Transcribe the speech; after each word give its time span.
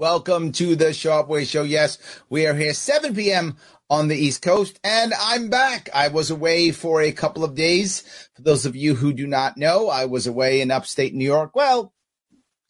Welcome 0.00 0.52
to 0.52 0.76
the 0.76 0.94
Sharpe 0.94 1.28
Way 1.28 1.44
Show. 1.44 1.62
Yes, 1.62 1.98
we 2.30 2.46
are 2.46 2.54
here 2.54 2.72
7 2.72 3.14
p.m. 3.14 3.58
on 3.90 4.08
the 4.08 4.16
East 4.16 4.40
Coast, 4.40 4.80
and 4.82 5.12
I'm 5.12 5.50
back. 5.50 5.90
I 5.92 6.08
was 6.08 6.30
away 6.30 6.70
for 6.70 7.02
a 7.02 7.12
couple 7.12 7.44
of 7.44 7.54
days. 7.54 8.00
For 8.34 8.40
those 8.40 8.64
of 8.64 8.74
you 8.74 8.94
who 8.94 9.12
do 9.12 9.26
not 9.26 9.58
know, 9.58 9.90
I 9.90 10.06
was 10.06 10.26
away 10.26 10.62
in 10.62 10.70
upstate 10.70 11.12
New 11.12 11.26
York. 11.26 11.54
Well, 11.54 11.92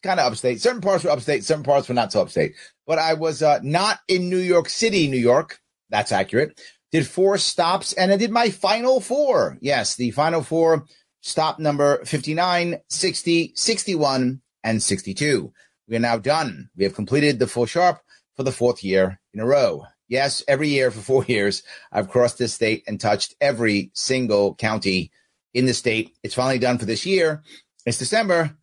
kind 0.03 0.19
of 0.19 0.29
upstate. 0.29 0.59
Certain 0.59 0.81
parts 0.81 1.05
were 1.05 1.11
upstate, 1.11 1.45
certain 1.45 1.63
parts 1.63 1.87
were 1.87 1.95
not 1.95 2.11
so 2.11 2.21
upstate. 2.21 2.53
But 2.85 2.99
I 2.99 3.13
was 3.13 3.41
uh, 3.41 3.61
not 3.63 3.99
in 4.09 4.29
New 4.29 4.35
York 4.35 4.67
City, 4.67 5.07
New 5.07 5.15
York. 5.15 5.61
That's 5.89 6.11
accurate. 6.11 6.59
Did 6.91 7.07
four 7.07 7.37
stops, 7.37 7.93
and 7.93 8.11
I 8.11 8.17
did 8.17 8.31
my 8.31 8.49
final 8.49 8.99
four. 8.99 9.57
Yes, 9.61 9.95
the 9.95 10.11
final 10.11 10.43
four 10.43 10.83
stop 11.21 11.59
number 11.59 12.03
59, 12.03 12.81
60, 12.89 13.53
61, 13.55 14.41
and 14.65 14.83
62. 14.83 15.53
We 15.91 15.97
are 15.97 15.99
now 15.99 16.17
done. 16.17 16.69
We 16.77 16.85
have 16.85 16.95
completed 16.95 17.37
the 17.37 17.47
full 17.47 17.65
sharp 17.65 17.99
for 18.37 18.43
the 18.43 18.53
fourth 18.53 18.81
year 18.81 19.19
in 19.33 19.41
a 19.41 19.45
row. 19.45 19.83
Yes, 20.07 20.41
every 20.47 20.69
year 20.69 20.89
for 20.89 21.01
four 21.01 21.25
years, 21.27 21.63
I've 21.91 22.09
crossed 22.09 22.37
this 22.37 22.53
state 22.53 22.85
and 22.87 22.97
touched 22.97 23.35
every 23.41 23.91
single 23.93 24.55
county 24.55 25.11
in 25.53 25.65
the 25.65 25.73
state. 25.73 26.15
It's 26.23 26.33
finally 26.33 26.59
done 26.59 26.77
for 26.77 26.85
this 26.85 27.05
year. 27.05 27.43
It's 27.85 27.97
December. 27.97 28.55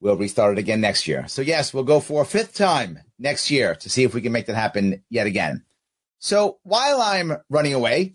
We'll 0.00 0.16
restart 0.16 0.58
it 0.58 0.58
again 0.58 0.80
next 0.80 1.06
year. 1.06 1.28
So, 1.28 1.40
yes, 1.40 1.72
we'll 1.72 1.84
go 1.84 2.00
for 2.00 2.22
a 2.22 2.26
fifth 2.26 2.56
time 2.56 2.98
next 3.16 3.52
year 3.52 3.76
to 3.76 3.88
see 3.88 4.02
if 4.02 4.12
we 4.12 4.20
can 4.20 4.32
make 4.32 4.46
that 4.46 4.56
happen 4.56 5.04
yet 5.08 5.28
again. 5.28 5.62
So, 6.18 6.58
while 6.64 7.00
I'm 7.00 7.36
running 7.48 7.74
away, 7.74 8.14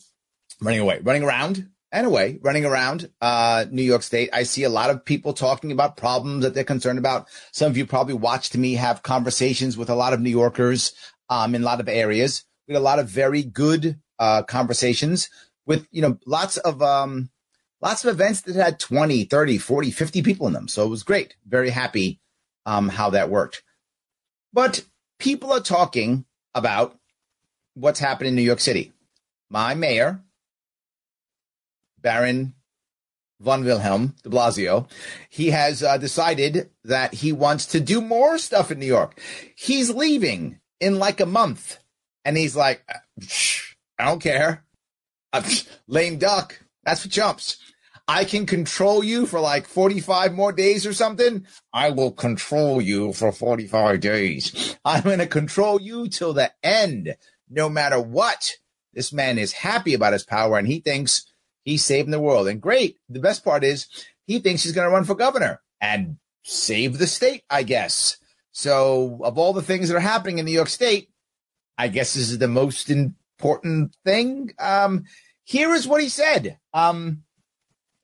running 0.60 0.82
away, 0.82 1.00
running 1.02 1.24
around, 1.24 1.70
anyway, 1.96 2.38
running 2.42 2.66
around 2.66 3.10
uh, 3.22 3.66
New 3.72 3.82
York 3.82 4.04
State, 4.04 4.30
I 4.34 4.44
see 4.44 4.64
a 4.64 4.70
lot 4.70 4.90
of 4.90 5.06
people 5.06 5.34
talking 5.34 5.72
about 5.72 5.98
problems 5.98 6.44
that 6.44 6.54
they're 6.54 6.64
concerned 6.64 7.00
about. 7.00 7.28
Some 7.52 7.72
of 7.72 7.78
you 7.78 7.86
probably 7.86 8.14
watched 8.14 8.56
me 8.56 8.74
have 8.74 9.04
conversations 9.04 9.78
with 9.78 9.90
a 9.90 9.96
lot 9.96 10.14
of 10.14 10.20
New 10.20 10.30
Yorkers 10.30 10.94
um, 11.30 11.56
in 11.56 11.64
a 11.64 11.66
lot 11.66 11.80
of 11.80 11.90
areas. 11.90 12.44
We 12.68 12.74
had 12.74 12.82
a 12.82 12.84
lot 12.84 13.00
of 13.00 13.08
very 13.08 13.44
good 13.44 14.00
uh, 14.20 14.44
conversations 14.44 15.30
with, 15.66 15.88
you 15.92 16.02
know, 16.02 16.20
lots 16.26 16.58
of 16.58 16.82
um, 16.82 17.30
lots 17.82 18.04
of 18.04 18.14
events 18.14 18.42
that 18.42 18.56
had 18.56 18.80
20, 18.80 19.26
30, 19.26 19.58
40, 19.58 19.92
50 19.92 20.22
people 20.22 20.48
in 20.48 20.54
them. 20.54 20.68
So 20.68 20.86
it 20.86 20.90
was 20.90 21.04
great. 21.04 21.36
Very 21.48 21.70
happy 21.70 22.20
um, 22.66 22.90
how 22.90 23.12
that 23.12 23.30
worked. 23.30 23.64
But 24.54 24.86
people 25.20 25.52
are 25.52 25.60
talking 25.60 26.26
about 26.54 26.98
what's 27.74 28.00
happened 28.00 28.30
in 28.30 28.36
New 28.36 28.42
York 28.42 28.60
City. 28.60 28.94
My 29.50 29.76
mayor, 29.76 30.22
Baron 32.06 32.54
von 33.42 33.66
Wilhelm 33.66 34.16
de 34.24 34.30
Blasio, 34.30 34.88
he 35.28 35.50
has 35.50 35.82
uh, 35.82 35.98
decided 35.98 36.70
that 36.84 37.16
he 37.16 37.32
wants 37.32 37.66
to 37.66 37.80
do 37.80 38.00
more 38.00 38.38
stuff 38.38 38.70
in 38.72 38.78
New 38.78 38.86
York. 38.86 39.20
He's 39.56 39.90
leaving 39.90 40.60
in 40.80 41.00
like 41.00 41.20
a 41.20 41.26
month. 41.26 41.80
And 42.24 42.38
he's 42.38 42.56
like, 42.56 42.84
I 43.98 44.06
don't 44.06 44.22
care. 44.22 44.64
I'm 45.34 45.44
lame 45.88 46.20
duck. 46.20 46.60
That's 46.84 47.02
for 47.02 47.10
chumps. 47.10 47.58
I 48.08 48.24
can 48.24 48.46
control 48.46 49.04
you 49.04 49.26
for 49.26 49.40
like 49.40 49.66
45 49.66 50.32
more 50.34 50.52
days 50.52 50.86
or 50.86 50.94
something. 50.94 51.48
I 51.74 51.90
will 51.90 52.12
control 52.12 52.80
you 52.80 53.14
for 53.14 53.32
45 53.32 54.00
days. 54.00 54.78
I'm 54.86 55.02
going 55.02 55.18
to 55.18 55.28
control 55.28 55.82
you 55.82 56.08
till 56.08 56.34
the 56.34 56.52
end, 56.64 57.16
no 57.50 57.68
matter 57.68 58.00
what. 58.00 58.52
This 58.94 59.12
man 59.12 59.40
is 59.40 59.52
happy 59.54 59.96
about 59.96 60.14
his 60.14 60.24
power 60.24 60.58
and 60.60 60.68
he 60.68 60.80
thinks 60.80 61.26
he's 61.66 61.84
saving 61.84 62.12
the 62.12 62.20
world. 62.20 62.48
And 62.48 62.62
great. 62.62 62.98
The 63.10 63.20
best 63.20 63.44
part 63.44 63.66
is 63.66 63.88
he 64.26 64.40
thinks 64.40 64.64
he's 64.64 64.72
going 64.72 64.88
to 64.88 64.94
run 64.94 65.04
for 65.04 65.16
governor 65.16 65.62
and 65.82 66.18
save 66.44 66.98
the 66.98 67.08
state, 67.08 67.44
I 67.50 67.64
guess. 67.64 68.18
So, 68.52 69.20
of 69.24 69.38
all 69.38 69.52
the 69.52 69.62
things 69.62 69.90
that 69.90 69.98
are 69.98 70.00
happening 70.00 70.38
in 70.38 70.46
New 70.46 70.52
York 70.52 70.70
State, 70.70 71.10
I 71.78 71.90
guess 71.90 72.14
this 72.14 72.30
is 72.30 72.38
the 72.38 72.48
most 72.48 72.90
important 72.90 73.94
thing. 74.06 74.54
Um, 74.60 75.04
here 75.44 75.74
is 75.74 75.86
what 75.86 76.02
he 76.02 76.08
said. 76.08 76.58
Um, 76.74 77.24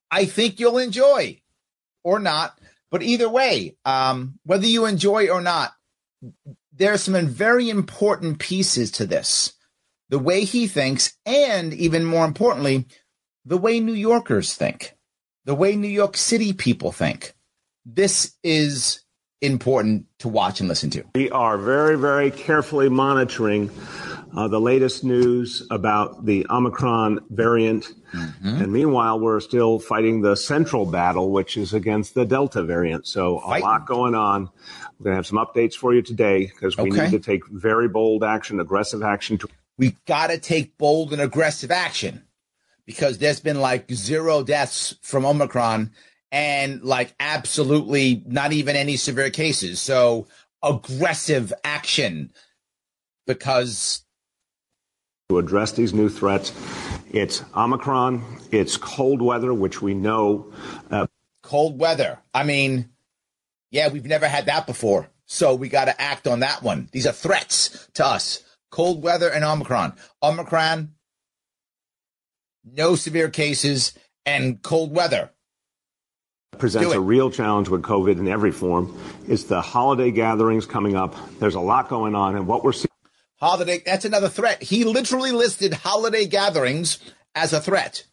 I 0.09 0.25
think 0.25 0.59
you'll 0.59 0.77
enjoy 0.77 1.41
or 2.03 2.19
not, 2.19 2.59
but 2.89 3.01
either 3.01 3.29
way, 3.29 3.77
um, 3.85 4.39
whether 4.43 4.65
you 4.65 4.85
enjoy 4.85 5.29
or 5.29 5.39
not, 5.39 5.71
there 6.73 6.93
are 6.93 6.97
some 6.97 7.25
very 7.27 7.69
important 7.69 8.39
pieces 8.39 8.91
to 8.91 9.05
this. 9.05 9.53
The 10.09 10.19
way 10.19 10.43
he 10.43 10.67
thinks, 10.67 11.17
and 11.25 11.73
even 11.73 12.03
more 12.03 12.25
importantly, 12.25 12.87
the 13.45 13.57
way 13.57 13.79
New 13.79 13.93
Yorkers 13.93 14.55
think, 14.55 14.95
the 15.45 15.55
way 15.55 15.75
New 15.75 15.87
York 15.87 16.17
City 16.17 16.53
people 16.53 16.91
think. 16.91 17.33
This 17.85 18.35
is 18.43 19.01
important 19.41 20.05
to 20.19 20.27
watch 20.27 20.59
and 20.59 20.69
listen 20.69 20.89
to. 20.91 21.03
We 21.15 21.29
are 21.31 21.57
very, 21.57 21.97
very 21.97 22.29
carefully 22.29 22.89
monitoring 22.89 23.71
uh, 24.35 24.47
the 24.47 24.61
latest 24.61 25.03
news 25.03 25.65
about 25.71 26.25
the 26.25 26.45
Omicron 26.49 27.19
variant. 27.31 27.87
Mm-hmm. 28.13 28.47
And 28.47 28.71
meanwhile, 28.71 29.19
we're 29.19 29.39
still 29.39 29.79
fighting 29.79 30.21
the 30.21 30.35
central 30.35 30.85
battle, 30.85 31.31
which 31.31 31.57
is 31.57 31.73
against 31.73 32.13
the 32.13 32.23
Delta 32.23 32.63
variant. 32.63 33.07
So 33.07 33.41
a 33.43 33.59
lot 33.59 33.87
going 33.87 34.15
on. 34.15 34.49
We're 34.99 35.05
going 35.05 35.13
to 35.13 35.15
have 35.15 35.27
some 35.27 35.39
updates 35.39 35.73
for 35.73 35.93
you 35.93 36.03
today 36.03 36.45
because 36.45 36.77
we 36.77 36.91
okay. 36.91 37.05
need 37.05 37.11
to 37.11 37.19
take 37.19 37.45
very 37.47 37.87
bold 37.87 38.23
action, 38.23 38.59
aggressive 38.59 39.01
action. 39.01 39.39
To- 39.39 39.49
We've 39.77 40.03
got 40.05 40.27
to 40.27 40.37
take 40.37 40.77
bold 40.77 41.11
and 41.11 41.21
aggressive 41.21 41.71
action 41.71 42.23
because 42.85 43.17
there's 43.17 43.39
been 43.39 43.59
like 43.59 43.91
zero 43.91 44.43
deaths 44.43 44.95
from 45.01 45.25
Omicron 45.25 45.91
and 46.31 46.81
like 46.83 47.13
absolutely 47.19 48.23
not 48.25 48.53
even 48.53 48.75
any 48.75 48.97
severe 48.97 49.29
cases. 49.29 49.79
So 49.81 50.27
aggressive 50.63 51.51
action 51.63 52.31
because 53.27 54.03
to 55.29 55.37
address 55.37 55.71
these 55.71 55.93
new 55.93 56.09
threats, 56.09 56.53
it's 57.11 57.43
Omicron, 57.55 58.23
it's 58.51 58.77
cold 58.77 59.21
weather, 59.21 59.53
which 59.53 59.81
we 59.81 59.93
know. 59.93 60.51
Uh, 60.89 61.07
cold 61.41 61.79
weather. 61.79 62.19
I 62.33 62.43
mean, 62.43 62.89
yeah, 63.69 63.87
we've 63.87 64.05
never 64.05 64.27
had 64.27 64.47
that 64.47 64.67
before. 64.67 65.09
So 65.25 65.55
we 65.55 65.69
got 65.69 65.85
to 65.85 66.01
act 66.01 66.27
on 66.27 66.41
that 66.41 66.61
one. 66.61 66.89
These 66.91 67.07
are 67.07 67.13
threats 67.13 67.87
to 67.93 68.05
us. 68.05 68.43
Cold 68.69 69.01
weather 69.01 69.29
and 69.29 69.45
Omicron. 69.45 69.93
Omicron, 70.21 70.91
no 72.63 72.95
severe 72.95 73.29
cases, 73.29 73.93
and 74.25 74.61
cold 74.61 74.93
weather 74.93 75.31
presents 76.57 76.93
a 76.93 76.99
real 76.99 77.31
challenge 77.31 77.69
with 77.69 77.81
COVID 77.81 78.19
in 78.19 78.27
every 78.27 78.51
form. 78.51 78.97
It's 79.27 79.43
the 79.45 79.61
holiday 79.61 80.11
gatherings 80.11 80.65
coming 80.65 80.95
up. 80.95 81.15
There's 81.39 81.55
a 81.55 81.59
lot 81.59 81.89
going 81.89 82.15
on, 82.15 82.35
and 82.35 82.47
what 82.47 82.63
we're 82.63 82.73
seeing. 82.73 82.87
Holiday, 83.37 83.81
that's 83.83 84.05
another 84.05 84.29
threat. 84.29 84.61
He 84.61 84.83
literally 84.83 85.31
listed 85.31 85.73
holiday 85.73 86.27
gatherings 86.27 86.99
as 87.33 87.53
a 87.53 87.59
threat. 87.59 88.05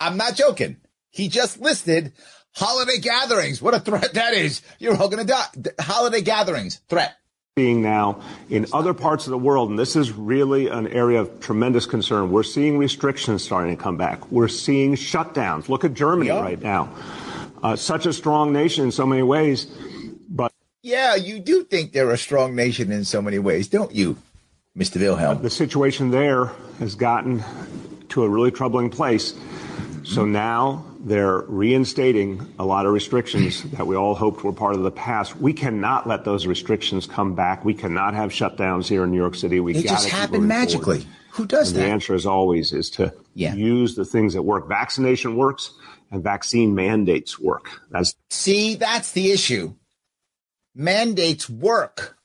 I'm 0.00 0.16
not 0.16 0.36
joking. 0.36 0.78
He 1.10 1.28
just 1.28 1.60
listed 1.60 2.12
holiday 2.54 2.98
gatherings. 2.98 3.60
What 3.60 3.74
a 3.74 3.80
threat 3.80 4.14
that 4.14 4.32
is. 4.32 4.62
You're 4.78 4.96
all 4.96 5.10
going 5.10 5.26
to 5.26 5.32
die. 5.32 5.72
Holiday 5.80 6.22
gatherings, 6.22 6.80
threat 6.88 7.14
seeing 7.56 7.82
now 7.82 8.20
in 8.50 8.66
other 8.72 8.92
parts 8.92 9.28
of 9.28 9.30
the 9.30 9.38
world, 9.38 9.70
and 9.70 9.78
this 9.78 9.94
is 9.94 10.10
really 10.10 10.66
an 10.66 10.88
area 10.88 11.20
of 11.20 11.38
tremendous 11.38 11.86
concern. 11.86 12.32
We're 12.32 12.42
seeing 12.42 12.78
restrictions 12.78 13.44
starting 13.44 13.76
to 13.76 13.80
come 13.80 13.96
back. 13.96 14.28
We're 14.32 14.48
seeing 14.48 14.96
shutdowns. 14.96 15.68
Look 15.68 15.84
at 15.84 15.94
Germany 15.94 16.30
yep. 16.30 16.42
right 16.42 16.60
now. 16.60 16.92
Uh, 17.62 17.76
such 17.76 18.06
a 18.06 18.12
strong 18.12 18.52
nation 18.52 18.86
in 18.86 18.90
so 18.90 19.06
many 19.06 19.22
ways, 19.22 19.66
but 20.28 20.52
yeah, 20.82 21.14
you 21.14 21.38
do 21.38 21.62
think 21.62 21.92
they're 21.92 22.10
a 22.10 22.18
strong 22.18 22.56
nation 22.56 22.90
in 22.90 23.04
so 23.04 23.22
many 23.22 23.38
ways, 23.38 23.68
don't 23.68 23.94
you, 23.94 24.16
Mr. 24.76 24.98
Wilhelm? 24.98 25.40
The 25.40 25.48
situation 25.48 26.10
there 26.10 26.46
has 26.80 26.96
gotten 26.96 27.44
to 28.08 28.24
a 28.24 28.28
really 28.28 28.50
troubling 28.50 28.90
place. 28.90 29.32
So 30.02 30.24
now 30.24 30.84
they're 31.04 31.40
reinstating 31.42 32.54
a 32.58 32.64
lot 32.64 32.86
of 32.86 32.92
restrictions 32.92 33.62
that 33.72 33.86
we 33.86 33.94
all 33.94 34.14
hoped 34.14 34.42
were 34.42 34.52
part 34.52 34.74
of 34.74 34.82
the 34.82 34.90
past. 34.90 35.36
We 35.36 35.52
cannot 35.52 36.08
let 36.08 36.24
those 36.24 36.46
restrictions 36.46 37.06
come 37.06 37.34
back. 37.34 37.64
We 37.64 37.74
cannot 37.74 38.14
have 38.14 38.30
shutdowns 38.30 38.88
here 38.88 39.04
in 39.04 39.10
New 39.10 39.18
York 39.18 39.34
City. 39.34 39.60
We 39.60 39.74
it 39.74 39.82
just 39.82 40.08
happen 40.08 40.48
magically. 40.48 41.00
Forward. 41.00 41.18
Who 41.32 41.46
does 41.46 41.70
and 41.72 41.78
that? 41.78 41.82
The 41.82 41.90
answer, 41.90 42.14
as 42.14 42.26
always, 42.26 42.72
is 42.72 42.90
to 42.90 43.12
yeah. 43.34 43.54
use 43.54 43.96
the 43.96 44.04
things 44.04 44.34
that 44.34 44.42
work. 44.42 44.68
Vaccination 44.68 45.36
works, 45.36 45.72
and 46.10 46.22
vaccine 46.22 46.74
mandates 46.74 47.38
work. 47.38 47.68
That's 47.90 48.14
see, 48.30 48.76
that's 48.76 49.12
the 49.12 49.30
issue. 49.30 49.74
Mandates 50.74 51.50
work. 51.50 52.16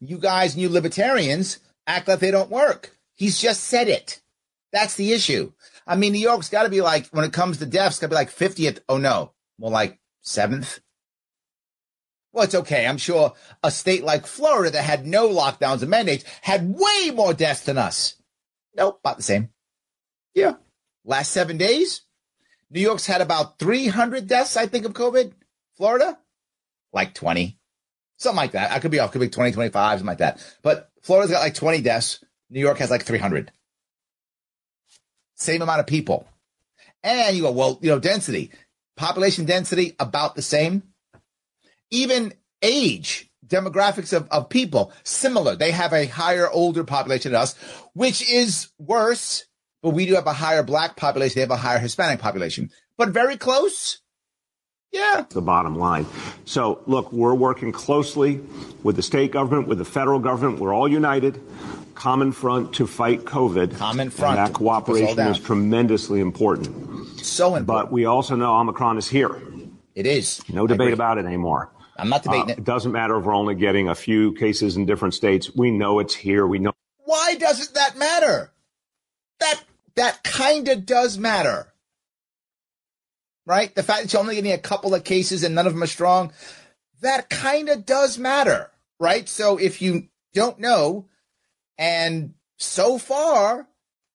You 0.00 0.18
guys, 0.18 0.56
new 0.56 0.68
libertarians, 0.68 1.58
act 1.86 2.06
like 2.08 2.18
they 2.18 2.30
don't 2.30 2.50
work. 2.50 2.94
He's 3.14 3.40
just 3.40 3.64
said 3.64 3.88
it. 3.88 4.20
That's 4.72 4.96
the 4.96 5.12
issue. 5.12 5.52
I 5.86 5.96
mean, 5.96 6.12
New 6.12 6.18
York's 6.18 6.48
got 6.48 6.64
to 6.64 6.68
be 6.68 6.80
like, 6.80 7.06
when 7.08 7.24
it 7.24 7.32
comes 7.32 7.58
to 7.58 7.66
deaths, 7.66 7.98
got 7.98 8.06
to 8.06 8.10
be 8.10 8.16
like 8.16 8.30
50th. 8.30 8.80
Oh, 8.88 8.98
no. 8.98 9.32
Well, 9.58 9.70
like 9.70 10.00
seventh. 10.22 10.80
Well, 12.32 12.44
it's 12.44 12.54
okay. 12.54 12.86
I'm 12.86 12.98
sure 12.98 13.32
a 13.62 13.70
state 13.70 14.04
like 14.04 14.26
Florida 14.26 14.70
that 14.72 14.82
had 14.82 15.06
no 15.06 15.28
lockdowns 15.28 15.80
and 15.80 15.90
mandates 15.90 16.24
had 16.42 16.68
way 16.68 17.10
more 17.14 17.32
deaths 17.32 17.62
than 17.62 17.78
us. 17.78 18.14
Nope, 18.74 19.00
about 19.02 19.16
the 19.16 19.22
same. 19.22 19.48
Yeah. 20.34 20.54
Last 21.04 21.32
seven 21.32 21.56
days, 21.56 22.02
New 22.70 22.80
York's 22.80 23.06
had 23.06 23.22
about 23.22 23.58
300 23.58 24.26
deaths, 24.26 24.56
I 24.56 24.66
think, 24.66 24.84
of 24.84 24.92
COVID. 24.92 25.32
Florida, 25.76 26.18
like 26.92 27.14
20. 27.14 27.58
Something 28.18 28.36
like 28.36 28.52
that. 28.52 28.72
I 28.72 28.80
could 28.80 28.90
be 28.90 28.98
off. 28.98 29.12
Could 29.12 29.20
be 29.20 29.28
20, 29.28 29.52
25, 29.52 29.98
something 29.98 30.06
like 30.06 30.18
that. 30.18 30.44
But 30.62 30.90
Florida's 31.02 31.30
got 31.30 31.40
like 31.40 31.54
20 31.54 31.80
deaths. 31.80 32.24
New 32.50 32.60
York 32.60 32.78
has 32.78 32.90
like 32.90 33.04
300. 33.04 33.52
Same 35.36 35.62
amount 35.62 35.80
of 35.80 35.86
people. 35.86 36.26
And 37.02 37.36
you 37.36 37.42
go, 37.42 37.52
well, 37.52 37.78
you 37.80 37.90
know, 37.90 37.98
density, 37.98 38.50
population 38.96 39.44
density 39.44 39.94
about 40.00 40.34
the 40.34 40.42
same. 40.42 40.82
Even 41.90 42.32
age, 42.62 43.30
demographics 43.46 44.12
of, 44.12 44.28
of 44.30 44.48
people, 44.48 44.92
similar. 45.04 45.54
They 45.54 45.70
have 45.70 45.92
a 45.92 46.06
higher 46.06 46.50
older 46.50 46.84
population 46.84 47.32
than 47.32 47.40
us, 47.40 47.54
which 47.92 48.28
is 48.28 48.68
worse, 48.78 49.44
but 49.82 49.90
we 49.90 50.06
do 50.06 50.14
have 50.14 50.26
a 50.26 50.32
higher 50.32 50.62
black 50.62 50.96
population. 50.96 51.34
They 51.36 51.42
have 51.42 51.50
a 51.50 51.56
higher 51.56 51.78
Hispanic 51.78 52.18
population, 52.18 52.70
but 52.98 53.10
very 53.10 53.36
close. 53.36 54.00
Yeah. 54.90 55.26
The 55.28 55.42
bottom 55.42 55.76
line. 55.76 56.06
So, 56.44 56.80
look, 56.86 57.12
we're 57.12 57.34
working 57.34 57.70
closely 57.70 58.40
with 58.82 58.96
the 58.96 59.02
state 59.02 59.32
government, 59.32 59.68
with 59.68 59.78
the 59.78 59.84
federal 59.84 60.18
government. 60.18 60.58
We're 60.58 60.74
all 60.74 60.88
united, 60.88 61.40
common 61.96 62.32
front 62.32 62.74
to 62.74 62.86
fight 62.86 63.24
COVID. 63.24 63.76
Common 63.76 64.10
front. 64.10 64.38
And 64.38 64.46
that 64.46 64.54
cooperation 64.54 65.18
is 65.18 65.38
tremendously 65.38 66.20
important. 66.20 67.20
So 67.20 67.56
important. 67.56 67.66
But 67.66 67.92
we 67.92 68.04
also 68.04 68.36
know 68.36 68.54
Omicron 68.54 68.98
is 68.98 69.08
here. 69.08 69.40
It 69.94 70.06
is. 70.06 70.42
No 70.48 70.66
debate 70.66 70.92
about 70.92 71.18
it 71.18 71.24
anymore. 71.24 71.70
I'm 71.96 72.10
not 72.10 72.22
debating 72.22 72.50
uh, 72.50 72.52
it. 72.52 72.58
It 72.58 72.64
doesn't 72.64 72.92
matter 72.92 73.16
if 73.18 73.24
we're 73.24 73.34
only 73.34 73.54
getting 73.54 73.88
a 73.88 73.94
few 73.94 74.32
cases 74.34 74.76
in 74.76 74.86
different 74.86 75.14
states. 75.14 75.54
We 75.54 75.70
know 75.70 75.98
it's 75.98 76.14
here. 76.14 76.46
We 76.46 76.58
know. 76.58 76.72
Why 77.04 77.34
doesn't 77.36 77.74
that 77.74 77.96
matter? 77.96 78.52
That 79.40 79.64
that 79.94 80.22
kind 80.22 80.68
of 80.68 80.84
does 80.84 81.18
matter 81.18 81.72
right? 83.46 83.74
The 83.74 83.82
fact 83.82 84.02
that 84.02 84.12
you're 84.12 84.20
only 84.20 84.34
getting 84.34 84.52
a 84.52 84.58
couple 84.58 84.94
of 84.94 85.04
cases 85.04 85.44
and 85.44 85.54
none 85.54 85.66
of 85.66 85.72
them 85.72 85.82
are 85.82 85.86
strong, 85.86 86.32
that 87.00 87.30
kind 87.30 87.68
of 87.68 87.86
does 87.86 88.18
matter, 88.18 88.70
right? 88.98 89.28
So 89.28 89.56
if 89.56 89.80
you 89.80 90.08
don't 90.34 90.58
know, 90.58 91.06
and 91.78 92.34
so 92.56 92.98
far, 92.98 93.68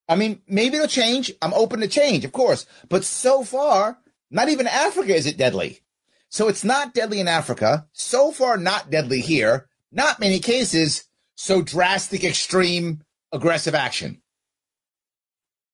I 0.08 0.16
mean, 0.16 0.42
maybe 0.48 0.76
it'll 0.76 0.88
change. 0.88 1.32
I'm 1.42 1.54
open 1.54 1.80
to 1.82 1.88
change, 1.88 2.26
of 2.26 2.32
course, 2.32 2.66
but 2.90 3.04
so 3.04 3.44
far, 3.44 3.98
not 4.30 4.50
even 4.50 4.68
Africa 4.68 5.16
is 5.16 5.26
it 5.26 5.38
deadly. 5.38 5.82
So 6.30 6.48
it's 6.48 6.64
not 6.64 6.94
deadly 6.94 7.20
in 7.20 7.28
Africa. 7.28 7.88
So 7.92 8.32
far, 8.32 8.58
not 8.58 8.90
deadly 8.90 9.22
here. 9.22 9.68
Not 9.92 10.20
many 10.20 10.40
cases. 10.40 11.04
So 11.36 11.62
drastic, 11.62 12.24
extreme, 12.24 13.02
aggressive 13.34 13.76
action 13.76 14.22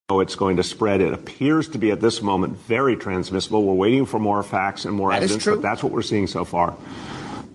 Oh, 0.10 0.22
it's 0.22 0.36
going 0.36 0.56
to 0.56 0.63
spread. 0.63 1.01
It 1.01 1.13
appears 1.13 1.68
to 1.69 1.78
be 1.78 1.92
at 1.92 2.00
this 2.00 2.22
moment 2.22 2.56
very 2.56 2.95
transmissible. 2.95 3.66
We're 3.66 3.74
waiting 3.74 4.06
for 4.06 4.19
more 4.19 4.42
facts 4.42 4.86
and 4.86 4.95
more 4.95 5.12
that 5.12 5.22
evidence, 5.22 5.44
but 5.44 5.62
that's 5.62 5.84
what 5.84 5.92
we're 5.92 6.01
seeing 6.01 6.28
so 6.28 6.45
far. 6.45 6.78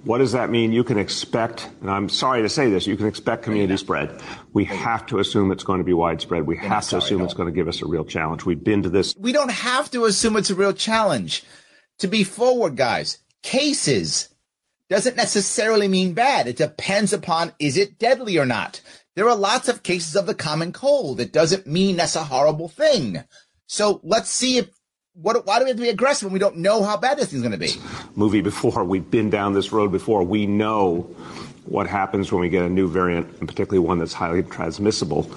What 0.04 0.18
does 0.18 0.32
that 0.32 0.50
mean? 0.50 0.72
You 0.72 0.82
can 0.82 0.98
expect, 0.98 1.70
and 1.80 1.88
I'm 1.88 2.08
sorry 2.08 2.42
to 2.42 2.48
say 2.48 2.68
this, 2.68 2.88
you 2.88 2.96
can 2.96 3.06
expect 3.06 3.44
community 3.44 3.76
spread. 3.76 4.20
We 4.52 4.64
have 4.64 5.06
to 5.06 5.20
assume 5.20 5.52
it's 5.52 5.62
going 5.62 5.78
to 5.78 5.84
be 5.84 5.92
widespread. 5.92 6.46
We 6.46 6.56
have 6.56 6.88
to 6.88 6.96
assume 6.96 7.22
it's 7.22 7.34
going 7.34 7.48
to 7.48 7.54
give 7.54 7.68
us 7.68 7.82
a 7.82 7.86
real 7.86 8.04
challenge. 8.04 8.44
We've 8.44 8.62
been 8.62 8.82
to 8.82 8.88
this. 8.88 9.14
We 9.16 9.30
don't 9.32 9.52
have 9.52 9.90
to 9.92 10.04
assume 10.06 10.36
it's 10.36 10.50
a 10.50 10.56
real 10.56 10.72
challenge. 10.72 11.44
To 11.98 12.08
be 12.08 12.24
forward, 12.24 12.76
guys, 12.76 13.18
cases 13.44 14.28
doesn't 14.90 15.16
necessarily 15.16 15.86
mean 15.86 16.14
bad. 16.14 16.48
It 16.48 16.56
depends 16.56 17.12
upon 17.12 17.52
is 17.60 17.76
it 17.76 17.98
deadly 17.98 18.38
or 18.38 18.46
not. 18.46 18.80
There 19.14 19.28
are 19.28 19.36
lots 19.36 19.68
of 19.68 19.84
cases 19.84 20.16
of 20.16 20.26
the 20.26 20.34
common 20.34 20.72
cold. 20.72 21.20
It 21.20 21.32
doesn't 21.32 21.66
mean 21.66 21.96
that's 21.96 22.16
a 22.16 22.24
horrible 22.24 22.68
thing. 22.68 23.22
So 23.66 24.00
let's 24.02 24.30
see 24.30 24.58
if 24.58 24.68
what, 25.14 25.46
why 25.46 25.58
do 25.58 25.64
we 25.64 25.70
have 25.70 25.76
to 25.76 25.82
be 25.82 25.88
aggressive 25.88 26.26
when 26.26 26.32
we 26.32 26.38
don't 26.38 26.56
know 26.56 26.82
how 26.82 26.96
bad 26.96 27.18
this 27.18 27.30
thing's 27.30 27.42
going 27.42 27.52
to 27.52 27.58
be? 27.58 27.74
Movie 28.14 28.40
before 28.40 28.84
we've 28.84 29.10
been 29.10 29.30
down 29.30 29.52
this 29.52 29.72
road 29.72 29.92
before. 29.92 30.22
We 30.22 30.46
know 30.46 31.02
what 31.64 31.86
happens 31.86 32.32
when 32.32 32.40
we 32.40 32.48
get 32.48 32.64
a 32.64 32.68
new 32.68 32.88
variant, 32.88 33.28
and 33.38 33.48
particularly 33.48 33.86
one 33.86 33.98
that's 33.98 34.12
highly 34.12 34.42
transmissible. 34.42 35.30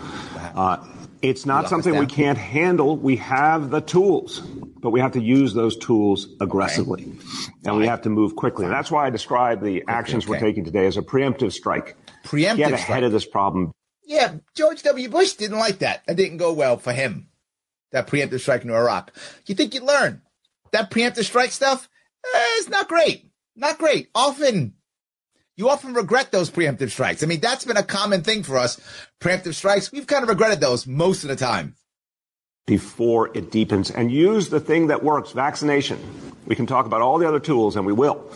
Uh, 0.56 0.84
it's 1.22 1.46
not 1.46 1.70
something 1.70 1.98
we 1.98 2.06
can't 2.06 2.38
handle. 2.38 2.98
We 2.98 3.18
have 3.18 3.70
the 3.70 3.82
tools, 3.82 4.40
but 4.40 4.92
we 4.92 5.00
have 5.00 5.14
to 5.14 5.22
use 5.22 5.54
those 5.54 5.76
tools 5.78 6.28
aggressively, 6.40 7.12
and 7.64 7.78
we 7.78 7.88
have 7.88 8.02
to 8.04 8.10
move 8.10 8.36
quickly. 8.36 8.66
And 8.66 8.74
that's 8.74 8.92
why 8.92 9.08
I 9.08 9.10
describe 9.10 9.62
the 9.62 9.84
actions 9.88 10.24
okay. 10.24 10.32
we're 10.32 10.40
taking 10.40 10.66
today 10.66 10.88
as 10.88 10.98
a 10.98 11.02
preemptive 11.02 11.52
strike 11.52 11.96
preemptive 12.24 12.58
get 12.58 12.74
ahead 12.74 12.80
strike. 12.80 13.04
of 13.04 13.12
this 13.12 13.26
problem. 13.26 13.72
Yeah, 14.04 14.36
George 14.56 14.84
W. 14.84 15.10
Bush 15.10 15.34
didn't 15.34 15.58
like 15.58 15.80
that. 15.80 16.06
That 16.06 16.16
didn't 16.16 16.38
go 16.38 16.54
well 16.54 16.78
for 16.78 16.94
him. 16.94 17.28
That 17.92 18.08
preemptive 18.08 18.40
strike 18.42 18.64
in 18.64 18.72
Iraq. 18.72 19.12
You 19.46 19.56
think 19.56 19.74
you'd 19.74 19.84
learn 19.84 20.22
that 20.72 20.92
preemptive 20.92 21.24
strike 21.24 21.52
stuff? 21.52 21.90
Eh, 22.24 22.46
it's 22.58 22.70
not 22.70 22.88
great. 22.90 23.30
Not 23.56 23.78
great. 23.78 24.10
Often, 24.14 24.74
you 25.56 25.70
often 25.70 25.94
regret 25.94 26.32
those 26.32 26.50
preemptive 26.52 26.92
strikes. 26.92 27.24
I 27.24 27.28
mean, 27.28 27.40
that's 27.40 27.64
been 27.64 27.78
a 27.78 27.84
common 27.84 28.24
thing 28.24 28.44
for 28.44 28.58
us. 28.58 28.80
Preemptive 29.22 29.54
strikes, 29.54 29.92
we've 29.92 30.08
kind 30.08 30.24
of 30.24 30.30
regretted 30.30 30.60
those 30.60 30.86
most 30.86 31.24
of 31.24 31.30
the 31.30 31.36
time. 31.36 31.76
Before 32.68 33.30
it 33.38 33.52
deepens 33.52 33.92
and 33.92 34.12
use 34.12 34.50
the 34.50 34.60
thing 34.60 34.88
that 34.88 35.04
works, 35.04 35.32
vaccination. 35.32 36.00
We 36.46 36.56
can 36.56 36.66
talk 36.66 36.86
about 36.86 37.02
all 37.02 37.18
the 37.20 37.28
other 37.28 37.40
tools 37.40 37.76
and 37.76 37.86
we 37.86 37.94
will. 37.94 38.30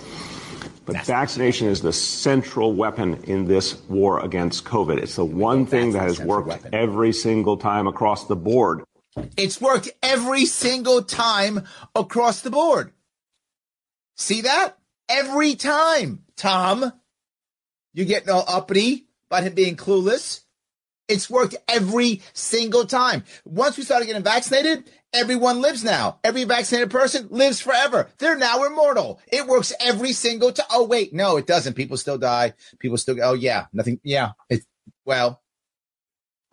But 0.85 0.93
That's 0.93 1.07
vaccination 1.07 1.67
is 1.67 1.81
the 1.81 1.93
central 1.93 2.73
weapon 2.73 3.23
in 3.25 3.45
this 3.45 3.79
war 3.89 4.23
against 4.23 4.65
COVID. 4.65 4.97
It's 4.97 5.15
the 5.15 5.25
one 5.25 5.65
thing 5.65 5.91
that 5.93 6.01
has 6.01 6.19
worked 6.19 6.47
weapon. 6.47 6.73
every 6.73 7.11
single 7.11 7.57
time 7.57 7.85
across 7.85 8.25
the 8.27 8.35
board. 8.35 8.83
It's 9.37 9.59
worked 9.59 9.89
every 10.03 10.45
single 10.45 11.03
time 11.03 11.65
across 11.95 12.41
the 12.41 12.51
board. 12.51 12.93
See 14.15 14.41
that? 14.41 14.77
Every 15.07 15.55
time, 15.55 16.23
Tom. 16.35 16.93
You 17.93 18.05
get 18.05 18.27
no 18.27 18.43
uppity 18.47 19.07
about 19.29 19.43
him 19.43 19.53
being 19.55 19.75
clueless. 19.75 20.41
It's 21.07 21.29
worked 21.29 21.55
every 21.67 22.21
single 22.33 22.85
time. 22.85 23.23
Once 23.43 23.77
we 23.77 23.83
started 23.83 24.05
getting 24.05 24.23
vaccinated, 24.23 24.89
Everyone 25.11 25.59
lives 25.61 25.83
now. 25.83 26.19
Every 26.23 26.43
vaccinated 26.43 26.91
person 26.91 27.27
lives 27.31 27.59
forever. 27.59 28.09
They're 28.19 28.37
now 28.37 28.63
immortal. 28.63 29.19
It 29.31 29.47
works 29.47 29.73
every 29.79 30.13
single 30.13 30.51
time. 30.51 30.67
Oh, 30.71 30.85
wait. 30.85 31.13
No, 31.13 31.37
it 31.37 31.47
doesn't. 31.47 31.73
People 31.73 31.97
still 31.97 32.19
die. 32.19 32.53
People 32.77 32.97
still, 32.97 33.17
oh, 33.23 33.33
yeah, 33.33 33.65
nothing. 33.73 33.99
Yeah. 34.03 34.33
It, 34.49 34.61
well, 35.05 35.41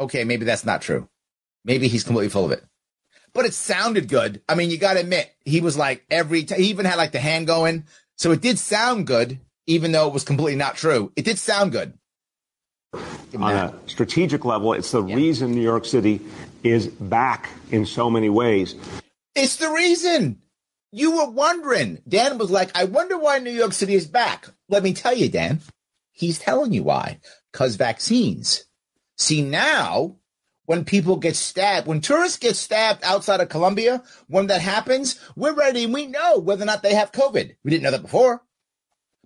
okay. 0.00 0.25
Maybe 0.25 0.46
that's 0.46 0.64
not 0.64 0.80
true. 0.80 1.06
Maybe 1.66 1.88
he's 1.88 2.04
completely 2.04 2.30
full 2.30 2.44
of 2.44 2.52
it, 2.52 2.64
but 3.35 3.44
it 3.44 3.52
sounded 3.52 4.08
good. 4.08 4.40
I 4.49 4.54
mean, 4.54 4.70
you 4.70 4.78
got 4.78 4.94
to 4.94 5.00
admit, 5.00 5.35
he 5.44 5.61
was 5.61 5.76
like 5.76 6.06
every 6.08 6.44
time, 6.44 6.61
he 6.61 6.68
even 6.68 6.87
had 6.87 6.96
like 6.96 7.11
the 7.11 7.18
hand 7.18 7.49
going. 7.49 7.85
So 8.14 8.30
it 8.30 8.40
did 8.40 8.58
sound 8.58 9.06
good, 9.06 9.40
even 9.66 9.90
though 9.90 10.06
it 10.06 10.14
was 10.14 10.23
completely 10.23 10.56
not 10.56 10.76
true. 10.76 11.12
It 11.16 11.25
did 11.25 11.38
sound 11.38 11.73
good. 11.73 11.99
On 12.94 13.52
a 13.52 13.75
strategic 13.87 14.44
level, 14.44 14.73
it's 14.73 14.92
the 14.92 15.04
yeah. 15.04 15.16
reason 15.16 15.50
New 15.50 15.61
York 15.61 15.85
City 15.85 16.20
is 16.62 16.87
back 16.87 17.50
in 17.70 17.85
so 17.85 18.08
many 18.08 18.30
ways. 18.30 18.76
It's 19.35 19.56
the 19.56 19.68
reason. 19.68 20.40
You 20.92 21.16
were 21.16 21.28
wondering. 21.28 22.00
Dan 22.08 22.38
was 22.38 22.50
like, 22.50 22.70
I 22.75 22.85
wonder 22.85 23.18
why 23.18 23.38
New 23.40 23.50
York 23.50 23.73
City 23.73 23.94
is 23.94 24.06
back. 24.06 24.46
Let 24.68 24.82
me 24.85 24.94
tell 24.94 25.14
you, 25.14 25.28
Dan. 25.28 25.61
He's 26.12 26.38
telling 26.38 26.73
you 26.73 26.85
why. 26.85 27.18
Because 27.52 27.76
vaccines. 27.76 28.64
See, 29.18 29.42
now, 29.42 30.16
when 30.66 30.85
people 30.85 31.16
get 31.16 31.37
stabbed, 31.37 31.87
when 31.87 32.00
tourists 32.00 32.38
get 32.38 32.56
stabbed 32.56 33.02
outside 33.02 33.40
of 33.40 33.49
Columbia, 33.49 34.02
when 34.26 34.49
that 34.49 34.61
happens, 34.61 35.18
we're 35.35 35.54
ready 35.54 35.85
and 35.85 35.94
we 35.94 36.06
know 36.06 36.38
whether 36.38 36.62
or 36.62 36.66
not 36.66 36.82
they 36.82 36.94
have 36.94 37.12
COVID. 37.12 37.56
We 37.64 37.70
didn't 37.70 37.85
know 37.85 37.92
that 37.92 38.02
before. 38.02 38.42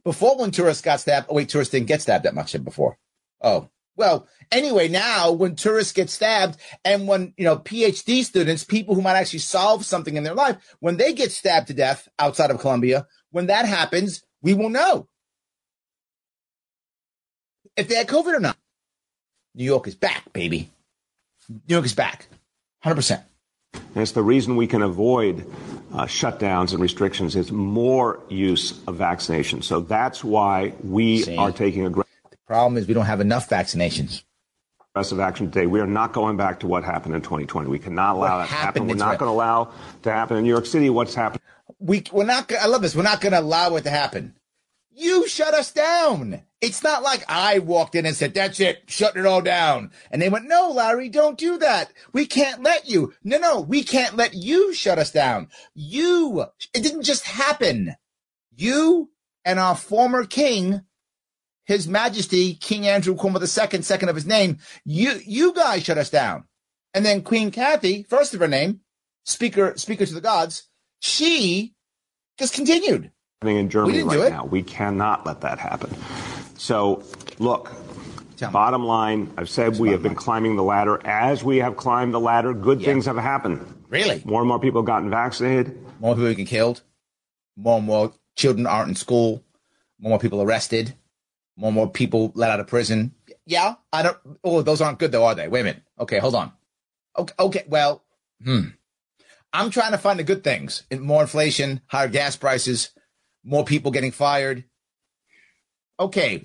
Before, 0.04 0.38
when 0.38 0.50
tourists 0.50 0.82
got 0.82 1.00
stabbed, 1.00 1.26
oh, 1.28 1.34
wait, 1.34 1.48
tourists 1.48 1.72
didn't 1.72 1.88
get 1.88 2.00
stabbed 2.00 2.24
that 2.24 2.34
much 2.34 2.52
before. 2.64 2.98
Oh, 3.42 3.68
well, 3.96 4.26
anyway, 4.50 4.88
now 4.88 5.32
when 5.32 5.56
tourists 5.56 5.92
get 5.92 6.08
stabbed 6.08 6.56
and 6.84 7.06
when, 7.06 7.34
you 7.36 7.44
know, 7.44 7.58
PhD 7.58 8.24
students, 8.24 8.64
people 8.64 8.94
who 8.94 9.02
might 9.02 9.16
actually 9.16 9.40
solve 9.40 9.84
something 9.84 10.16
in 10.16 10.24
their 10.24 10.34
life, 10.34 10.56
when 10.80 10.96
they 10.96 11.12
get 11.12 11.32
stabbed 11.32 11.66
to 11.66 11.74
death 11.74 12.08
outside 12.18 12.50
of 12.50 12.60
Columbia, 12.60 13.06
when 13.30 13.46
that 13.46 13.66
happens, 13.66 14.22
we 14.40 14.54
will 14.54 14.70
know 14.70 15.08
if 17.76 17.88
they 17.88 17.96
had 17.96 18.08
COVID 18.08 18.36
or 18.36 18.40
not. 18.40 18.56
New 19.54 19.64
York 19.64 19.86
is 19.86 19.94
back, 19.94 20.32
baby. 20.32 20.70
New 21.50 21.74
York 21.74 21.84
is 21.84 21.94
back. 21.94 22.28
100%. 22.84 23.22
And 23.72 23.82
it's 23.96 24.12
the 24.12 24.22
reason 24.22 24.56
we 24.56 24.66
can 24.66 24.82
avoid 24.82 25.44
uh, 25.92 26.04
shutdowns 26.06 26.72
and 26.72 26.80
restrictions 26.80 27.34
is 27.34 27.50
more 27.50 28.20
use 28.28 28.80
of 28.86 28.96
vaccination. 28.96 29.62
So 29.62 29.80
that's 29.80 30.22
why 30.22 30.72
we 30.82 31.22
See. 31.22 31.36
are 31.36 31.50
taking 31.52 31.86
a 31.86 31.90
great 31.90 32.06
Problem 32.46 32.76
is 32.78 32.88
we 32.88 32.94
don't 32.94 33.06
have 33.06 33.20
enough 33.20 33.48
vaccinations. 33.48 34.24
Aggressive 34.92 35.20
action 35.20 35.52
today. 35.52 35.66
We 35.66 35.78
are 35.78 35.86
not 35.86 36.12
going 36.12 36.36
back 36.36 36.58
to 36.60 36.66
what 36.66 36.82
happened 36.82 37.14
in 37.14 37.22
2020. 37.22 37.68
We 37.68 37.78
cannot 37.78 38.16
allow 38.16 38.38
what 38.38 38.42
that 38.42 38.48
to 38.48 38.54
happen. 38.54 38.88
We're 38.88 38.96
not 38.96 39.18
going 39.20 39.28
to 39.28 39.34
allow 39.34 39.72
to 40.02 40.10
happen 40.10 40.36
in 40.36 40.42
New 40.42 40.48
York 40.48 40.66
City. 40.66 40.90
What's 40.90 41.14
happened? 41.14 41.42
We 41.78 42.02
we're 42.10 42.24
not. 42.24 42.52
I 42.52 42.66
love 42.66 42.82
this. 42.82 42.96
We're 42.96 43.04
not 43.04 43.20
going 43.20 43.34
to 43.34 43.38
allow 43.38 43.76
it 43.76 43.82
to 43.82 43.90
happen. 43.90 44.34
You 45.00 45.26
shut 45.26 45.54
us 45.54 45.72
down. 45.72 46.42
It's 46.60 46.82
not 46.82 47.02
like 47.02 47.24
I 47.26 47.58
walked 47.58 47.94
in 47.94 48.04
and 48.04 48.14
said, 48.14 48.34
that's 48.34 48.60
it, 48.60 48.82
shutting 48.86 49.22
it 49.22 49.26
all 49.26 49.40
down. 49.40 49.92
And 50.10 50.20
they 50.20 50.28
went, 50.28 50.46
no, 50.46 50.70
Larry, 50.70 51.08
don't 51.08 51.38
do 51.38 51.56
that. 51.58 51.90
We 52.12 52.26
can't 52.26 52.62
let 52.62 52.88
you. 52.88 53.14
No, 53.24 53.38
no, 53.38 53.60
we 53.62 53.82
can't 53.82 54.16
let 54.16 54.34
you 54.34 54.74
shut 54.74 54.98
us 54.98 55.10
down. 55.10 55.48
You, 55.74 56.44
it 56.74 56.82
didn't 56.82 57.04
just 57.04 57.24
happen. 57.24 57.94
You 58.54 59.10
and 59.44 59.58
our 59.58 59.74
former 59.74 60.26
king 60.26 60.82
His 61.64 61.88
Majesty 61.88 62.54
King 62.54 62.86
Andrew 62.86 63.14
Cuomo 63.14 63.40
II, 63.40 63.82
second 63.82 64.08
of 64.08 64.14
his 64.16 64.26
name, 64.26 64.58
you 64.84 65.20
you 65.24 65.54
guys 65.54 65.84
shut 65.84 65.98
us 65.98 66.10
down. 66.10 66.44
And 66.92 67.06
then 67.06 67.22
Queen 67.22 67.50
Kathy, 67.50 68.02
first 68.02 68.34
of 68.34 68.40
her 68.40 68.48
name, 68.48 68.80
Speaker 69.24 69.74
Speaker 69.76 70.04
to 70.04 70.14
the 70.14 70.20
Gods, 70.20 70.68
she 70.98 71.74
just 72.38 72.54
continued. 72.54 73.12
In 73.42 73.70
Germany 73.70 74.02
right 74.02 74.30
now, 74.30 74.44
we 74.44 74.62
cannot 74.62 75.24
let 75.24 75.40
that 75.40 75.58
happen. 75.58 75.96
So, 76.58 77.02
look, 77.38 77.72
bottom 78.52 78.84
line, 78.84 79.32
I've 79.38 79.48
said 79.48 79.78
we 79.78 79.88
have 79.92 80.02
been 80.02 80.14
climbing 80.14 80.56
the 80.56 80.62
ladder. 80.62 81.00
As 81.06 81.42
we 81.42 81.56
have 81.56 81.78
climbed 81.78 82.12
the 82.12 82.20
ladder, 82.20 82.52
good 82.52 82.82
yeah. 82.82 82.88
things 82.88 83.06
have 83.06 83.16
happened. 83.16 83.64
Really? 83.88 84.20
More 84.26 84.42
and 84.42 84.48
more 84.48 84.60
people 84.60 84.82
have 84.82 84.86
gotten 84.86 85.08
vaccinated. 85.08 85.74
More 86.00 86.14
people 86.14 86.28
getting 86.28 86.44
killed. 86.44 86.82
More 87.56 87.78
and 87.78 87.86
more 87.86 88.12
children 88.36 88.66
aren't 88.66 88.90
in 88.90 88.94
school. 88.94 89.42
More 89.98 90.08
and 90.08 90.10
more 90.10 90.18
people 90.18 90.42
arrested. 90.42 90.94
More 91.56 91.68
and 91.68 91.76
more 91.76 91.90
people 91.90 92.32
let 92.34 92.50
out 92.50 92.60
of 92.60 92.66
prison. 92.66 93.14
Yeah, 93.46 93.76
I 93.90 94.02
don't. 94.02 94.18
Oh, 94.44 94.60
those 94.60 94.82
aren't 94.82 94.98
good 94.98 95.12
though, 95.12 95.24
are 95.24 95.34
they? 95.34 95.48
Wait 95.48 95.62
a 95.62 95.64
minute. 95.64 95.82
Okay, 95.98 96.18
hold 96.18 96.34
on. 96.34 96.52
Okay, 97.16 97.34
okay. 97.38 97.64
Well, 97.68 98.04
hmm. 98.44 98.64
I'm 99.50 99.70
trying 99.70 99.92
to 99.92 99.98
find 99.98 100.18
the 100.18 100.24
good 100.24 100.44
things. 100.44 100.82
More 100.92 101.22
inflation, 101.22 101.80
higher 101.86 102.08
gas 102.08 102.36
prices, 102.36 102.90
more 103.44 103.64
people 103.64 103.90
getting 103.90 104.12
fired. 104.12 104.64
Okay, 105.98 106.44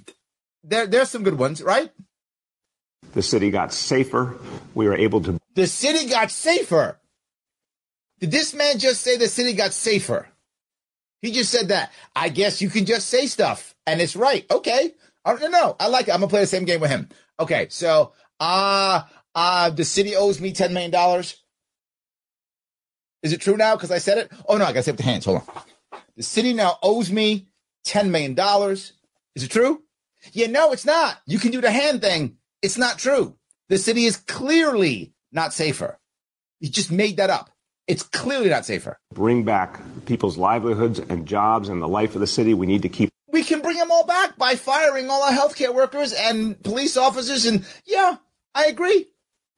there 0.63 0.87
there's 0.87 1.09
some 1.09 1.23
good 1.23 1.37
ones, 1.37 1.61
right? 1.61 1.91
The 3.13 3.21
city 3.21 3.51
got 3.51 3.73
safer. 3.73 4.37
We 4.73 4.87
were 4.87 4.95
able 4.95 5.21
to. 5.21 5.39
The 5.53 5.67
city 5.67 6.09
got 6.09 6.31
safer. 6.31 6.99
Did 8.19 8.31
this 8.31 8.53
man 8.53 8.79
just 8.79 9.01
say 9.01 9.17
the 9.17 9.27
city 9.27 9.53
got 9.53 9.73
safer? 9.73 10.27
He 11.21 11.31
just 11.31 11.51
said 11.51 11.69
that. 11.69 11.91
I 12.15 12.29
guess 12.29 12.61
you 12.61 12.69
can 12.69 12.85
just 12.85 13.07
say 13.07 13.27
stuff 13.27 13.73
and 13.87 14.01
it's 14.01 14.15
right. 14.15 14.45
Okay. 14.51 14.93
I 15.23 15.35
don't 15.35 15.51
know. 15.51 15.75
I 15.79 15.87
like 15.87 16.07
it. 16.07 16.11
I'm 16.13 16.19
gonna 16.19 16.29
play 16.29 16.41
the 16.41 16.47
same 16.47 16.65
game 16.65 16.81
with 16.81 16.91
him. 16.91 17.09
Okay. 17.39 17.67
So, 17.69 18.13
uh, 18.39 19.01
uh, 19.33 19.69
the 19.71 19.83
city 19.83 20.15
owes 20.15 20.39
me 20.39 20.53
$10 20.53 20.71
million. 20.71 21.23
Is 23.23 23.33
it 23.33 23.41
true 23.41 23.57
now? 23.57 23.75
Because 23.75 23.91
I 23.91 23.97
said 23.97 24.19
it. 24.19 24.31
Oh 24.47 24.57
no, 24.57 24.65
I 24.65 24.67
gotta 24.67 24.83
say 24.83 24.91
with 24.91 24.97
the 24.97 25.03
hands. 25.03 25.25
Hold 25.25 25.37
on. 25.37 25.63
The 26.15 26.23
city 26.23 26.53
now 26.53 26.77
owes 26.81 27.11
me 27.11 27.47
$10 27.87 28.09
million. 28.09 28.37
Is 29.35 29.43
it 29.43 29.51
true? 29.51 29.83
Yeah, 30.31 30.47
no, 30.47 30.71
it's 30.71 30.85
not. 30.85 31.17
You 31.25 31.39
can 31.39 31.51
do 31.51 31.61
the 31.61 31.71
hand 31.71 32.01
thing. 32.01 32.37
It's 32.61 32.77
not 32.77 32.97
true. 32.97 33.35
The 33.69 33.77
city 33.77 34.05
is 34.05 34.17
clearly 34.17 35.13
not 35.31 35.53
safer. 35.53 35.99
You 36.59 36.69
just 36.69 36.91
made 36.91 37.17
that 37.17 37.29
up. 37.29 37.49
It's 37.87 38.03
clearly 38.03 38.49
not 38.49 38.65
safer. 38.65 38.97
Bring 39.13 39.43
back 39.43 39.79
people's 40.05 40.37
livelihoods 40.37 40.99
and 40.99 41.27
jobs 41.27 41.69
and 41.69 41.81
the 41.81 41.87
life 41.87 42.15
of 42.15 42.21
the 42.21 42.27
city. 42.27 42.53
We 42.53 42.65
need 42.65 42.81
to 42.81 42.89
keep. 42.89 43.09
We 43.31 43.43
can 43.43 43.61
bring 43.61 43.77
them 43.77 43.91
all 43.91 44.05
back 44.05 44.37
by 44.37 44.55
firing 44.55 45.09
all 45.09 45.21
our 45.21 45.31
healthcare 45.31 45.73
workers 45.73 46.13
and 46.13 46.61
police 46.63 46.97
officers. 46.97 47.45
And 47.45 47.65
yeah, 47.85 48.15
I 48.55 48.65
agree. 48.65 49.07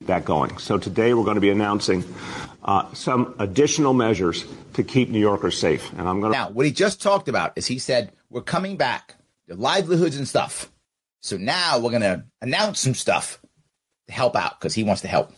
That 0.02 0.26
going. 0.26 0.58
So 0.58 0.78
today 0.78 1.14
we're 1.14 1.24
going 1.24 1.36
to 1.36 1.42
be 1.42 1.50
announcing 1.50 2.04
uh, 2.68 2.94
some 2.94 3.34
additional 3.40 3.94
measures 3.94 4.46
to 4.74 4.84
keep 4.84 5.10
New 5.10 5.20
Yorkers 5.20 5.58
safe. 5.58 5.92
And 5.94 6.08
I'm 6.08 6.20
going 6.20 6.34
to. 6.34 6.38
Now, 6.38 6.50
what 6.50 6.66
he 6.66 6.72
just 6.72 7.02
talked 7.02 7.30
about 7.30 7.54
is 7.56 7.66
he 7.66 7.80
said, 7.80 8.12
we're 8.30 8.42
coming 8.42 8.76
back, 8.76 9.16
the 9.48 9.56
livelihoods 9.56 10.18
and 10.18 10.28
stuff. 10.28 10.72
So 11.22 11.38
now 11.38 11.80
we're 11.80 11.92
going 11.92 12.02
to 12.02 12.26
announce 12.42 12.80
some 12.80 12.94
stuff 12.94 13.42
to 14.08 14.14
help 14.14 14.36
out 14.36 14.60
because 14.60 14.74
he 14.74 14.84
wants 14.84 15.02
to 15.02 15.08
help. 15.08 15.32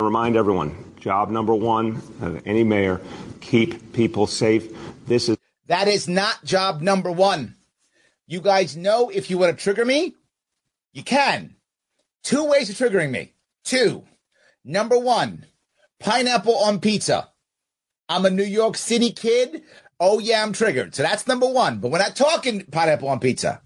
Remind 0.00 0.36
everyone, 0.36 0.94
job 0.98 1.30
number 1.30 1.54
one 1.54 2.02
of 2.20 2.42
any 2.44 2.64
mayor, 2.64 3.00
keep 3.40 3.92
people 3.92 4.26
safe. 4.26 4.68
This 5.06 5.28
is 5.28 5.36
that 5.68 5.86
is 5.86 6.08
not 6.08 6.44
job 6.44 6.80
number 6.80 7.10
one. 7.10 7.54
You 8.26 8.40
guys 8.40 8.76
know 8.76 9.10
if 9.10 9.30
you 9.30 9.38
want 9.38 9.56
to 9.56 9.62
trigger 9.62 9.84
me, 9.84 10.14
you 10.92 11.04
can. 11.04 11.54
Two 12.24 12.44
ways 12.44 12.68
of 12.68 12.76
triggering 12.76 13.10
me. 13.10 13.32
Two. 13.64 14.02
Number 14.64 14.98
one, 14.98 15.46
pineapple 16.02 16.56
on 16.56 16.80
pizza. 16.80 17.28
I'm 18.08 18.24
a 18.24 18.30
New 18.30 18.44
York 18.44 18.76
City 18.76 19.10
kid. 19.10 19.62
Oh 20.00 20.18
yeah, 20.18 20.42
I'm 20.42 20.52
triggered. 20.52 20.94
So 20.94 21.02
that's 21.02 21.26
number 21.26 21.46
one. 21.46 21.78
But 21.78 21.90
we're 21.90 21.98
not 21.98 22.16
talking 22.16 22.64
pineapple 22.66 23.08
on 23.08 23.20
pizza. 23.20 23.62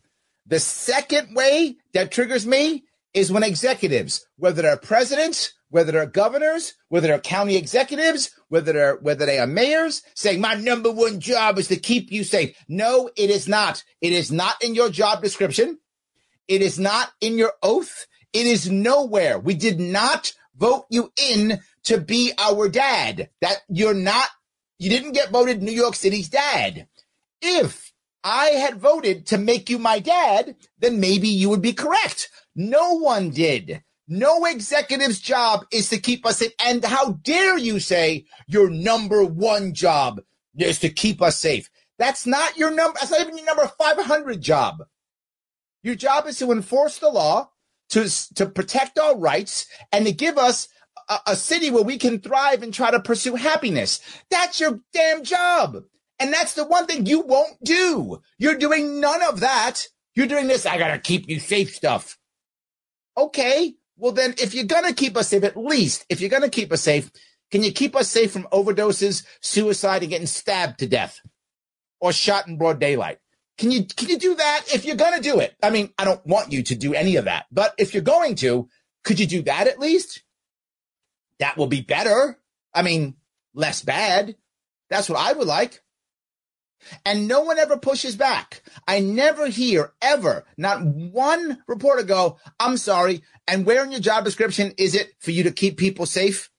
The 0.47 0.61
second 0.61 1.35
way 1.35 1.77
that 1.95 2.11
triggers 2.11 2.47
me 2.47 2.85
is 3.15 3.33
when 3.33 3.43
executives, 3.43 4.27
whether 4.37 4.63
they're 4.63 4.77
presidents 4.77 5.55
whether 5.69 5.93
they're 5.93 6.07
governors, 6.07 6.75
whether 6.89 7.09
they're 7.09 7.19
county 7.19 7.57
executives, 7.57 8.31
whether 8.49 8.73
they're 8.73 8.97
whether 8.97 9.27
they 9.27 9.39
are 9.39 9.47
mayors, 9.47 10.03
saying 10.15 10.41
my 10.41 10.55
number 10.55 10.91
one 10.91 11.21
job 11.21 11.59
is 11.59 11.69
to 11.69 11.77
keep 11.77 12.13
you 12.13 12.25
safe. 12.25 12.57
No, 12.69 13.11
it 13.17 13.31
is 13.31 13.49
not. 13.49 13.83
It 14.01 14.13
is 14.13 14.31
not 14.31 14.63
in 14.63 14.75
your 14.75 14.91
job 14.91 15.23
description. 15.23 15.79
It 16.49 16.63
is 16.63 16.79
not 16.79 17.11
in 17.21 17.37
your 17.37 17.53
oath. 17.63 18.07
It 18.33 18.47
is 18.47 18.71
nowhere. 18.71 19.39
We 19.39 19.55
did 19.55 19.81
not 19.81 20.33
vote 20.57 20.87
you 20.91 21.13
in 21.17 21.61
to 21.87 21.99
be 21.99 22.33
our 22.39 22.69
dad. 22.69 23.31
That 23.41 23.63
you're 23.69 23.95
not. 23.95 24.29
You 24.79 24.91
didn't 24.91 25.13
get 25.13 25.31
voted 25.31 25.63
New 25.63 25.73
York 25.73 25.95
City's 25.95 26.29
dad. 26.29 26.87
If 27.41 27.93
I 28.23 28.47
had 28.51 28.81
voted 28.81 29.27
to 29.27 29.39
make 29.39 29.71
you 29.71 29.79
my 29.79 29.99
dad, 29.99 30.57
then 30.79 31.01
maybe 31.01 31.29
you 31.29 31.49
would 31.49 31.63
be 31.63 31.73
correct. 31.73 32.29
No 32.55 32.95
one 32.99 33.31
did. 33.31 33.83
No 34.09 34.45
executive's 34.45 35.21
job 35.21 35.67
is 35.73 35.89
to 35.89 35.99
keep 35.99 36.25
us 36.27 36.39
safe. 36.39 36.53
And 36.65 36.85
how 36.85 37.13
dare 37.23 37.59
you 37.59 37.81
say 37.81 38.27
your 38.47 38.71
number 38.71 39.25
one 39.25 39.75
job 39.75 40.21
is 40.57 40.79
to 40.81 40.89
keep 40.89 41.21
us 41.23 41.39
safe? 41.39 41.71
That's 41.99 42.27
not 42.27 42.57
your 42.57 42.71
number. 42.71 42.99
That's 42.99 43.11
not 43.11 43.23
even 43.23 43.37
your 43.37 43.47
number 43.47 43.71
500 43.79 44.41
job. 44.41 44.85
Your 45.83 45.95
job 45.95 46.27
is 46.27 46.39
to 46.39 46.53
enforce 46.53 46.99
the 46.99 47.09
law, 47.09 47.51
to, 47.91 48.09
to 48.35 48.47
protect 48.47 48.99
our 48.99 49.17
rights, 49.17 49.67
and 49.93 50.05
to 50.07 50.13
give 50.13 50.37
us 50.37 50.69
a, 51.09 51.19
a 51.29 51.37
city 51.37 51.71
where 51.71 51.83
we 51.83 51.99
can 51.99 52.21
thrive 52.21 52.63
and 52.63 52.73
try 52.73 52.91
to 52.91 53.01
pursue 53.01 53.35
happiness. 53.35 54.01
That's 54.31 54.61
your 54.61 54.81
damn 54.93 55.25
job. 55.25 55.79
And 56.19 56.33
that's 56.33 56.55
the 56.55 56.65
one 56.65 56.87
thing 56.87 57.07
you 57.07 57.21
won't 57.21 57.63
do. 57.63 58.23
You're 58.39 58.59
doing 58.59 59.01
none 59.01 59.23
of 59.23 59.41
that. 59.41 59.87
You're 60.15 60.27
doing 60.27 60.49
this. 60.49 60.65
I 60.65 60.79
got 60.79 60.89
to 60.89 60.99
keep 60.99 61.29
you 61.29 61.39
safe 61.39 61.75
stuff. 61.75 62.19
Okay. 63.17 63.75
Well, 63.99 64.13
then, 64.13 64.35
if 64.39 64.55
you're 64.55 64.67
to 64.67 64.95
keep 64.95 65.17
us 65.17 65.29
safe, 65.29 65.45
at 65.45 65.57
least 65.57 66.05
if 66.09 66.21
you're 66.21 66.31
to 66.41 66.51
keep 66.51 66.73
us 66.73 66.83
safe, 66.83 67.11
can 67.51 67.63
you 67.63 67.73
keep 67.73 67.97
us 67.97 68.09
safe 68.09 68.33
from 68.33 68.49
overdoses, 68.53 69.25
suicide, 69.41 70.03
and 70.03 70.11
getting 70.11 70.27
stabbed 70.27 70.79
to 70.81 70.87
death 70.87 71.21
or 72.01 72.13
shot 72.13 72.47
in 72.47 72.59
broad 72.59 72.79
daylight? 72.79 73.19
Can 73.57 73.71
you 73.71 73.85
can 73.85 74.09
you 74.09 74.19
do 74.19 74.35
that 74.35 74.65
if 74.75 74.85
you're 74.85 74.97
going 74.97 75.15
to 75.15 75.23
do 75.23 75.41
it? 75.41 75.55
I 75.63 75.71
mean, 75.71 75.91
I 75.99 76.05
don't 76.05 76.25
want 76.27 76.53
you 76.53 76.63
to 76.65 76.75
do 76.75 76.93
any 76.93 77.17
of 77.17 77.25
that, 77.25 77.47
but 77.51 77.75
if 77.79 77.95
you're 77.95 78.03
going 78.03 78.35
to, 78.37 78.69
could 79.03 79.19
you 79.19 79.27
do 79.27 79.43
that 79.43 79.67
at 79.67 79.79
least? 79.79 80.23
That 81.39 81.57
will 81.57 81.67
be 81.67 81.83
better. 81.83 82.39
I 82.75 82.83
mean, 82.83 83.17
less 83.55 83.83
bad. 83.83 84.37
That's 84.91 85.09
what 85.09 85.19
I 85.19 85.33
would 85.33 85.47
like. 85.47 85.83
And 87.05 87.27
no 87.27 87.41
one 87.41 87.59
ever 87.59 87.77
pushes 87.77 88.17
back. 88.17 88.63
I 88.87 89.01
never 89.01 89.49
hear 89.49 89.93
ever, 90.01 90.45
not 90.57 90.85
one 90.85 91.59
reporter 91.67 92.03
go, 92.03 92.39
I'm 92.61 92.77
sorry. 92.77 93.23
And 93.49 93.67
where 93.67 93.85
in 93.85 93.91
your 93.91 94.01
job 94.01 94.25
description 94.25 94.73
is 94.79 94.95
it 94.95 95.13
for 95.19 95.31
you 95.31 95.43
to 95.45 95.51
keep 95.51 95.79
people 95.79 96.07
safe? 96.07 96.51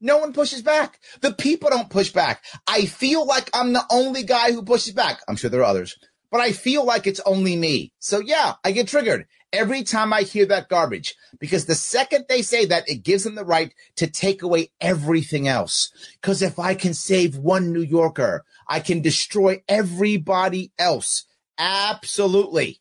No 0.00 0.18
one 0.18 0.32
pushes 0.32 0.62
back. 0.62 0.98
The 1.20 1.32
people 1.32 1.70
don't 1.70 1.88
push 1.88 2.10
back. 2.10 2.44
I 2.66 2.86
feel 2.86 3.24
like 3.24 3.48
I'm 3.54 3.72
the 3.72 3.84
only 3.90 4.24
guy 4.24 4.50
who 4.50 4.64
pushes 4.64 4.92
back. 4.92 5.20
I'm 5.28 5.36
sure 5.36 5.48
there 5.48 5.60
are 5.60 5.64
others, 5.64 5.96
but 6.30 6.40
I 6.40 6.52
feel 6.52 6.84
like 6.84 7.06
it's 7.06 7.20
only 7.20 7.54
me. 7.54 7.92
So 8.00 8.18
yeah, 8.18 8.54
I 8.64 8.72
get 8.72 8.88
triggered 8.88 9.26
every 9.52 9.82
time 9.82 10.12
I 10.12 10.22
hear 10.22 10.46
that 10.46 10.68
garbage 10.68 11.14
because 11.38 11.66
the 11.66 11.74
second 11.74 12.26
they 12.28 12.42
say 12.42 12.64
that, 12.66 12.88
it 12.88 13.02
gives 13.02 13.24
them 13.24 13.34
the 13.34 13.44
right 13.44 13.72
to 13.96 14.06
take 14.06 14.42
away 14.42 14.72
everything 14.80 15.48
else. 15.48 15.90
Because 16.20 16.42
if 16.42 16.58
I 16.58 16.74
can 16.74 16.94
save 16.94 17.36
one 17.36 17.72
New 17.72 17.82
Yorker, 17.82 18.44
I 18.66 18.80
can 18.80 19.02
destroy 19.02 19.62
everybody 19.68 20.72
else. 20.78 21.24
Absolutely. 21.58 22.80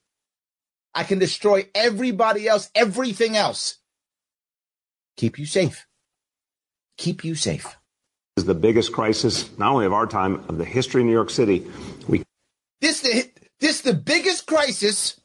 I 0.93 1.03
can 1.03 1.19
destroy 1.19 1.67
everybody 1.73 2.47
else, 2.47 2.69
everything 2.75 3.37
else. 3.37 3.77
Keep 5.17 5.39
you 5.39 5.45
safe. 5.45 5.85
Keep 6.97 7.23
you 7.23 7.35
safe. 7.35 7.77
This 8.35 8.43
is 8.43 8.47
the 8.47 8.55
biggest 8.55 8.93
crisis, 8.93 9.49
not 9.57 9.73
only 9.73 9.85
of 9.85 9.93
our 9.93 10.07
time, 10.07 10.43
of 10.47 10.57
the 10.57 10.65
history 10.65 11.01
of 11.01 11.07
New 11.07 11.13
York 11.13 11.29
City. 11.29 11.65
We 12.07 12.23
this 12.79 13.01
the 13.01 13.29
this 13.59 13.81
the 13.81 13.93
biggest 13.93 14.47
crisis 14.47 15.20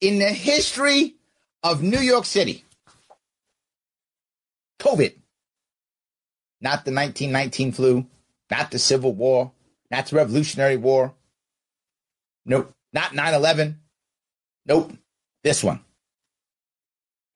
in 0.00 0.18
the 0.18 0.30
history 0.30 1.16
of 1.62 1.82
New 1.82 2.00
York 2.00 2.24
City. 2.24 2.64
COVID. 4.80 5.14
Not 6.60 6.84
the 6.84 6.92
1919 6.92 7.72
flu, 7.72 8.06
not 8.50 8.70
the 8.70 8.78
Civil 8.78 9.12
War, 9.14 9.52
not 9.90 10.06
the 10.06 10.16
Revolutionary 10.16 10.76
War. 10.76 11.14
Nope. 12.44 12.72
Not 12.92 13.14
9 13.14 13.34
11. 13.34 13.80
Nope. 14.66 14.92
This 15.44 15.62
one. 15.62 15.80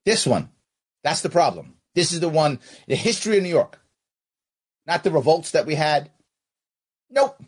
This 0.05 0.27
one. 0.27 0.49
That's 1.05 1.23
the 1.23 1.31
problem. 1.31 1.75
This 1.95 2.13
is 2.13 2.21
the 2.21 2.29
one, 2.29 2.59
the 2.89 2.97
history 2.97 3.37
of 3.37 3.43
New 3.43 3.49
York. 3.49 3.81
Not 4.87 5.05
the 5.05 5.11
revolts 5.11 5.53
that 5.53 5.67
we 5.67 5.75
had. 5.75 6.11
Nope. 7.11 7.43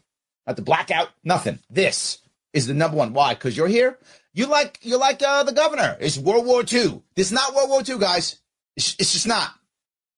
Not 0.46 0.56
the 0.56 0.62
blackout. 0.62 1.08
Nothing. 1.24 1.58
This 1.70 2.18
is 2.52 2.66
the 2.66 2.74
number 2.74 2.96
one. 2.96 3.12
Why? 3.12 3.34
Because 3.34 3.56
you're 3.56 3.66
here. 3.66 3.98
You 4.34 4.46
like 4.46 4.80
you 4.82 4.98
like 4.98 5.22
uh, 5.22 5.44
the 5.44 5.52
governor. 5.52 5.96
It's 6.00 6.18
World 6.18 6.44
War 6.44 6.60
II. 6.60 7.02
This 7.14 7.28
is 7.28 7.32
not 7.32 7.54
World 7.54 7.70
War 7.70 7.82
II, 7.88 7.98
guys. 7.98 8.40
It's, 8.76 8.96
it's 8.98 9.12
just 9.12 9.28
not. 9.28 9.52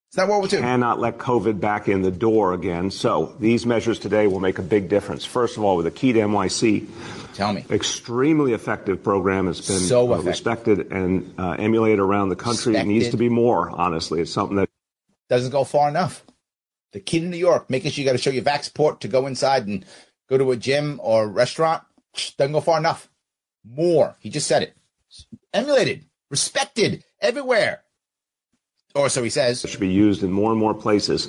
It's 0.08 0.16
not 0.16 0.28
World 0.28 0.40
War 0.40 0.48
II. 0.50 0.60
Cannot 0.64 0.98
let 0.98 1.18
COVID 1.18 1.60
back 1.60 1.86
in 1.86 2.00
the 2.00 2.10
door 2.10 2.54
again. 2.54 2.90
So 2.90 3.36
these 3.38 3.66
measures 3.66 3.98
today 3.98 4.26
will 4.26 4.40
make 4.40 4.58
a 4.58 4.62
big 4.62 4.88
difference. 4.88 5.26
First 5.26 5.58
of 5.58 5.64
all, 5.64 5.76
with 5.76 5.84
the 5.84 5.90
Key 5.90 6.14
to 6.14 6.20
NYC, 6.20 6.88
Tell 7.34 7.52
me. 7.52 7.66
extremely 7.68 8.54
effective 8.54 9.02
program. 9.02 9.48
It's 9.48 9.66
been 9.66 9.80
So 9.80 10.10
uh, 10.14 10.22
respected 10.22 10.90
and 10.90 11.34
uh, 11.38 11.50
emulated 11.58 12.00
around 12.00 12.30
the 12.30 12.36
country. 12.36 12.74
It 12.74 12.86
needs 12.86 13.10
to 13.10 13.18
be 13.18 13.28
more. 13.28 13.68
Honestly, 13.68 14.22
it's 14.22 14.32
something 14.32 14.56
that 14.56 14.70
Doesn't 15.28 15.50
go 15.50 15.64
far 15.64 15.90
enough. 15.90 16.24
The 16.92 17.00
key 17.00 17.20
to 17.20 17.26
New 17.26 17.36
York, 17.36 17.68
making 17.68 17.90
sure 17.90 18.02
you 18.02 18.08
got 18.08 18.12
to 18.12 18.22
show 18.22 18.30
your 18.30 18.44
vax 18.44 18.72
port 18.72 19.02
to 19.02 19.08
go 19.08 19.26
inside 19.26 19.66
and 19.66 19.84
go 20.30 20.38
to 20.38 20.52
a 20.52 20.56
gym 20.56 20.98
or 21.02 21.28
restaurant, 21.28 21.82
doesn't 22.38 22.52
go 22.52 22.62
far 22.62 22.78
enough. 22.78 23.10
More. 23.68 24.16
He 24.20 24.30
just 24.30 24.46
said 24.46 24.62
it. 24.62 24.76
Emulated, 25.52 26.04
respected 26.30 27.04
everywhere. 27.20 27.82
Or 28.94 29.08
so 29.08 29.22
he 29.22 29.30
says. 29.30 29.60
should 29.60 29.80
be 29.80 29.92
used 29.92 30.22
in 30.22 30.32
more 30.32 30.50
and 30.50 30.60
more 30.60 30.74
places. 30.74 31.28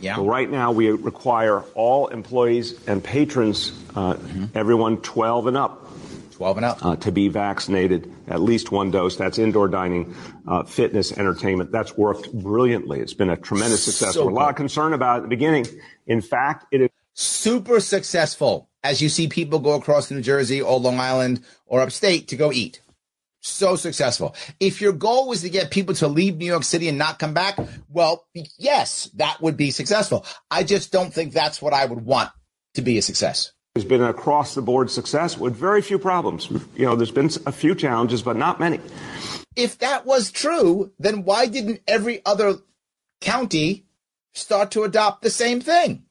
Yeah. 0.00 0.16
Right 0.18 0.50
now, 0.50 0.70
we 0.70 0.90
require 0.90 1.60
all 1.74 2.08
employees 2.08 2.86
and 2.86 3.02
patrons, 3.02 3.72
uh, 3.96 4.16
everyone 4.54 4.98
12 4.98 5.46
and 5.46 5.56
up, 5.56 5.88
12 6.32 6.56
and 6.58 6.66
up. 6.66 6.84
uh, 6.84 6.96
to 6.96 7.10
be 7.10 7.28
vaccinated 7.28 8.12
at 8.28 8.40
least 8.40 8.70
one 8.70 8.90
dose. 8.90 9.16
That's 9.16 9.38
indoor 9.38 9.66
dining, 9.68 10.14
uh, 10.46 10.64
fitness, 10.64 11.10
entertainment. 11.12 11.72
That's 11.72 11.96
worked 11.96 12.32
brilliantly. 12.32 13.00
It's 13.00 13.14
been 13.14 13.30
a 13.30 13.36
tremendous 13.36 13.82
success. 13.84 14.14
So 14.14 14.28
a 14.28 14.30
lot 14.30 14.50
of 14.50 14.56
concern 14.56 14.92
about 14.92 15.14
it 15.14 15.16
at 15.18 15.22
the 15.22 15.28
beginning. 15.28 15.66
In 16.06 16.20
fact, 16.20 16.66
it 16.70 16.82
is 16.82 16.90
super 17.14 17.80
successful 17.80 18.68
as 18.82 19.00
you 19.00 19.08
see 19.08 19.28
people 19.28 19.58
go 19.58 19.74
across 19.74 20.10
New 20.10 20.20
Jersey 20.20 20.60
or 20.60 20.78
Long 20.78 21.00
Island 21.00 21.42
or 21.64 21.80
upstate 21.80 22.28
to 22.28 22.36
go 22.36 22.52
eat. 22.52 22.80
So 23.40 23.76
successful. 23.76 24.34
If 24.58 24.80
your 24.80 24.92
goal 24.92 25.28
was 25.28 25.42
to 25.42 25.50
get 25.50 25.70
people 25.70 25.94
to 25.96 26.08
leave 26.08 26.36
New 26.36 26.46
York 26.46 26.64
City 26.64 26.88
and 26.88 26.96
not 26.96 27.18
come 27.18 27.34
back, 27.34 27.58
well, 27.88 28.26
yes, 28.58 29.10
that 29.16 29.40
would 29.40 29.56
be 29.56 29.70
successful. 29.70 30.24
I 30.50 30.64
just 30.64 30.92
don't 30.92 31.12
think 31.12 31.32
that's 31.32 31.60
what 31.60 31.74
I 31.74 31.84
would 31.84 32.04
want 32.04 32.30
to 32.74 32.82
be 32.82 32.96
a 32.96 33.02
success. 33.02 33.52
has 33.74 33.84
been 33.84 34.00
an 34.00 34.08
across 34.08 34.54
the 34.54 34.62
board 34.62 34.90
success 34.90 35.36
with 35.36 35.54
very 35.54 35.82
few 35.82 35.98
problems. 35.98 36.48
You 36.76 36.86
know, 36.86 36.96
there's 36.96 37.10
been 37.10 37.30
a 37.46 37.52
few 37.52 37.74
challenges, 37.74 38.22
but 38.22 38.36
not 38.36 38.58
many. 38.58 38.80
If 39.56 39.78
that 39.78 40.06
was 40.06 40.32
true, 40.32 40.92
then 40.98 41.24
why 41.24 41.46
didn't 41.46 41.82
every 41.86 42.24
other 42.24 42.56
county 43.20 43.86
start 44.32 44.72
to 44.72 44.82
adopt 44.82 45.22
the 45.22 45.30
same 45.30 45.60
thing? 45.60 46.03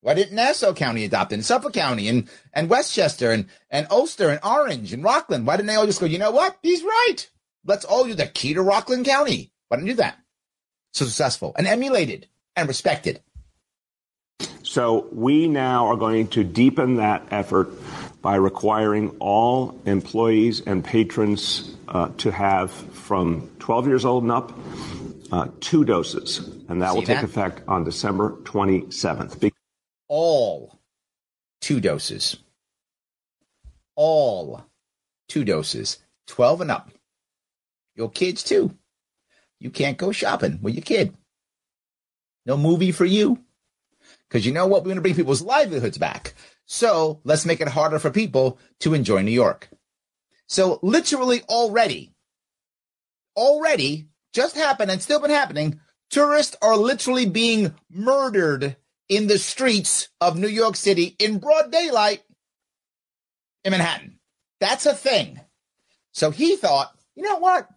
Why 0.00 0.14
didn't 0.14 0.36
Nassau 0.36 0.72
County 0.74 1.04
adopt 1.04 1.32
it, 1.32 1.36
and 1.36 1.44
Suffolk 1.44 1.72
County, 1.72 2.08
and, 2.08 2.28
and 2.52 2.70
Westchester, 2.70 3.32
and, 3.32 3.46
and 3.70 3.86
Ulster, 3.90 4.28
and 4.28 4.40
Orange, 4.44 4.92
and 4.92 5.02
Rockland? 5.02 5.46
Why 5.46 5.56
didn't 5.56 5.68
they 5.68 5.74
all 5.74 5.86
just 5.86 6.00
go, 6.00 6.06
you 6.06 6.18
know 6.18 6.30
what? 6.30 6.56
He's 6.62 6.82
right. 6.82 7.28
Let's 7.64 7.84
all 7.84 8.04
do 8.04 8.14
the 8.14 8.26
key 8.26 8.54
to 8.54 8.62
Rockland 8.62 9.06
County. 9.06 9.52
Why 9.68 9.76
didn't 9.76 9.88
you 9.88 9.94
do 9.94 9.98
that? 9.98 10.18
So 10.92 11.04
successful 11.04 11.54
and 11.58 11.66
emulated 11.66 12.28
and 12.56 12.68
respected. 12.68 13.20
So 14.62 15.06
we 15.12 15.48
now 15.48 15.86
are 15.86 15.96
going 15.96 16.28
to 16.28 16.44
deepen 16.44 16.96
that 16.96 17.26
effort 17.30 17.70
by 18.22 18.36
requiring 18.36 19.16
all 19.18 19.80
employees 19.84 20.60
and 20.60 20.84
patrons 20.84 21.74
uh, 21.88 22.10
to 22.18 22.30
have 22.30 22.70
from 22.70 23.48
12 23.58 23.86
years 23.86 24.04
old 24.04 24.24
and 24.24 24.32
up 24.32 24.52
uh, 25.32 25.48
two 25.60 25.84
doses, 25.84 26.38
and 26.68 26.82
that 26.82 26.90
See 26.90 26.94
will 26.96 27.06
take 27.06 27.16
that? 27.18 27.24
effect 27.24 27.62
on 27.68 27.84
December 27.84 28.30
27th. 28.44 29.38
All 30.08 30.78
two 31.60 31.80
doses. 31.80 32.36
All 33.94 34.64
two 35.28 35.44
doses. 35.44 35.98
12 36.26 36.62
and 36.62 36.70
up. 36.70 36.90
Your 37.94 38.10
kids 38.10 38.42
too. 38.42 38.76
You 39.58 39.70
can't 39.70 39.98
go 39.98 40.12
shopping 40.12 40.60
with 40.62 40.74
your 40.74 40.82
kid. 40.82 41.14
No 42.46 42.56
movie 42.56 42.92
for 42.92 43.04
you. 43.04 43.38
Because 44.28 44.46
you 44.46 44.52
know 44.52 44.66
what? 44.66 44.82
We're 44.82 44.90
going 44.90 44.96
to 44.96 45.02
bring 45.02 45.14
people's 45.14 45.42
livelihoods 45.42 45.98
back. 45.98 46.34
So 46.66 47.20
let's 47.24 47.46
make 47.46 47.60
it 47.60 47.68
harder 47.68 47.98
for 47.98 48.10
people 48.10 48.58
to 48.80 48.94
enjoy 48.94 49.22
New 49.22 49.30
York. 49.30 49.68
So 50.46 50.78
literally 50.82 51.42
already, 51.48 52.12
already 53.36 54.08
just 54.32 54.54
happened 54.54 54.90
and 54.90 55.02
still 55.02 55.20
been 55.20 55.30
happening. 55.30 55.80
Tourists 56.10 56.56
are 56.62 56.76
literally 56.76 57.26
being 57.26 57.74
murdered 57.90 58.76
in 59.08 59.26
the 59.26 59.38
streets 59.38 60.08
of 60.20 60.38
New 60.38 60.48
York 60.48 60.76
City 60.76 61.16
in 61.18 61.38
broad 61.38 61.72
daylight 61.72 62.22
in 63.64 63.70
Manhattan. 63.70 64.18
That's 64.60 64.86
a 64.86 64.94
thing. 64.94 65.40
So 66.12 66.30
he 66.30 66.56
thought, 66.56 66.92
you 67.14 67.22
know 67.22 67.38
what? 67.38 67.68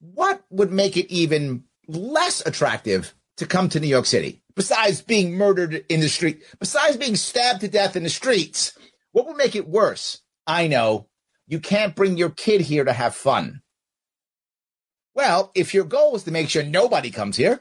What 0.00 0.42
would 0.50 0.70
make 0.70 0.96
it 0.96 1.12
even 1.12 1.64
less 1.86 2.44
attractive 2.46 3.14
to 3.36 3.46
come 3.46 3.68
to 3.70 3.80
New 3.80 3.88
York 3.88 4.06
City? 4.06 4.42
Besides 4.54 5.02
being 5.02 5.34
murdered 5.34 5.84
in 5.88 6.00
the 6.00 6.08
street, 6.08 6.42
besides 6.58 6.96
being 6.96 7.16
stabbed 7.16 7.60
to 7.60 7.68
death 7.68 7.96
in 7.96 8.02
the 8.02 8.10
streets, 8.10 8.76
what 9.12 9.26
would 9.26 9.36
make 9.36 9.56
it 9.56 9.68
worse? 9.68 10.22
I 10.46 10.66
know. 10.66 11.08
You 11.46 11.60
can't 11.60 11.94
bring 11.94 12.16
your 12.16 12.30
kid 12.30 12.62
here 12.62 12.84
to 12.84 12.92
have 12.92 13.14
fun. 13.14 13.62
Well, 15.14 15.50
if 15.54 15.74
your 15.74 15.84
goal 15.84 16.14
is 16.14 16.24
to 16.24 16.30
make 16.30 16.48
sure 16.48 16.62
nobody 16.62 17.10
comes 17.10 17.36
here, 17.36 17.60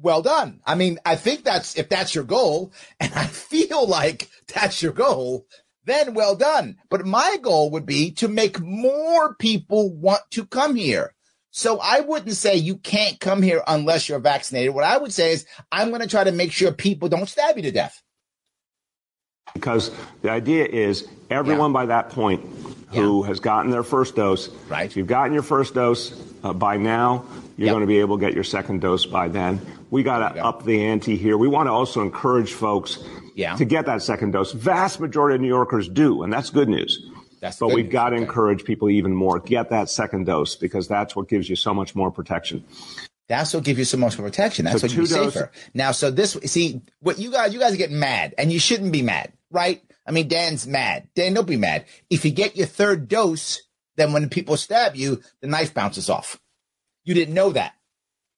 well 0.00 0.22
done. 0.22 0.60
I 0.66 0.74
mean, 0.74 0.98
I 1.04 1.16
think 1.16 1.44
that's 1.44 1.76
if 1.76 1.88
that's 1.88 2.14
your 2.14 2.24
goal, 2.24 2.72
and 3.00 3.12
I 3.14 3.26
feel 3.26 3.86
like 3.86 4.28
that's 4.52 4.82
your 4.82 4.92
goal, 4.92 5.46
then 5.84 6.14
well 6.14 6.36
done. 6.36 6.76
But 6.90 7.06
my 7.06 7.38
goal 7.42 7.70
would 7.70 7.86
be 7.86 8.10
to 8.12 8.28
make 8.28 8.60
more 8.60 9.34
people 9.34 9.94
want 9.94 10.22
to 10.32 10.44
come 10.46 10.74
here. 10.74 11.12
So 11.50 11.78
I 11.80 12.00
wouldn't 12.00 12.36
say 12.36 12.56
you 12.56 12.76
can't 12.76 13.18
come 13.18 13.40
here 13.40 13.62
unless 13.66 14.08
you're 14.08 14.18
vaccinated. 14.18 14.74
What 14.74 14.84
I 14.84 14.98
would 14.98 15.12
say 15.12 15.32
is 15.32 15.46
I'm 15.72 15.88
going 15.88 16.02
to 16.02 16.06
try 16.08 16.22
to 16.24 16.32
make 16.32 16.52
sure 16.52 16.70
people 16.70 17.08
don't 17.08 17.28
stab 17.28 17.56
you 17.56 17.62
to 17.62 17.72
death. 17.72 18.02
because 19.54 19.90
the 20.22 20.30
idea 20.30 20.66
is 20.66 21.08
everyone 21.30 21.72
by 21.72 21.86
that 21.86 22.10
point 22.10 22.44
who 22.92 23.22
has 23.22 23.40
gotten 23.40 23.70
their 23.70 23.82
first 23.82 24.14
dose, 24.16 24.48
Right. 24.68 24.84
if 24.84 24.96
you've 24.96 25.06
gotten 25.06 25.32
your 25.32 25.42
first 25.42 25.72
dose 25.74 26.12
uh, 26.44 26.52
by 26.52 26.76
now, 26.76 27.24
you're 27.56 27.66
Yep. 27.66 27.72
going 27.72 27.80
to 27.80 27.86
be 27.86 28.00
able 28.00 28.18
to 28.18 28.20
get 28.20 28.34
your 28.34 28.44
second 28.44 28.80
dose 28.82 29.06
by 29.06 29.28
then. 29.28 29.60
We 29.90 30.02
got 30.02 30.34
to 30.34 30.44
up 30.44 30.64
the 30.64 30.84
ante 30.84 31.16
here. 31.16 31.38
We 31.38 31.48
want 31.48 31.66
to 31.68 31.72
also 31.72 32.02
encourage 32.02 32.52
folks 32.52 32.98
Yeah. 33.34 33.56
to 33.56 33.64
get 33.64 33.86
that 33.86 34.02
second 34.02 34.32
dose. 34.32 34.52
Vast 34.52 34.98
majority 35.00 35.36
of 35.36 35.40
New 35.40 35.48
Yorkers 35.48 35.88
do, 35.88 36.22
and 36.22 36.32
that's 36.32 36.50
good 36.50 36.68
news. 36.68 36.98
That's 37.40 37.58
but 37.58 37.68
we've 37.72 37.90
got 37.90 38.10
to 38.10 38.16
Okay. 38.16 38.24
encourage 38.24 38.64
people 38.64 38.88
even 38.90 39.14
more. 39.14 39.38
Get 39.38 39.70
that 39.70 39.88
second 39.90 40.24
dose 40.24 40.56
because 40.56 40.88
that's 40.88 41.14
what 41.14 41.28
gives 41.28 41.48
you 41.48 41.54
so 41.56 41.72
much 41.74 41.94
more 41.94 42.10
protection. 42.10 42.64
That's 43.28 43.52
what 43.52 43.64
gives 43.64 43.78
you 43.78 43.84
so 43.84 43.96
much 43.98 44.18
more 44.18 44.28
protection. 44.28 44.64
That's 44.64 44.80
So 44.80 44.86
what 44.86 44.94
you're 44.94 45.06
safer. 45.06 45.50
Now, 45.74 45.92
so 45.92 46.10
this, 46.10 46.32
see, 46.46 46.80
what 47.00 47.18
you 47.18 47.30
guys, 47.30 47.52
you 47.52 47.58
guys 47.60 47.74
are 47.74 47.76
getting 47.76 47.98
mad, 47.98 48.34
and 48.38 48.52
you 48.52 48.58
shouldn't 48.58 48.92
be 48.92 49.02
mad, 49.02 49.32
right? 49.50 49.82
I 50.06 50.12
mean, 50.12 50.28
Dan's 50.28 50.66
mad. 50.66 51.08
Dan, 51.14 51.34
don't 51.34 51.46
be 51.46 51.56
mad. 51.56 51.84
If 52.08 52.24
you 52.24 52.30
get 52.30 52.56
your 52.56 52.66
third 52.68 53.08
dose, 53.08 53.60
then 53.96 54.12
when 54.12 54.28
people 54.28 54.56
stab 54.56 54.94
you, 54.96 55.20
the 55.40 55.48
knife 55.48 55.74
bounces 55.74 56.08
off. 56.08 56.40
You 57.04 57.14
didn't 57.14 57.34
know 57.34 57.50
that. 57.50 57.74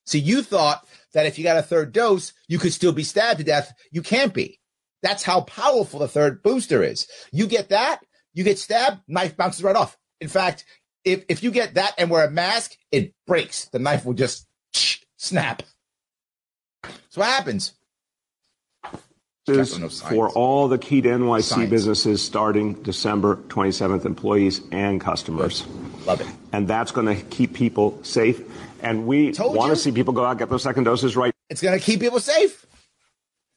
So 0.07 0.17
you 0.17 0.43
thought 0.43 0.87
that 1.15 1.27
if 1.27 1.39
you 1.39 1.45
got 1.45 1.57
a 1.57 1.63
third 1.63 1.93
dose, 1.93 2.33
you 2.49 2.59
could 2.59 2.73
still 2.73 2.93
be 2.93 3.05
stabbed 3.05 3.39
to 3.39 3.45
death. 3.45 3.73
You 3.91 4.03
can't 4.03 4.35
be. 4.35 4.59
That's 5.03 5.23
how 5.23 5.43
powerful 5.43 6.01
the 6.01 6.09
third 6.09 6.43
booster 6.43 6.83
is. 6.83 7.07
You 7.33 7.47
get 7.47 7.69
that, 7.69 8.01
you 8.35 8.45
get 8.45 8.59
stabbed, 8.59 9.01
knife 9.07 9.37
bounces 9.37 9.63
right 9.63 9.77
off. 9.77 9.97
In 10.21 10.29
fact, 10.29 10.65
if, 11.05 11.25
if 11.29 11.43
you 11.43 11.51
get 11.51 11.75
that 11.75 11.95
and 11.99 12.11
wear 12.11 12.27
a 12.27 12.31
mask, 12.31 12.77
it 12.91 13.15
breaks. 13.27 13.67
The 13.67 13.79
knife 13.79 14.05
will 14.05 14.15
just 14.15 14.47
snap. 15.17 15.63
So 17.11 17.21
what 17.21 17.29
happens? 17.29 17.75
is 19.49 19.71
Capital 19.71 19.87
of 19.87 19.93
science. 19.93 20.15
for 20.15 20.31
all 20.31 20.69
the 20.69 20.79
key 20.79 21.01
to 21.01 21.09
NYC 21.09 21.43
Science. 21.43 21.71
businesses 21.71 22.23
starting 22.23 22.75
December 22.83 23.37
27th, 23.49 24.05
employees 24.05 24.61
and 24.73 25.01
customers. 25.01 25.67
Love 26.07 26.21
it. 26.21 26.27
And 26.53 26.69
that's 26.69 26.93
going 26.93 27.07
to 27.07 27.23
keep 27.27 27.55
people 27.55 27.99
safe. 28.03 28.41
And 28.81 29.07
we 29.07 29.33
Told 29.33 29.57
want 29.57 29.71
you. 29.71 29.75
to 29.75 29.81
see 29.81 29.93
people 29.93 30.13
go 30.13 30.25
out, 30.25 30.39
get 30.39 30.49
those 30.51 30.63
second 30.63 30.85
doses 30.85 31.17
right. 31.17 31.33
It's 31.51 31.63
going 31.63 31.79
to 31.79 31.85
keep 31.85 32.01
people 32.01 32.21
safe. 32.21 32.67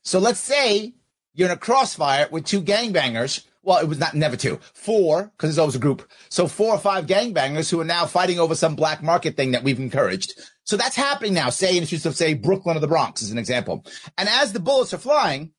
So 0.03 0.19
let's 0.19 0.39
say 0.39 0.93
you're 1.33 1.47
in 1.49 1.53
a 1.53 1.57
crossfire 1.57 2.27
with 2.31 2.45
two 2.45 2.61
gangbangers. 2.61 3.45
Well, 3.63 3.77
it 3.77 3.87
was 3.87 3.99
not 3.99 4.15
never 4.15 4.35
two, 4.35 4.59
four, 4.73 5.25
because 5.25 5.49
there's 5.49 5.59
always 5.59 5.75
a 5.75 5.79
group. 5.79 6.09
So 6.29 6.47
four 6.47 6.73
or 6.73 6.79
five 6.79 7.05
gangbangers 7.05 7.69
who 7.69 7.79
are 7.79 7.85
now 7.85 8.07
fighting 8.07 8.39
over 8.39 8.55
some 8.55 8.75
black 8.75 9.03
market 9.03 9.35
thing 9.37 9.51
that 9.51 9.63
we've 9.63 9.79
encouraged. 9.79 10.33
So 10.63 10.77
that's 10.77 10.95
happening 10.95 11.35
now. 11.35 11.49
Say 11.51 11.75
in 11.77 11.81
the 11.81 11.85
streets 11.85 12.07
of 12.07 12.15
say 12.15 12.33
Brooklyn 12.33 12.75
or 12.75 12.79
the 12.79 12.87
Bronx 12.87 13.21
as 13.21 13.29
an 13.31 13.37
example. 13.37 13.85
And 14.17 14.27
as 14.27 14.53
the 14.53 14.59
bullets 14.59 14.93
are 14.95 14.97
flying, 14.97 15.51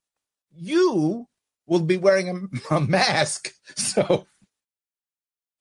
you 0.52 1.28
will 1.66 1.80
be 1.80 1.96
wearing 1.96 2.50
a, 2.70 2.74
a 2.76 2.80
mask. 2.80 3.52
So 3.76 4.26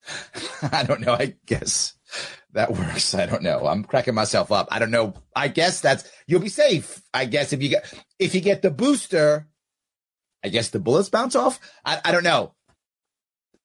I 0.72 0.82
don't 0.82 1.00
know. 1.00 1.12
I 1.12 1.36
guess 1.46 1.94
that 2.52 2.72
works. 2.72 3.14
I 3.14 3.26
don't 3.26 3.42
know. 3.42 3.66
I'm 3.66 3.84
cracking 3.84 4.14
myself 4.14 4.52
up. 4.52 4.68
I 4.70 4.78
don't 4.78 4.90
know. 4.90 5.14
I 5.34 5.48
guess 5.48 5.80
that's 5.80 6.10
you'll 6.26 6.40
be 6.40 6.48
safe. 6.48 7.02
I 7.12 7.24
guess 7.26 7.52
if 7.52 7.62
you 7.62 7.68
get 7.68 7.92
if 8.18 8.34
you 8.34 8.40
get 8.40 8.62
the 8.62 8.70
booster, 8.70 9.46
I 10.44 10.48
guess 10.48 10.70
the 10.70 10.80
bullets 10.80 11.08
bounce 11.08 11.36
off. 11.36 11.60
I, 11.84 12.00
I 12.04 12.12
don't 12.12 12.24
know. 12.24 12.54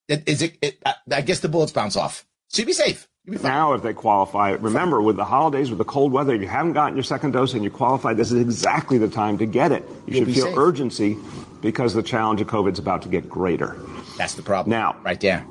Is 0.07 0.41
it, 0.41 0.57
it 0.61 0.83
I 1.11 1.21
guess 1.21 1.41
the 1.41 1.49
bullets 1.49 1.73
bounce 1.73 1.95
off. 1.97 2.25
So 2.49 2.61
you'd 2.61 2.67
be 2.67 2.73
safe. 2.73 3.07
Now, 3.27 3.73
if 3.73 3.83
they 3.83 3.93
qualify, 3.93 4.51
remember 4.51 5.01
with 5.01 5.17
the 5.17 5.25
holidays, 5.25 5.69
with 5.69 5.79
the 5.79 5.83
cold 5.85 6.13
weather, 6.13 6.33
you 6.33 6.47
haven't 6.47 6.71
gotten 6.73 6.95
your 6.95 7.03
second 7.03 7.31
dose 7.31 7.53
and 7.53 7.61
you 7.61 7.69
qualify, 7.69 8.13
this 8.13 8.31
is 8.31 8.39
exactly 8.39 8.97
the 8.97 9.09
time 9.09 9.37
to 9.39 9.45
get 9.45 9.73
it. 9.73 9.83
You 10.05 10.13
You'll 10.15 10.25
should 10.25 10.33
feel 10.33 10.45
safe. 10.45 10.57
urgency 10.57 11.17
because 11.61 11.93
the 11.93 12.03
challenge 12.03 12.39
of 12.39 12.47
COVID 12.47 12.71
is 12.71 12.79
about 12.79 13.01
to 13.01 13.09
get 13.09 13.27
greater. 13.27 13.75
That's 14.17 14.35
the 14.35 14.43
problem. 14.43 14.71
Now, 14.71 14.95
right 15.03 15.19
there. 15.19 15.45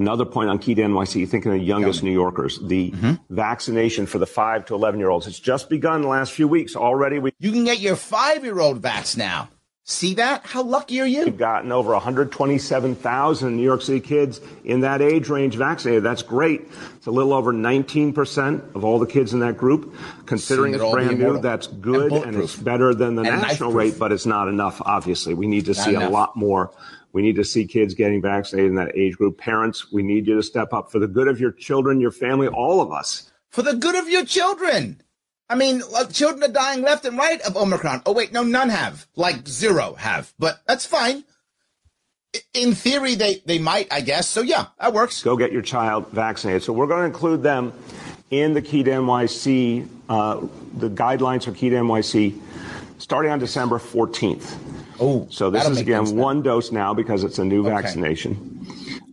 Another 0.00 0.24
point 0.24 0.48
on 0.48 0.58
Key 0.58 0.74
to 0.76 0.80
NYC, 0.80 1.28
thinking 1.28 1.52
of 1.52 1.58
the 1.58 1.64
youngest 1.64 2.02
New 2.02 2.10
Yorkers, 2.10 2.58
the 2.58 2.90
mm-hmm. 2.90 3.12
vaccination 3.28 4.06
for 4.06 4.16
the 4.18 4.26
5 4.26 4.64
to 4.66 4.74
11 4.74 4.98
year 4.98 5.10
olds. 5.10 5.26
It's 5.26 5.38
just 5.38 5.68
begun 5.68 6.00
the 6.00 6.08
last 6.08 6.32
few 6.32 6.48
weeks. 6.48 6.74
Already 6.74 7.18
we. 7.18 7.32
You 7.38 7.52
can 7.52 7.64
get 7.64 7.80
your 7.80 7.96
five 7.96 8.42
year 8.42 8.58
old 8.60 8.80
vax 8.80 9.14
now. 9.14 9.50
See 9.84 10.14
that? 10.14 10.46
How 10.46 10.62
lucky 10.62 11.00
are 11.00 11.06
you? 11.06 11.24
We've 11.24 11.36
gotten 11.36 11.70
over 11.70 11.92
127,000 11.92 13.56
New 13.56 13.62
York 13.62 13.82
City 13.82 14.00
kids 14.00 14.40
in 14.64 14.80
that 14.80 15.02
age 15.02 15.28
range 15.28 15.56
vaccinated. 15.56 16.02
That's 16.04 16.22
great. 16.22 16.62
It's 16.96 17.06
a 17.06 17.10
little 17.10 17.32
over 17.32 17.52
19% 17.52 18.74
of 18.74 18.84
all 18.84 19.00
the 19.00 19.06
kids 19.06 19.34
in 19.34 19.40
that 19.40 19.56
group. 19.56 19.94
Considering 20.26 20.74
it's 20.74 20.90
brand 20.90 21.18
new, 21.18 21.40
that's 21.40 21.66
good 21.66 22.12
and, 22.12 22.24
and, 22.24 22.36
it's 22.36 22.56
better 22.56 22.94
than 22.94 23.16
the 23.16 23.22
and 23.22 23.42
national 23.42 23.72
rate, 23.72 23.98
but 23.98 24.12
it's 24.12 24.26
not 24.26 24.48
enough, 24.48 24.80
obviously. 24.80 25.34
We 25.34 25.46
need 25.46 25.64
to 25.64 25.72
not 25.72 25.84
see 25.84 25.94
enough. 25.94 26.08
a 26.08 26.12
lot 26.12 26.36
more. 26.36 26.70
We 27.12 27.22
need 27.22 27.36
to 27.36 27.44
see 27.44 27.66
kids 27.66 27.94
getting 27.94 28.22
vaccinated 28.22 28.70
in 28.70 28.76
that 28.76 28.96
age 28.96 29.16
group. 29.16 29.38
Parents, 29.38 29.90
we 29.92 30.02
need 30.02 30.26
you 30.26 30.36
to 30.36 30.42
step 30.42 30.72
up 30.72 30.92
for 30.92 30.98
the 30.98 31.08
good 31.08 31.28
of 31.28 31.40
your 31.40 31.52
children, 31.52 32.00
your 32.00 32.12
family, 32.12 32.46
all 32.46 32.80
of 32.80 32.92
us. 32.92 33.30
For 33.50 33.62
the 33.62 33.74
good 33.74 33.96
of 33.96 34.08
your 34.08 34.24
children. 34.24 35.02
I 35.48 35.56
mean, 35.56 35.82
children 36.12 36.48
are 36.48 36.52
dying 36.52 36.82
left 36.82 37.04
and 37.04 37.18
right 37.18 37.40
of 37.40 37.56
Omicron. 37.56 38.02
Oh, 38.06 38.12
wait, 38.12 38.32
no, 38.32 38.44
none 38.44 38.68
have. 38.68 39.08
Like 39.16 39.48
zero 39.48 39.94
have. 39.94 40.32
But 40.38 40.60
that's 40.66 40.86
fine. 40.86 41.24
In 42.54 42.76
theory, 42.76 43.16
they, 43.16 43.42
they 43.44 43.58
might, 43.58 43.92
I 43.92 44.02
guess. 44.02 44.28
So, 44.28 44.42
yeah, 44.42 44.66
that 44.78 44.92
works. 44.92 45.20
Go 45.24 45.36
get 45.36 45.50
your 45.50 45.62
child 45.62 46.08
vaccinated. 46.12 46.62
So, 46.62 46.72
we're 46.72 46.86
going 46.86 47.00
to 47.00 47.06
include 47.06 47.42
them 47.42 47.72
in 48.30 48.54
the 48.54 48.62
Key 48.62 48.84
to 48.84 48.90
NYC, 48.92 49.88
uh, 50.08 50.46
the 50.74 50.88
guidelines 50.88 51.44
for 51.44 51.52
Key 51.52 51.70
to 51.70 51.76
NYC, 51.76 52.40
starting 52.98 53.32
on 53.32 53.40
December 53.40 53.78
14th. 53.78 54.56
Oh, 55.00 55.26
so 55.30 55.50
this 55.50 55.66
is 55.66 55.78
again 55.78 56.14
one 56.16 56.42
dose 56.42 56.70
now 56.70 56.92
because 56.92 57.24
it's 57.24 57.38
a 57.38 57.44
new 57.44 57.66
okay. 57.66 57.70
vaccination. 57.70 58.66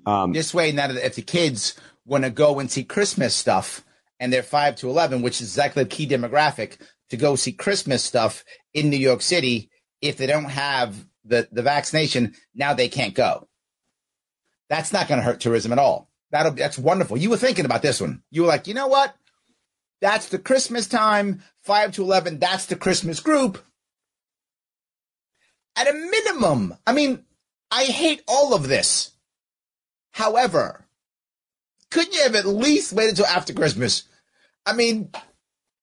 Um, 0.06 0.34
this 0.34 0.54
way, 0.54 0.72
now 0.72 0.88
that 0.88 1.06
if 1.06 1.16
the 1.16 1.22
kids 1.22 1.76
want 2.06 2.26
to 2.26 2.30
go 2.30 2.60
and 2.60 2.70
see 2.70 2.84
Christmas 2.84 3.34
stuff, 3.34 3.84
and 4.20 4.32
they're 4.32 4.44
5 4.44 4.76
to 4.78 4.90
11, 4.90 5.22
which 5.22 5.42
is 5.42 5.50
exactly 5.50 5.84
the 5.84 5.90
key 5.90 6.08
demographic 6.08 6.78
to 7.10 7.18
go 7.18 7.36
see 7.36 7.52
Christmas 7.52 8.04
stuff 8.04 8.44
in 8.74 8.90
New 8.90 8.98
York 8.98 9.22
City. 9.22 9.70
If 10.02 10.18
they 10.18 10.28
don't 10.28 10.46
have 10.46 10.96
the, 11.24 11.48
the 11.52 11.62
vaccination, 11.62 12.36
now 12.54 12.74
they 12.74 12.90
can't 12.90 13.14
go. 13.14 13.48
That's 14.70 14.94
not 14.94 15.08
going 15.08 15.20
to 15.20 15.26
hurt 15.26 15.40
tourism 15.40 15.72
at 15.72 15.80
all. 15.80 16.10
That'll 16.32 16.52
that's 16.52 16.78
wonderful. 16.78 17.18
You 17.18 17.30
were 17.30 17.38
thinking 17.38 17.66
about 17.66 17.82
this 17.82 18.02
one. 18.02 18.22
You 18.32 18.42
were 18.42 18.50
like, 18.50 18.68
you 18.68 18.74
know 18.74 18.88
what? 18.88 19.16
That's 20.02 20.30
the 20.30 20.38
Christmas 20.38 20.88
time, 20.88 21.42
5 21.64 21.94
to 21.94 22.04
11. 22.04 22.40
That's 22.40 22.66
the 22.66 22.76
Christmas 22.76 23.20
group. 23.20 23.64
At 25.78 25.88
a 25.88 25.94
minimum, 25.94 26.76
I 26.88 26.92
mean, 26.92 27.24
I 27.70 27.84
hate 27.84 28.24
all 28.28 28.56
of 28.56 28.68
this. 28.68 29.12
However, 30.12 30.84
couldn't 31.92 32.16
you 32.16 32.24
have 32.24 32.36
at 32.36 32.48
least 32.48 32.94
waited 32.94 33.12
until 33.12 33.28
after 33.28 33.54
Christmas? 33.54 34.04
I 34.66 34.74
mean, 34.74 35.12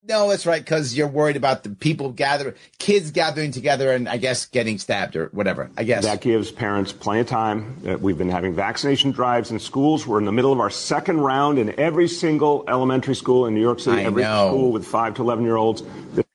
no, 0.06 0.28
that's 0.28 0.44
right, 0.44 0.62
because 0.62 0.96
you're 0.96 1.08
worried 1.08 1.36
about 1.36 1.62
the 1.62 1.70
people 1.70 2.10
gathering, 2.10 2.54
kids 2.78 3.12
gathering 3.12 3.52
together, 3.52 3.92
and 3.92 4.08
I 4.08 4.16
guess 4.16 4.46
getting 4.46 4.78
stabbed 4.78 5.16
or 5.16 5.28
whatever. 5.28 5.70
I 5.78 5.84
guess 5.84 6.04
that 6.04 6.20
gives 6.20 6.50
parents 6.50 6.92
plenty 6.92 7.20
of 7.20 7.28
time. 7.28 7.80
Uh, 7.86 7.96
we've 7.96 8.18
been 8.18 8.28
having 8.28 8.54
vaccination 8.54 9.12
drives 9.12 9.50
in 9.50 9.58
schools. 9.60 10.06
We're 10.06 10.18
in 10.18 10.24
the 10.24 10.32
middle 10.32 10.52
of 10.52 10.60
our 10.60 10.70
second 10.70 11.20
round 11.20 11.58
in 11.58 11.78
every 11.78 12.08
single 12.08 12.64
elementary 12.68 13.14
school 13.14 13.46
in 13.46 13.54
New 13.54 13.62
York 13.62 13.80
City. 13.80 14.02
I 14.02 14.04
every 14.04 14.22
know. 14.24 14.48
school 14.48 14.72
with 14.72 14.84
five 14.84 15.14
to 15.14 15.22
eleven 15.22 15.44
year 15.44 15.56
olds. 15.56 15.82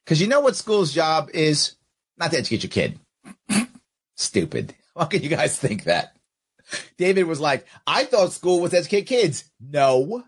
Because 0.06 0.22
you 0.22 0.28
know 0.28 0.40
what 0.40 0.56
school's 0.56 0.94
job 0.94 1.30
is? 1.34 1.76
Not 2.18 2.32
to 2.32 2.38
educate 2.38 2.64
your 2.64 2.72
kid. 2.72 3.00
Stupid. 4.20 4.76
How 4.98 5.06
can 5.06 5.24
you 5.24 5.30
guys 5.30 5.58
think 5.58 5.86
that? 5.86 6.16
David 6.98 7.24
was 7.24 7.40
like, 7.40 7.66
I 7.88 8.04
thought 8.04 8.34
school 8.34 8.60
was 8.60 8.72
to 8.72 8.78
educate 8.78 9.04
kids. 9.04 9.46
No, 9.60 10.24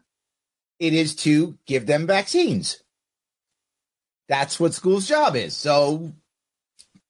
it 0.79 0.93
is 0.93 1.15
to 1.17 1.57
give 1.65 1.85
them 1.85 2.07
vaccines. 2.07 2.81
That's 4.27 4.59
what 4.59 4.73
school's 4.73 5.07
job 5.07 5.35
is. 5.35 5.55
So, 5.55 6.13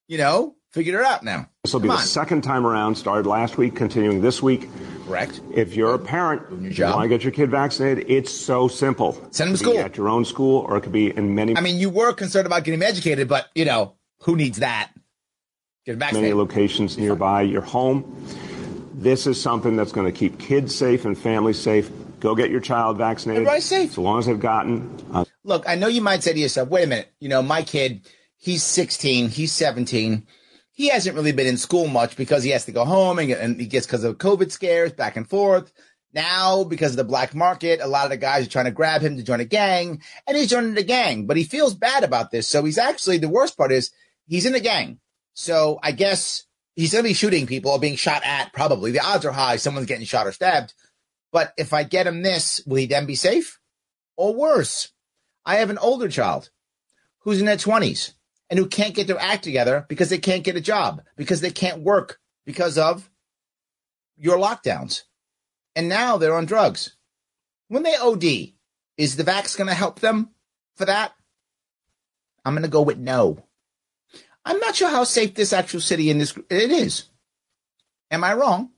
you 0.07 0.17
know, 0.17 0.55
figure 0.71 0.99
it 0.99 1.05
out 1.05 1.23
now. 1.23 1.47
This 1.63 1.73
will 1.73 1.81
be 1.81 1.87
the 1.87 1.97
second 1.97 2.41
time 2.41 2.65
around, 2.65 2.95
started 2.95 3.29
last 3.29 3.57
week, 3.57 3.75
continuing 3.75 4.21
this 4.21 4.41
week. 4.41 4.67
Correct. 5.05 5.39
If 5.53 5.75
you're 5.75 5.93
a 5.93 5.99
parent, 5.99 6.41
you 6.63 6.83
want 6.83 7.03
to 7.03 7.07
get 7.07 7.23
your 7.23 7.31
kid 7.31 7.51
vaccinated, 7.51 8.09
it's 8.09 8.33
so 8.33 8.67
simple. 8.67 9.13
Send 9.29 9.51
them 9.51 9.57
to 9.57 9.63
school. 9.63 9.77
At 9.77 9.97
your 9.97 10.09
own 10.09 10.25
school, 10.25 10.65
or 10.67 10.77
it 10.77 10.81
could 10.81 10.91
be 10.91 11.15
in 11.15 11.35
many. 11.35 11.55
I 11.55 11.61
mean, 11.61 11.77
you 11.77 11.89
were 11.91 12.11
concerned 12.11 12.47
about 12.47 12.63
getting 12.63 12.81
educated, 12.81 13.27
but, 13.29 13.49
you 13.53 13.65
know, 13.65 13.93
who 14.21 14.35
needs 14.35 14.57
that? 14.57 14.91
Get. 15.85 15.97
Many 15.97 16.33
locations 16.33 16.97
nearby 16.97 17.41
your 17.41 17.61
home. 17.61 18.25
This 18.93 19.25
is 19.25 19.41
something 19.41 19.75
that's 19.75 19.91
going 19.91 20.05
to 20.05 20.11
keep 20.11 20.37
kids 20.37 20.75
safe 20.75 21.05
and 21.05 21.17
families 21.17 21.59
safe. 21.59 21.89
Go 22.19 22.35
get 22.35 22.51
your 22.51 22.59
child 22.59 22.97
vaccinated. 22.97 23.41
Everybody's 23.41 23.65
safe. 23.65 23.93
So 23.93 24.03
long 24.03 24.19
as 24.19 24.27
they've 24.27 24.39
gotten. 24.39 24.95
Uh, 25.11 25.25
Look, 25.43 25.67
I 25.67 25.73
know 25.73 25.87
you 25.87 26.01
might 26.01 26.21
say 26.21 26.33
to 26.33 26.39
yourself, 26.39 26.69
wait 26.69 26.83
a 26.83 26.87
minute, 26.87 27.11
you 27.19 27.29
know, 27.29 27.41
my 27.41 27.63
kid, 27.63 28.07
he's 28.37 28.61
16, 28.61 29.29
he's 29.29 29.51
17. 29.53 30.27
He 30.71 30.89
hasn't 30.89 31.15
really 31.15 31.31
been 31.31 31.47
in 31.47 31.57
school 31.57 31.87
much 31.87 32.15
because 32.15 32.43
he 32.43 32.51
has 32.51 32.65
to 32.65 32.71
go 32.71 32.85
home 32.85 33.17
and, 33.17 33.31
and 33.31 33.59
he 33.59 33.65
gets 33.65 33.87
because 33.87 34.03
of 34.03 34.19
COVID 34.19 34.51
scares 34.51 34.93
back 34.93 35.15
and 35.15 35.27
forth. 35.27 35.73
Now, 36.13 36.63
because 36.63 36.91
of 36.91 36.97
the 36.97 37.03
black 37.05 37.33
market, 37.33 37.79
a 37.81 37.87
lot 37.87 38.03
of 38.03 38.11
the 38.11 38.17
guys 38.17 38.45
are 38.45 38.49
trying 38.49 38.65
to 38.65 38.71
grab 38.71 39.01
him 39.01 39.17
to 39.17 39.23
join 39.23 39.39
a 39.39 39.45
gang, 39.45 40.01
and 40.27 40.37
he's 40.37 40.49
joining 40.49 40.73
the 40.73 40.83
gang. 40.83 41.25
But 41.25 41.37
he 41.37 41.43
feels 41.43 41.73
bad 41.73 42.03
about 42.03 42.31
this. 42.31 42.47
So 42.47 42.63
he's 42.65 42.77
actually, 42.77 43.17
the 43.17 43.29
worst 43.29 43.57
part 43.57 43.71
is 43.71 43.91
he's 44.27 44.45
in 44.45 44.53
a 44.53 44.59
gang. 44.59 44.99
So 45.33 45.79
I 45.81 45.91
guess 45.91 46.45
he's 46.75 46.91
going 46.91 47.03
to 47.03 47.09
be 47.09 47.13
shooting 47.13 47.47
people 47.47 47.71
or 47.71 47.79
being 47.79 47.95
shot 47.95 48.23
at, 48.23 48.53
probably. 48.53 48.91
The 48.91 49.05
odds 49.05 49.25
are 49.25 49.31
high 49.31 49.55
someone's 49.55 49.87
getting 49.87 50.05
shot 50.05 50.27
or 50.27 50.31
stabbed. 50.31 50.73
But 51.31 51.53
if 51.57 51.73
I 51.73 51.83
get 51.83 52.07
him 52.07 52.23
this, 52.23 52.61
will 52.65 52.77
he 52.77 52.85
then 52.85 53.05
be 53.05 53.15
safe? 53.15 53.59
Or 54.17 54.35
worse, 54.35 54.89
I 55.45 55.55
have 55.55 55.69
an 55.69 55.77
older 55.77 56.09
child 56.09 56.49
who's 57.19 57.39
in 57.39 57.45
their 57.45 57.55
20s 57.55 58.13
and 58.49 58.59
who 58.59 58.67
can't 58.67 58.93
get 58.93 59.07
their 59.07 59.19
act 59.19 59.43
together 59.43 59.85
because 59.87 60.09
they 60.09 60.17
can't 60.17 60.43
get 60.43 60.57
a 60.57 60.61
job, 60.61 61.01
because 61.15 61.39
they 61.41 61.51
can't 61.51 61.81
work 61.81 62.19
because 62.45 62.77
of 62.77 63.09
your 64.17 64.37
lockdowns. 64.37 65.03
And 65.75 65.87
now 65.87 66.17
they're 66.17 66.35
on 66.35 66.45
drugs. 66.45 66.97
When 67.69 67.83
they 67.83 67.95
OD, 67.95 68.23
is 68.97 69.15
the 69.15 69.23
vax 69.23 69.57
going 69.57 69.69
to 69.69 69.73
help 69.73 69.99
them 69.99 70.31
for 70.75 70.85
that? 70.85 71.13
I'm 72.43 72.53
going 72.53 72.63
to 72.63 72.69
go 72.69 72.81
with 72.81 72.97
no. 72.97 73.45
I'm 74.45 74.59
not 74.59 74.75
sure 74.75 74.89
how 74.89 75.03
safe 75.03 75.35
this 75.35 75.53
actual 75.53 75.81
city 75.81 76.09
in 76.09 76.17
this 76.17 76.35
it 76.49 76.71
is. 76.71 77.05
Am 78.09 78.23
I 78.23 78.33
wrong? 78.33 78.71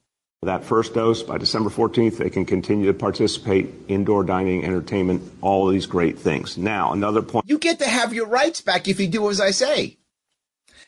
That 0.43 0.65
first 0.65 0.93
dose 0.93 1.23
by 1.23 1.37
December 1.37 1.69
14th, 1.69 2.17
they 2.17 2.29
can 2.29 2.45
continue 2.45 2.87
to 2.87 2.93
participate 2.93 3.69
indoor 3.87 4.25
dining, 4.25 4.65
entertainment, 4.65 5.23
all 5.41 5.67
of 5.67 5.73
these 5.73 5.85
great 5.85 6.19
things. 6.19 6.57
Now, 6.57 6.91
another 6.91 7.21
point. 7.21 7.45
You 7.47 7.57
get 7.57 7.79
to 7.79 7.87
have 7.87 8.13
your 8.13 8.27
rights 8.27 8.59
back 8.59 8.89
if 8.89 8.99
you 8.99 9.07
do 9.07 9.29
as 9.29 9.39
I 9.39 9.51
say. 9.51 9.97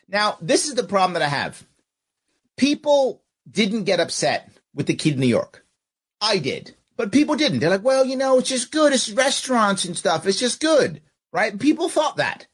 Now, 0.08 0.36
this 0.42 0.68
is 0.68 0.74
the 0.74 0.84
problem 0.84 1.14
that 1.14 1.22
I 1.22 1.28
have. 1.28 1.66
People 2.58 3.22
didn't 3.50 3.84
get 3.84 3.98
upset 3.98 4.50
with 4.74 4.86
the 4.86 4.94
key 4.94 5.12
to 5.12 5.18
New 5.18 5.26
York. 5.26 5.64
I 6.20 6.38
did, 6.38 6.74
but 6.96 7.12
people 7.12 7.34
didn't. 7.34 7.60
They're 7.60 7.70
like, 7.70 7.84
well, 7.84 8.04
you 8.04 8.16
know, 8.16 8.38
it's 8.38 8.48
just 8.50 8.70
good. 8.70 8.92
It's 8.92 9.10
restaurants 9.10 9.86
and 9.86 9.96
stuff. 9.96 10.26
It's 10.26 10.38
just 10.38 10.60
good, 10.60 11.00
right? 11.32 11.58
People 11.58 11.88
thought 11.88 12.16
that. 12.16 12.46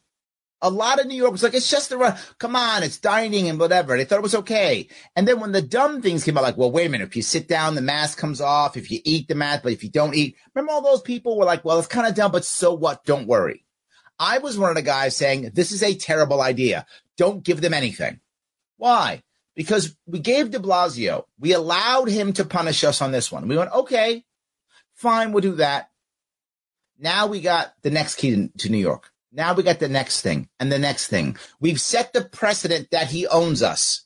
A 0.63 0.71
lot 0.71 1.01
of 1.01 1.07
New 1.07 1.17
York 1.17 1.33
was 1.33 1.43
like, 1.43 1.55
it's 1.55 1.71
just 1.71 1.91
the 1.91 1.99
run. 1.99 2.17
Come 2.39 2.55
on, 2.55 2.85
it's 2.85 2.99
dining 2.99 3.49
and 3.49 3.59
whatever. 3.59 3.97
They 3.97 4.05
thought 4.05 4.21
it 4.21 4.23
was 4.23 4.37
okay. 4.37 4.89
And 5.17 5.27
then 5.27 5.41
when 5.41 5.51
the 5.51 5.61
dumb 5.61 6.01
things 6.01 6.23
came 6.23 6.39
out, 6.39 6.45
like, 6.45 6.57
well, 6.57 6.71
wait 6.71 6.87
a 6.87 6.89
minute, 6.89 7.09
if 7.09 7.17
you 7.17 7.23
sit 7.23 7.49
down, 7.49 7.75
the 7.75 7.81
mask 7.81 8.17
comes 8.17 8.41
off. 8.41 8.77
If 8.77 8.91
you 8.91 9.01
eat 9.05 9.27
the 9.27 9.35
mask, 9.35 9.65
but 9.65 9.73
if 9.73 9.83
you 9.83 9.91
don't 9.91 10.15
eat, 10.15 10.37
remember 10.55 10.73
all 10.73 10.81
those 10.81 11.03
people 11.03 11.37
were 11.37 11.45
like, 11.45 11.65
well, 11.65 11.79
it's 11.79 11.89
kind 11.89 12.07
of 12.07 12.15
dumb, 12.15 12.31
but 12.31 12.45
so 12.45 12.73
what? 12.73 13.05
Don't 13.05 13.27
worry. 13.27 13.65
I 14.19 14.39
was 14.39 14.57
one 14.57 14.71
of 14.71 14.77
the 14.77 14.83
guys 14.83 15.17
saying, 15.17 15.51
this 15.53 15.73
is 15.73 15.83
a 15.83 15.97
terrible 15.97 16.41
idea. 16.41 16.87
Don't 17.17 17.43
give 17.43 17.61
them 17.61 17.75
anything. 17.75 18.21
Why? 18.77 19.23
Because 19.55 19.97
we 20.07 20.19
gave 20.19 20.51
de 20.51 20.59
Blasio, 20.59 21.25
we 21.39 21.53
allowed 21.53 22.09
him 22.09 22.33
to 22.35 22.45
punish 22.45 22.85
us 22.85 23.03
on 23.03 23.13
this 23.13 23.31
one. 23.31 23.49
We 23.49 23.57
went, 23.57 23.73
okay, 23.73 24.25
fine, 24.95 25.33
we'll 25.33 25.43
do 25.43 25.57
that. 25.57 25.91
Now 26.99 27.27
we 27.27 27.41
got 27.41 27.75
the 27.83 27.91
next 27.91 28.15
key 28.15 28.49
to 28.59 28.71
New 28.71 28.79
York. 28.79 29.12
Now 29.33 29.55
we 29.55 29.63
got 29.63 29.81
the 29.81 29.89
next 29.89 30.21
thing 30.21 30.49
and 30.61 30.71
the 30.71 30.79
next 30.79 31.07
thing. 31.07 31.37
We've 31.59 31.81
set 31.81 32.13
the 32.13 32.23
precedent 32.23 32.89
that 32.91 33.11
he 33.11 33.27
owns 33.27 33.63
us. 33.63 34.05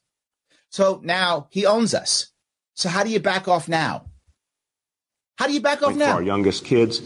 So 0.70 1.00
now 1.02 1.48
he 1.50 1.66
owns 1.66 1.94
us. 1.94 2.28
So 2.74 2.88
how 2.88 3.02
do 3.02 3.10
you 3.10 3.18
back 3.18 3.48
off 3.48 3.68
now? 3.68 4.06
How 5.38 5.46
do 5.46 5.52
you 5.52 5.60
back 5.60 5.82
off 5.82 5.90
like 5.90 5.96
now? 5.96 6.14
our 6.14 6.22
youngest 6.22 6.64
kids. 6.64 7.00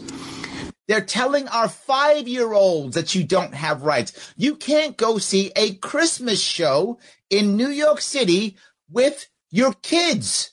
They're 0.87 1.01
telling 1.01 1.47
our 1.47 1.69
five 1.69 2.27
year 2.27 2.53
olds 2.53 2.95
that 2.95 3.15
you 3.15 3.23
don't 3.23 3.53
have 3.53 3.83
rights. 3.83 4.33
You 4.35 4.55
can't 4.55 4.97
go 4.97 5.17
see 5.17 5.51
a 5.55 5.75
Christmas 5.75 6.41
show 6.41 6.99
in 7.29 7.55
New 7.55 7.69
York 7.69 8.01
City 8.01 8.57
with 8.89 9.27
your 9.49 9.73
kids. 9.81 10.51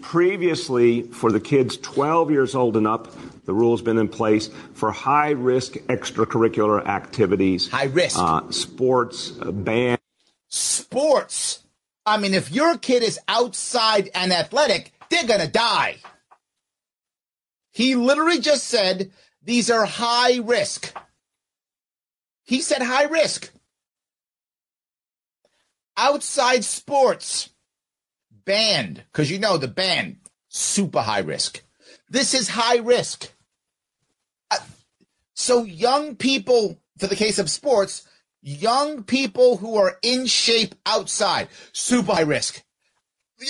Previously, 0.00 1.02
for 1.02 1.30
the 1.30 1.40
kids 1.40 1.76
12 1.76 2.30
years 2.30 2.54
old 2.54 2.76
and 2.76 2.86
up, 2.86 3.14
the 3.44 3.52
rule's 3.52 3.82
been 3.82 3.98
in 3.98 4.08
place 4.08 4.48
for 4.72 4.90
high 4.90 5.30
risk 5.30 5.74
extracurricular 5.74 6.86
activities. 6.86 7.68
High 7.68 7.84
risk. 7.84 8.18
Uh, 8.18 8.50
sports, 8.50 9.32
uh, 9.40 9.52
band. 9.52 10.00
Sports. 10.48 11.62
I 12.06 12.16
mean, 12.16 12.32
if 12.32 12.50
your 12.50 12.78
kid 12.78 13.02
is 13.02 13.20
outside 13.28 14.10
and 14.14 14.32
athletic, 14.32 14.92
they're 15.10 15.26
going 15.26 15.40
to 15.40 15.48
die. 15.48 15.96
He 17.70 17.94
literally 17.94 18.40
just 18.40 18.64
said 18.64 19.12
these 19.42 19.70
are 19.70 19.84
high 19.84 20.38
risk. 20.38 20.94
He 22.44 22.60
said 22.60 22.82
high 22.82 23.04
risk. 23.04 23.50
Outside 25.96 26.64
sports 26.64 27.51
banned 28.44 29.04
because 29.10 29.30
you 29.30 29.38
know 29.38 29.56
the 29.56 29.68
band 29.68 30.16
super 30.48 31.00
high 31.00 31.20
risk. 31.20 31.62
This 32.08 32.34
is 32.34 32.48
high 32.50 32.76
risk. 32.76 33.32
Uh, 34.50 34.58
so 35.34 35.64
young 35.64 36.16
people, 36.16 36.78
for 36.98 37.06
the 37.06 37.16
case 37.16 37.38
of 37.38 37.50
sports, 37.50 38.06
young 38.42 39.02
people 39.04 39.56
who 39.56 39.76
are 39.76 39.98
in 40.02 40.26
shape 40.26 40.74
outside, 40.84 41.48
super 41.72 42.12
high 42.12 42.20
risk. 42.22 42.62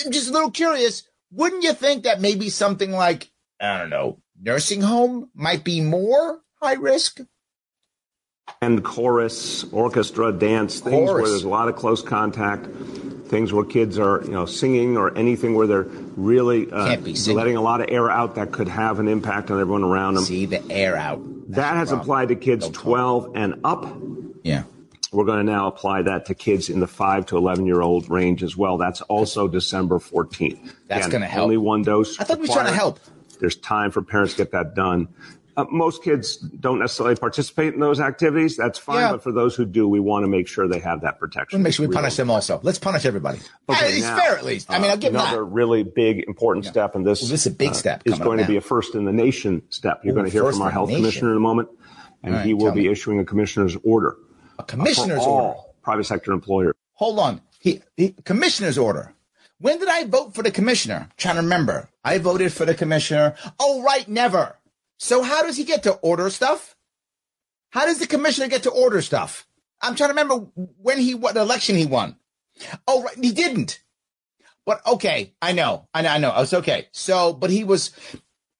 I'm 0.05 0.11
just 0.11 0.29
a 0.29 0.33
little 0.33 0.51
curious. 0.51 1.03
Wouldn't 1.31 1.63
you 1.63 1.73
think 1.73 2.03
that 2.03 2.21
maybe 2.21 2.49
something 2.49 2.91
like, 2.91 3.31
I 3.59 3.79
don't 3.79 3.89
know, 3.89 4.19
nursing 4.39 4.81
home 4.81 5.29
might 5.33 5.63
be 5.63 5.81
more 5.81 6.41
high 6.61 6.73
risk? 6.73 7.19
And 8.61 8.83
chorus, 8.83 9.65
orchestra, 9.73 10.31
dance, 10.31 10.79
things 10.79 11.09
chorus. 11.09 11.21
where 11.21 11.29
there's 11.29 11.43
a 11.43 11.49
lot 11.49 11.67
of 11.67 11.75
close 11.75 12.01
contact, 12.01 12.65
things 13.25 13.51
where 13.51 13.65
kids 13.65 13.99
are, 13.99 14.21
you 14.23 14.31
know, 14.31 14.45
singing 14.45 14.95
or 14.95 15.17
anything 15.17 15.55
where 15.55 15.67
they're 15.67 15.83
really 15.83 16.71
uh, 16.71 16.97
letting 17.27 17.57
a 17.57 17.61
lot 17.61 17.81
of 17.81 17.87
air 17.89 18.09
out 18.09 18.35
that 18.35 18.51
could 18.51 18.69
have 18.69 18.99
an 18.99 19.07
impact 19.07 19.51
on 19.51 19.59
everyone 19.59 19.83
around 19.83 20.13
them. 20.13 20.23
See 20.23 20.45
the 20.45 20.63
air 20.71 20.95
out. 20.95 21.21
That's 21.47 21.57
that 21.57 21.75
has 21.75 21.91
applied 21.91 22.29
to 22.29 22.35
kids 22.35 22.69
12 22.69 23.31
and 23.35 23.55
up. 23.65 23.85
Yeah. 24.43 24.63
We're 25.11 25.25
going 25.25 25.45
to 25.45 25.51
now 25.51 25.67
apply 25.67 26.03
that 26.03 26.25
to 26.25 26.35
kids 26.35 26.69
in 26.69 26.79
the 26.79 26.87
5 26.87 27.27
to 27.27 27.37
11 27.37 27.65
year 27.65 27.81
old 27.81 28.09
range 28.09 28.41
as 28.43 28.57
well. 28.57 28.77
That's 28.77 29.01
also 29.01 29.47
December 29.47 29.99
14th. 29.99 30.73
That's 30.87 31.07
going 31.07 31.21
to 31.21 31.27
help. 31.27 31.43
Only 31.43 31.57
one 31.57 31.83
dose. 31.83 32.19
I 32.19 32.23
thought 32.23 32.39
we 32.39 32.47
were 32.47 32.53
trying 32.53 32.65
to 32.67 32.73
help. 32.73 32.99
There's 33.39 33.55
time 33.55 33.91
for 33.91 34.01
parents 34.01 34.33
to 34.33 34.37
get 34.39 34.51
that 34.51 34.73
done. 34.73 35.07
Uh, 35.55 35.65
most 35.69 36.03
kids 36.03 36.37
don't 36.37 36.79
necessarily 36.79 37.15
participate 37.15 37.73
in 37.73 37.79
those 37.79 37.99
activities. 37.99 38.57
That's 38.57 38.79
fine. 38.79 39.01
Yeah. 39.01 39.11
But 39.11 39.23
for 39.23 39.31
those 39.31 39.55
who 39.55 39.65
do, 39.65 39.87
we 39.87 39.99
want 39.99 40.23
to 40.23 40.27
make 40.27 40.47
sure 40.47 40.67
they 40.67 40.79
have 40.79 41.01
that 41.01 41.19
protection. 41.19 41.61
Make 41.61 41.73
sure 41.73 41.87
we 41.87 41.93
punish 41.93 42.15
them 42.15 42.31
also. 42.31 42.59
Let's 42.63 42.79
punish 42.79 43.05
everybody. 43.05 43.39
Okay, 43.69 43.97
it's 43.97 44.07
fair 44.07 44.35
at 44.35 44.45
least. 44.45 44.71
I 44.71 44.79
mean, 44.79 44.89
I'll 44.89 44.97
give 44.97 45.13
that. 45.13 45.19
another 45.19 45.43
that. 45.43 45.51
really 45.51 45.83
big, 45.83 46.23
important 46.27 46.65
yeah. 46.65 46.71
step. 46.71 46.95
And 46.95 47.05
this, 47.05 47.21
well, 47.21 47.29
this 47.29 47.45
is 47.45 47.53
a 47.53 47.55
big 47.55 47.69
uh, 47.69 47.73
step. 47.73 48.03
is 48.05 48.17
going 48.19 48.39
to 48.39 48.45
be 48.45 48.57
a 48.57 48.61
first 48.61 48.95
in 48.95 49.05
the 49.05 49.13
nation 49.13 49.61
step. 49.69 50.01
You're 50.03 50.13
Ooh, 50.13 50.15
going 50.15 50.25
to 50.25 50.31
hear 50.31 50.49
from 50.51 50.61
our 50.61 50.71
health 50.71 50.89
commissioner 50.89 51.31
in 51.31 51.37
a 51.37 51.41
moment. 51.41 51.69
And 52.23 52.35
right, 52.35 52.45
he 52.45 52.53
will 52.53 52.71
be 52.71 52.83
me. 52.83 52.91
issuing 52.91 53.19
a 53.19 53.25
commissioner's 53.25 53.77
order. 53.83 54.15
A 54.57 54.63
commissioner's 54.63 55.23
uh, 55.23 55.29
order? 55.29 55.59
Private 55.81 56.05
sector 56.05 56.31
employers. 56.31 56.73
Hold 56.93 57.19
on. 57.19 57.41
He, 57.59 57.81
he, 57.97 58.15
commissioner's 58.23 58.77
order. 58.77 59.13
When 59.59 59.79
did 59.79 59.87
I 59.87 60.05
vote 60.05 60.35
for 60.35 60.43
the 60.43 60.51
commissioner? 60.51 61.07
I'm 61.09 61.11
trying 61.17 61.35
to 61.35 61.41
remember. 61.41 61.89
I 62.03 62.17
voted 62.17 62.51
for 62.51 62.65
the 62.65 62.75
commissioner. 62.75 63.35
Oh, 63.59 63.81
right, 63.81 64.07
never. 64.07 64.57
So 65.03 65.21
how 65.21 65.43
does 65.43 65.57
he 65.57 65.65
get 65.65 65.83
to 65.83 65.95
order 65.95 66.29
stuff? 66.29 66.77
How 67.71 67.85
does 67.85 67.99
the 67.99 68.07
commissioner 68.07 68.47
get 68.47 68.63
to 68.63 68.69
order 68.69 69.01
stuff? 69.01 69.45
I'm 69.81 69.95
trying 69.95 70.07
to 70.07 70.13
remember 70.13 70.47
when 70.81 70.97
he 70.97 71.13
what 71.13 71.35
election 71.35 71.75
he 71.75 71.85
won. 71.85 72.15
Oh, 72.87 73.03
right, 73.03 73.17
he 73.21 73.33
didn't. 73.33 73.83
But 74.65 74.79
okay, 74.87 75.33
I 75.41 75.51
know, 75.51 75.89
I 75.93 76.03
know, 76.03 76.09
I 76.09 76.17
know. 76.19 76.33
It's 76.37 76.53
okay. 76.53 76.87
So, 76.93 77.33
but 77.33 77.49
he 77.49 77.65
was 77.65 77.91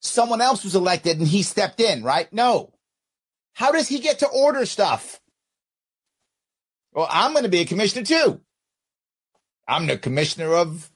someone 0.01 0.41
else 0.41 0.65
was 0.65 0.75
elected 0.75 1.17
and 1.17 1.25
he 1.29 1.43
stepped 1.43 1.79
in, 1.79 2.03
right? 2.03 2.31
No. 2.33 2.73
How 3.53 3.71
does 3.71 3.87
he 3.87 3.99
get 3.99 4.19
to 4.19 4.27
order 4.27 4.65
stuff? 4.65 5.21
Well, 6.91 7.07
I'm 7.09 7.31
going 7.31 7.43
to 7.43 7.49
be 7.49 7.61
a 7.61 7.65
commissioner 7.65 8.03
too. 8.03 8.41
I'm 9.65 9.87
the 9.87 9.97
commissioner 9.97 10.53
of 10.53 10.91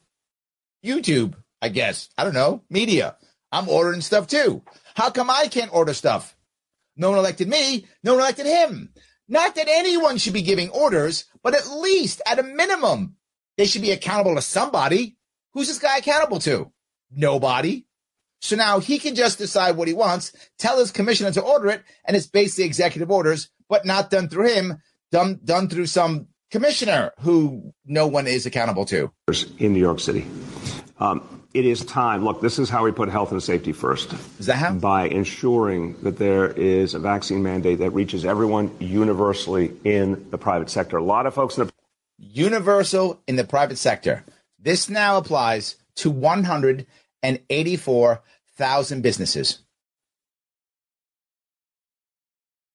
YouTube, 0.84 1.36
I 1.62 1.70
guess. 1.70 2.10
I 2.18 2.24
don't 2.24 2.34
know, 2.34 2.64
media. 2.68 3.16
I'm 3.50 3.70
ordering 3.70 4.02
stuff 4.02 4.26
too. 4.26 4.62
How 4.98 5.10
come 5.10 5.30
I 5.30 5.46
can't 5.46 5.72
order 5.72 5.94
stuff? 5.94 6.36
No 6.96 7.10
one 7.10 7.20
elected 7.20 7.48
me. 7.48 7.86
No 8.02 8.14
one 8.14 8.22
elected 8.22 8.46
him. 8.46 8.92
Not 9.28 9.54
that 9.54 9.68
anyone 9.68 10.18
should 10.18 10.32
be 10.32 10.42
giving 10.42 10.70
orders, 10.70 11.26
but 11.40 11.54
at 11.54 11.68
least 11.68 12.20
at 12.26 12.40
a 12.40 12.42
minimum, 12.42 13.14
they 13.56 13.66
should 13.66 13.82
be 13.82 13.92
accountable 13.92 14.34
to 14.34 14.42
somebody. 14.42 15.16
Who's 15.54 15.68
this 15.68 15.78
guy 15.78 15.98
accountable 15.98 16.40
to? 16.40 16.72
Nobody. 17.12 17.86
So 18.40 18.56
now 18.56 18.80
he 18.80 18.98
can 18.98 19.14
just 19.14 19.38
decide 19.38 19.76
what 19.76 19.86
he 19.86 19.94
wants, 19.94 20.32
tell 20.58 20.80
his 20.80 20.90
commissioner 20.90 21.30
to 21.30 21.42
order 21.42 21.68
it, 21.68 21.84
and 22.04 22.16
it's 22.16 22.26
basically 22.26 22.64
executive 22.64 23.08
orders, 23.08 23.50
but 23.68 23.86
not 23.86 24.10
done 24.10 24.28
through 24.28 24.48
him, 24.48 24.78
done 25.12 25.38
done 25.44 25.68
through 25.68 25.86
some 25.86 26.26
commissioner 26.50 27.12
who 27.20 27.72
no 27.86 28.08
one 28.08 28.26
is 28.26 28.46
accountable 28.46 28.86
to. 28.86 29.12
In 29.60 29.74
New 29.74 29.78
York 29.78 30.00
City. 30.00 30.26
Um, 30.98 31.37
it 31.58 31.66
is 31.66 31.84
time. 31.84 32.24
Look, 32.24 32.40
this 32.40 32.58
is 32.60 32.70
how 32.70 32.84
we 32.84 32.92
put 32.92 33.08
health 33.08 33.32
and 33.32 33.42
safety 33.42 33.72
first. 33.72 34.12
Is 34.38 34.46
that 34.46 34.54
how? 34.56 34.74
By 34.74 35.08
ensuring 35.08 36.00
that 36.02 36.16
there 36.16 36.52
is 36.52 36.94
a 36.94 37.00
vaccine 37.00 37.42
mandate 37.42 37.80
that 37.80 37.90
reaches 37.90 38.24
everyone 38.24 38.70
universally 38.78 39.72
in 39.82 40.30
the 40.30 40.38
private 40.38 40.70
sector. 40.70 40.98
A 40.98 41.02
lot 41.02 41.26
of 41.26 41.34
folks 41.34 41.58
in 41.58 41.66
the 41.66 41.72
universal 42.16 43.20
in 43.26 43.34
the 43.34 43.42
private 43.42 43.76
sector. 43.76 44.24
This 44.60 44.88
now 44.88 45.18
applies 45.18 45.74
to 45.96 46.10
184,000 46.10 49.02
businesses. 49.02 49.58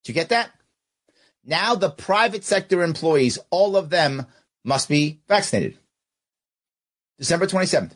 Do 0.04 0.12
you 0.12 0.14
get 0.14 0.28
that? 0.28 0.50
Now 1.42 1.74
the 1.74 1.88
private 1.88 2.44
sector 2.44 2.82
employees, 2.82 3.38
all 3.50 3.78
of 3.78 3.88
them 3.88 4.26
must 4.62 4.90
be 4.90 5.20
vaccinated. 5.26 5.78
December 7.18 7.46
27th 7.46 7.92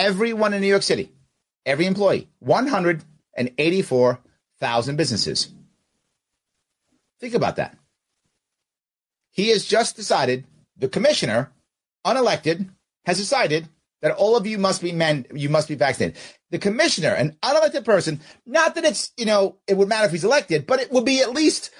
everyone 0.00 0.54
in 0.54 0.62
New 0.62 0.66
York 0.66 0.82
City, 0.82 1.12
every 1.66 1.84
employee, 1.84 2.30
184,000 2.38 4.96
businesses. 4.96 5.52
Think 7.20 7.34
about 7.34 7.56
that. 7.56 7.76
He 9.30 9.50
has 9.50 9.66
just 9.66 9.96
decided, 9.96 10.46
the 10.76 10.88
commissioner, 10.88 11.52
unelected, 12.06 12.70
has 13.04 13.18
decided 13.18 13.68
that 14.00 14.12
all 14.12 14.36
of 14.36 14.46
you 14.46 14.56
must 14.56 14.80
be 14.80 14.92
men, 14.92 15.26
you 15.34 15.50
must 15.50 15.68
be 15.68 15.74
vaccinated. 15.74 16.16
The 16.50 16.58
commissioner, 16.58 17.10
an 17.10 17.36
unelected 17.42 17.84
person, 17.84 18.20
not 18.46 18.76
that 18.76 18.86
it's, 18.86 19.12
you 19.18 19.26
know, 19.26 19.58
it 19.68 19.76
would 19.76 19.88
matter 19.88 20.06
if 20.06 20.12
he's 20.12 20.24
elected, 20.24 20.66
but 20.66 20.80
it 20.80 20.90
would 20.90 21.04
be 21.04 21.20
at 21.20 21.34
least 21.34 21.70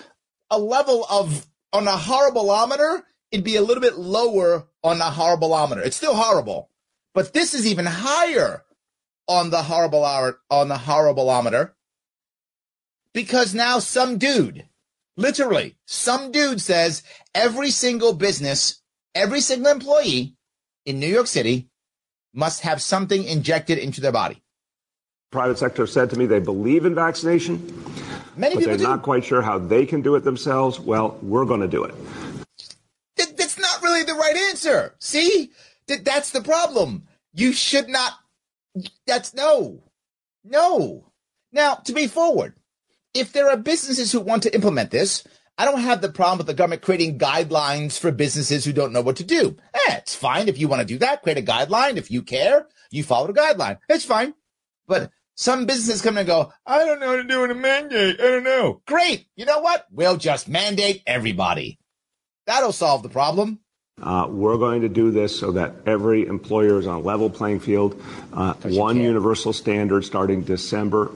a 0.51 0.59
level 0.59 1.07
of, 1.09 1.47
on 1.73 1.89
a 1.89 1.93
horribleometer, 1.93 3.01
it'd 3.31 3.47
be 3.47 3.57
a 3.57 3.63
little 3.63 3.81
bit 3.81 3.97
lower 3.97 4.67
on 4.85 4.99
the 4.99 5.05
horribleometer. 5.05 5.83
It's 5.85 5.97
still 5.97 6.15
horrible, 6.15 6.70
but 7.21 7.35
this 7.35 7.53
is 7.53 7.67
even 7.67 7.85
higher 7.85 8.65
on 9.29 9.51
the 9.51 9.65
horrible 9.65 10.07
hour 10.07 10.41
on 10.51 10.69
the 10.69 10.75
horribleometer 10.75 11.73
because 13.13 13.55
now 13.55 13.79
some 13.79 14.17
dude, 14.17 14.65
literally, 15.19 15.77
some 15.85 16.33
dude 16.33 16.63
says 16.63 17.03
every 17.35 17.71
single 17.71 18.15
business, 18.15 18.81
every 19.15 19.43
single 19.43 19.71
employee 19.71 20.35
in 20.87 20.99
New 20.99 21.09
York 21.09 21.27
City 21.27 21.69
must 22.33 22.63
have 22.63 22.81
something 22.81 23.25
injected 23.25 23.77
into 23.77 24.01
their 24.01 24.13
body. 24.13 24.43
Private 25.31 25.59
sector 25.59 25.87
said 25.87 26.09
to 26.09 26.17
me 26.17 26.25
they 26.25 26.41
believe 26.41 26.87
in 26.87 26.95
vaccination, 26.95 27.59
Many 28.35 28.55
but 28.55 28.61
people 28.61 28.65
they're 28.65 28.77
do. 28.79 28.83
not 28.85 29.03
quite 29.03 29.27
sure 29.27 29.43
how 29.43 29.59
they 29.59 29.85
can 29.85 30.01
do 30.01 30.15
it 30.15 30.25
themselves. 30.25 30.81
Well, 30.81 31.19
we're 31.21 31.45
going 31.45 31.61
to 31.61 31.69
do 31.69 31.85
it. 31.85 31.95
That's 33.37 33.59
not 33.59 33.83
really 33.83 34.05
the 34.05 34.15
right 34.15 34.37
answer. 34.49 34.95
See, 35.01 35.51
that's 35.87 36.31
the 36.31 36.41
problem. 36.41 37.03
You 37.33 37.53
should 37.53 37.89
not. 37.89 38.13
That's 39.07 39.35
no, 39.35 39.83
no. 40.45 41.13
Now, 41.53 41.75
to 41.75 41.93
be 41.93 42.07
forward, 42.07 42.55
if 43.15 43.33
there 43.33 43.51
are 43.51 43.57
businesses 43.57 44.13
who 44.13 44.21
want 44.21 44.45
to 44.45 44.55
implement 44.55 44.91
this, 44.91 45.25
I 45.59 45.65
don't 45.65 45.81
have 45.81 46.01
the 46.01 46.09
problem 46.09 46.39
with 46.39 46.47
the 46.47 46.55
government 46.55 46.83
creating 46.83 47.19
guidelines 47.19 47.99
for 47.99 48.11
businesses 48.13 48.65
who 48.65 48.73
don't 48.73 48.93
know 48.93 49.03
what 49.03 49.17
to 49.17 49.25
do. 49.25 49.57
Eh, 49.75 49.97
it's 49.97 50.15
fine 50.15 50.49
if 50.49 50.59
you 50.59 50.69
want 50.69 50.81
to 50.81 50.87
do 50.87 50.99
that. 50.99 51.23
Create 51.23 51.39
a 51.39 51.43
guideline. 51.43 51.97
If 51.97 52.11
you 52.11 52.23
care, 52.23 52.67
you 52.91 53.03
follow 53.03 53.27
the 53.27 53.39
guideline. 53.39 53.79
It's 53.89 54.05
fine. 54.05 54.35
But 54.87 55.11
some 55.35 55.67
businesses 55.67 56.03
come 56.03 56.19
and 56.19 56.27
go, 56.27 56.53
I 56.65 56.85
don't 56.85 57.01
know 57.01 57.09
how 57.09 57.17
to 57.17 57.25
do 57.25 57.45
in 57.45 57.51
a 57.51 57.55
mandate. 57.55 58.21
I 58.21 58.25
don't 58.25 58.45
know. 58.45 58.83
Great. 58.87 59.27
You 59.37 59.45
know 59.45 59.61
what? 59.61 59.87
We'll 59.91 60.17
just 60.17 60.49
mandate 60.49 61.03
everybody. 61.07 61.79
That'll 62.47 62.73
solve 62.73 63.03
the 63.03 63.09
problem. 63.09 63.61
Uh, 64.03 64.27
we're 64.29 64.57
going 64.57 64.81
to 64.83 64.89
do 64.89 65.11
this 65.11 65.39
so 65.39 65.53
that 65.53 65.75
every 65.87 66.27
employer 66.27 66.79
is 66.79 66.87
on 66.87 66.97
a 66.97 67.01
level 67.01 67.29
playing 67.29 67.61
field. 67.61 68.01
Uh, 68.33 68.55
one 68.65 69.01
universal 69.01 69.53
standard 69.53 70.05
starting 70.05 70.43
December. 70.43 71.11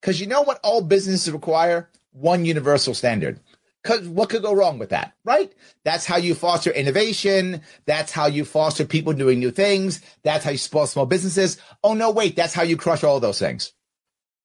Because 0.00 0.20
you 0.20 0.26
know 0.26 0.42
what 0.42 0.60
all 0.62 0.82
businesses 0.82 1.32
require? 1.32 1.88
One 2.12 2.44
universal 2.44 2.94
standard. 2.94 3.40
Because 3.82 4.08
what 4.08 4.30
could 4.30 4.42
go 4.42 4.52
wrong 4.52 4.78
with 4.80 4.90
that, 4.90 5.14
right? 5.24 5.52
That's 5.84 6.06
how 6.06 6.16
you 6.16 6.34
foster 6.34 6.70
innovation. 6.72 7.62
That's 7.84 8.10
how 8.10 8.26
you 8.26 8.44
foster 8.44 8.84
people 8.84 9.12
doing 9.12 9.38
new 9.38 9.52
things. 9.52 10.00
That's 10.24 10.44
how 10.44 10.50
you 10.50 10.58
support 10.58 10.88
small 10.88 11.06
businesses. 11.06 11.58
Oh, 11.84 11.94
no, 11.94 12.10
wait, 12.10 12.34
that's 12.34 12.54
how 12.54 12.62
you 12.64 12.76
crush 12.76 13.04
all 13.04 13.20
those 13.20 13.38
things. 13.38 13.72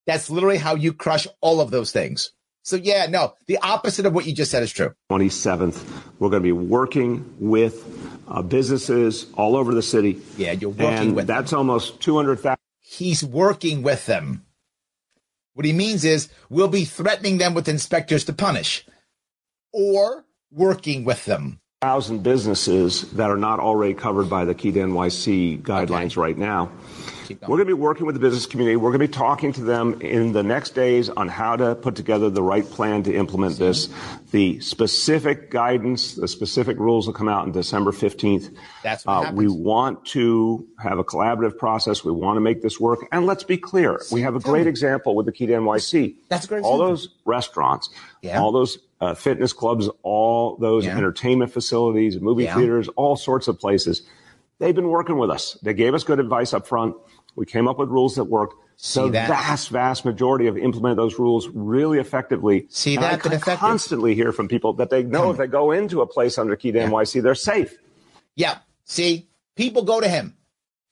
That's 0.06 0.30
literally 0.30 0.58
how 0.58 0.76
you 0.76 0.94
crush 0.94 1.28
all 1.42 1.60
of 1.60 1.72
those 1.72 1.92
things. 1.92 2.34
So, 2.64 2.76
yeah, 2.76 3.08
no, 3.08 3.34
the 3.48 3.58
opposite 3.58 4.06
of 4.06 4.14
what 4.14 4.26
you 4.26 4.34
just 4.36 4.52
said 4.52 4.62
is 4.64 4.72
true. 4.72 4.94
27th, 5.12 5.84
we're 6.20 6.30
going 6.30 6.42
to 6.42 6.48
be 6.48 6.52
working 6.52 7.34
with 7.40 7.86
uh, 8.28 8.42
businesses 8.42 9.26
all 9.36 9.56
over 9.56 9.74
the 9.74 9.82
city. 9.82 10.22
Yeah, 10.38 10.52
you're 10.52 10.70
working 10.70 10.86
and 11.10 11.16
with 11.16 11.28
that's 11.28 11.52
them. 11.52 11.60
almost 11.60 12.02
200,000. 12.02 12.58
He's 12.80 13.24
working 13.24 13.82
with 13.82 14.06
them. 14.06 14.46
What 15.54 15.66
he 15.66 15.74
means 15.74 16.06
is 16.06 16.30
we'll 16.50 16.68
be 16.68 16.86
threatening 16.86 17.38
them 17.38 17.54
with 17.54 17.68
inspectors 17.68 18.26
to 18.26 18.34
punish 18.34 18.86
or 19.74 20.26
working 20.52 21.04
with 21.04 21.26
them. 21.26 21.61
Thousand 21.86 22.22
businesses 22.22 23.10
that 23.14 23.32
are 23.32 23.38
not 23.38 23.60
already 23.60 23.96
covered 23.96 24.30
by 24.30 24.46
the 24.46 24.54
Key 24.54 24.72
to 24.74 24.80
NYC 24.82 25.64
guidelines 25.64 26.16
right 26.16 26.38
now. 26.38 26.72
We're 27.28 27.48
going 27.48 27.60
to 27.62 27.66
be 27.66 27.74
working 27.74 28.06
with 28.06 28.14
the 28.14 28.22
business 28.22 28.46
community. 28.46 28.76
We're 28.76 28.92
going 28.92 29.02
to 29.02 29.08
be 29.08 29.12
talking 29.12 29.52
to 29.54 29.62
them 29.64 30.00
in 30.00 30.32
the 30.32 30.44
next 30.44 30.76
days 30.76 31.10
on 31.10 31.28
how 31.28 31.56
to 31.56 31.74
put 31.74 31.96
together 31.96 32.30
the 32.30 32.44
right 32.44 32.64
plan 32.70 33.02
to 33.04 33.16
implement 33.16 33.58
this. 33.58 33.90
The 34.30 34.60
specific 34.60 35.50
guidance, 35.50 36.14
the 36.14 36.28
specific 36.28 36.78
rules 36.78 37.08
will 37.08 37.16
come 37.16 37.28
out 37.28 37.46
on 37.46 37.52
December 37.52 37.92
15th. 37.92 38.56
That's 38.84 39.04
what 39.04 39.30
Uh, 39.30 39.32
we 39.34 39.48
want 39.48 40.06
to 40.08 40.68
have 40.78 41.00
a 41.00 41.04
collaborative 41.04 41.58
process. 41.58 42.04
We 42.06 42.12
want 42.12 42.36
to 42.38 42.42
make 42.42 42.62
this 42.62 42.80
work. 42.80 43.00
And 43.12 43.26
let's 43.26 43.44
be 43.44 43.58
clear, 43.58 44.00
we 44.12 44.22
have 44.22 44.36
a 44.36 44.40
great 44.40 44.68
example 44.68 45.16
with 45.16 45.26
the 45.26 45.32
Key 45.32 45.48
to 45.48 45.54
NYC. 45.54 46.14
That's 46.30 46.46
a 46.46 46.48
great 46.48 46.64
All 46.64 46.74
example. 46.76 46.88
those 46.90 47.10
restaurants, 47.26 47.90
Yeah. 48.22 48.40
all 48.40 48.52
those 48.52 48.78
uh, 49.02 49.14
fitness 49.16 49.52
clubs, 49.52 49.90
all 50.04 50.56
those 50.58 50.86
Yeah. 50.86 50.96
entertainment 50.96 51.52
facilities, 51.52 52.20
movie 52.22 52.44
Yeah. 52.44 52.56
theaters, 52.56 52.88
all 52.96 53.16
sorts 53.16 53.48
of 53.48 53.60
places. 53.60 54.04
They've 54.60 54.76
been 54.76 54.90
working 54.90 55.18
with 55.18 55.32
us. 55.32 55.58
They 55.64 55.74
gave 55.74 55.94
us 55.96 56.04
good 56.04 56.20
advice 56.20 56.54
up 56.54 56.68
front. 56.68 56.96
We 57.36 57.46
came 57.48 57.68
up 57.68 57.80
with 57.80 57.90
rules 57.90 58.16
that 58.16 58.26
work. 58.26 58.52
See 58.78 59.02
the 59.02 59.10
that? 59.10 59.28
vast, 59.28 59.70
vast 59.70 60.06
majority 60.06 60.46
have 60.46 60.58
implemented 60.58 60.98
those 60.98 61.18
rules 61.20 61.48
really 61.50 61.98
effectively. 62.00 62.68
See 62.70 62.96
And 62.96 63.04
I 63.06 63.12
that? 63.12 63.24
Been 63.24 63.32
effective. 63.34 63.60
constantly 63.60 64.14
hear 64.16 64.32
from 64.32 64.48
people 64.48 64.74
that 64.74 64.90
they 64.92 65.02
know 65.04 65.32
if 65.32 65.38
they 65.38 65.48
go 65.48 65.72
into 65.72 66.02
a 66.02 66.08
place 66.08 66.38
under 66.38 66.56
Key 66.56 66.72
to 66.74 66.80
NYC, 66.80 67.22
they're 67.22 67.34
safe. 67.36 67.78
Yeah. 68.36 68.60
See, 68.86 69.30
people 69.56 69.84
go 69.84 70.00
to 70.00 70.08
him. 70.08 70.36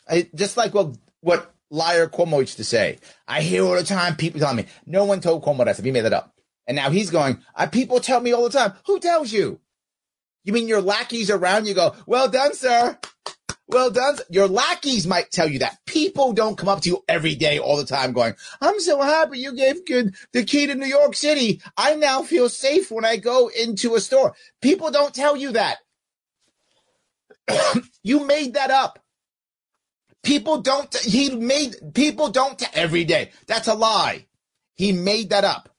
I, 0.10 0.28
just 0.34 0.58
like 0.58 0.74
what 0.74 0.95
what 1.22 1.54
liar 1.69 2.08
Cuomo 2.08 2.39
used 2.39 2.58
to 2.58 2.63
say. 2.63 2.98
I 3.28 3.41
hear 3.41 3.63
all 3.63 3.76
the 3.76 3.84
time 3.84 4.15
people 4.15 4.39
telling 4.39 4.56
me, 4.58 4.65
no 4.88 5.04
one 5.06 5.22
told 5.22 5.43
Cuomo 5.43 5.65
that 5.65 5.76
stuff. 5.76 5.86
He 5.86 5.91
made 5.91 6.02
that 6.02 6.13
up. 6.13 6.34
And 6.69 6.75
now 6.75 6.91
he's 6.91 7.10
going, 7.10 7.39
people 7.71 7.99
tell 7.99 8.21
me 8.21 8.32
all 8.32 8.43
the 8.43 8.58
time. 8.58 8.73
Who 8.86 8.99
tells 8.99 9.34
you? 9.34 9.60
You 10.43 10.53
mean 10.53 10.67
your 10.67 10.84
lackeys 10.84 11.32
around 11.32 11.65
you 11.65 11.73
go, 11.73 11.95
well 12.05 12.29
done, 12.29 12.53
sir. 12.53 12.95
Well 13.67 13.89
done. 13.89 14.17
Your 14.29 14.47
lackeys 14.47 15.08
might 15.08 15.32
tell 15.32 15.49
you 15.49 15.60
that. 15.60 15.79
People 15.88 16.32
don't 16.32 16.60
come 16.60 16.69
up 16.69 16.82
to 16.82 16.89
you 16.89 17.03
every 17.08 17.34
day, 17.34 17.58
all 17.58 17.75
the 17.75 17.86
time 17.86 18.13
going, 18.13 18.36
I'm 18.62 18.79
so 18.79 19.01
happy 19.01 19.39
you 19.39 19.55
gave 19.55 19.84
good 19.84 20.13
the 20.32 20.43
key 20.43 20.67
to 20.67 20.75
New 20.75 20.86
York 20.86 21.15
City. 21.15 21.60
I 21.75 21.95
now 21.95 22.21
feel 22.21 22.49
safe 22.49 22.91
when 22.91 23.03
I 23.03 23.17
go 23.17 23.47
into 23.47 23.95
a 23.95 23.99
store. 23.99 24.36
People 24.62 24.91
don't 24.91 25.13
tell 25.13 25.36
you 25.36 25.53
that. 25.53 25.77
you 28.03 28.27
made 28.27 28.53
that 28.53 28.69
up. 28.69 28.99
People 30.21 30.62
don't, 30.62 30.95
he 30.97 31.36
made, 31.36 31.95
people 31.95 32.29
don't 32.29 32.62
every 32.77 33.05
day. 33.05 33.32
That's 33.47 33.67
a 33.67 33.73
lie. 33.73 34.27
He 34.75 34.91
made 34.91 35.32
that 35.32 35.43
up. 35.43 35.69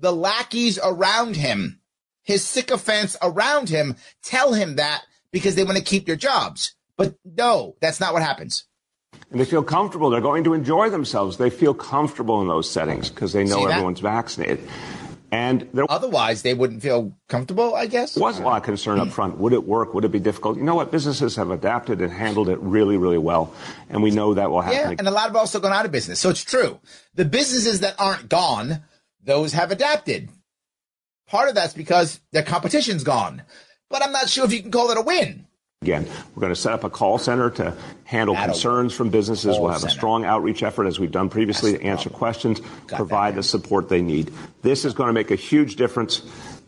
The 0.00 0.12
lackeys 0.12 0.78
around 0.82 1.36
him, 1.36 1.80
his 2.22 2.44
sycophants 2.44 3.16
around 3.22 3.68
him 3.68 3.96
tell 4.22 4.54
him 4.54 4.76
that 4.76 5.02
because 5.30 5.54
they 5.54 5.64
want 5.64 5.76
to 5.76 5.84
keep 5.84 6.06
their 6.06 6.16
jobs. 6.16 6.74
But 6.96 7.16
no, 7.24 7.76
that's 7.80 8.00
not 8.00 8.12
what 8.12 8.22
happens. 8.22 8.64
And 9.30 9.40
they 9.40 9.44
feel 9.44 9.62
comfortable. 9.62 10.10
They're 10.10 10.20
going 10.20 10.44
to 10.44 10.54
enjoy 10.54 10.90
themselves. 10.90 11.36
They 11.36 11.50
feel 11.50 11.74
comfortable 11.74 12.40
in 12.42 12.48
those 12.48 12.70
settings 12.70 13.10
because 13.10 13.32
they 13.32 13.44
know 13.44 13.66
everyone's 13.66 14.00
vaccinated. 14.00 14.60
And 15.32 15.68
Otherwise, 15.88 16.42
they 16.42 16.54
wouldn't 16.54 16.82
feel 16.82 17.16
comfortable, 17.28 17.76
I 17.76 17.86
guess. 17.86 18.16
was 18.16 18.40
a 18.40 18.42
lot 18.42 18.56
of 18.56 18.62
concern 18.64 18.98
up 18.98 19.10
front. 19.10 19.38
Would 19.38 19.52
it 19.52 19.64
work? 19.64 19.94
Would 19.94 20.04
it 20.04 20.10
be 20.10 20.18
difficult? 20.18 20.56
You 20.56 20.64
know 20.64 20.74
what? 20.74 20.90
Businesses 20.90 21.36
have 21.36 21.52
adapted 21.52 22.00
and 22.00 22.12
handled 22.12 22.48
it 22.48 22.58
really, 22.58 22.96
really 22.96 23.18
well. 23.18 23.54
And 23.88 24.02
we 24.02 24.10
know 24.10 24.34
that 24.34 24.50
will 24.50 24.60
happen. 24.60 24.90
Yeah, 24.90 24.96
and 24.98 25.06
a 25.06 25.12
lot 25.12 25.30
of 25.30 25.36
us 25.36 25.52
have 25.52 25.60
also 25.60 25.60
gone 25.60 25.72
out 25.72 25.84
of 25.84 25.92
business. 25.92 26.18
So 26.18 26.30
it's 26.30 26.42
true. 26.42 26.80
The 27.14 27.24
businesses 27.24 27.80
that 27.80 27.94
aren't 28.00 28.28
gone, 28.28 28.82
those 29.24 29.52
have 29.52 29.70
adapted. 29.70 30.28
Part 31.26 31.48
of 31.48 31.54
that's 31.54 31.74
because 31.74 32.20
their 32.32 32.42
competition's 32.42 33.04
gone. 33.04 33.42
But 33.88 34.02
I'm 34.02 34.12
not 34.12 34.28
sure 34.28 34.44
if 34.44 34.52
you 34.52 34.62
can 34.62 34.70
call 34.70 34.90
it 34.90 34.98
a 34.98 35.02
win. 35.02 35.46
Again, 35.82 36.06
we're 36.34 36.40
going 36.40 36.52
to 36.52 36.60
set 36.60 36.74
up 36.74 36.84
a 36.84 36.90
call 36.90 37.16
center 37.16 37.48
to 37.52 37.74
handle 38.04 38.34
That'll 38.34 38.52
concerns 38.52 38.92
from 38.92 39.08
businesses. 39.08 39.58
We'll 39.58 39.70
have 39.70 39.82
a 39.82 39.88
strong 39.88 40.26
outreach 40.26 40.62
effort, 40.62 40.86
as 40.86 41.00
we've 41.00 41.10
done 41.10 41.30
previously, 41.30 41.72
That's 41.72 41.82
to 41.82 41.88
answer 41.88 42.10
questions, 42.10 42.60
that 42.88 42.96
provide 42.96 43.34
the 43.34 43.42
support 43.42 43.88
they 43.88 44.02
need. 44.02 44.30
This 44.60 44.84
is 44.84 44.92
going 44.92 45.06
to 45.06 45.14
make 45.14 45.30
a 45.30 45.36
huge 45.36 45.76
difference 45.76 46.20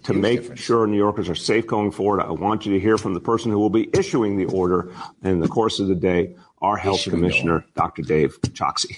to 0.05 0.15
Huge 0.15 0.23
make 0.23 0.41
difference. 0.41 0.61
sure 0.63 0.87
New 0.87 0.97
Yorkers 0.97 1.29
are 1.29 1.35
safe 1.35 1.67
going 1.67 1.91
forward. 1.91 2.23
I 2.23 2.31
want 2.31 2.65
you 2.65 2.73
to 2.73 2.81
hear 2.81 2.97
from 2.97 3.13
the 3.13 3.21
person 3.21 3.51
who 3.51 3.59
will 3.59 3.71
be 3.71 3.91
issuing 3.93 4.39
the 4.39 4.47
order 4.47 4.91
in 5.23 5.41
the 5.41 5.49
course 5.49 5.79
of 5.79 5.89
the 5.89 5.95
day, 5.95 6.35
our 6.63 6.79
health 6.79 7.03
commissioner, 7.03 7.67
Dr. 7.77 8.03
Dave 8.03 8.41
Chokshi. 8.41 8.97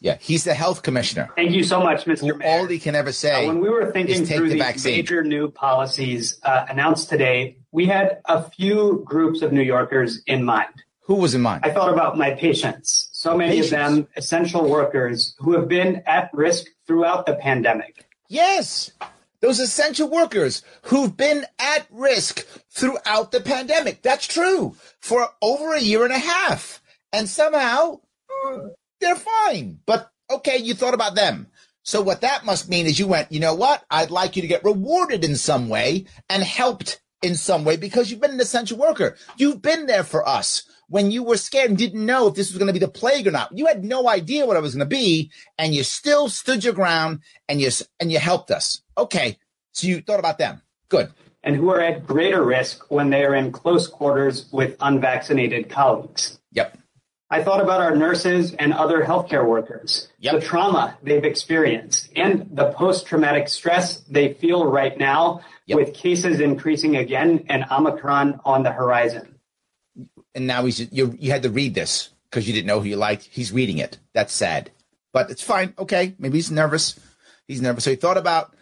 Yeah, 0.00 0.16
he's 0.20 0.44
the 0.44 0.54
health 0.54 0.82
commissioner. 0.82 1.28
Thank 1.34 1.50
you 1.52 1.64
so 1.64 1.80
much, 1.80 2.04
Mr. 2.04 2.36
Mayor. 2.38 2.48
all 2.48 2.66
he 2.66 2.78
can 2.78 2.94
ever 2.94 3.10
say 3.12 3.44
Uh, 3.44 3.48
when 3.48 3.60
we 3.60 3.68
were 3.68 3.90
thinking 3.90 4.24
through 4.24 4.48
the 4.48 4.54
these 4.54 4.62
vaccine. 4.62 4.96
major 4.96 5.24
new 5.24 5.50
policies 5.50 6.38
uh, 6.44 6.66
announced 6.68 7.08
today, 7.08 7.56
we 7.72 7.86
had 7.86 8.20
a 8.26 8.42
few 8.50 9.02
groups 9.04 9.42
of 9.42 9.52
New 9.52 9.62
Yorkers 9.62 10.22
in 10.26 10.44
mind. 10.44 10.72
Who 11.02 11.14
was 11.16 11.34
in 11.34 11.40
mind? 11.40 11.62
I 11.64 11.70
thought 11.70 11.92
about 11.92 12.16
my 12.18 12.30
patients, 12.32 13.08
so 13.12 13.36
many 13.36 13.56
Patients. 13.56 13.72
of 13.72 13.78
them 13.78 14.08
essential 14.16 14.68
workers 14.68 15.34
who 15.38 15.52
have 15.54 15.66
been 15.66 16.02
at 16.06 16.30
risk 16.32 16.66
throughout 16.86 17.26
the 17.26 17.34
pandemic. 17.34 18.04
Yes. 18.28 18.90
Those 19.40 19.58
essential 19.58 20.08
workers 20.10 20.62
who've 20.82 21.16
been 21.16 21.46
at 21.58 21.86
risk 21.90 22.46
throughout 22.70 23.32
the 23.32 23.40
pandemic. 23.40 24.02
That's 24.02 24.26
true 24.26 24.76
for 25.00 25.28
over 25.40 25.74
a 25.74 25.80
year 25.80 26.04
and 26.04 26.12
a 26.12 26.18
half. 26.18 26.82
And 27.12 27.28
somehow 27.28 28.00
they're 29.00 29.16
fine. 29.16 29.80
But 29.86 30.10
okay, 30.30 30.58
you 30.58 30.74
thought 30.74 30.94
about 30.94 31.14
them. 31.14 31.48
So 31.82 32.02
what 32.02 32.20
that 32.20 32.44
must 32.44 32.68
mean 32.68 32.86
is 32.86 32.98
you 32.98 33.06
went, 33.06 33.32
you 33.32 33.40
know 33.40 33.54
what? 33.54 33.82
I'd 33.90 34.10
like 34.10 34.36
you 34.36 34.42
to 34.42 34.48
get 34.48 34.64
rewarded 34.64 35.24
in 35.24 35.36
some 35.36 35.68
way 35.68 36.06
and 36.28 36.42
helped 36.42 37.00
in 37.22 37.34
some 37.34 37.64
way 37.64 37.76
because 37.76 38.10
you've 38.10 38.20
been 38.20 38.32
an 38.32 38.40
essential 38.40 38.76
worker. 38.78 39.16
You've 39.38 39.62
been 39.62 39.86
there 39.86 40.04
for 40.04 40.28
us 40.28 40.64
when 40.88 41.10
you 41.10 41.22
were 41.22 41.36
scared 41.38 41.70
and 41.70 41.78
didn't 41.78 42.04
know 42.04 42.26
if 42.26 42.34
this 42.34 42.50
was 42.50 42.58
going 42.58 42.66
to 42.66 42.72
be 42.74 42.78
the 42.78 42.88
plague 42.88 43.26
or 43.26 43.30
not. 43.30 43.56
You 43.56 43.66
had 43.66 43.84
no 43.84 44.08
idea 44.08 44.44
what 44.46 44.56
it 44.56 44.62
was 44.62 44.74
going 44.74 44.86
to 44.88 44.96
be, 44.96 45.30
and 45.58 45.74
you 45.74 45.82
still 45.82 46.28
stood 46.28 46.62
your 46.64 46.74
ground 46.74 47.20
and 47.48 47.60
you 47.60 47.70
and 48.00 48.12
you 48.12 48.18
helped 48.18 48.50
us. 48.50 48.82
Okay, 48.96 49.38
so 49.72 49.86
you 49.86 50.00
thought 50.00 50.20
about 50.20 50.38
them. 50.38 50.62
Good. 50.88 51.10
and 51.42 51.56
who 51.56 51.70
are 51.70 51.80
at 51.80 52.06
greater 52.06 52.42
risk 52.42 52.90
when 52.90 53.10
they 53.10 53.24
are 53.24 53.34
in 53.34 53.52
close 53.52 53.86
quarters 53.86 54.46
with 54.52 54.76
unvaccinated 54.80 55.68
colleagues. 55.70 56.38
Yep. 56.52 56.78
I 57.30 57.42
thought 57.42 57.60
about 57.60 57.80
our 57.80 57.94
nurses 57.94 58.54
and 58.54 58.72
other 58.72 59.02
healthcare 59.04 59.46
workers, 59.46 60.08
Yep. 60.20 60.34
the 60.34 60.40
trauma 60.40 60.96
they've 61.02 61.24
experienced, 61.24 62.08
and 62.16 62.48
the 62.52 62.72
post 62.72 63.06
traumatic 63.06 63.48
stress 63.48 63.98
they 64.08 64.32
feel 64.32 64.64
right 64.64 64.96
now 64.98 65.42
Yep. 65.66 65.76
with 65.78 65.94
cases 65.94 66.40
increasing 66.40 66.96
again 66.96 67.44
and 67.48 67.64
Omicron 67.70 68.40
on 68.46 68.62
the 68.62 68.72
horizon. 68.72 69.34
And 70.34 70.46
now 70.46 70.64
he's 70.64 70.90
you. 70.92 71.14
You 71.18 71.30
had 71.30 71.42
to 71.42 71.50
read 71.50 71.74
this 71.74 72.10
because 72.30 72.46
you 72.46 72.54
didn't 72.54 72.66
know 72.66 72.80
who 72.80 72.88
you 72.88 72.96
liked. 72.96 73.24
He's 73.30 73.52
reading 73.52 73.76
it. 73.78 73.98
That's 74.14 74.32
sad, 74.32 74.70
but 75.12 75.30
it's 75.30 75.42
fine. 75.42 75.74
Okay, 75.78 76.14
maybe 76.18 76.38
he's 76.38 76.50
nervous. 76.50 76.98
He's 77.46 77.60
nervous. 77.60 77.84
So 77.84 77.90
he 77.90 77.96
thought 77.96 78.16
about 78.16 78.54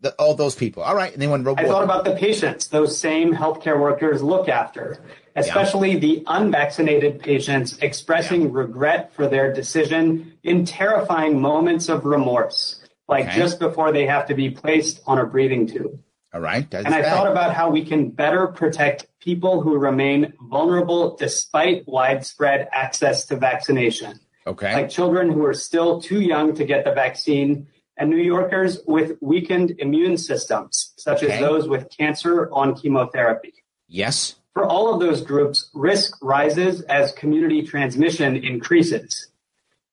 the, 0.00 0.12
all 0.14 0.34
those 0.34 0.54
people. 0.54 0.82
All 0.82 0.94
right, 0.94 1.12
and 1.12 1.20
they 1.20 1.26
went 1.26 1.46
I 1.46 1.50
reward. 1.50 1.66
thought 1.66 1.84
about 1.84 2.04
the 2.04 2.14
patients 2.16 2.66
those 2.68 2.96
same 2.98 3.34
healthcare 3.34 3.80
workers 3.80 4.22
look 4.22 4.48
after, 4.48 4.98
especially 5.34 5.96
the 5.96 6.22
unvaccinated 6.26 7.18
patients 7.20 7.78
expressing 7.78 8.52
regret 8.52 9.12
for 9.14 9.26
their 9.26 9.52
decision 9.52 10.34
in 10.42 10.64
terrifying 10.64 11.40
moments 11.40 11.88
of 11.88 12.04
remorse, 12.04 12.82
like 13.08 13.26
Okay. 13.26 13.36
just 13.36 13.58
before 13.58 13.92
they 13.92 14.06
have 14.06 14.26
to 14.26 14.34
be 14.34 14.50
placed 14.50 15.00
on 15.06 15.18
a 15.18 15.24
breathing 15.26 15.66
tube. 15.66 15.98
all 16.34 16.40
right, 16.40 16.70
that's 16.70 16.84
And 16.84 16.94
I 16.94 17.00
bad. 17.00 17.14
thought 17.14 17.30
about 17.30 17.54
how 17.54 17.70
we 17.70 17.82
can 17.84 18.10
better 18.10 18.46
protect 18.48 19.06
people 19.20 19.62
who 19.62 19.78
remain 19.78 20.34
vulnerable 20.50 21.16
despite 21.16 21.84
widespread 21.88 22.68
access 22.72 23.24
to 23.26 23.36
vaccination, 23.36 24.20
okay. 24.46 24.74
like 24.74 24.90
children 24.90 25.30
who 25.32 25.44
are 25.46 25.54
still 25.54 26.00
too 26.02 26.20
young 26.20 26.54
to 26.54 26.64
get 26.66 26.84
the 26.84 26.92
vaccine 26.92 27.66
and 27.96 28.10
New 28.10 28.16
Yorkers 28.18 28.80
with 28.86 29.16
weakened 29.20 29.74
immune 29.78 30.16
systems, 30.18 30.92
such 30.96 31.22
Okay. 31.22 31.32
as 31.34 31.40
those 31.40 31.68
with 31.68 31.88
cancer 31.90 32.50
on 32.52 32.74
chemotherapy. 32.74 33.54
yes. 33.88 34.36
For 34.54 34.64
all 34.64 34.92
of 34.92 35.00
those 35.00 35.20
groups, 35.20 35.68
risk 35.74 36.16
rises 36.22 36.80
as 36.82 37.12
community 37.12 37.60
transmission 37.62 38.36
increases. 38.36 39.28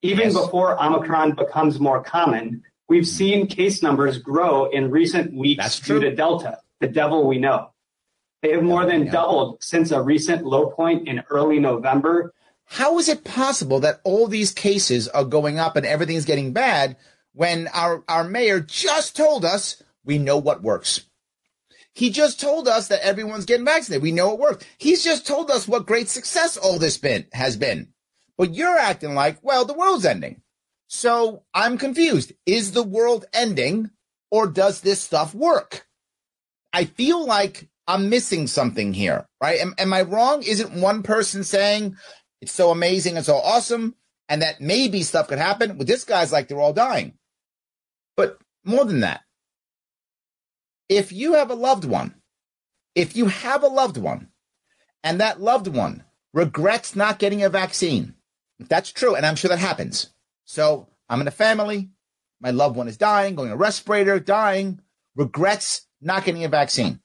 Even 0.02 0.28
Yes. 0.32 0.34
before 0.40 0.82
Omicron 0.82 1.34
becomes 1.34 1.82
more 1.82 2.02
common, 2.02 2.64
we've 2.88 3.06
seen 3.08 3.48
case 3.48 3.84
numbers 3.84 4.20
grow 4.20 4.66
in 4.70 4.90
recent 4.90 5.34
weeks 5.34 5.82
due 5.82 6.00
to 6.00 6.16
Delta. 6.16 6.60
the 6.80 6.88
devil 6.88 7.28
we 7.28 7.38
know. 7.40 7.72
They 8.42 8.52
have 8.52 8.64
more 8.64 8.86
than 8.86 9.10
doubled 9.10 9.62
since 9.64 9.92
a 9.92 10.02
recent 10.02 10.46
low 10.46 10.68
point 10.68 11.08
in 11.10 11.24
early 11.30 11.60
November. 11.60 12.34
How 12.66 12.98
is 13.00 13.08
it 13.10 13.24
possible 13.26 13.80
that 13.82 14.00
all 14.06 14.28
these 14.28 14.52
cases 14.52 15.08
are 15.10 15.24
going 15.26 15.60
up 15.60 15.76
and 15.76 15.86
everything's 15.86 16.26
getting 16.26 16.52
bad 16.54 16.96
when 17.34 17.68
our, 17.74 18.04
our 18.08 18.24
mayor 18.24 18.60
just 18.60 19.16
told 19.16 19.44
us 19.46 19.82
we 20.06 20.18
know 20.18 20.38
what 20.38 20.64
works? 20.64 21.02
He 21.94 22.10
just 22.10 22.40
told 22.40 22.68
us 22.68 22.88
that 22.88 23.06
everyone's 23.06 23.46
getting 23.46 23.66
vaccinated. 23.66 24.02
We 24.02 24.12
know 24.12 24.34
it 24.34 24.40
works. 24.40 24.66
He's 24.78 25.04
just 25.04 25.28
told 25.28 25.52
us 25.52 25.68
what 25.68 25.86
great 25.86 26.10
success 26.10 26.58
all 26.58 26.80
this 26.80 26.98
been 26.98 27.26
has 27.34 27.56
been. 27.56 27.90
But 28.38 28.56
you're 28.56 28.78
acting 28.78 29.14
like, 29.14 29.38
well, 29.44 29.64
the 29.64 29.76
world's 29.76 30.06
ending. 30.06 30.42
So 30.88 31.44
I'm 31.54 31.78
confused. 31.78 32.34
Is 32.46 32.72
the 32.72 32.84
world 32.84 33.26
ending 33.34 33.92
or 34.32 34.48
does 34.48 34.82
this 34.82 35.02
stuff 35.02 35.36
work? 35.36 35.88
I 36.74 36.86
feel 36.86 37.24
like 37.24 37.70
I'm 37.88 38.10
missing 38.10 38.48
something 38.48 38.94
here, 38.94 39.28
right? 39.42 39.60
Am, 39.60 39.76
am 39.78 39.94
I 39.94 40.02
wrong? 40.02 40.42
Isn't 40.42 40.82
one 40.82 41.04
person 41.04 41.44
saying 41.44 41.96
it's 42.42 42.52
so 42.52 42.72
amazing 42.72 43.18
and 43.18 43.26
so 43.26 43.36
awesome 43.36 43.96
and 44.28 44.42
that 44.42 44.62
maybe 44.62 45.04
stuff 45.04 45.28
could 45.28 45.38
happen? 45.38 45.78
Well, 45.78 45.86
this 45.86 46.06
guy's 46.06 46.32
like 46.32 46.48
they're 46.48 46.60
all 46.60 46.74
dying. 46.74 47.14
But 48.16 48.40
more 48.64 48.86
than 48.86 49.02
that, 49.02 49.22
if 50.90 51.12
you 51.12 51.34
have 51.34 51.50
a 51.50 51.56
loved 51.56 51.86
one, 51.86 52.16
if 52.96 53.16
you 53.16 53.28
have 53.28 53.64
a 53.64 53.68
loved 53.68 53.98
one 53.98 54.30
and 55.04 55.20
that 55.20 55.42
loved 55.42 55.68
one 55.68 56.04
regrets 56.34 56.96
not 56.96 57.20
getting 57.20 57.44
a 57.44 57.50
vaccine, 57.50 58.14
if 58.60 58.70
that's 58.70 58.92
true, 58.92 59.16
and 59.16 59.26
I'm 59.26 59.36
sure 59.36 59.50
that 59.50 59.60
happens. 59.60 60.14
So 60.46 60.88
I'm 61.10 61.22
in 61.22 61.28
a 61.28 61.32
family, 61.32 61.90
my 62.40 62.52
loved 62.52 62.76
one 62.76 62.88
is 62.88 62.98
dying, 62.98 63.36
going 63.36 63.52
a 63.52 63.58
respirator, 63.58 64.20
dying, 64.20 64.80
regrets 65.16 65.88
not 66.02 66.26
getting 66.26 66.44
a 66.44 66.50
vaccine. 66.50 67.00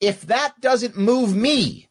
If 0.00 0.22
that 0.26 0.60
doesn't 0.60 0.96
move 0.96 1.34
me 1.34 1.88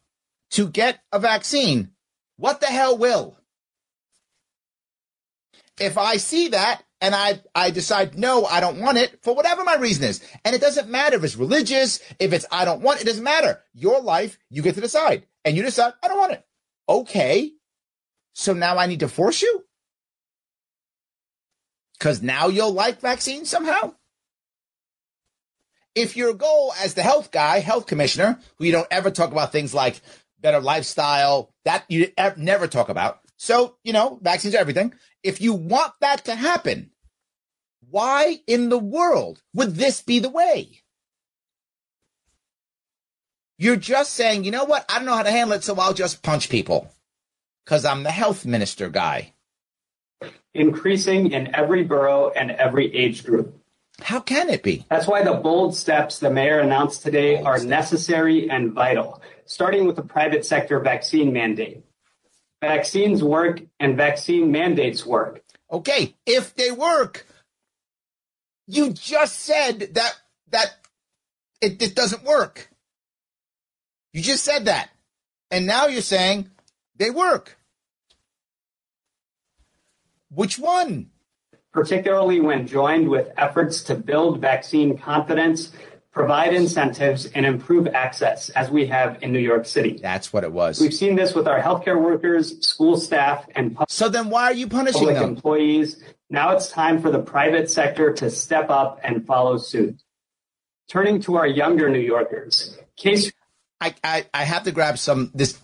to 0.50 0.68
get 0.68 1.00
a 1.12 1.18
vaccine, 1.18 1.92
what 2.36 2.60
the 2.60 2.66
hell 2.66 2.96
will? 2.96 3.38
If 5.78 5.98
I 5.98 6.16
see 6.16 6.48
that 6.48 6.82
and 7.06 7.14
I, 7.14 7.40
I 7.54 7.70
decide, 7.70 8.18
no, 8.18 8.46
I 8.46 8.58
don't 8.58 8.80
want 8.80 8.98
it 8.98 9.22
for 9.22 9.32
whatever 9.32 9.62
my 9.62 9.76
reason 9.76 10.02
is. 10.02 10.20
And 10.44 10.56
it 10.56 10.60
doesn't 10.60 10.88
matter 10.88 11.14
if 11.14 11.22
it's 11.22 11.36
religious, 11.36 12.00
if 12.18 12.32
it's 12.32 12.44
I 12.50 12.64
don't 12.64 12.82
want 12.82 12.98
it, 12.98 13.02
it 13.02 13.06
doesn't 13.06 13.22
matter. 13.22 13.62
Your 13.74 14.00
life, 14.00 14.36
you 14.50 14.60
get 14.60 14.74
to 14.74 14.80
decide. 14.80 15.24
And 15.44 15.56
you 15.56 15.62
decide, 15.62 15.92
I 16.02 16.08
don't 16.08 16.18
want 16.18 16.32
it. 16.32 16.44
Okay. 16.88 17.52
So 18.32 18.54
now 18.54 18.76
I 18.76 18.86
need 18.86 18.98
to 19.00 19.08
force 19.08 19.40
you? 19.40 19.64
Because 21.96 22.22
now 22.22 22.48
you'll 22.48 22.72
like 22.72 23.00
vaccines 23.00 23.48
somehow? 23.48 23.94
If 25.94 26.16
your 26.16 26.34
goal 26.34 26.74
as 26.82 26.94
the 26.94 27.04
health 27.04 27.30
guy, 27.30 27.60
health 27.60 27.86
commissioner, 27.86 28.40
who 28.56 28.64
you 28.64 28.72
don't 28.72 28.88
ever 28.90 29.12
talk 29.12 29.30
about 29.30 29.52
things 29.52 29.72
like 29.72 30.00
better 30.40 30.60
lifestyle, 30.60 31.54
that 31.64 31.84
you 31.88 32.10
never 32.36 32.66
talk 32.66 32.88
about. 32.88 33.20
So, 33.36 33.76
you 33.84 33.92
know, 33.92 34.18
vaccines 34.22 34.56
are 34.56 34.58
everything. 34.58 34.92
If 35.22 35.40
you 35.40 35.52
want 35.52 35.92
that 36.00 36.24
to 36.24 36.34
happen, 36.34 36.90
why 37.90 38.40
in 38.46 38.68
the 38.68 38.78
world 38.78 39.42
would 39.54 39.76
this 39.76 40.02
be 40.02 40.18
the 40.18 40.28
way? 40.28 40.82
You're 43.58 43.76
just 43.76 44.12
saying, 44.12 44.44
you 44.44 44.50
know 44.50 44.64
what? 44.64 44.84
I 44.88 44.96
don't 44.96 45.06
know 45.06 45.16
how 45.16 45.22
to 45.22 45.30
handle 45.30 45.56
it, 45.56 45.64
so 45.64 45.76
I'll 45.76 45.94
just 45.94 46.22
punch 46.22 46.50
people 46.50 46.90
because 47.64 47.84
I'm 47.84 48.02
the 48.02 48.10
health 48.10 48.44
minister 48.44 48.88
guy. 48.88 49.32
Increasing 50.54 51.32
in 51.32 51.54
every 51.54 51.84
borough 51.84 52.30
and 52.30 52.50
every 52.50 52.94
age 52.94 53.24
group. 53.24 53.58
How 54.00 54.20
can 54.20 54.50
it 54.50 54.62
be? 54.62 54.84
That's 54.90 55.06
why 55.06 55.22
the 55.22 55.34
bold 55.34 55.74
steps 55.74 56.18
the 56.18 56.30
mayor 56.30 56.60
announced 56.60 57.02
today 57.02 57.40
are 57.42 57.58
necessary 57.58 58.50
and 58.50 58.72
vital, 58.72 59.22
starting 59.46 59.86
with 59.86 59.96
the 59.96 60.02
private 60.02 60.44
sector 60.44 60.80
vaccine 60.80 61.32
mandate. 61.32 61.82
Vaccines 62.60 63.22
work 63.22 63.62
and 63.80 63.96
vaccine 63.96 64.50
mandates 64.50 65.06
work. 65.06 65.42
Okay, 65.70 66.14
if 66.26 66.54
they 66.54 66.70
work, 66.70 67.26
you 68.66 68.92
just 68.92 69.40
said 69.40 69.94
that 69.94 70.14
that 70.50 70.74
it, 71.60 71.82
it 71.82 71.94
doesn't 71.94 72.24
work. 72.24 72.70
You 74.12 74.22
just 74.22 74.44
said 74.44 74.66
that. 74.66 74.90
And 75.50 75.66
now 75.66 75.86
you're 75.86 76.02
saying 76.02 76.50
they 76.96 77.10
work. 77.10 77.58
Which 80.30 80.58
one? 80.58 81.10
Particularly 81.72 82.40
when 82.40 82.66
joined 82.66 83.08
with 83.08 83.28
efforts 83.36 83.82
to 83.84 83.94
build 83.94 84.40
vaccine 84.40 84.96
confidence 84.96 85.72
provide 86.16 86.54
incentives, 86.54 87.26
and 87.26 87.44
improve 87.44 87.86
access, 87.88 88.48
as 88.50 88.70
we 88.70 88.86
have 88.86 89.22
in 89.22 89.32
New 89.32 89.38
York 89.38 89.66
City. 89.66 89.98
That's 90.00 90.32
what 90.32 90.44
it 90.44 90.50
was. 90.50 90.80
We've 90.80 90.94
seen 90.94 91.14
this 91.14 91.34
with 91.34 91.46
our 91.46 91.60
healthcare 91.60 92.02
workers, 92.02 92.58
school 92.66 92.96
staff, 92.96 93.46
and 93.54 93.76
so 93.88 94.08
then 94.08 94.30
why 94.30 94.44
are 94.44 94.54
you 94.54 94.66
punishing 94.66 95.00
public 95.00 95.16
them? 95.16 95.28
employees. 95.28 96.02
Now 96.28 96.50
it's 96.50 96.70
time 96.70 97.00
for 97.00 97.10
the 97.10 97.20
private 97.20 97.70
sector 97.70 98.12
to 98.14 98.30
step 98.30 98.70
up 98.70 99.00
and 99.02 99.26
follow 99.26 99.58
suit. 99.58 100.02
Turning 100.88 101.20
to 101.22 101.36
our 101.36 101.46
younger 101.46 101.88
New 101.88 102.00
Yorkers, 102.00 102.78
case. 102.96 103.32
I, 103.80 103.94
I, 104.02 104.26
I 104.32 104.44
have 104.44 104.64
to 104.64 104.72
grab 104.72 104.98
some 104.98 105.30
this. 105.34 105.58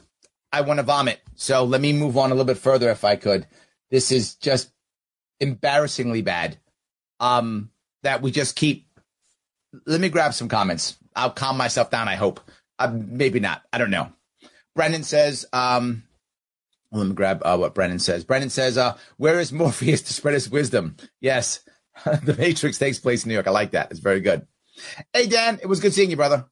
I 0.52 0.62
want 0.62 0.78
to 0.78 0.82
vomit. 0.82 1.20
So 1.36 1.64
let 1.64 1.80
me 1.80 1.92
move 1.92 2.16
on 2.16 2.30
a 2.30 2.34
little 2.34 2.44
bit 2.44 2.58
further 2.58 2.90
if 2.90 3.04
I 3.04 3.16
could. 3.16 3.46
This 3.90 4.12
is 4.12 4.34
just 4.34 4.70
embarrassingly 5.40 6.22
bad. 6.22 6.58
Um, 7.20 7.70
that 8.02 8.20
we 8.20 8.32
just 8.32 8.56
keep 8.56 8.86
let 9.86 10.00
me 10.00 10.08
grab 10.08 10.34
some 10.34 10.48
comments. 10.48 10.96
I'll 11.14 11.30
calm 11.30 11.56
myself 11.56 11.90
down. 11.90 12.08
I 12.08 12.16
hope. 12.16 12.40
Uh, 12.78 12.92
maybe 12.92 13.40
not. 13.40 13.62
I 13.72 13.78
don't 13.78 13.90
know. 13.90 14.12
Brendan 14.74 15.02
says, 15.02 15.46
um, 15.52 16.04
let 16.93 17.07
me 17.07 17.14
grab 17.14 17.43
uh, 17.45 17.57
what 17.57 17.74
Brennan 17.74 17.99
says. 17.99 18.24
Brennan 18.24 18.51
says, 18.51 18.76
uh, 18.76 18.97
where 19.16 19.40
is 19.40 19.53
Morpheus 19.53 20.03
to 20.03 20.12
spread 20.12 20.34
his 20.34 20.51
wisdom? 20.51 20.97
Yes, 21.20 21.61
the 22.05 22.36
Matrix 22.38 22.78
takes 22.78 22.99
place 22.99 23.24
in 23.24 23.28
New 23.28 23.34
York. 23.34 23.47
I 23.47 23.51
like 23.51 23.72
that. 23.72 23.90
It's 23.90 24.01
very 24.01 24.20
good. 24.20 24.47
Hey, 25.12 25.26
Dan, 25.26 25.59
it 25.62 25.66
was 25.66 25.80
good 25.80 25.95
seeing 25.95 26.11
you, 26.11 26.16
brother. 26.16 26.47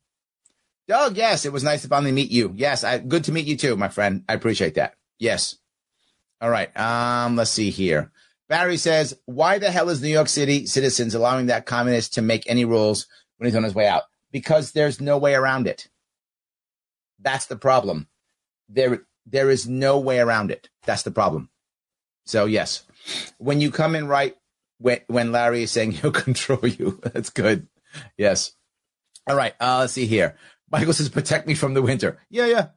Doug, 0.89 1.17
yes, 1.17 1.45
it 1.45 1.53
was 1.53 1.63
nice 1.63 1.83
to 1.83 1.89
finally 1.89 2.13
meet 2.13 2.31
you. 2.31 2.53
Yes, 2.57 2.85
I, 2.85 2.99
good 2.99 3.25
to 3.25 3.33
meet 3.33 3.47
you 3.47 3.57
too, 3.57 3.77
my 3.77 3.89
friend. 3.89 4.25
I 4.29 4.35
appreciate 4.35 4.75
that. 4.75 4.95
Yes. 5.19 5.57
All 6.41 6.51
right. 6.51 6.75
Um, 6.77 7.37
let's 7.37 7.51
see 7.51 7.71
here. 7.71 8.11
Barry 8.49 8.77
says, 8.77 9.17
why 9.27 9.59
the 9.59 9.71
hell 9.71 9.91
is 9.91 10.03
New 10.03 10.09
York 10.09 10.29
City 10.29 10.67
citizens 10.67 11.15
allowing 11.15 11.47
that 11.47 11.67
communist 11.67 12.15
to 12.15 12.23
make 12.23 12.43
any 12.49 12.65
rules 12.65 13.07
when 13.37 13.47
he's 13.47 13.55
on 13.55 13.63
his 13.63 13.75
way 13.75 13.87
out? 13.87 14.05
Because 14.33 14.73
there's 14.73 15.01
no 15.01 15.19
way 15.19 15.35
around 15.35 15.69
it. 15.69 15.89
That's 17.21 17.47
the 17.47 17.57
problem. 17.57 18.09
There, 18.69 19.07
there 19.27 19.51
is 19.51 19.69
no 19.69 19.99
way 19.99 20.19
around 20.19 20.51
it. 20.51 20.69
That's 20.85 21.03
the 21.03 21.11
problem. 21.11 21.51
So 22.27 22.47
yes, 22.47 22.85
when 23.39 23.61
you 23.61 23.71
come 23.71 23.95
in 23.95 24.07
right 24.07 24.37
when, 24.79 25.01
when 25.09 25.33
Larry 25.33 25.63
is 25.63 25.71
saying 25.71 25.93
he'll 25.93 26.13
control 26.13 26.67
you, 26.67 27.01
that's 27.03 27.31
good. 27.31 27.69
Yes. 28.17 28.53
All 29.27 29.37
right. 29.37 29.55
Uh, 29.61 29.79
let's 29.81 29.93
see 29.93 30.07
here. 30.07 30.37
Michael 30.71 30.93
says, 30.93 31.09
protect 31.09 31.47
me 31.47 31.55
from 31.55 31.75
the 31.75 31.83
winter. 31.83 32.21
Yeah, 32.31 32.47
yeah. 32.47 32.69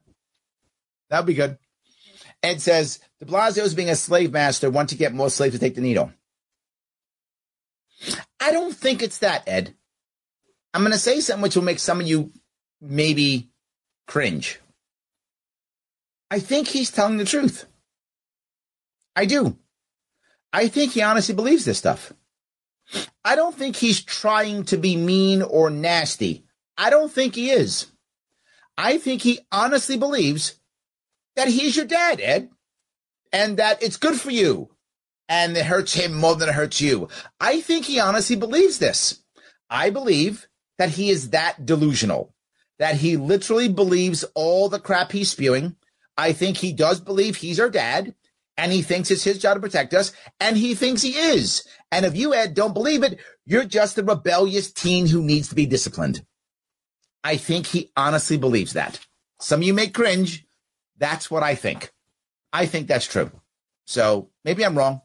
That'd 1.08 1.26
be 1.26 1.34
good. 1.34 1.58
Ed 2.42 2.60
says 2.60 2.98
de 3.20 3.26
Blasio 3.26 3.74
being 3.74 3.90
a 3.90 3.96
slave 3.96 4.32
master, 4.32 4.68
want 4.70 4.90
to 4.90 4.96
get 4.96 5.14
more 5.14 5.30
slaves 5.30 5.54
to 5.54 5.58
take 5.58 5.74
the 5.74 5.80
needle. 5.80 6.12
I 8.40 8.52
don't 8.52 8.74
think 8.74 9.02
it's 9.02 9.18
that, 9.18 9.44
Ed. 9.46 9.74
I'm 10.74 10.82
going 10.82 10.92
to 10.92 10.98
say 10.98 11.20
something 11.20 11.42
which 11.42 11.56
will 11.56 11.62
make 11.62 11.78
some 11.78 12.00
of 12.00 12.06
you 12.06 12.32
maybe 12.80 13.48
cringe. 14.06 14.60
I 16.34 16.40
think 16.40 16.66
he's 16.66 16.90
telling 16.90 17.18
the 17.18 17.24
truth. 17.24 17.64
I 19.14 19.24
do. 19.24 19.56
I 20.52 20.66
think 20.66 20.90
he 20.90 21.00
honestly 21.00 21.32
believes 21.32 21.64
this 21.64 21.78
stuff. 21.78 22.12
I 23.24 23.36
don't 23.36 23.54
think 23.54 23.76
he's 23.76 24.02
trying 24.02 24.64
to 24.64 24.76
be 24.76 24.96
mean 24.96 25.42
or 25.42 25.70
nasty. 25.70 26.44
I 26.76 26.90
don't 26.90 27.12
think 27.12 27.36
he 27.36 27.50
is. 27.50 27.86
I 28.76 28.98
think 28.98 29.22
he 29.22 29.46
honestly 29.52 29.96
believes 29.96 30.58
that 31.36 31.46
he's 31.46 31.76
your 31.76 31.86
dad, 31.86 32.20
Ed, 32.20 32.50
and 33.32 33.58
that 33.58 33.80
it's 33.80 33.96
good 33.96 34.20
for 34.20 34.32
you 34.32 34.70
and 35.28 35.56
it 35.56 35.66
hurts 35.66 35.94
him 35.94 36.14
more 36.14 36.34
than 36.34 36.48
it 36.48 36.56
hurts 36.56 36.80
you. 36.80 37.10
I 37.38 37.60
think 37.60 37.84
he 37.84 38.00
honestly 38.00 38.34
believes 38.34 38.80
this. 38.80 39.22
I 39.70 39.90
believe 39.90 40.48
that 40.78 40.88
he 40.88 41.10
is 41.10 41.30
that 41.30 41.64
delusional, 41.64 42.34
that 42.80 42.96
he 42.96 43.16
literally 43.16 43.68
believes 43.68 44.24
all 44.34 44.68
the 44.68 44.80
crap 44.80 45.12
he's 45.12 45.30
spewing. 45.30 45.76
I 46.16 46.32
think 46.32 46.56
he 46.56 46.72
does 46.72 47.00
believe 47.00 47.36
he's 47.36 47.60
our 47.60 47.70
dad 47.70 48.14
and 48.56 48.72
he 48.72 48.82
thinks 48.82 49.10
it's 49.10 49.24
his 49.24 49.38
job 49.38 49.56
to 49.56 49.60
protect 49.60 49.94
us 49.94 50.12
and 50.40 50.56
he 50.56 50.74
thinks 50.74 51.02
he 51.02 51.16
is. 51.16 51.66
And 51.90 52.06
if 52.06 52.16
you, 52.16 52.34
Ed, 52.34 52.54
don't 52.54 52.74
believe 52.74 53.02
it, 53.02 53.18
you're 53.44 53.64
just 53.64 53.98
a 53.98 54.02
rebellious 54.02 54.72
teen 54.72 55.06
who 55.06 55.22
needs 55.22 55.48
to 55.48 55.54
be 55.54 55.66
disciplined. 55.66 56.24
I 57.22 57.36
think 57.36 57.66
he 57.66 57.90
honestly 57.96 58.36
believes 58.36 58.74
that. 58.74 59.00
Some 59.40 59.60
of 59.60 59.66
you 59.66 59.74
may 59.74 59.88
cringe. 59.88 60.46
That's 60.98 61.30
what 61.30 61.42
I 61.42 61.54
think. 61.54 61.92
I 62.52 62.66
think 62.66 62.86
that's 62.86 63.06
true. 63.06 63.30
So 63.86 64.30
maybe 64.44 64.64
I'm 64.64 64.78
wrong. 64.78 65.00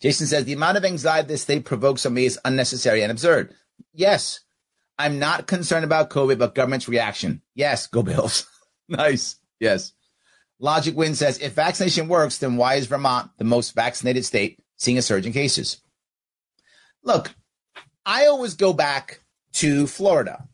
Jason 0.00 0.26
says 0.26 0.44
the 0.44 0.52
amount 0.52 0.78
of 0.78 0.84
anxiety 0.84 1.28
this 1.28 1.42
state 1.42 1.64
provokes 1.64 2.06
on 2.06 2.14
me 2.14 2.24
is 2.24 2.38
unnecessary 2.44 3.02
and 3.02 3.10
absurd. 3.10 3.54
Yes, 3.92 4.40
I'm 4.98 5.18
not 5.18 5.46
concerned 5.46 5.84
about 5.84 6.10
COVID, 6.10 6.38
but 6.38 6.54
government's 6.54 6.88
reaction. 6.88 7.42
Yes, 7.54 7.86
go 7.86 8.02
Bills. 8.02 8.46
nice. 8.88 9.36
Yes. 9.60 9.92
Logic 10.58 10.96
Win 10.96 11.14
says 11.14 11.38
if 11.38 11.52
vaccination 11.52 12.08
works, 12.08 12.38
then 12.38 12.56
why 12.56 12.74
is 12.74 12.86
Vermont 12.86 13.30
the 13.38 13.44
most 13.44 13.74
vaccinated 13.74 14.24
state 14.24 14.58
seeing 14.76 14.98
a 14.98 15.02
surge 15.02 15.26
in 15.26 15.32
cases? 15.32 15.82
Look, 17.02 17.34
I 18.04 18.26
always 18.26 18.54
go 18.54 18.72
back 18.72 19.20
to 19.54 19.86
Florida. 19.86 20.48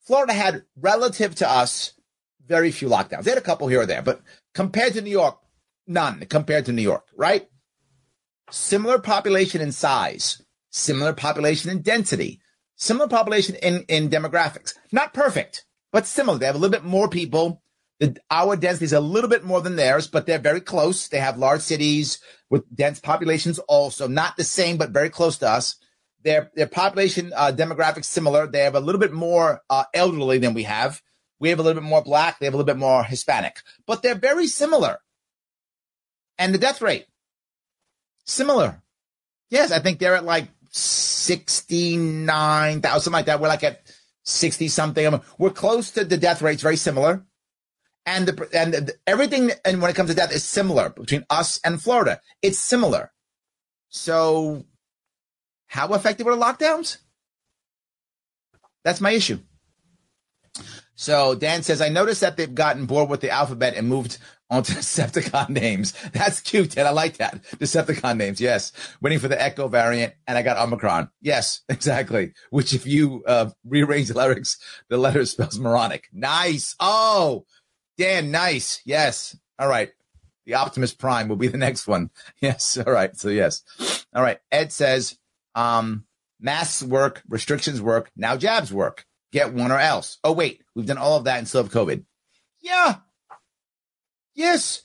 Florida 0.00 0.32
had 0.32 0.64
relative 0.76 1.34
to 1.36 1.48
us 1.48 1.94
very 2.46 2.70
few 2.70 2.88
lockdowns. 2.88 3.24
They 3.24 3.30
had 3.30 3.38
a 3.38 3.42
couple 3.42 3.68
here 3.68 3.82
or 3.82 3.86
there, 3.86 4.02
but 4.02 4.20
compared 4.54 4.94
to 4.94 5.00
New 5.00 5.10
York, 5.10 5.38
none 5.86 6.20
compared 6.26 6.66
to 6.66 6.72
New 6.72 6.82
York, 6.82 7.06
right? 7.16 7.48
Similar 8.50 8.98
population 8.98 9.60
in 9.60 9.72
size, 9.72 10.42
similar 10.70 11.12
population 11.12 11.70
in 11.70 11.82
density, 11.82 12.40
similar 12.76 13.08
population 13.08 13.54
in, 13.56 13.84
in 13.88 14.10
demographics. 14.10 14.74
Not 14.90 15.14
perfect, 15.14 15.64
but 15.92 16.06
similar. 16.06 16.38
They 16.38 16.46
have 16.46 16.54
a 16.54 16.58
little 16.58 16.72
bit 16.72 16.84
more 16.84 17.08
people. 17.08 17.61
The, 18.02 18.18
our 18.32 18.56
density 18.56 18.86
is 18.86 18.92
a 18.92 18.98
little 18.98 19.30
bit 19.30 19.44
more 19.44 19.60
than 19.60 19.76
theirs, 19.76 20.08
but 20.08 20.26
they're 20.26 20.40
very 20.40 20.60
close. 20.60 21.06
They 21.06 21.20
have 21.20 21.38
large 21.38 21.60
cities 21.60 22.18
with 22.50 22.64
dense 22.74 22.98
populations 22.98 23.60
also, 23.60 24.08
not 24.08 24.36
the 24.36 24.42
same, 24.42 24.76
but 24.76 24.90
very 24.90 25.08
close 25.08 25.38
to 25.38 25.48
us. 25.48 25.76
Their, 26.24 26.50
their 26.56 26.66
population 26.66 27.32
uh, 27.36 27.52
demographics 27.54 28.06
similar. 28.06 28.48
They 28.48 28.64
have 28.64 28.74
a 28.74 28.80
little 28.80 29.00
bit 29.00 29.12
more 29.12 29.60
uh, 29.70 29.84
elderly 29.94 30.38
than 30.38 30.52
we 30.52 30.64
have. 30.64 31.00
We 31.38 31.50
have 31.50 31.60
a 31.60 31.62
little 31.62 31.80
bit 31.80 31.88
more 31.88 32.02
black. 32.02 32.40
They 32.40 32.46
have 32.46 32.54
a 32.54 32.56
little 32.56 32.74
bit 32.74 32.76
more 32.76 33.04
Hispanic, 33.04 33.58
but 33.86 34.02
they're 34.02 34.16
very 34.16 34.48
similar. 34.48 34.98
And 36.38 36.52
the 36.52 36.58
death 36.58 36.82
rate, 36.82 37.06
similar. 38.24 38.82
Yes, 39.48 39.70
I 39.70 39.78
think 39.78 40.00
they're 40.00 40.16
at 40.16 40.24
like 40.24 40.48
69,000, 40.72 43.12
like 43.12 43.26
that. 43.26 43.38
We're 43.38 43.46
like 43.46 43.62
at 43.62 43.82
60 44.24 44.66
something. 44.66 45.20
we're 45.38 45.50
close 45.50 45.92
to 45.92 46.04
the 46.04 46.16
death 46.16 46.42
rates, 46.42 46.62
very 46.62 46.76
similar. 46.76 47.24
And 48.04 48.26
the, 48.26 48.48
and 48.52 48.74
the, 48.74 48.94
everything, 49.06 49.52
and 49.64 49.80
when 49.80 49.90
it 49.90 49.94
comes 49.94 50.10
to 50.10 50.16
death, 50.16 50.32
is 50.32 50.44
similar 50.44 50.90
between 50.90 51.24
us 51.30 51.60
and 51.64 51.80
Florida. 51.80 52.20
It's 52.42 52.58
similar. 52.58 53.12
So, 53.88 54.64
how 55.66 55.92
effective 55.94 56.26
are 56.26 56.34
the 56.34 56.42
lockdowns? 56.42 56.98
That's 58.84 59.00
my 59.00 59.12
issue. 59.12 59.38
So 60.94 61.34
Dan 61.34 61.62
says, 61.62 61.80
I 61.80 61.88
noticed 61.88 62.20
that 62.20 62.36
they've 62.36 62.54
gotten 62.54 62.86
bored 62.86 63.08
with 63.08 63.20
the 63.20 63.30
alphabet 63.30 63.74
and 63.74 63.88
moved 63.88 64.18
onto 64.50 64.72
Decepticon 64.74 65.48
names. 65.48 65.92
That's 66.12 66.40
cute, 66.40 66.72
Ted. 66.72 66.86
I 66.86 66.90
like 66.90 67.16
that. 67.16 67.42
Decepticon 67.56 68.18
names. 68.18 68.40
Yes. 68.40 68.72
Waiting 69.00 69.18
for 69.18 69.28
the 69.28 69.40
Echo 69.40 69.66
variant. 69.68 70.14
And 70.26 70.36
I 70.36 70.42
got 70.42 70.58
Omicron. 70.58 71.08
Yes, 71.20 71.62
exactly. 71.68 72.34
Which 72.50 72.74
if 72.74 72.86
you 72.86 73.24
uh, 73.26 73.50
rearrange 73.64 74.08
the 74.08 74.14
lyrics, 74.14 74.58
the 74.88 74.98
letter 74.98 75.24
spells 75.26 75.58
moronic. 75.58 76.08
Nice. 76.12 76.76
Oh, 76.78 77.46
Dan, 78.02 78.32
nice. 78.32 78.82
Yes. 78.84 79.36
All 79.60 79.68
right. 79.68 79.92
The 80.44 80.54
Optimus 80.54 80.92
Prime 80.92 81.28
will 81.28 81.36
be 81.36 81.46
the 81.46 81.56
next 81.56 81.86
one. 81.86 82.10
Yes. 82.40 82.76
All 82.76 82.92
right. 82.92 83.16
So 83.16 83.28
yes. 83.28 83.62
All 84.12 84.22
right. 84.22 84.40
Ed 84.50 84.72
says, 84.72 85.16
um, 85.54 86.04
masks 86.40 86.82
work, 86.82 87.22
restrictions 87.28 87.80
work, 87.80 88.10
now 88.16 88.36
jabs 88.36 88.72
work. 88.72 89.06
Get 89.30 89.54
one 89.54 89.70
or 89.70 89.78
else. 89.78 90.18
Oh, 90.24 90.32
wait. 90.32 90.62
We've 90.74 90.84
done 90.84 90.98
all 90.98 91.16
of 91.16 91.24
that 91.24 91.38
and 91.38 91.46
still 91.46 91.62
have 91.62 91.72
COVID. 91.72 92.04
Yeah. 92.60 92.96
Yes. 94.34 94.82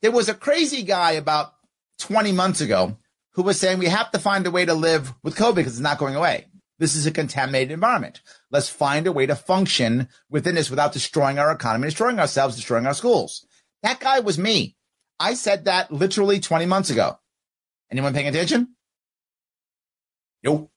There 0.00 0.10
was 0.10 0.30
a 0.30 0.34
crazy 0.34 0.82
guy 0.82 1.12
about 1.12 1.52
20 1.98 2.32
months 2.32 2.62
ago 2.62 2.96
who 3.32 3.42
was 3.42 3.60
saying 3.60 3.78
we 3.78 3.86
have 3.86 4.10
to 4.12 4.18
find 4.18 4.46
a 4.46 4.50
way 4.50 4.64
to 4.64 4.72
live 4.72 5.12
with 5.22 5.36
COVID 5.36 5.56
because 5.56 5.74
it's 5.74 5.80
not 5.80 5.98
going 5.98 6.16
away. 6.16 6.46
This 6.78 6.96
is 6.96 7.06
a 7.06 7.12
contaminated 7.12 7.70
environment. 7.70 8.20
Let's 8.50 8.68
find 8.68 9.06
a 9.06 9.12
way 9.12 9.26
to 9.26 9.36
function 9.36 10.08
within 10.28 10.56
this 10.56 10.70
without 10.70 10.92
destroying 10.92 11.38
our 11.38 11.52
economy, 11.52 11.86
destroying 11.86 12.18
ourselves, 12.18 12.56
destroying 12.56 12.86
our 12.86 12.94
schools. 12.94 13.46
That 13.82 14.00
guy 14.00 14.20
was 14.20 14.38
me. 14.38 14.76
I 15.20 15.34
said 15.34 15.66
that 15.66 15.92
literally 15.92 16.40
20 16.40 16.66
months 16.66 16.90
ago. 16.90 17.18
Anyone 17.90 18.14
paying 18.14 18.28
attention? 18.28 18.74
Nope. 20.42 20.70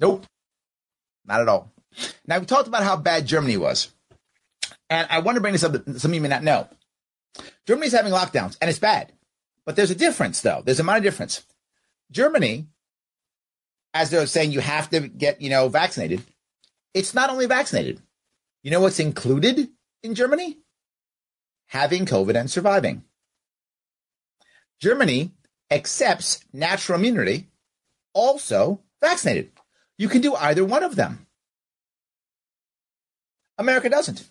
Nope. 0.00 0.26
Not 1.24 1.40
at 1.40 1.48
all. 1.48 1.72
Now, 2.26 2.38
we 2.38 2.46
talked 2.46 2.68
about 2.68 2.82
how 2.82 2.96
bad 2.96 3.26
Germany 3.26 3.56
was. 3.56 3.92
And 4.90 5.06
I 5.10 5.20
want 5.20 5.36
to 5.36 5.40
bring 5.40 5.52
this 5.52 5.64
up 5.64 5.74
some 5.96 6.10
of 6.10 6.14
you 6.14 6.20
may 6.20 6.28
not 6.28 6.42
know. 6.42 6.68
Germany's 7.66 7.92
having 7.92 8.12
lockdowns, 8.12 8.56
and 8.60 8.70
it's 8.70 8.78
bad. 8.78 9.12
But 9.64 9.76
there's 9.76 9.90
a 9.90 9.96
difference, 9.96 10.40
though. 10.40 10.62
There's 10.64 10.80
a 10.80 10.84
minor 10.84 11.02
difference. 11.02 11.44
Germany, 12.10 12.66
as 13.94 14.10
they're 14.10 14.26
saying, 14.26 14.52
you 14.52 14.60
have 14.60 14.90
to 14.90 15.00
get, 15.08 15.40
you 15.40 15.50
know, 15.50 15.68
vaccinated. 15.68 16.22
It's 16.94 17.14
not 17.14 17.30
only 17.30 17.46
vaccinated. 17.46 18.00
You 18.62 18.70
know 18.70 18.80
what's 18.80 19.00
included 19.00 19.68
in 20.02 20.14
Germany? 20.14 20.58
Having 21.68 22.06
COVID 22.06 22.38
and 22.38 22.50
surviving. 22.50 23.04
Germany 24.80 25.32
accepts 25.70 26.40
natural 26.52 26.98
immunity, 26.98 27.48
also 28.12 28.80
vaccinated. 29.00 29.50
You 29.98 30.08
can 30.08 30.20
do 30.20 30.34
either 30.34 30.64
one 30.64 30.82
of 30.82 30.96
them. 30.96 31.26
America 33.58 33.88
doesn't. 33.88 34.28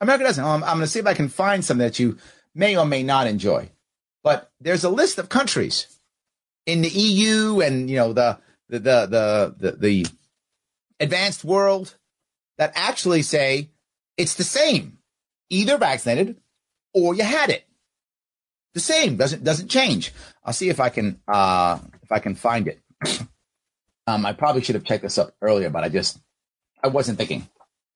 America 0.00 0.24
doesn't. 0.24 0.44
I'm, 0.44 0.64
I'm 0.64 0.76
going 0.76 0.80
to 0.80 0.86
see 0.86 0.98
if 0.98 1.06
I 1.06 1.14
can 1.14 1.28
find 1.28 1.64
some 1.64 1.78
that 1.78 1.98
you 1.98 2.18
may 2.54 2.76
or 2.76 2.84
may 2.84 3.02
not 3.02 3.26
enjoy. 3.26 3.70
But 4.22 4.50
there's 4.60 4.84
a 4.84 4.90
list 4.90 5.18
of 5.18 5.28
countries 5.28 5.86
in 6.66 6.82
the 6.82 6.88
EU 6.88 7.60
and 7.60 7.88
you 7.88 7.96
know 7.96 8.12
the 8.12 8.38
the 8.68 8.78
the 8.78 9.54
the, 9.58 9.72
the, 9.72 10.06
advanced 10.98 11.44
world 11.44 11.96
that 12.58 12.72
actually 12.74 13.22
say 13.22 13.70
it's 14.16 14.34
the 14.34 14.44
same, 14.44 14.98
either 15.50 15.76
vaccinated 15.76 16.40
or 16.94 17.14
you 17.14 17.22
had 17.22 17.50
it. 17.50 17.66
The 18.74 18.80
same 18.80 19.16
doesn't 19.16 19.44
doesn't 19.44 19.68
change. 19.68 20.12
I'll 20.44 20.52
see 20.52 20.68
if 20.68 20.80
I 20.80 20.88
can 20.88 21.20
uh, 21.28 21.78
if 22.02 22.12
I 22.12 22.18
can 22.18 22.34
find 22.34 22.68
it. 22.68 22.80
um, 24.06 24.26
I 24.26 24.32
probably 24.32 24.62
should 24.62 24.74
have 24.74 24.84
checked 24.84 25.02
this 25.02 25.18
up 25.18 25.34
earlier, 25.40 25.70
but 25.70 25.84
I 25.84 25.88
just 25.88 26.18
I 26.82 26.88
wasn't 26.88 27.18
thinking. 27.18 27.48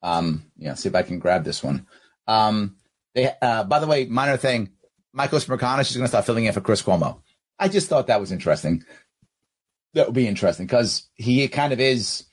Um, 0.03 0.45
yeah, 0.57 0.75
see 0.75 0.89
if 0.89 0.95
I 0.95 1.03
can 1.03 1.19
grab 1.19 1.45
this 1.45 1.63
one. 1.63 1.87
Um, 2.27 2.77
they, 3.15 3.31
uh, 3.43 3.65
by 3.65 3.81
the 3.81 3.87
way, 3.87 4.07
minor 4.07 4.37
thing, 4.37 4.71
Michael 5.13 5.39
Smerconish 5.39 5.91
is 5.91 5.97
going 5.97 6.05
to 6.05 6.09
start 6.09 6.25
filling 6.25 6.45
in 6.45 6.53
for 6.53 6.61
Chris 6.61 6.83
Cuomo. 6.83 7.21
I 7.59 7.69
just 7.69 7.89
thought 7.89 8.07
that 8.07 8.21
was 8.21 8.33
interesting. 8.33 8.85
That 9.95 10.07
would 10.07 10.15
be 10.15 10.29
interesting 10.29 10.67
because 10.67 11.09
he 11.15 11.47
kind 11.49 11.73
of 11.73 11.81
is, 11.81 12.25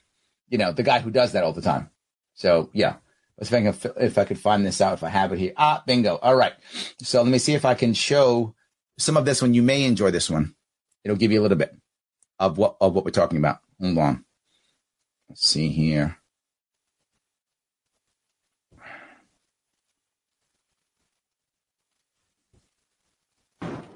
you 0.49 0.57
know, 0.57 0.71
the 0.71 0.83
guy 0.83 0.99
who 0.99 1.11
does 1.11 1.31
that 1.31 1.43
all 1.43 1.53
the 1.53 1.61
time. 1.61 1.89
So 2.35 2.69
yeah, 2.73 2.97
let's 3.37 3.49
see 3.49 3.57
if 3.57 3.85
if 3.97 4.17
I 4.17 4.25
could 4.25 4.39
find 4.39 4.65
this 4.65 4.79
out, 4.81 4.93
if 4.93 5.03
I 5.03 5.09
have 5.09 5.33
it 5.33 5.39
here. 5.39 5.53
Ah, 5.57 5.83
bingo. 5.85 6.17
All 6.21 6.35
right. 6.35 6.53
So 7.01 7.21
let 7.21 7.31
me 7.31 7.39
see 7.39 7.55
if 7.55 7.65
I 7.65 7.73
can 7.73 7.93
show 7.93 8.53
some 8.97 9.17
of 9.17 9.25
this 9.25 9.41
one. 9.41 9.53
You 9.53 9.63
may 9.63 9.83
enjoy 9.83 10.11
this 10.11 10.29
one. 10.29 10.55
It'll 11.03 11.17
give 11.17 11.31
you 11.31 11.39
a 11.39 11.43
little 11.43 11.57
bit 11.57 11.75
of 12.39 12.57
what, 12.57 12.77
of 12.79 12.93
what 12.93 13.05
we're 13.05 13.11
talking 13.11 13.39
about. 13.39 13.59
Hold 13.81 13.97
on. 13.97 14.25
Let's 15.29 15.45
see 15.47 15.69
here. 15.69 16.17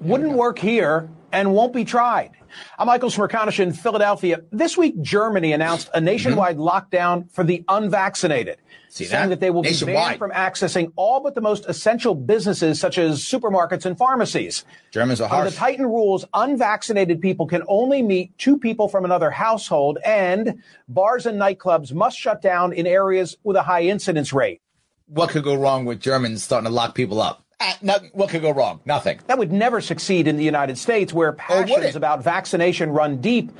wouldn't 0.02 0.32
work 0.32 0.58
here 0.58 1.08
and 1.32 1.54
won't 1.54 1.72
be 1.72 1.84
tried. 1.84 2.32
I'm 2.78 2.86
Michael 2.86 3.08
Smerconish 3.08 3.58
in 3.58 3.72
Philadelphia. 3.72 4.42
This 4.52 4.76
week, 4.76 5.00
Germany 5.00 5.52
announced 5.52 5.88
a 5.94 6.00
nationwide 6.00 6.58
mm-hmm. 6.58 6.96
lockdown 6.96 7.30
for 7.32 7.42
the 7.42 7.64
unvaccinated. 7.68 8.58
See 8.90 9.06
saying 9.06 9.30
that? 9.30 9.36
that 9.36 9.40
they 9.40 9.50
will 9.50 9.62
nationwide. 9.62 9.94
be 9.94 9.94
banned 9.94 10.18
from 10.18 10.32
accessing 10.32 10.92
all 10.96 11.20
but 11.20 11.34
the 11.34 11.40
most 11.40 11.64
essential 11.66 12.14
businesses 12.14 12.78
such 12.78 12.98
as 12.98 13.24
supermarkets 13.24 13.86
and 13.86 13.96
pharmacies. 13.96 14.66
Germans 14.90 15.18
are 15.22 15.28
harsh. 15.28 15.38
Under 15.40 15.50
the 15.50 15.56
tightened 15.56 15.88
rules, 15.88 16.26
unvaccinated 16.34 17.22
people 17.22 17.46
can 17.46 17.62
only 17.68 18.02
meet 18.02 18.36
two 18.36 18.58
people 18.58 18.88
from 18.88 19.06
another 19.06 19.30
household 19.30 19.96
and 20.04 20.62
bars 20.88 21.24
and 21.24 21.40
nightclubs 21.40 21.94
must 21.94 22.18
shut 22.18 22.42
down 22.42 22.74
in 22.74 22.86
areas 22.86 23.38
with 23.44 23.56
a 23.56 23.62
high 23.62 23.84
incidence 23.84 24.30
rate. 24.34 24.60
What 25.06 25.30
could 25.30 25.44
go 25.44 25.54
wrong 25.54 25.86
with 25.86 25.98
Germans 25.98 26.42
starting 26.42 26.68
to 26.68 26.74
lock 26.74 26.94
people 26.94 27.22
up? 27.22 27.46
Ah, 27.64 27.78
no, 27.80 27.94
what 28.12 28.28
could 28.28 28.42
go 28.42 28.50
wrong? 28.50 28.80
Nothing. 28.84 29.20
That 29.28 29.38
would 29.38 29.52
never 29.52 29.80
succeed 29.80 30.26
in 30.26 30.36
the 30.36 30.42
United 30.42 30.76
States, 30.78 31.12
where 31.12 31.30
oh, 31.30 31.36
passions 31.36 31.94
about 31.94 32.24
vaccination 32.24 32.90
run 32.90 33.20
deep 33.20 33.52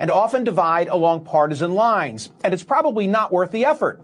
and 0.00 0.10
often 0.10 0.42
divide 0.42 0.88
along 0.88 1.24
partisan 1.24 1.74
lines. 1.74 2.30
And 2.42 2.52
it's 2.52 2.64
probably 2.64 3.06
not 3.06 3.30
worth 3.30 3.52
the 3.52 3.64
effort. 3.64 4.02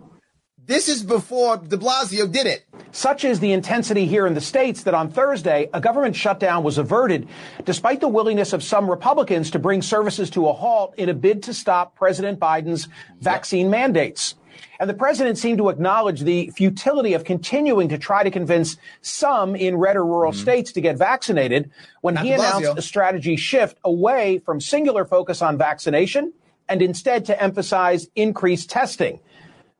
This 0.66 0.88
is 0.88 1.02
before 1.02 1.56
de 1.56 1.76
Blasio 1.76 2.30
did 2.30 2.46
it. 2.46 2.64
Such 2.92 3.24
is 3.24 3.40
the 3.40 3.50
intensity 3.50 4.06
here 4.06 4.24
in 4.24 4.34
the 4.34 4.40
States 4.40 4.84
that 4.84 4.94
on 4.94 5.10
Thursday, 5.10 5.68
a 5.74 5.80
government 5.80 6.14
shutdown 6.14 6.62
was 6.62 6.78
averted, 6.78 7.28
despite 7.64 8.00
the 8.00 8.06
willingness 8.06 8.52
of 8.52 8.62
some 8.62 8.88
Republicans 8.88 9.50
to 9.50 9.58
bring 9.58 9.82
services 9.82 10.30
to 10.30 10.48
a 10.48 10.52
halt 10.52 10.94
in 10.96 11.08
a 11.08 11.14
bid 11.14 11.42
to 11.44 11.54
stop 11.54 11.96
President 11.96 12.38
Biden's 12.38 12.86
vaccine 13.18 13.68
mandates. 13.68 14.36
And 14.78 14.88
the 14.88 14.94
president 14.94 15.38
seemed 15.38 15.58
to 15.58 15.68
acknowledge 15.68 16.20
the 16.20 16.50
futility 16.50 17.14
of 17.14 17.24
continuing 17.24 17.88
to 17.88 17.98
try 17.98 18.22
to 18.22 18.30
convince 18.30 18.76
some 19.02 19.54
in 19.54 19.76
red 19.76 19.96
or 19.96 20.04
rural 20.04 20.32
mm-hmm. 20.32 20.40
states 20.40 20.72
to 20.72 20.80
get 20.80 20.96
vaccinated 20.96 21.70
when 22.00 22.14
Not 22.14 22.24
he 22.24 22.32
announced 22.32 22.76
a 22.76 22.82
strategy 22.82 23.36
shift 23.36 23.78
away 23.84 24.38
from 24.38 24.60
singular 24.60 25.04
focus 25.04 25.42
on 25.42 25.58
vaccination 25.58 26.32
and 26.68 26.80
instead 26.80 27.26
to 27.26 27.42
emphasize 27.42 28.08
increased 28.14 28.70
testing. 28.70 29.20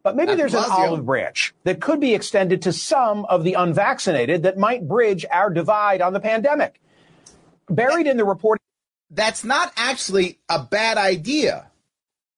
But 0.02 0.16
maybe 0.16 0.34
there's 0.34 0.54
an 0.54 0.64
olive 0.68 1.04
branch 1.04 1.54
that 1.64 1.80
could 1.80 2.00
be 2.00 2.14
extended 2.14 2.62
to 2.62 2.72
some 2.72 3.26
of 3.26 3.44
the 3.44 3.54
unvaccinated 3.54 4.44
that 4.44 4.56
might 4.56 4.88
bridge 4.88 5.26
our 5.30 5.50
divide 5.50 6.00
on 6.00 6.12
the 6.14 6.20
pandemic. 6.20 6.80
Buried 7.68 8.06
in 8.06 8.16
the 8.16 8.24
report. 8.24 8.60
That's 9.10 9.44
not 9.44 9.72
actually 9.76 10.38
a 10.48 10.62
bad 10.62 10.96
idea. 10.96 11.70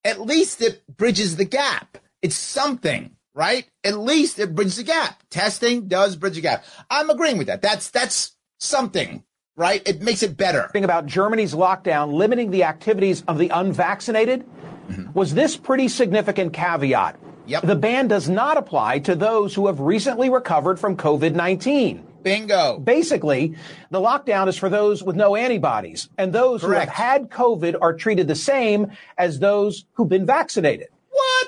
At 0.04 0.20
least 0.20 0.60
it 0.60 0.82
bridges 0.96 1.36
the 1.36 1.44
gap. 1.44 1.98
It's 2.22 2.36
something, 2.36 3.16
right? 3.34 3.68
At 3.84 3.98
least 3.98 4.38
it 4.38 4.54
bridges 4.54 4.76
the 4.76 4.84
gap. 4.84 5.22
Testing 5.28 5.88
does 5.88 6.16
bridge 6.16 6.36
the 6.36 6.40
gap. 6.40 6.64
I'm 6.88 7.10
agreeing 7.10 7.36
with 7.36 7.48
that. 7.48 7.62
That's 7.62 7.90
that's 7.90 8.36
something, 8.58 9.24
right? 9.56 9.86
It 9.86 10.02
makes 10.02 10.22
it 10.22 10.36
better. 10.36 10.68
Thing 10.72 10.84
about 10.84 11.06
Germany's 11.06 11.52
lockdown 11.52 12.12
limiting 12.12 12.50
the 12.50 12.64
activities 12.64 13.22
of 13.26 13.38
the 13.38 13.48
unvaccinated 13.48 14.46
mm-hmm. 14.88 15.12
was 15.12 15.34
this 15.34 15.56
pretty 15.56 15.88
significant 15.88 16.52
caveat. 16.52 17.18
Yep. 17.46 17.62
The 17.64 17.76
ban 17.76 18.06
does 18.08 18.28
not 18.28 18.56
apply 18.56 19.00
to 19.00 19.16
those 19.16 19.54
who 19.54 19.66
have 19.66 19.80
recently 19.80 20.30
recovered 20.30 20.78
from 20.78 20.96
COVID 20.96 21.34
19. 21.34 22.06
Bingo. 22.22 22.78
Basically, 22.78 23.56
the 23.90 24.00
lockdown 24.00 24.46
is 24.46 24.56
for 24.56 24.68
those 24.68 25.02
with 25.02 25.16
no 25.16 25.34
antibodies, 25.34 26.08
and 26.16 26.32
those 26.32 26.60
Correct. 26.60 26.84
who 26.84 26.88
have 26.88 26.88
had 26.88 27.30
COVID 27.30 27.76
are 27.80 27.94
treated 27.94 28.28
the 28.28 28.36
same 28.36 28.92
as 29.18 29.40
those 29.40 29.86
who've 29.94 30.08
been 30.08 30.24
vaccinated. 30.24 30.88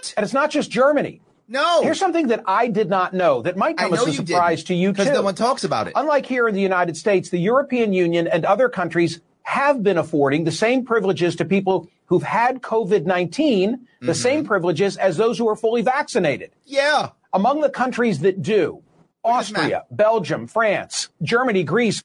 What? 0.08 0.14
And 0.16 0.24
it's 0.24 0.34
not 0.34 0.50
just 0.50 0.70
Germany. 0.70 1.20
No. 1.46 1.82
Here's 1.82 1.98
something 1.98 2.28
that 2.28 2.42
I 2.46 2.68
did 2.68 2.88
not 2.88 3.12
know 3.12 3.42
that 3.42 3.56
might 3.56 3.76
come 3.76 3.92
as 3.92 4.06
a 4.06 4.12
surprise 4.12 4.64
to 4.64 4.74
you 4.74 4.88
too. 4.88 5.04
Because 5.04 5.12
no 5.12 5.22
one 5.22 5.34
talks 5.34 5.64
about 5.64 5.88
it. 5.88 5.92
Unlike 5.94 6.26
here 6.26 6.48
in 6.48 6.54
the 6.54 6.60
United 6.60 6.96
States, 6.96 7.28
the 7.28 7.38
European 7.38 7.92
Union 7.92 8.26
and 8.26 8.44
other 8.44 8.68
countries 8.68 9.20
have 9.42 9.82
been 9.82 9.98
affording 9.98 10.44
the 10.44 10.52
same 10.52 10.84
privileges 10.84 11.36
to 11.36 11.44
people 11.44 11.90
who've 12.06 12.22
had 12.22 12.62
COVID 12.62 13.04
19, 13.04 13.70
the 13.72 13.76
mm-hmm. 13.76 14.12
same 14.12 14.44
privileges 14.44 14.96
as 14.96 15.16
those 15.16 15.36
who 15.36 15.48
are 15.48 15.56
fully 15.56 15.82
vaccinated. 15.82 16.50
Yeah. 16.64 17.10
Among 17.32 17.60
the 17.60 17.70
countries 17.70 18.20
that 18.20 18.40
do, 18.40 18.82
Austria, 19.22 19.84
Belgium, 19.90 20.46
France, 20.46 21.08
Germany, 21.22 21.62
Greece. 21.64 22.02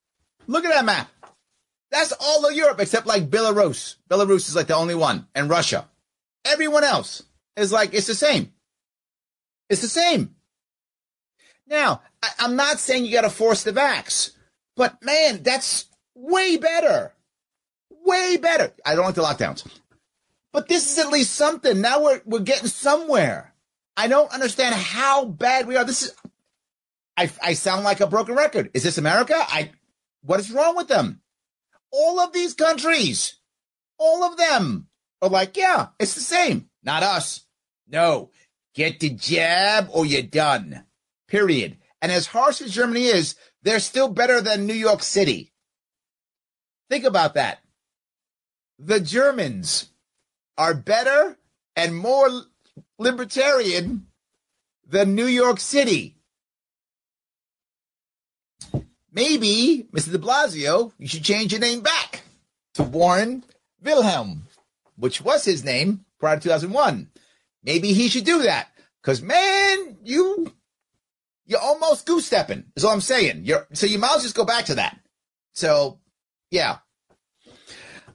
Look 0.48 0.66
at 0.66 0.72
that 0.72 0.86
map. 0.86 1.10
That's 1.92 2.14
all 2.20 2.46
of 2.46 2.54
Europe 2.54 2.80
except 2.80 3.08
like 3.08 3.30
Belarus. 3.30 3.96
Belarus 4.10 4.48
is 4.48 4.56
like 4.56 4.68
the 4.68 4.76
only 4.76 4.96
one, 4.96 5.28
and 5.34 5.50
Russia. 5.50 5.88
Everyone 6.46 6.84
else 6.84 7.24
is 7.60 7.72
like, 7.72 7.94
it's 7.94 8.08
the 8.08 8.16
same. 8.16 8.54
It's 9.70 9.82
the 9.82 9.88
same. 9.88 10.36
Now, 11.68 12.02
I, 12.24 12.46
am 12.46 12.56
not 12.56 12.80
saying 12.80 13.06
you 13.06 13.12
got 13.12 13.22
to 13.22 13.30
force 13.30 13.64
the 13.64 13.72
vax, 13.72 14.32
but 14.76 15.04
man, 15.04 15.44
that's 15.44 15.86
way 16.16 16.58
better. 16.58 17.14
Way 18.04 18.38
better. 18.38 18.74
I 18.86 18.96
don't 18.96 19.06
like 19.06 19.16
the 19.16 19.22
lockdowns, 19.22 19.68
but 20.52 20.68
this 20.68 20.92
is 20.92 21.06
at 21.06 21.12
least 21.12 21.36
something. 21.36 21.80
Now 21.80 22.04
we're 22.04 22.22
we're 22.26 22.40
getting 22.40 22.68
somewhere. 22.68 23.54
I 23.96 24.08
don't 24.08 24.34
understand 24.34 24.74
how 24.74 25.26
bad 25.26 25.68
we 25.68 25.76
are. 25.76 25.86
This 25.86 26.04
is. 26.04 26.16
I 27.16 27.30
I 27.44 27.54
sound 27.54 27.84
like 27.84 28.00
a 28.00 28.08
broken 28.08 28.36
record. 28.36 28.72
Is 28.74 28.84
this 28.84 28.98
America? 28.98 29.36
I. 29.38 29.72
What 30.24 30.40
is 30.40 30.52
wrong 30.52 30.76
with 30.76 30.88
them? 30.88 31.22
All 31.92 32.20
of 32.20 32.34
these 32.34 32.54
countries, 32.54 33.36
all 33.98 34.24
of 34.24 34.38
them 34.38 34.88
are 35.22 35.30
like, 35.30 35.56
yeah, 35.56 35.88
it's 36.00 36.16
the 36.16 36.22
same. 36.22 36.70
Not 36.84 37.04
us. 37.04 37.42
No, 37.92 38.30
Get 38.80 39.00
the 39.00 39.10
jab 39.10 39.90
or 39.92 40.06
you're 40.06 40.22
done. 40.22 40.86
Period. 41.28 41.78
And 42.02 42.12
as 42.12 42.28
harsh 42.28 42.62
as 42.62 42.72
Germany 42.72 43.06
is, 43.06 43.36
they're 43.62 43.80
still 43.80 44.08
better 44.08 44.42
than 44.42 44.66
New 44.66 44.74
York 44.74 45.04
City. 45.04 45.52
Think 46.90 47.04
about 47.04 47.34
that. 47.34 47.60
The 48.78 49.00
Germans 49.00 49.90
are 50.58 50.74
better 50.74 51.38
and 51.76 51.96
more 51.96 52.30
libertarian 52.98 54.08
than 54.88 55.14
New 55.14 55.26
York 55.26 55.60
City. 55.60 56.16
Maybe, 59.12 59.88
Mr. 59.92 60.12
de 60.12 60.20
Blasio, 60.20 60.94
you 60.98 61.08
should 61.08 61.24
change 61.24 61.52
your 61.52 61.60
name 61.60 61.82
back 61.82 62.22
to 62.76 62.84
Warren 62.84 63.44
Wilhelm, 63.82 64.44
which 64.96 65.20
was 65.20 65.44
his 65.44 65.66
name 65.66 66.06
prior 66.20 66.38
to 66.38 66.44
2001. 66.44 67.10
Maybe 67.64 67.94
he 67.94 68.10
should 68.10 68.26
do 68.26 68.44
that. 68.44 68.70
Cause 69.04 69.22
man, 69.22 69.98
you 70.04 70.54
you're 71.46 71.60
almost 71.60 72.06
goose 72.06 72.26
stepping, 72.26 72.66
is 72.76 72.84
all 72.84 72.94
I'm 72.94 73.02
saying. 73.02 73.42
You're 73.46 73.68
so 73.74 73.86
you 73.86 73.98
might 73.98 74.08
as 74.08 74.16
well 74.16 74.22
just 74.22 74.36
go 74.36 74.46
back 74.46 74.66
to 74.66 74.76
that. 74.76 75.00
So 75.54 76.00
yeah. 76.52 76.78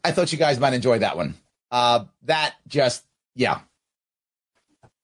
I 0.02 0.10
thought 0.12 0.32
you 0.32 0.38
guys 0.38 0.60
might 0.60 0.74
enjoy 0.74 0.98
that 0.98 1.16
one. 1.16 1.34
Uh 1.70 2.04
that 2.22 2.54
just 2.68 3.04
yeah. 3.34 3.60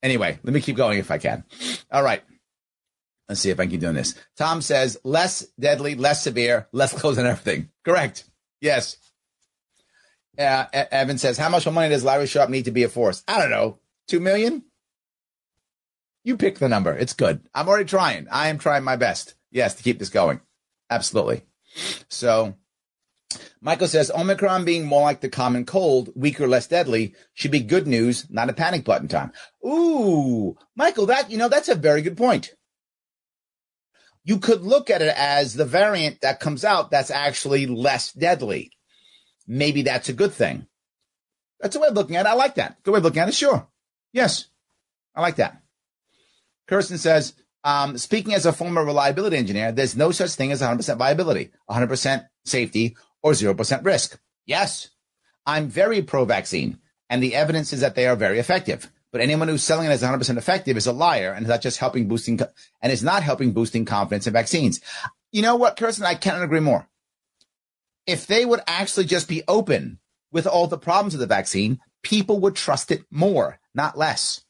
Anyway, 0.03 0.38
let 0.43 0.55
me 0.55 0.61
keep 0.61 0.76
going 0.76 0.99
if 0.99 1.11
I 1.11 1.18
can. 1.18 1.45
All 1.91 2.03
right. 2.03 2.22
Let's 3.28 3.41
see 3.41 3.51
if 3.51 3.61
I 3.61 3.64
can 3.64 3.70
keep 3.70 3.80
doing 3.80 3.95
this. 3.95 4.16
Tom 4.36 4.61
says 4.61 4.99
less 5.05 5.47
deadly, 5.59 5.95
less 5.95 6.24
severe, 6.24 6.68
less 6.72 6.93
close 6.93 7.16
and 7.16 7.28
everything. 7.28 7.70
Correct. 7.84 8.24
Yes. 8.61 8.97
Uh, 10.36 10.64
Evan 10.72 11.18
says, 11.18 11.38
how 11.38 11.49
much 11.49 11.64
money 11.70 11.91
does 11.91 12.03
Larry 12.03 12.26
Sharpe 12.26 12.51
need 12.51 12.64
to 12.64 12.70
be 12.70 12.82
a 12.82 12.88
force? 12.88 13.22
I 13.28 13.38
don't 13.38 13.51
know. 13.51 13.78
Two 14.11 14.18
million? 14.18 14.64
You 16.24 16.36
pick 16.36 16.58
the 16.58 16.68
number. 16.68 16.92
It's 16.92 17.12
good. 17.12 17.42
I'm 17.54 17.68
already 17.68 17.84
trying. 17.84 18.26
I 18.28 18.48
am 18.48 18.58
trying 18.58 18.82
my 18.82 18.96
best. 18.96 19.34
Yes, 19.52 19.76
to 19.76 19.84
keep 19.84 20.00
this 20.00 20.08
going. 20.08 20.40
Absolutely. 20.90 21.42
So 22.08 22.56
Michael 23.61 23.86
says 23.86 24.11
Omicron 24.11 24.64
being 24.64 24.84
more 24.84 25.02
like 25.02 25.20
the 25.20 25.28
common 25.28 25.64
cold, 25.64 26.11
weaker, 26.16 26.48
less 26.48 26.66
deadly, 26.66 27.14
should 27.34 27.52
be 27.52 27.61
good 27.61 27.86
news, 27.86 28.26
not 28.28 28.50
a 28.50 28.52
panic 28.52 28.84
button 28.84 29.06
time. 29.06 29.30
Ooh, 29.64 30.56
Michael, 30.74 31.06
that, 31.06 31.30
you 31.30 31.38
know, 31.38 31.48
that's 31.48 31.68
a 31.68 31.76
very 31.76 32.02
good 32.02 32.16
point. 32.16 32.52
You 34.24 34.38
could 34.38 34.62
look 34.62 34.90
at 34.90 35.02
it 35.02 35.14
as 35.16 35.54
the 35.54 35.64
variant 35.64 36.22
that 36.22 36.40
comes 36.40 36.64
out 36.64 36.90
that's 36.90 37.12
actually 37.12 37.66
less 37.66 38.11
deadly. 38.12 38.72
Maybe 39.46 39.82
that's 39.82 40.08
a 40.08 40.14
good 40.14 40.32
thing. 40.32 40.66
That's 41.61 41.76
a 41.76 41.80
way 41.80 41.86
of 41.86 41.94
looking 41.94 42.16
at 42.16 42.26
it. 42.26 42.28
I 42.28 42.34
like 42.34 42.56
that. 42.56 42.82
Good 42.82 42.90
way 42.90 42.98
of 42.98 43.04
looking 43.04 43.22
at 43.22 43.28
it. 43.28 43.34
Sure. 43.34 43.68
Yes. 44.12 44.46
I 45.14 45.20
like 45.20 45.36
that. 45.36 45.61
Kirsten 46.66 46.98
says, 46.98 47.34
um, 47.64 47.98
speaking 47.98 48.32
as 48.32 48.46
a 48.46 48.52
former 48.52 48.84
reliability 48.84 49.36
engineer, 49.36 49.72
there's 49.72 49.96
no 49.96 50.12
such 50.12 50.30
thing 50.30 50.52
as 50.52 50.62
100% 50.62 50.96
viability, 50.96 51.50
100% 51.68 52.26
safety, 52.44 52.96
or 53.22 53.32
0% 53.32 53.84
risk. 53.84 54.18
Yes, 54.46 54.90
I'm 55.46 55.68
very 55.68 56.02
pro 56.02 56.24
vaccine, 56.24 56.78
and 57.08 57.22
the 57.22 57.34
evidence 57.34 57.72
is 57.72 57.80
that 57.80 57.94
they 57.94 58.06
are 58.06 58.16
very 58.16 58.38
effective. 58.38 58.90
But 59.12 59.20
anyone 59.20 59.48
who's 59.48 59.64
selling 59.64 59.86
it 59.86 59.90
as 59.90 60.02
100% 60.02 60.36
effective 60.36 60.76
is 60.76 60.86
a 60.86 60.92
liar 60.92 61.32
and 61.32 61.44
is 61.44 61.48
not 61.48 61.62
just 61.62 61.78
helping 61.78 62.08
boosting 62.08 62.40
and 62.80 62.92
is 62.92 63.02
not 63.02 63.22
helping 63.22 63.52
boosting 63.52 63.84
confidence 63.84 64.26
in 64.26 64.32
vaccines. 64.32 64.80
You 65.32 65.42
know 65.42 65.56
what, 65.56 65.76
Kirsten? 65.76 66.04
I 66.04 66.14
cannot 66.14 66.42
agree 66.42 66.61
more. 66.61 66.88
If 68.06 68.26
they 68.26 68.44
would 68.44 68.61
actually 68.66 69.06
just 69.06 69.28
be 69.28 69.42
open 69.48 69.98
with 70.32 70.46
all 70.46 70.66
the 70.66 70.78
problems 70.78 71.14
of 71.14 71.20
the 71.20 71.26
vaccine, 71.26 71.80
people 72.02 72.40
would 72.40 72.54
trust 72.54 72.90
it 72.90 73.04
more, 73.11 73.58
not 73.74 73.98
less. 73.98 74.44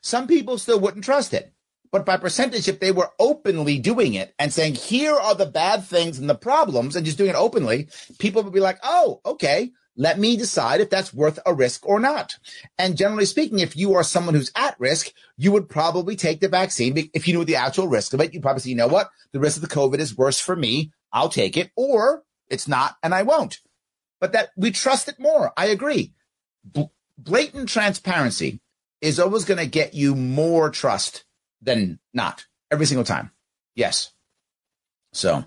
Some 0.00 0.26
people 0.26 0.58
still 0.58 0.80
wouldn't 0.80 1.04
trust 1.04 1.34
it. 1.34 1.52
But 1.90 2.06
by 2.06 2.16
percentage, 2.16 2.68
if 2.68 2.80
they 2.80 2.90
were 2.90 3.10
openly 3.18 3.78
doing 3.78 4.14
it 4.14 4.34
and 4.38 4.50
saying, 4.50 4.76
here 4.76 5.14
are 5.14 5.34
the 5.34 5.44
bad 5.44 5.84
things 5.84 6.18
and 6.18 6.28
the 6.28 6.34
problems 6.34 6.96
and 6.96 7.04
just 7.04 7.18
doing 7.18 7.30
it 7.30 7.36
openly, 7.36 7.88
people 8.18 8.42
would 8.42 8.52
be 8.54 8.60
like, 8.60 8.78
oh, 8.82 9.20
okay, 9.26 9.72
let 9.94 10.18
me 10.18 10.38
decide 10.38 10.80
if 10.80 10.88
that's 10.88 11.12
worth 11.12 11.38
a 11.44 11.52
risk 11.52 11.86
or 11.86 12.00
not. 12.00 12.38
And 12.78 12.96
generally 12.96 13.26
speaking, 13.26 13.58
if 13.58 13.76
you 13.76 13.94
are 13.94 14.02
someone 14.02 14.34
who's 14.34 14.50
at 14.56 14.80
risk, 14.80 15.12
you 15.36 15.52
would 15.52 15.68
probably 15.68 16.16
take 16.16 16.40
the 16.40 16.48
vaccine. 16.48 17.10
If 17.12 17.28
you 17.28 17.34
knew 17.34 17.44
the 17.44 17.56
actual 17.56 17.88
risk 17.88 18.14
of 18.14 18.20
it, 18.22 18.32
you'd 18.32 18.42
probably 18.42 18.60
say, 18.60 18.70
you 18.70 18.76
know 18.76 18.88
what? 18.88 19.10
The 19.32 19.40
risk 19.40 19.56
of 19.58 19.62
the 19.62 19.74
COVID 19.74 19.98
is 19.98 20.16
worse 20.16 20.40
for 20.40 20.56
me. 20.56 20.92
I'll 21.12 21.28
take 21.28 21.58
it 21.58 21.72
or 21.76 22.22
it's 22.48 22.66
not 22.66 22.96
and 23.02 23.14
I 23.14 23.22
won't. 23.22 23.60
But 24.18 24.32
that 24.32 24.50
we 24.56 24.70
trust 24.70 25.08
it 25.08 25.18
more. 25.18 25.52
I 25.58 25.66
agree. 25.66 26.14
Blatant 27.18 27.68
transparency 27.68 28.60
is 29.00 29.20
always 29.20 29.44
going 29.44 29.58
to 29.58 29.66
get 29.66 29.94
you 29.94 30.14
more 30.14 30.70
trust 30.70 31.24
than 31.60 31.98
not 32.12 32.46
every 32.70 32.86
single 32.86 33.04
time. 33.04 33.30
Yes. 33.74 34.12
So, 35.12 35.44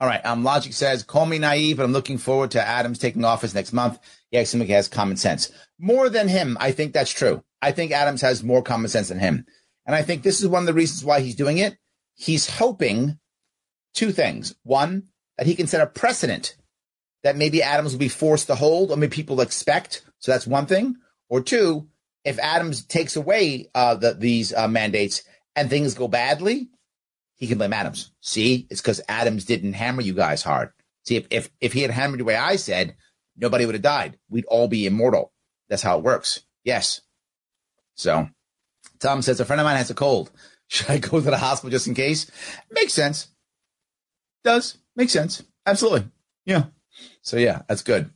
all 0.00 0.08
right. 0.08 0.24
Um, 0.24 0.44
Logic 0.44 0.72
says, 0.72 1.02
call 1.02 1.26
me 1.26 1.38
naive, 1.38 1.76
but 1.76 1.84
I'm 1.84 1.92
looking 1.92 2.18
forward 2.18 2.52
to 2.52 2.66
Adams 2.66 2.98
taking 2.98 3.24
office 3.24 3.54
next 3.54 3.72
month. 3.72 3.98
He 4.30 4.38
actually 4.38 4.66
has 4.68 4.88
common 4.88 5.16
sense. 5.16 5.50
More 5.78 6.08
than 6.08 6.28
him, 6.28 6.56
I 6.60 6.72
think 6.72 6.92
that's 6.92 7.12
true. 7.12 7.42
I 7.60 7.72
think 7.72 7.92
Adams 7.92 8.22
has 8.22 8.42
more 8.42 8.62
common 8.62 8.88
sense 8.88 9.08
than 9.08 9.18
him. 9.18 9.44
And 9.86 9.94
I 9.94 10.02
think 10.02 10.22
this 10.22 10.40
is 10.40 10.48
one 10.48 10.62
of 10.62 10.66
the 10.66 10.74
reasons 10.74 11.04
why 11.04 11.20
he's 11.20 11.34
doing 11.34 11.58
it. 11.58 11.76
He's 12.14 12.48
hoping 12.48 13.18
two 13.94 14.12
things. 14.12 14.54
One, 14.62 15.08
that 15.36 15.46
he 15.46 15.54
can 15.54 15.66
set 15.66 15.80
a 15.80 15.86
precedent 15.86 16.54
that 17.22 17.36
maybe 17.36 17.62
Adams 17.62 17.92
will 17.92 17.98
be 17.98 18.08
forced 18.08 18.46
to 18.46 18.54
hold 18.54 18.90
or 18.90 18.96
maybe 18.96 19.14
people 19.14 19.40
expect. 19.40 20.02
So 20.20 20.32
that's 20.32 20.46
one 20.46 20.66
thing. 20.66 20.96
Or 21.28 21.40
two, 21.40 21.88
if 22.24 22.38
Adams 22.38 22.84
takes 22.84 23.16
away 23.16 23.70
uh, 23.74 23.96
the, 23.96 24.14
these 24.14 24.52
uh, 24.52 24.68
mandates 24.68 25.22
and 25.56 25.68
things 25.68 25.94
go 25.94 26.08
badly, 26.08 26.68
he 27.36 27.46
can 27.46 27.58
blame 27.58 27.72
Adams. 27.72 28.12
See, 28.20 28.66
it's 28.70 28.80
because 28.80 29.00
Adams 29.08 29.44
didn't 29.44 29.72
hammer 29.72 30.02
you 30.02 30.12
guys 30.14 30.42
hard. 30.42 30.70
See, 31.04 31.16
if, 31.16 31.26
if 31.30 31.50
if 31.60 31.72
he 31.72 31.80
had 31.80 31.90
hammered 31.90 32.20
the 32.20 32.24
way 32.24 32.36
I 32.36 32.56
said, 32.56 32.94
nobody 33.36 33.64
would 33.64 33.74
have 33.74 33.82
died. 33.82 34.18
We'd 34.28 34.44
all 34.44 34.68
be 34.68 34.86
immortal. 34.86 35.32
That's 35.68 35.82
how 35.82 35.96
it 35.98 36.04
works. 36.04 36.42
Yes. 36.64 37.00
So 37.94 38.28
Tom 38.98 39.22
says 39.22 39.40
a 39.40 39.44
friend 39.44 39.60
of 39.60 39.64
mine 39.64 39.76
has 39.76 39.90
a 39.90 39.94
cold. 39.94 40.30
Should 40.68 40.90
I 40.90 40.98
go 40.98 41.18
to 41.20 41.30
the 41.30 41.38
hospital 41.38 41.70
just 41.70 41.88
in 41.88 41.94
case? 41.94 42.30
Makes 42.70 42.92
sense. 42.92 43.28
Does 44.44 44.78
make 44.94 45.10
sense. 45.10 45.42
Absolutely. 45.66 46.08
Yeah. 46.44 46.66
So 47.22 47.38
yeah, 47.38 47.62
that's 47.68 47.82
good. 47.82 48.10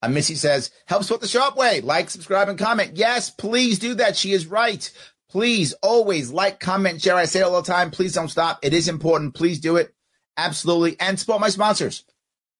Uh, 0.00 0.08
Missy 0.08 0.34
says, 0.34 0.70
help 0.86 1.02
support 1.02 1.20
the 1.20 1.28
Sharpe 1.28 1.56
Way. 1.56 1.80
Like, 1.80 2.08
subscribe, 2.10 2.48
and 2.48 2.58
comment. 2.58 2.92
Yes, 2.94 3.30
please 3.30 3.78
do 3.78 3.94
that. 3.94 4.16
She 4.16 4.32
is 4.32 4.46
right. 4.46 4.90
Please 5.28 5.72
always 5.82 6.30
like, 6.30 6.60
comment, 6.60 7.02
share. 7.02 7.16
I 7.16 7.24
say 7.24 7.40
it 7.40 7.44
all 7.44 7.60
the 7.60 7.70
time. 7.70 7.90
Please 7.90 8.14
don't 8.14 8.28
stop. 8.28 8.60
It 8.62 8.72
is 8.72 8.88
important. 8.88 9.34
Please 9.34 9.58
do 9.60 9.76
it. 9.76 9.92
Absolutely. 10.36 10.96
And 11.00 11.18
support 11.18 11.40
my 11.40 11.48
sponsors. 11.48 12.04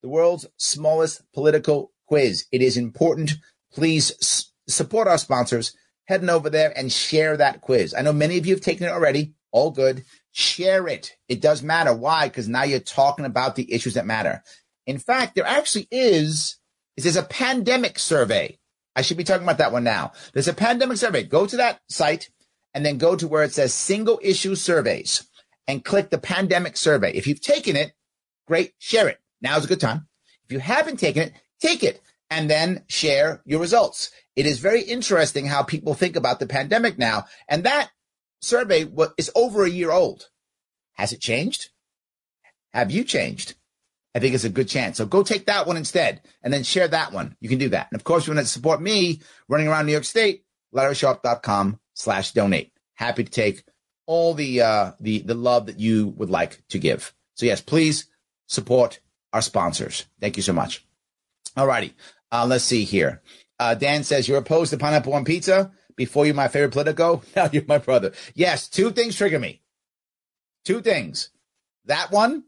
The 0.03 0.09
world's 0.09 0.47
smallest 0.57 1.23
political 1.33 1.93
quiz. 2.07 2.47
It 2.53 2.61
is 2.61 2.77
important. 2.77 3.33
Please 3.73 4.11
s- 4.21 4.53
support 4.69 5.09
our 5.09 5.19
sponsors. 5.19 5.75
Heading 6.07 6.31
over 6.31 6.51
there 6.51 6.77
and 6.77 6.91
share 6.91 7.37
that 7.37 7.61
quiz. 7.61 7.95
I 7.95 8.01
know 8.03 8.13
many 8.13 8.39
of 8.39 8.47
you 8.47 8.55
have 8.55 8.63
taken 8.63 8.87
it 8.87 8.91
already. 8.91 9.35
All 9.53 9.71
good. 9.71 10.05
Share 10.33 10.89
it. 10.89 11.17
It 11.29 11.41
does 11.41 11.63
matter. 11.63 11.95
Why? 11.95 12.29
Because 12.29 12.49
now 12.49 12.65
you're 12.65 12.81
talking 12.81 13.25
about 13.25 13.57
the 13.57 13.73
issues 13.73 13.95
that 13.95 14.07
matter. 14.07 14.43
In 14.87 14.99
fact, 14.99 15.35
there 15.35 15.47
actually 15.47 15.87
is, 15.91 16.57
is 16.99 17.05
there's 17.05 17.17
a 17.17 17.23
pandemic 17.23 17.99
survey. 17.99 18.59
I 18.97 19.03
should 19.03 19.17
be 19.17 19.25
talking 19.25 19.45
about 19.45 19.59
that 19.59 19.73
one 19.73 19.85
now. 19.85 20.13
There's 20.33 20.49
a 20.49 20.53
pandemic 20.53 20.97
survey. 20.97 21.23
Go 21.23 21.47
to 21.47 21.57
that 21.59 21.81
site 21.89 22.29
and 22.75 22.85
then 22.85 22.99
go 22.99 23.15
to 23.15 23.29
where 23.29 23.45
it 23.45 23.53
says 23.53 23.73
single 23.73 24.19
issue 24.21 24.57
surveys 24.57 25.29
and 25.69 25.85
click 25.85 26.11
the 26.11 26.19
pandemic 26.19 26.77
survey. 26.77 27.13
If 27.13 27.29
you've 27.29 27.41
taken 27.41 27.77
it, 27.77 27.93
great, 28.49 28.75
share 28.79 29.07
it. 29.07 29.21
Now's 29.41 29.65
a 29.65 29.69
good 29.69 29.81
time. 29.81 30.09
If 30.45 30.53
you 30.53 30.59
haven't 30.59 30.99
taken 30.99 31.23
it, 31.23 31.35
take 31.61 31.85
it 31.85 32.03
and 32.31 32.51
then 32.51 32.83
share 32.89 33.43
your 33.45 33.61
results. 33.61 34.11
It 34.35 34.47
is 34.47 34.59
very 34.59 34.83
interesting 34.83 35.47
how 35.47 35.63
people 35.63 35.95
think 35.95 36.17
about 36.17 36.41
the 36.41 36.47
pandemic 36.47 36.99
now. 36.99 37.27
And 37.49 37.63
that 37.63 37.91
survey 38.43 38.89
is 39.17 39.31
over 39.37 39.65
a 39.65 39.71
year 39.71 39.93
old. 39.93 40.31
Has 40.95 41.13
it 41.13 41.21
changed? 41.21 41.69
Have 42.73 42.91
you 42.91 43.05
changed? 43.05 43.55
I 44.19 44.21
think 44.21 44.35
it's 44.35 44.43
a 44.43 44.49
good 44.49 44.69
chance. 44.69 44.97
So 44.97 45.07
go 45.07 45.23
take 45.23 45.47
that 45.47 45.69
one 45.69 45.77
instead 45.77 46.23
and 46.43 46.53
then 46.53 46.65
share 46.65 46.89
that 46.89 47.13
one. 47.13 47.37
You 47.39 47.49
can 47.49 47.59
do 47.59 47.69
that. 47.69 47.87
And 47.93 48.01
of 48.01 48.03
course, 48.03 48.27
you 48.27 48.35
want 48.35 48.45
to 48.45 48.53
support 48.53 48.83
me 48.83 49.21
running 49.47 49.69
around 49.69 49.87
New 49.87 49.93
York 49.93 50.03
State, 50.03 50.43
LarrySharpe.com 50.75 51.79
slash 51.95 52.33
donate. 52.33 52.73
Happy 52.95 53.23
to 53.23 53.31
take 53.31 53.63
all 54.07 54.35
the, 54.35 54.63
uh, 54.63 54.93
the, 54.99 55.21
the 55.21 55.37
love 55.37 55.67
that 55.67 55.79
you 55.79 56.09
would 56.17 56.31
like 56.31 56.67
to 56.71 56.81
give. 56.81 57.15
So 57.37 57.47
yes, 57.47 57.61
please 57.61 58.09
support 58.49 58.99
our 59.33 59.41
sponsors. 59.41 60.07
Thank 60.21 60.37
you 60.37 60.43
so 60.43 60.53
much. 60.53 60.85
All 61.57 61.69
righty. 61.69 61.95
Uh, 62.33 62.45
let's 62.45 62.65
see 62.65 62.83
here. 62.83 63.23
Uh, 63.61 63.77
Dan 63.77 64.03
says 64.03 64.27
you're 64.27 64.39
opposed 64.39 64.73
to 64.73 64.79
pineapple 64.79 65.15
on 65.15 65.25
pizza. 65.25 65.71
Before 65.95 66.27
you, 66.27 66.35
my 66.35 66.49
favorite 66.49 66.73
Politico. 66.73 67.23
Now 67.37 67.51
you're 67.53 67.63
my 67.69 67.79
brother. 67.79 68.15
Yes, 68.35 68.69
two 68.69 68.91
things 68.91 69.15
trigger 69.15 69.39
me. 69.39 69.63
Two 70.65 70.81
things. 70.81 71.31
That 71.85 72.11
one, 72.11 72.43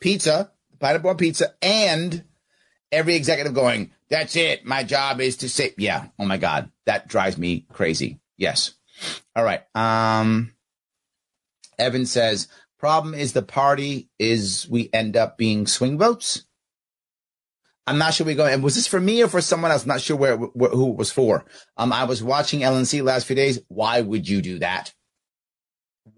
pizza, 0.00 0.52
pineapple 0.78 1.10
on 1.10 1.16
pizza, 1.16 1.54
and 1.62 2.24
every 2.92 3.14
executive 3.14 3.54
going, 3.54 3.92
that's 4.08 4.36
it. 4.36 4.64
My 4.64 4.84
job 4.84 5.20
is 5.20 5.38
to 5.38 5.48
say, 5.48 5.74
yeah. 5.76 6.06
Oh 6.18 6.24
my 6.24 6.38
God. 6.38 6.70
That 6.86 7.08
drives 7.08 7.36
me 7.36 7.66
crazy. 7.72 8.20
Yes. 8.36 8.72
All 9.36 9.44
right. 9.44 9.62
Um, 9.74 10.54
Evan 11.78 12.06
says, 12.06 12.48
problem 12.78 13.14
is 13.14 13.32
the 13.32 13.42
party 13.42 14.08
is 14.18 14.66
we 14.70 14.88
end 14.92 15.16
up 15.16 15.36
being 15.36 15.66
swing 15.66 15.98
votes. 15.98 16.44
I'm 17.86 17.98
not 17.98 18.12
sure 18.12 18.26
we 18.26 18.34
go. 18.34 18.46
And 18.46 18.62
was 18.62 18.74
this 18.74 18.86
for 18.86 19.00
me 19.00 19.22
or 19.22 19.28
for 19.28 19.40
someone 19.40 19.70
else? 19.70 19.82
I'm 19.82 19.88
not 19.88 20.02
sure 20.02 20.16
where, 20.16 20.36
where 20.36 20.70
who 20.70 20.90
it 20.90 20.96
was 20.96 21.10
for. 21.10 21.46
Um, 21.76 21.92
I 21.92 22.04
was 22.04 22.22
watching 22.22 22.60
LNC 22.60 23.02
last 23.02 23.26
few 23.26 23.36
days. 23.36 23.60
Why 23.68 24.02
would 24.02 24.28
you 24.28 24.42
do 24.42 24.58
that? 24.58 24.92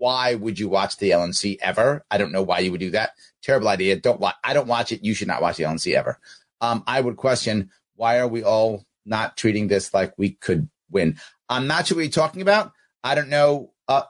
Why 0.00 0.34
would 0.34 0.58
you 0.58 0.70
watch 0.70 0.96
the 0.96 1.10
LNC 1.10 1.58
ever? 1.60 2.06
I 2.10 2.16
don't 2.16 2.32
know 2.32 2.42
why 2.42 2.60
you 2.60 2.70
would 2.70 2.80
do 2.80 2.92
that. 2.92 3.10
Terrible 3.42 3.68
idea. 3.68 3.96
Don't 3.96 4.18
watch. 4.18 4.34
I 4.42 4.54
don't 4.54 4.66
watch 4.66 4.92
it. 4.92 5.04
You 5.04 5.12
should 5.12 5.28
not 5.28 5.42
watch 5.42 5.58
the 5.58 5.64
LNC 5.64 5.92
ever. 5.92 6.18
Um, 6.62 6.82
I 6.86 7.02
would 7.02 7.18
question 7.18 7.68
why 7.96 8.18
are 8.18 8.26
we 8.26 8.42
all 8.42 8.86
not 9.04 9.36
treating 9.36 9.68
this 9.68 9.92
like 9.92 10.14
we 10.16 10.30
could 10.30 10.70
win? 10.90 11.18
I'm 11.50 11.66
not 11.66 11.86
sure 11.86 11.96
what 11.98 12.04
you're 12.04 12.10
talking 12.10 12.40
about. 12.40 12.72
I 13.04 13.14
don't 13.14 13.28
know. 13.28 13.74
Uh, 13.88 14.04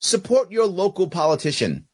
support 0.00 0.52
your 0.52 0.66
local 0.66 1.08
politician. 1.08 1.88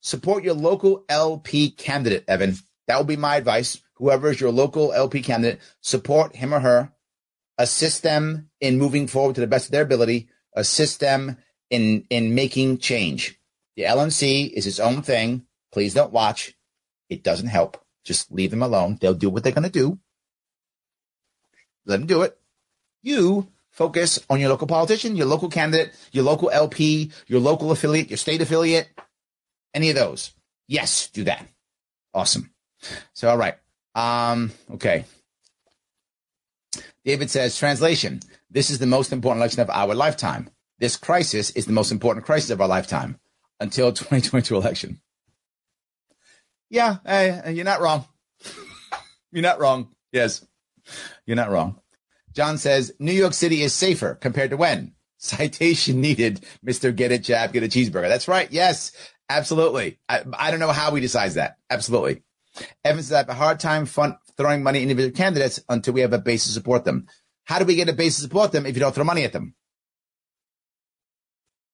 Support 0.00 0.42
your 0.42 0.54
local 0.54 1.04
LP 1.08 1.70
candidate, 1.70 2.24
Evan. 2.26 2.56
That 2.88 2.98
would 2.98 3.06
be 3.06 3.16
my 3.16 3.36
advice. 3.36 3.80
Whoever 3.94 4.32
is 4.32 4.40
your 4.40 4.50
local 4.50 4.92
LP 4.92 5.22
candidate, 5.22 5.60
support 5.80 6.34
him 6.34 6.52
or 6.52 6.58
her. 6.58 6.92
Assist 7.56 8.02
them 8.02 8.50
in 8.60 8.78
moving 8.78 9.06
forward 9.06 9.36
to 9.36 9.40
the 9.40 9.46
best 9.46 9.66
of 9.66 9.70
their 9.70 9.84
ability. 9.84 10.28
Assist 10.56 10.98
them 10.98 11.36
in 11.70 12.04
in 12.10 12.34
making 12.34 12.78
change. 12.78 13.38
The 13.76 13.84
LNC 13.84 14.50
is 14.50 14.66
its 14.66 14.80
own 14.80 15.02
thing. 15.02 15.46
Please 15.72 15.94
don't 15.94 16.12
watch. 16.12 16.54
It 17.08 17.22
doesn't 17.22 17.48
help. 17.48 17.82
Just 18.04 18.30
leave 18.30 18.50
them 18.50 18.62
alone. 18.62 18.98
They'll 19.00 19.14
do 19.14 19.30
what 19.30 19.42
they're 19.42 19.52
going 19.52 19.64
to 19.64 19.70
do. 19.70 19.98
Let 21.86 21.98
them 21.98 22.06
do 22.06 22.22
it. 22.22 22.38
You 23.02 23.48
focus 23.70 24.18
on 24.28 24.40
your 24.40 24.50
local 24.50 24.66
politician, 24.66 25.16
your 25.16 25.26
local 25.26 25.48
candidate, 25.48 25.94
your 26.12 26.24
local 26.24 26.50
LP, 26.50 27.10
your 27.26 27.40
local 27.40 27.72
affiliate, 27.72 28.10
your 28.10 28.16
state 28.16 28.42
affiliate, 28.42 28.88
any 29.72 29.90
of 29.90 29.96
those. 29.96 30.32
Yes, 30.68 31.08
do 31.08 31.24
that. 31.24 31.46
Awesome. 32.12 32.50
So, 33.12 33.28
all 33.28 33.38
right. 33.38 33.56
Um, 33.94 34.52
okay. 34.72 35.04
David 37.04 37.30
says, 37.30 37.58
translation. 37.58 38.20
This 38.50 38.70
is 38.70 38.78
the 38.78 38.86
most 38.86 39.12
important 39.12 39.40
election 39.40 39.62
of 39.62 39.70
our 39.70 39.94
lifetime. 39.94 40.50
This 40.80 40.96
crisis 40.96 41.50
is 41.50 41.66
the 41.66 41.72
most 41.72 41.92
important 41.92 42.24
crisis 42.26 42.50
of 42.50 42.60
our 42.60 42.68
lifetime 42.68 43.20
until 43.60 43.92
2022 43.92 44.56
election. 44.56 45.00
Yeah, 46.70 46.96
hey, 47.04 47.52
you're 47.52 47.64
not 47.64 47.80
wrong. 47.80 48.06
you're 49.32 49.42
not 49.42 49.60
wrong. 49.60 49.88
Yes, 50.12 50.44
you're 51.26 51.36
not 51.36 51.50
wrong. 51.50 51.80
John 52.32 52.58
says 52.58 52.92
New 52.98 53.12
York 53.12 53.34
City 53.34 53.62
is 53.62 53.74
safer 53.74 54.14
compared 54.14 54.50
to 54.50 54.56
when? 54.56 54.94
Citation 55.18 56.00
needed, 56.00 56.46
Mr. 56.66 56.94
Get 56.94 57.12
a 57.12 57.18
Jab, 57.18 57.52
Get 57.52 57.62
a 57.62 57.66
Cheeseburger. 57.66 58.08
That's 58.08 58.28
right. 58.28 58.50
Yes, 58.50 58.92
absolutely. 59.28 59.98
I, 60.08 60.22
I 60.32 60.50
don't 60.50 60.60
know 60.60 60.72
how 60.72 60.92
we 60.92 61.00
decide 61.00 61.32
that. 61.32 61.56
Absolutely. 61.68 62.22
Evans 62.84 63.08
says 63.08 63.12
I 63.14 63.18
have 63.18 63.28
a 63.28 63.34
hard 63.34 63.60
time 63.60 63.84
fun, 63.84 64.16
throwing 64.36 64.62
money 64.62 64.78
at 64.78 64.82
individual 64.82 65.14
candidates 65.14 65.60
until 65.68 65.92
we 65.92 66.00
have 66.00 66.14
a 66.14 66.18
base 66.18 66.44
to 66.44 66.50
support 66.50 66.84
them. 66.84 67.06
How 67.44 67.58
do 67.58 67.64
we 67.64 67.74
get 67.74 67.88
a 67.88 67.92
base 67.92 68.16
to 68.16 68.22
support 68.22 68.52
them 68.52 68.64
if 68.64 68.74
you 68.74 68.80
don't 68.80 68.94
throw 68.94 69.04
money 69.04 69.24
at 69.24 69.32
them? 69.32 69.54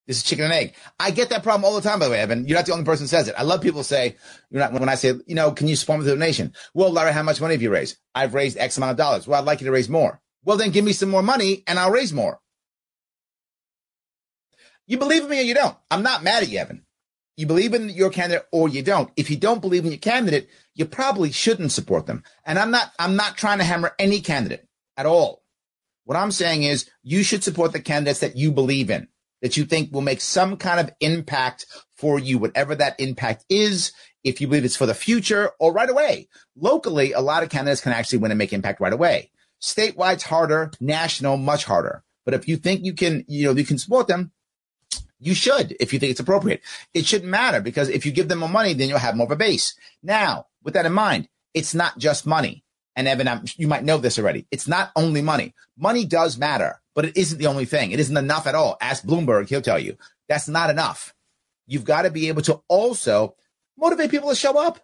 This 0.07 0.19
is 0.19 0.23
chicken 0.23 0.45
and 0.45 0.55
egg. 0.55 0.75
I 1.01 1.11
get 1.11 1.31
that 1.31 1.43
problem 1.43 1.65
all 1.65 1.75
the 1.75 1.87
time, 1.87 1.99
by 1.99 2.07
the 2.07 2.13
way, 2.13 2.21
Evan. 2.21 2.47
You're 2.47 2.57
not 2.57 2.67
the 2.67 2.73
only 2.73 2.85
person 2.85 3.05
who 3.05 3.09
says 3.09 3.27
it. 3.27 3.35
I 3.37 3.43
love 3.43 3.61
people 3.61 3.83
say, 3.83 4.17
you're 4.51 4.65
when 4.69 4.89
I 4.89 4.95
say, 4.95 5.15
you 5.27 5.35
know, 5.35 5.51
can 5.51 5.67
you 5.67 5.75
support 5.75 5.99
me 5.99 6.05
with 6.05 6.13
a 6.13 6.17
donation? 6.17 6.53
Well, 6.75 6.93
Larry, 6.93 7.13
how 7.13 7.25
much 7.25 7.41
money 7.41 7.55
have 7.55 7.63
you 7.63 7.71
raised? 7.71 7.97
I've 8.15 8.35
raised 8.35 8.57
X 8.57 8.77
amount 8.77 8.93
of 8.93 8.97
dollars. 8.97 9.27
Well, 9.27 9.41
I'd 9.41 9.47
like 9.47 9.61
you 9.61 9.67
to 9.67 9.73
raise 9.73 9.89
more. 9.89 10.21
Well, 10.45 10.57
then 10.57 10.71
give 10.71 10.85
me 10.85 10.93
some 10.93 11.11
more 11.11 11.23
money 11.23 11.65
and 11.67 11.79
I'll 11.79 11.91
raise 11.91 12.13
more. 12.13 12.41
You 14.87 14.99
believe 14.99 15.25
in 15.25 15.29
me 15.29 15.41
or 15.41 15.43
you 15.43 15.55
don't. 15.55 15.77
I'm 15.91 16.05
not 16.05 16.23
mad 16.23 16.45
at 16.45 16.49
you, 16.49 16.59
Evan. 16.59 16.85
You 17.37 17.47
believe 17.47 17.75
in 17.75 17.89
your 17.91 18.11
candidate 18.11 18.47
or 18.53 18.69
you 18.69 18.83
don't. 18.83 19.11
If 19.17 19.29
you 19.29 19.37
don't 19.37 19.61
believe 19.61 19.85
in 19.85 19.91
your 19.91 19.99
candidate, 19.99 20.49
you 20.75 20.87
probably 20.87 21.33
shouldn't 21.33 21.73
support 21.73 22.07
them. 22.07 22.23
And 22.45 22.59
I'm 22.59 22.71
not, 22.71 22.93
I'm 22.99 23.17
not 23.17 23.37
trying 23.37 23.59
to 23.59 23.65
hammer 23.65 23.93
any 23.99 24.21
candidate 24.21 24.67
at 24.97 25.05
all. 25.05 25.43
What 26.05 26.17
I'm 26.17 26.31
saying 26.31 26.63
is 26.63 26.89
you 27.03 27.25
should 27.25 27.43
support 27.43 27.73
the 27.73 27.81
candidates 27.81 28.21
that 28.21 28.37
you 28.37 28.53
believe 28.53 28.91
in, 28.91 29.09
that 29.43 29.57
you 29.57 29.65
think 29.65 29.93
will 29.93 30.01
make 30.01 30.21
some 30.21 30.57
kind 30.57 30.81
of 30.81 30.95
impact 31.01 31.67
for 31.97 32.19
you, 32.19 32.39
whatever 32.39 32.75
that 32.75 32.99
impact 33.01 33.45
is. 33.49 33.93
If 34.25 34.41
you 34.41 34.49
believe 34.49 34.65
it's 34.65 34.77
for 34.77 34.87
the 34.87 34.95
future 34.95 35.53
or 35.61 35.73
right 35.73 35.89
away. 35.89 36.29
Locally, 36.57 37.13
a 37.13 37.21
lot 37.21 37.43
of 37.45 37.49
candidates 37.49 37.81
can 37.81 37.93
actually 37.93 38.19
win 38.19 38.33
and 38.33 38.39
make 38.39 38.53
impact 38.53 38.81
right 38.81 38.93
away. 38.93 39.31
Statewide's 39.63 40.25
harder, 40.25 40.73
national, 40.81 41.37
much 41.37 41.65
harder. 41.65 42.03
But 42.25 42.35
if 42.35 42.49
you 42.49 42.57
think 42.57 42.85
you 42.85 42.93
can, 42.93 43.25
you 43.29 43.47
know, 43.47 43.53
you 43.53 43.65
can 43.65 43.79
support 43.79 44.09
them, 44.09 44.33
you 45.19 45.35
should 45.35 45.77
if 45.81 45.93
you 45.93 45.99
think 45.99 46.11
it's 46.11 46.21
appropriate. 46.21 46.61
It 46.93 47.07
shouldn't 47.07 47.31
matter 47.31 47.61
because 47.61 47.89
if 47.89 48.05
you 48.05 48.13
give 48.13 48.29
them 48.29 48.41
more 48.41 48.49
money, 48.49 48.75
then 48.75 48.89
you'll 48.89 48.99
have 48.99 49.17
more 49.17 49.27
of 49.27 49.31
a 49.31 49.37
base. 49.37 49.75
Now, 50.03 50.47
with 50.63 50.75
that 50.75 50.87
in 50.87 50.93
mind, 50.93 51.29
it's 51.55 51.75
not 51.75 51.97
just 51.97 52.27
money. 52.27 52.65
And 52.97 53.07
Evan, 53.07 53.29
I'm, 53.29 53.45
you 53.57 53.69
might 53.69 53.85
know 53.85 53.99
this 53.99 54.19
already. 54.19 54.47
It's 54.51 54.67
not 54.67 54.91
only 54.97 55.21
money. 55.21 55.55
Money 55.77 56.07
does 56.07 56.39
matter, 56.39 56.81
but 56.95 57.05
it 57.05 57.17
isn't 57.17 57.39
the 57.39 57.47
only 57.47 57.67
thing. 57.67 57.93
It 57.93 58.01
isn't 58.01 58.17
enough 58.17 58.47
at 58.47 58.55
all. 58.55 58.79
Ask 58.81 59.05
Bloomberg, 59.05 59.49
he'll 59.49 59.61
tell 59.61 59.79
you 59.79 59.97
that's 60.29 60.49
not 60.49 60.71
enough. 60.71 61.15
You've 61.67 61.85
got 61.85 62.03
to 62.03 62.11
be 62.11 62.29
able 62.29 62.43
to 62.43 62.63
also 62.69 63.37
motivate 63.77 64.11
people 64.11 64.31
to 64.31 64.35
show 64.35 64.59
up. 64.59 64.81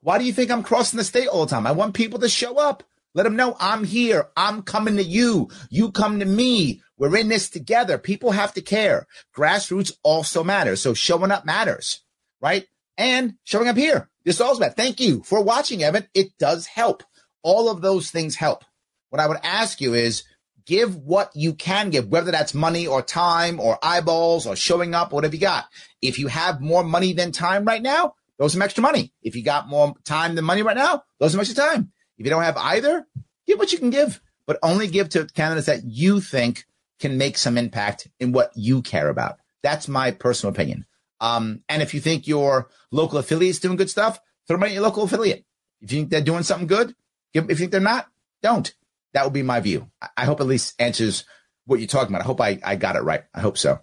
Why 0.00 0.18
do 0.18 0.24
you 0.24 0.32
think 0.32 0.50
I'm 0.50 0.62
crossing 0.62 0.98
the 0.98 1.04
state 1.04 1.28
all 1.28 1.46
the 1.46 1.50
time? 1.50 1.66
I 1.66 1.72
want 1.72 1.94
people 1.94 2.18
to 2.20 2.28
show 2.28 2.56
up. 2.58 2.84
Let 3.14 3.22
them 3.24 3.36
know 3.36 3.56
I'm 3.58 3.84
here. 3.84 4.28
I'm 4.36 4.62
coming 4.62 4.96
to 4.96 5.02
you. 5.02 5.48
You 5.70 5.90
come 5.90 6.20
to 6.20 6.26
me. 6.26 6.82
We're 6.98 7.16
in 7.16 7.28
this 7.28 7.48
together. 7.48 7.98
People 7.98 8.32
have 8.32 8.52
to 8.54 8.60
care. 8.60 9.06
Grassroots 9.36 9.92
also 10.02 10.44
matters. 10.44 10.82
So 10.82 10.94
showing 10.94 11.30
up 11.30 11.46
matters, 11.46 12.02
right? 12.40 12.66
And 12.96 13.34
showing 13.44 13.68
up 13.68 13.76
here. 13.76 14.08
This 14.28 14.42
also 14.42 14.60
matters. 14.60 14.74
Thank 14.74 15.00
you 15.00 15.22
for 15.22 15.42
watching, 15.42 15.82
Evan. 15.82 16.06
It 16.12 16.36
does 16.36 16.66
help. 16.66 17.02
All 17.42 17.70
of 17.70 17.80
those 17.80 18.10
things 18.10 18.36
help. 18.36 18.62
What 19.08 19.22
I 19.22 19.26
would 19.26 19.38
ask 19.42 19.80
you 19.80 19.94
is 19.94 20.24
give 20.66 20.96
what 20.96 21.34
you 21.34 21.54
can 21.54 21.88
give, 21.88 22.08
whether 22.08 22.30
that's 22.30 22.52
money 22.52 22.86
or 22.86 23.00
time 23.00 23.58
or 23.58 23.78
eyeballs 23.82 24.46
or 24.46 24.54
showing 24.54 24.94
up, 24.94 25.14
whatever 25.14 25.34
you 25.34 25.40
got. 25.40 25.64
If 26.02 26.18
you 26.18 26.26
have 26.26 26.60
more 26.60 26.84
money 26.84 27.14
than 27.14 27.32
time 27.32 27.64
right 27.64 27.80
now, 27.80 28.16
throw 28.36 28.48
some 28.48 28.60
extra 28.60 28.82
money. 28.82 29.14
If 29.22 29.34
you 29.34 29.42
got 29.42 29.66
more 29.66 29.94
time 30.04 30.34
than 30.34 30.44
money 30.44 30.60
right 30.60 30.76
now, 30.76 31.04
throw 31.18 31.28
some 31.28 31.40
extra 31.40 31.56
time. 31.56 31.90
If 32.18 32.26
you 32.26 32.30
don't 32.30 32.42
have 32.42 32.58
either, 32.58 33.06
give 33.46 33.58
what 33.58 33.72
you 33.72 33.78
can 33.78 33.88
give, 33.88 34.20
but 34.46 34.58
only 34.62 34.88
give 34.88 35.08
to 35.08 35.24
candidates 35.24 35.68
that 35.68 35.84
you 35.84 36.20
think 36.20 36.66
can 37.00 37.16
make 37.16 37.38
some 37.38 37.56
impact 37.56 38.08
in 38.20 38.32
what 38.32 38.50
you 38.54 38.82
care 38.82 39.08
about. 39.08 39.38
That's 39.62 39.88
my 39.88 40.10
personal 40.10 40.52
opinion. 40.52 40.84
Um, 41.20 41.62
and 41.68 41.82
if 41.82 41.94
you 41.94 42.00
think 42.00 42.26
your 42.26 42.68
local 42.90 43.18
affiliate 43.18 43.50
is 43.50 43.60
doing 43.60 43.76
good 43.76 43.90
stuff, 43.90 44.20
throw 44.46 44.56
money 44.56 44.72
at 44.72 44.74
your 44.74 44.82
local 44.82 45.04
affiliate. 45.04 45.44
If 45.80 45.92
you 45.92 45.98
think 45.98 46.10
they're 46.10 46.20
doing 46.20 46.42
something 46.42 46.66
good, 46.66 46.94
give, 47.32 47.44
if 47.44 47.50
you 47.50 47.56
think 47.56 47.72
they're 47.72 47.80
not, 47.80 48.06
don't. 48.42 48.72
That 49.14 49.24
would 49.24 49.32
be 49.32 49.42
my 49.42 49.60
view. 49.60 49.90
I, 50.00 50.08
I 50.18 50.24
hope 50.24 50.40
at 50.40 50.46
least 50.46 50.74
answers 50.78 51.24
what 51.66 51.80
you're 51.80 51.88
talking 51.88 52.14
about. 52.14 52.22
I 52.22 52.26
hope 52.26 52.40
I, 52.40 52.58
I 52.64 52.76
got 52.76 52.96
it 52.96 53.02
right. 53.02 53.24
I 53.34 53.40
hope 53.40 53.58
so. 53.58 53.80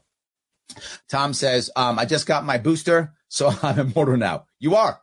Tom 1.10 1.34
says, 1.34 1.70
um, 1.76 2.00
I 2.00 2.06
just 2.06 2.26
got 2.26 2.46
my 2.46 2.58
booster, 2.58 3.14
so 3.28 3.54
I'm 3.64 3.80
immortal 3.80 4.18
now. 4.18 4.46
You 4.60 4.76
are. 4.76 5.00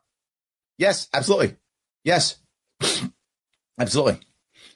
Yes, 0.78 1.08
absolutely. 1.12 1.56
Yes, 2.04 2.36
absolutely. 3.78 4.20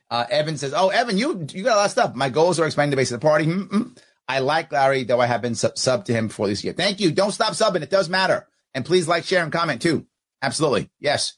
Uh, 0.09 0.25
Evan 0.31 0.57
says, 0.57 0.73
"Oh, 0.73 0.91
Evan, 0.91 1.19
you 1.19 1.47
you 1.51 1.65
got 1.65 1.75
a 1.75 1.79
lot 1.79 1.85
of 1.87 1.91
stuff. 1.91 2.15
My 2.15 2.29
goals 2.29 2.61
are 2.61 2.67
expanding 2.67 2.91
the 2.91 2.97
base 2.97 3.11
of 3.11 3.21
the 3.21 3.27
party. 3.27 3.47
Mm-mm. 3.47 3.99
I 4.29 4.41
like 4.41 4.73
Larry, 4.73 5.05
though 5.05 5.21
I 5.21 5.27
have 5.27 5.43
been 5.43 5.55
sub, 5.55 5.79
sub 5.79 6.05
to 6.07 6.13
him 6.13 6.29
for 6.29 6.49
this 6.49 6.65
year. 6.65 6.73
Thank 6.73 7.01
you. 7.01 7.11
Don't 7.13 7.31
stop 7.33 7.53
subbing. 7.53 7.83
It 7.83 7.91
does 7.91 8.09
matter. 8.09 8.49
And 8.75 8.85
please 8.85 9.07
like, 9.09 9.25
share, 9.25 9.43
and 9.43 9.53
comment 9.53 9.81
too. 9.81 10.07
Absolutely. 10.43 10.91
Yes. 11.01 11.35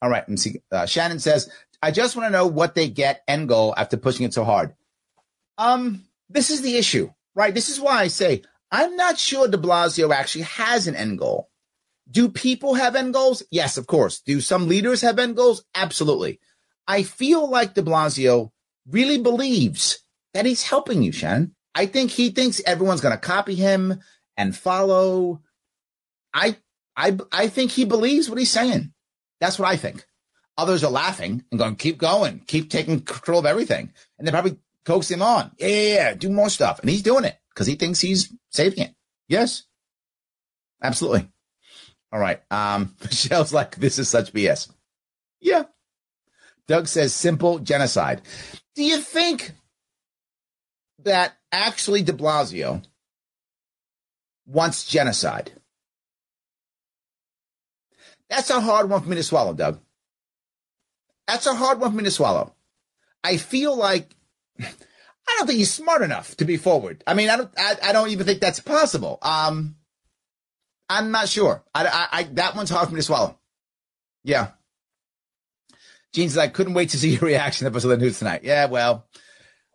All 0.00 0.10
right. 0.10 0.26
Let 0.28 0.38
see. 0.38 0.60
Uh, 0.72 0.86
Shannon 0.86 1.20
says, 1.20 1.50
I 1.82 1.90
just 1.90 2.16
want 2.16 2.26
to 2.26 2.32
know 2.32 2.46
what 2.46 2.74
they 2.74 2.88
get 2.88 3.22
end 3.28 3.48
goal 3.48 3.74
after 3.76 3.96
pushing 3.96 4.26
it 4.26 4.34
so 4.34 4.44
hard. 4.44 4.74
Um, 5.58 6.04
this 6.28 6.50
is 6.50 6.62
the 6.62 6.76
issue, 6.76 7.10
right? 7.34 7.54
This 7.54 7.68
is 7.68 7.80
why 7.80 8.00
I 8.00 8.08
say 8.08 8.42
I'm 8.70 8.96
not 8.96 9.18
sure 9.18 9.48
de 9.48 9.58
Blasio 9.58 10.12
actually 10.12 10.44
has 10.44 10.86
an 10.86 10.96
end 10.96 11.18
goal. 11.18 11.50
Do 12.10 12.28
people 12.28 12.74
have 12.74 12.96
end 12.96 13.14
goals? 13.14 13.42
Yes, 13.50 13.76
of 13.76 13.86
course. 13.86 14.20
Do 14.20 14.40
some 14.40 14.68
leaders 14.68 15.02
have 15.02 15.18
end 15.18 15.36
goals? 15.36 15.64
Absolutely. 15.74 16.40
I 16.86 17.02
feel 17.02 17.48
like 17.48 17.74
de 17.74 17.82
Blasio 17.82 18.50
really 18.88 19.18
believes 19.18 20.02
that 20.34 20.46
he's 20.46 20.62
helping 20.62 21.02
you, 21.02 21.12
Shannon. 21.12 21.54
I 21.74 21.86
think 21.86 22.10
he 22.10 22.30
thinks 22.30 22.60
everyone's 22.64 23.00
going 23.00 23.14
to 23.14 23.20
copy 23.20 23.54
him 23.54 24.00
and 24.36 24.56
follow. 24.56 25.42
I, 26.34 26.56
I, 26.96 27.18
I 27.32 27.48
think 27.48 27.70
he 27.70 27.84
believes 27.84 28.28
what 28.28 28.38
he's 28.38 28.50
saying. 28.50 28.92
That's 29.40 29.58
what 29.58 29.68
I 29.68 29.76
think. 29.76 30.06
Others 30.58 30.84
are 30.84 30.90
laughing 30.90 31.44
and 31.50 31.58
going, 31.58 31.76
keep 31.76 31.96
going, 31.98 32.40
keep 32.46 32.70
taking 32.70 33.00
control 33.00 33.40
of 33.40 33.46
everything. 33.46 33.92
And 34.18 34.26
they 34.26 34.32
probably 34.32 34.58
coax 34.84 35.10
him 35.10 35.22
on. 35.22 35.52
Yeah, 35.58 35.68
yeah, 35.68 35.94
yeah, 35.94 36.14
do 36.14 36.28
more 36.30 36.50
stuff. 36.50 36.80
And 36.80 36.90
he's 36.90 37.02
doing 37.02 37.24
it 37.24 37.38
because 37.54 37.66
he 37.66 37.76
thinks 37.76 38.00
he's 38.00 38.32
saving 38.50 38.84
it. 38.84 38.94
Yes, 39.28 39.64
absolutely. 40.82 41.28
All 42.12 42.20
right. 42.20 42.40
Um, 42.50 42.94
Michelle's 43.02 43.52
like, 43.52 43.76
this 43.76 43.98
is 43.98 44.08
such 44.08 44.32
BS. 44.32 44.70
Yeah. 45.40 45.64
Doug 46.66 46.86
says 46.88 47.14
simple 47.14 47.58
genocide. 47.58 48.22
Do 48.74 48.84
you 48.84 48.98
think 48.98 49.52
that 51.04 51.36
actually 51.52 52.02
de 52.02 52.12
Blasio 52.12 52.82
wants 54.46 54.84
genocide? 54.84 55.52
That's 58.28 58.50
a 58.50 58.60
hard 58.60 58.88
one 58.88 59.02
for 59.02 59.08
me 59.08 59.16
to 59.16 59.22
swallow, 59.22 59.52
Doug. 59.52 59.80
That's 61.26 61.46
a 61.46 61.54
hard 61.54 61.80
one 61.80 61.90
for 61.90 61.96
me 61.96 62.04
to 62.04 62.10
swallow. 62.10 62.54
I 63.24 63.36
feel 63.36 63.76
like 63.76 64.14
I 64.60 65.36
don't 65.36 65.46
think 65.46 65.58
he's 65.58 65.72
smart 65.72 66.02
enough 66.02 66.36
to 66.36 66.44
be 66.44 66.56
forward. 66.56 67.04
I 67.06 67.14
mean, 67.14 67.28
I 67.28 67.36
don't. 67.36 67.50
I, 67.56 67.76
I 67.84 67.92
don't 67.92 68.10
even 68.10 68.26
think 68.26 68.40
that's 68.40 68.60
possible. 68.60 69.18
Um, 69.22 69.76
I'm 70.88 71.12
not 71.12 71.28
sure. 71.28 71.64
I, 71.72 71.86
I, 71.86 72.18
I, 72.18 72.22
that 72.34 72.56
one's 72.56 72.70
hard 72.70 72.88
for 72.88 72.94
me 72.94 72.98
to 72.98 73.06
swallow. 73.06 73.38
Yeah. 74.24 74.48
Gene 76.12 76.28
says 76.28 76.38
I 76.38 76.48
couldn't 76.48 76.74
wait 76.74 76.90
to 76.90 76.98
see 76.98 77.10
your 77.10 77.20
reaction 77.22 77.70
to 77.70 77.80
the 77.80 77.96
news 77.96 78.18
tonight. 78.18 78.42
Yeah, 78.42 78.66
well, 78.66 79.06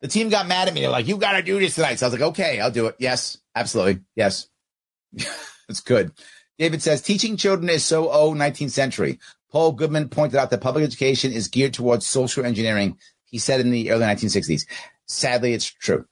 the 0.02 0.08
team 0.08 0.30
got 0.30 0.48
mad 0.48 0.68
at 0.68 0.74
me. 0.74 0.82
They're 0.82 0.89
like, 0.89 1.08
"You 1.08 1.18
got 1.18 1.34
to 1.34 1.41
do 1.41 1.60
this 1.60 1.76
tonight." 1.76 2.00
So 2.00 2.06
I 2.06 2.10
was 2.10 2.20
like, 2.20 2.30
"Okay, 2.30 2.60
I'll 2.60 2.72
do 2.72 2.88
it." 2.88 2.96
Yes, 3.00 3.38
absolutely. 3.56 4.02
Yes, 4.16 4.48
it's 5.14 5.82
good. 5.82 6.12
David 6.58 6.82
says 6.82 7.02
teaching 7.02 7.38
children 7.38 7.70
is 7.70 7.84
so 7.84 8.10
old 8.10 8.38
19th 8.38 8.72
century. 8.72 9.20
Paul 9.52 9.74
Goodman 9.74 10.10
pointed 10.10 10.38
out 10.38 10.50
that 10.50 10.62
public 10.62 10.84
education 10.84 11.32
is 11.32 11.48
geared 11.48 11.74
towards 11.74 12.06
social 12.06 12.46
engineering. 12.46 12.98
He 13.26 13.38
said 13.38 13.60
in 13.60 13.72
the 13.72 13.91
early 13.91 14.06
1960s. 14.06 14.66
Sadly, 15.08 15.54
it's 15.54 15.66
true. 15.66 16.06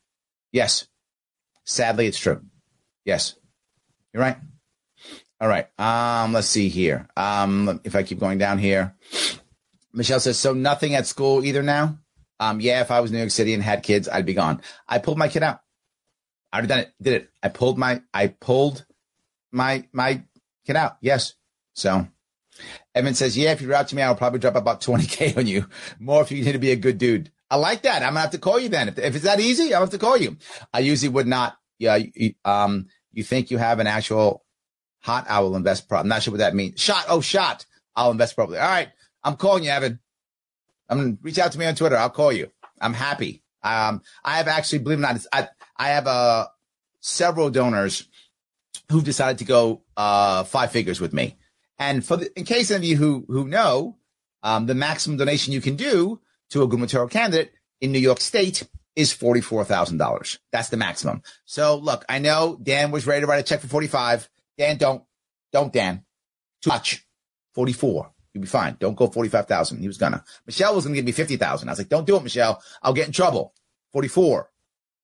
Yes. 0.52 0.88
Sadly, 1.66 2.08
it's 2.08 2.20
true. 2.20 2.42
Yes. 3.06 3.36
You're 4.14 4.24
right. 4.24 4.38
All 5.42 5.48
right. 5.48 5.68
Um, 5.80 6.34
let's 6.34 6.48
see 6.48 6.70
here. 6.70 7.08
Um, 7.18 7.82
if 7.84 7.96
I 7.96 8.04
keep 8.04 8.20
going 8.20 8.38
down 8.38 8.60
here, 8.60 8.96
Michelle 9.94 10.20
says, 10.20 10.40
so 10.40 10.54
nothing 10.54 10.96
at 10.96 11.08
school 11.08 11.44
either 11.44 11.64
now? 11.64 12.00
Um, 12.44 12.60
yeah, 12.60 12.82
if 12.82 12.92
I 12.92 13.00
was 13.00 13.12
New 13.12 13.20
York 13.20 13.32
City 13.32 13.54
and 13.54 13.64
had 13.64 13.84
kids, 13.84 14.10
I'd 14.10 14.26
be 14.26 14.34
gone. 14.34 14.62
I 14.88 15.00
pulled 15.00 15.18
my 15.18 15.30
kid 15.30 15.44
out. 15.44 15.62
I 16.52 16.58
already 16.58 16.68
done 16.68 16.80
it. 16.80 16.94
Did 17.02 17.14
it. 17.14 17.30
I 17.42 17.48
pulled 17.48 17.78
my, 17.78 18.02
I 18.14 18.28
pulled 18.28 18.86
my, 19.52 19.88
my 19.94 20.24
kid 20.66 20.76
out. 20.76 20.98
Yes. 21.02 21.36
So 21.74 22.06
Evan 22.94 23.14
says, 23.14 23.38
yeah, 23.38 23.54
if 23.54 23.62
you're 23.62 23.74
out 23.74 23.88
to 23.88 23.96
me, 23.96 24.02
I'll 24.02 24.16
probably 24.16 24.40
drop 24.40 24.56
about 24.56 24.82
20K 24.82 25.38
on 25.38 25.48
you. 25.48 25.68
More 26.00 26.22
if 26.22 26.32
you 26.32 26.44
need 26.44 26.52
to 26.52 26.60
be 26.60 26.72
a 26.72 26.76
good 26.76 26.98
dude. 26.98 27.32
I 27.50 27.56
like 27.56 27.84
that. 27.84 28.02
I'm 28.04 28.10
gonna 28.10 28.22
have 28.22 28.32
to 28.32 28.40
call 28.40 28.60
you 28.60 28.68
then. 28.68 28.90
If, 28.90 29.00
if 29.00 29.16
it's 29.16 29.24
that 29.24 29.40
easy, 29.40 29.74
I'll 29.74 29.82
have 29.82 29.92
to 29.92 29.98
call 29.98 30.18
you. 30.18 30.38
I 30.74 30.80
usually 30.80 31.10
would 31.10 31.28
not. 31.28 31.58
Yeah. 31.80 31.96
You, 31.96 32.34
um, 32.44 32.88
you 33.14 33.24
think 33.24 33.52
you 33.52 33.58
have 33.58 33.80
an 33.80 33.88
actual 33.88 34.44
hot 35.02 35.26
owl 35.30 35.56
invest 35.56 35.88
pro? 35.88 36.00
I'm 36.00 36.08
not 36.08 36.24
sure 36.24 36.34
what 36.34 36.40
that 36.40 36.56
means. 36.56 36.82
Shot. 36.82 37.06
Oh, 37.08 37.22
shot. 37.22 37.66
I'll 37.96 38.12
invest 38.12 38.36
properly. 38.36 38.58
All 38.58 38.68
right. 38.68 38.90
I'm 39.24 39.38
calling 39.38 39.64
you, 39.64 39.70
Evan. 39.70 40.00
I'm 40.90 40.98
gonna 40.98 41.18
reach 41.22 41.40
out 41.40 41.52
to 41.54 41.60
me 41.60 41.66
on 41.66 41.76
Twitter. 41.76 41.98
I'll 41.98 42.10
call 42.10 42.32
you. 42.32 42.52
I'm 42.82 42.94
happy. 42.94 43.44
Um, 43.64 44.02
I 44.24 44.38
have 44.38 44.48
actually, 44.48 44.80
believe 44.80 45.00
it 45.00 45.02
or 45.02 45.14
not, 45.14 45.26
I, 45.32 45.48
I 45.78 45.90
have, 45.90 46.08
uh, 46.08 46.48
several 47.00 47.50
donors 47.50 48.08
who've 48.92 49.04
decided 49.04 49.38
to 49.40 49.46
go, 49.46 49.82
uh, 49.96 50.44
five 50.44 50.72
figures 50.72 51.00
with 51.00 51.14
me. 51.14 51.38
And 51.80 52.06
for 52.06 52.18
the, 52.18 52.38
in 52.38 52.46
case 52.46 52.72
any 52.72 52.86
of 52.86 52.90
you 52.92 52.98
who, 52.98 53.26
who 53.28 53.48
know, 53.48 53.98
um, 54.44 54.66
the 54.66 54.76
maximum 54.76 55.18
donation 55.18 55.54
you 55.54 55.62
can 55.62 55.76
do 55.76 56.20
to 56.50 56.64
a 56.64 56.68
gubernatorial 56.68 57.10
candidate 57.10 57.54
in 57.82 57.92
New 57.92 58.00
York 58.00 58.20
State 58.20 58.68
is 58.96 59.14
$44,000. 59.14 60.38
That's 60.52 60.70
the 60.70 60.78
maximum. 60.78 61.24
So 61.46 61.76
look, 61.78 62.06
I 62.08 62.20
know 62.20 62.60
Dan 62.62 62.92
was 62.92 63.08
ready 63.08 63.22
to 63.22 63.28
write 63.28 63.40
a 63.40 63.44
check 63.44 63.62
for 63.62 63.68
45. 63.68 64.30
Dan, 64.58 64.78
don't, 64.78 65.04
don't 65.52 65.74
Dan. 65.74 66.04
Too 66.62 66.70
much. 66.70 67.06
44. 67.56 68.13
You'll 68.34 68.42
be 68.42 68.48
fine. 68.48 68.78
Don't 68.80 68.96
go 68.96 69.08
45,000. 69.08 69.80
He 69.80 69.88
was 69.88 69.98
gonna. 69.98 70.24
Michelle 70.46 70.76
was 70.76 70.86
gonna 70.86 70.96
give 70.96 71.06
me 71.06 71.12
50,000. 71.12 71.68
I 71.68 71.72
was 71.72 71.80
like, 71.80 71.90
don't 71.90 72.08
do 72.08 72.16
it, 72.16 72.24
Michelle. 72.24 72.62
I'll 72.82 72.94
get 72.94 73.08
in 73.08 73.14
trouble. 73.14 73.54
44. 73.92 74.50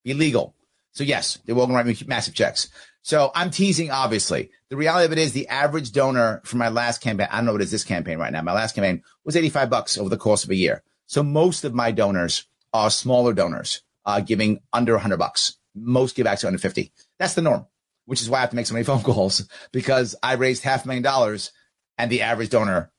Be 0.03 0.13
legal. 0.13 0.55
So 0.93 1.03
yes, 1.03 1.37
they 1.45 1.53
were 1.53 1.65
going 1.65 1.73
write 1.73 1.85
me 1.85 1.95
massive 2.07 2.33
checks. 2.33 2.69
So 3.01 3.31
I'm 3.33 3.51
teasing, 3.51 3.91
obviously. 3.91 4.51
The 4.69 4.75
reality 4.75 5.05
of 5.05 5.11
it 5.11 5.17
is 5.17 5.31
the 5.31 5.47
average 5.47 5.91
donor 5.91 6.41
for 6.43 6.57
my 6.57 6.69
last 6.69 7.01
campaign, 7.01 7.27
I 7.31 7.37
don't 7.37 7.45
know 7.45 7.53
what 7.53 7.61
is 7.61 7.71
this 7.71 7.83
campaign 7.83 8.17
right 8.17 8.31
now. 8.31 8.41
My 8.41 8.53
last 8.53 8.75
campaign 8.75 9.03
was 9.23 9.35
85 9.35 9.69
bucks 9.69 9.97
over 9.97 10.09
the 10.09 10.17
course 10.17 10.43
of 10.43 10.49
a 10.49 10.55
year. 10.55 10.83
So 11.05 11.23
most 11.23 11.63
of 11.63 11.73
my 11.73 11.91
donors 11.91 12.45
are 12.73 12.89
smaller 12.89 13.33
donors, 13.33 13.81
uh, 14.05 14.19
giving 14.19 14.59
under 14.73 14.93
100 14.93 15.17
bucks. 15.17 15.57
Most 15.73 16.15
give 16.15 16.25
back 16.25 16.39
to 16.39 16.47
under 16.47 16.59
50. 16.59 16.91
That's 17.17 17.33
the 17.33 17.41
norm, 17.41 17.65
which 18.05 18.21
is 18.21 18.29
why 18.29 18.39
I 18.39 18.41
have 18.41 18.49
to 18.51 18.55
make 18.55 18.67
so 18.67 18.73
many 18.73 18.83
phone 18.85 19.01
calls 19.01 19.47
because 19.71 20.15
I 20.21 20.33
raised 20.33 20.63
half 20.63 20.85
a 20.85 20.87
million 20.87 21.03
dollars 21.03 21.51
and 21.97 22.11
the 22.11 22.21
average 22.21 22.49
donor, 22.49 22.91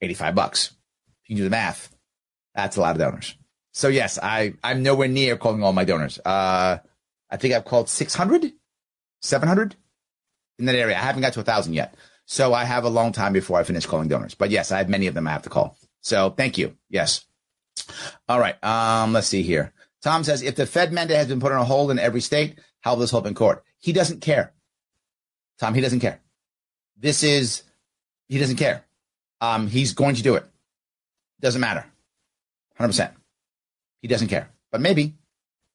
85 0.00 0.34
bucks. 0.34 0.72
You 1.26 1.34
can 1.34 1.36
do 1.38 1.44
the 1.44 1.50
math, 1.50 1.94
that's 2.54 2.76
a 2.76 2.80
lot 2.80 2.92
of 2.92 2.98
donors. 2.98 3.36
So 3.72 3.88
yes, 3.88 4.18
I, 4.22 4.54
I'm 4.64 4.82
nowhere 4.82 5.08
near 5.08 5.36
calling 5.36 5.62
all 5.62 5.72
my 5.72 5.84
donors. 5.84 6.18
Uh, 6.24 6.78
I 7.30 7.36
think 7.36 7.52
I've 7.52 7.64
called 7.64 7.88
600, 7.88 8.52
700 9.20 9.76
in 10.58 10.64
that 10.64 10.74
area. 10.74 10.96
I 10.96 11.00
haven't 11.00 11.22
got 11.22 11.34
to 11.34 11.40
a 11.40 11.44
thousand 11.44 11.74
yet. 11.74 11.94
So 12.24 12.54
I 12.54 12.64
have 12.64 12.84
a 12.84 12.88
long 12.88 13.12
time 13.12 13.32
before 13.32 13.58
I 13.58 13.64
finish 13.64 13.86
calling 13.86 14.08
donors. 14.08 14.34
But 14.34 14.50
yes, 14.50 14.72
I 14.72 14.78
have 14.78 14.88
many 14.88 15.06
of 15.06 15.14
them 15.14 15.28
I 15.28 15.32
have 15.32 15.42
to 15.42 15.50
call. 15.50 15.76
So 16.00 16.30
thank 16.30 16.56
you. 16.58 16.76
Yes. 16.88 17.26
All 18.28 18.40
right. 18.40 18.62
Um, 18.64 19.12
let's 19.12 19.28
see 19.28 19.42
here. 19.42 19.72
Tom 20.02 20.24
says 20.24 20.42
if 20.42 20.56
the 20.56 20.66
Fed 20.66 20.92
mandate 20.92 21.16
has 21.18 21.28
been 21.28 21.40
put 21.40 21.52
on 21.52 21.60
a 21.60 21.64
hold 21.64 21.90
in 21.90 21.98
every 21.98 22.20
state, 22.20 22.58
how 22.80 22.92
will 22.92 23.00
this 23.00 23.10
hold 23.10 23.26
in 23.26 23.34
court? 23.34 23.64
He 23.78 23.92
doesn't 23.92 24.20
care. 24.20 24.52
Tom, 25.58 25.74
he 25.74 25.80
doesn't 25.80 26.00
care. 26.00 26.20
This 26.96 27.22
is 27.22 27.62
he 28.28 28.38
doesn't 28.38 28.56
care. 28.56 28.84
Um, 29.40 29.68
he's 29.68 29.94
going 29.94 30.14
to 30.16 30.22
do 30.22 30.34
it. 30.34 30.44
Doesn't 31.40 31.60
matter. 31.60 31.84
100%. 32.78 33.12
He 34.02 34.08
doesn't 34.08 34.28
care. 34.28 34.50
But 34.70 34.80
maybe. 34.80 35.14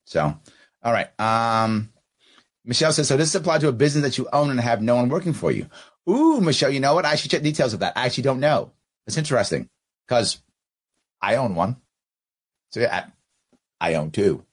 So, 0.06 0.38
all 0.84 0.94
right. 0.94 1.10
Um, 1.20 1.92
Michelle 2.66 2.94
says, 2.94 3.08
so 3.08 3.18
this 3.18 3.34
applies 3.36 3.62
to 3.62 3.68
a 3.68 3.74
business 3.74 4.04
that 4.04 4.18
you 4.18 4.28
own 4.32 4.50
and 4.50 4.60
have 4.60 4.82
no 4.82 4.96
one 4.96 5.10
working 5.10 5.34
for 5.34 5.52
you. 5.52 5.68
Ooh, 6.10 6.42
Michelle, 6.42 6.72
you 6.72 6.80
know 6.80 6.94
what? 6.94 7.06
I 7.06 7.16
should 7.16 7.32
check 7.32 7.42
details 7.42 7.74
of 7.74 7.80
that. 7.80 7.94
I 7.96 8.06
actually 8.06 8.24
don't 8.24 8.40
know. 8.40 8.72
It's 9.08 9.18
interesting 9.18 9.70
because 10.08 10.42
I 11.22 11.36
own 11.36 11.56
one. 11.56 11.78
So 12.72 12.82
yeah, 12.82 13.06
I, 13.80 13.92
I 13.92 13.94
own 13.96 14.12
two. 14.12 14.46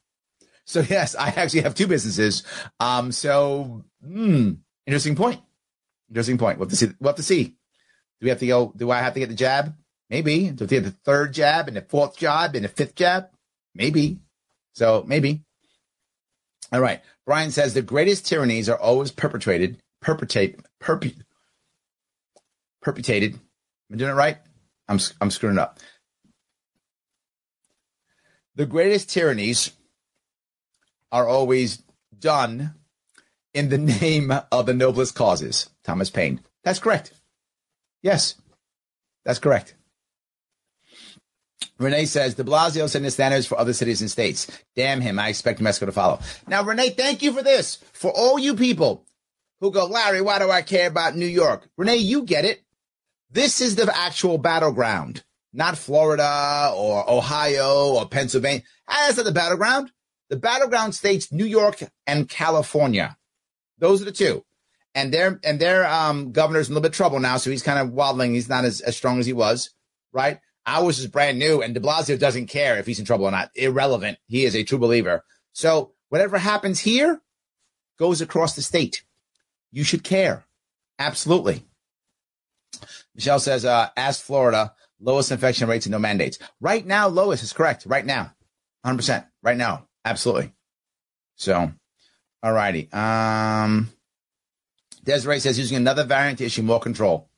So 0.65 0.81
yes, 0.89 1.15
I 1.15 1.29
actually 1.29 1.63
have 1.63 1.75
two 1.75 1.87
businesses. 1.87 2.43
Um, 2.81 3.13
so 3.13 3.85
hmm, 4.05 4.53
interesting 4.87 5.17
point. 5.17 5.41
Interesting 6.09 6.39
point. 6.39 6.59
We'll 6.59 6.67
have 6.67 6.71
to 6.71 6.77
see. 6.77 6.93
We'll 7.01 7.11
have 7.11 7.17
to 7.17 7.23
see. 7.23 7.57
Do 8.21 8.25
we 8.25 8.31
have 8.31 8.41
to 8.41 8.47
go? 8.47 8.73
Do 8.77 8.91
I 8.91 9.01
have 9.01 9.15
to 9.15 9.21
get 9.21 9.29
the 9.29 9.35
jab? 9.35 9.75
Maybe. 10.11 10.51
Do 10.51 10.67
we 10.67 10.77
have 10.77 10.85
the 10.85 10.91
third 10.91 11.35
jab 11.35 11.69
and 11.69 11.77
the 11.77 11.83
fourth 11.83 12.17
jab 12.17 12.55
and 12.55 12.65
the 12.65 12.69
fifth 12.69 12.95
jab? 12.95 13.29
Maybe. 13.75 14.19
So 14.75 15.05
maybe. 15.07 15.43
All 16.73 16.81
right. 16.81 17.03
Brian 17.27 17.51
says 17.51 17.75
the 17.75 17.83
greatest 17.83 18.27
tyrannies 18.27 18.69
are 18.69 18.79
always 18.79 19.11
perpetrated, 19.11 19.79
perpetrate, 20.01 20.59
perpe, 20.81 21.15
perpetrated. 22.81 23.35
Am 23.35 23.95
I 23.95 23.97
doing 23.97 24.11
it 24.11 24.15
right? 24.15 24.39
I'm 24.89 24.99
I'm 25.21 25.31
screwing 25.31 25.59
up. 25.59 25.79
The 28.55 28.67
greatest 28.67 29.11
tyrannies 29.11 29.73
are 31.13 31.29
always 31.29 31.83
done 32.19 32.75
in 33.55 33.69
the 33.69 33.79
name 34.01 34.33
of 34.51 34.67
the 34.67 34.75
noblest 34.75 35.15
causes. 35.15 35.71
Thomas 35.85 36.11
Paine. 36.11 36.41
That's 36.65 36.79
correct. 36.79 37.13
Yes, 38.09 38.37
that's 39.27 39.39
correct. 39.39 39.75
Renee 41.79 42.07
says 42.07 42.37
de 42.37 42.43
Blasio 42.43 42.89
setting 42.89 43.05
the 43.05 43.11
standards 43.11 43.47
for 43.47 43.59
other 43.59 43.75
cities 43.75 44.01
and 44.01 44.11
states. 44.11 44.51
Damn 44.75 45.03
him. 45.03 45.19
I 45.19 45.29
expect 45.29 45.61
Mexico 45.61 45.85
to 45.85 45.93
follow. 45.93 46.19
Now, 46.47 46.63
Renee, 46.63 46.89
thank 46.89 47.23
you 47.23 47.35
for 47.35 47.43
this. 47.43 47.77
For 47.93 48.11
all 48.11 48.39
you 48.39 48.57
people 48.57 49.05
who 49.61 49.71
go, 49.71 49.85
Larry, 49.85 50.23
why 50.23 50.39
do 50.39 50.51
I 50.51 50.63
care 50.63 50.89
about 50.89 51.17
New 51.17 51.27
York? 51.27 51.69
Renee, 51.77 51.99
you 51.99 52.23
get 52.23 52.47
it. 52.47 52.63
This 53.31 53.61
is 53.61 53.77
the 53.77 53.95
actual 53.95 54.39
battleground, 54.39 55.23
not 55.53 55.77
Florida 55.77 56.73
or 56.75 57.11
Ohio 57.11 57.93
or 57.93 58.09
Pennsylvania. 58.09 58.63
That's 58.89 59.19
not 59.19 59.27
the 59.27 59.33
battleground. 59.33 59.93
The 60.31 60.39
battleground 60.39 60.95
states, 60.95 61.31
New 61.31 61.45
York 61.45 61.83
and 62.07 62.27
California. 62.27 63.19
Those 63.77 64.01
are 64.01 64.07
the 64.07 64.13
two. 64.13 64.47
And 64.99 65.15
their 65.15 65.39
and 65.45 65.61
their 65.61 65.87
um, 65.87 66.33
governor's 66.33 66.67
in 66.69 66.73
a 66.73 66.75
little 66.75 66.83
bit 66.83 66.91
of 66.91 66.97
trouble 66.97 67.21
now, 67.21 67.37
so 67.37 67.51
he's 67.51 67.63
kind 67.63 67.79
of 67.79 67.93
waddling. 67.93 68.35
He's 68.35 68.49
not 68.49 68.65
as, 68.65 68.81
as 68.81 68.97
strong 68.97 69.21
as 69.21 69.27
he 69.27 69.33
was, 69.33 69.71
right? 70.13 70.41
Ours 70.67 70.99
is 70.99 71.07
brand 71.07 71.39
new, 71.39 71.63
and 71.63 71.73
De 71.73 71.79
Blasio 71.79 72.19
doesn't 72.19 72.49
care 72.49 72.79
if 72.79 72.87
he's 72.87 72.99
in 72.99 73.05
trouble 73.05 73.27
or 73.27 73.31
not. 73.31 73.53
Irrelevant. 73.55 74.19
He 74.27 74.45
is 74.45 74.57
a 74.57 74.65
true 74.65 74.77
believer. 74.77 75.25
So 75.53 75.93
whatever 76.09 76.37
happens 76.37 76.81
here 76.81 77.23
goes 77.97 78.21
across 78.21 78.57
the 78.57 78.63
state. 78.63 79.05
You 79.71 79.85
should 79.85 80.03
care. 80.03 80.45
Absolutely. 80.99 81.63
Michelle 83.15 83.39
says, 83.39 83.65
uh, 83.65 83.91
ask 83.97 84.21
Florida, 84.21 84.75
lowest 84.99 85.31
infection 85.31 85.69
rates 85.69 85.87
and 85.87 85.93
no 85.93 86.01
mandates. 86.01 86.41
Right 86.61 86.85
now, 86.85 87.07
lowest 87.07 87.45
is 87.45 87.53
correct. 87.53 87.87
Right 87.87 88.05
now. 88.05 88.33
100%. 88.85 89.25
Right 89.45 89.57
now. 89.57 89.87
Absolutely. 90.05 90.53
So, 91.37 91.71
all 92.43 92.53
righty. 92.53 92.91
Um, 92.93 93.91
Desiree 95.09 95.41
says 95.41 95.59
using 95.59 95.79
another 95.79 96.05
variant 96.05 96.39
to 96.39 96.45
issue 96.45 96.63
more 96.63 96.81
control, 96.81 97.31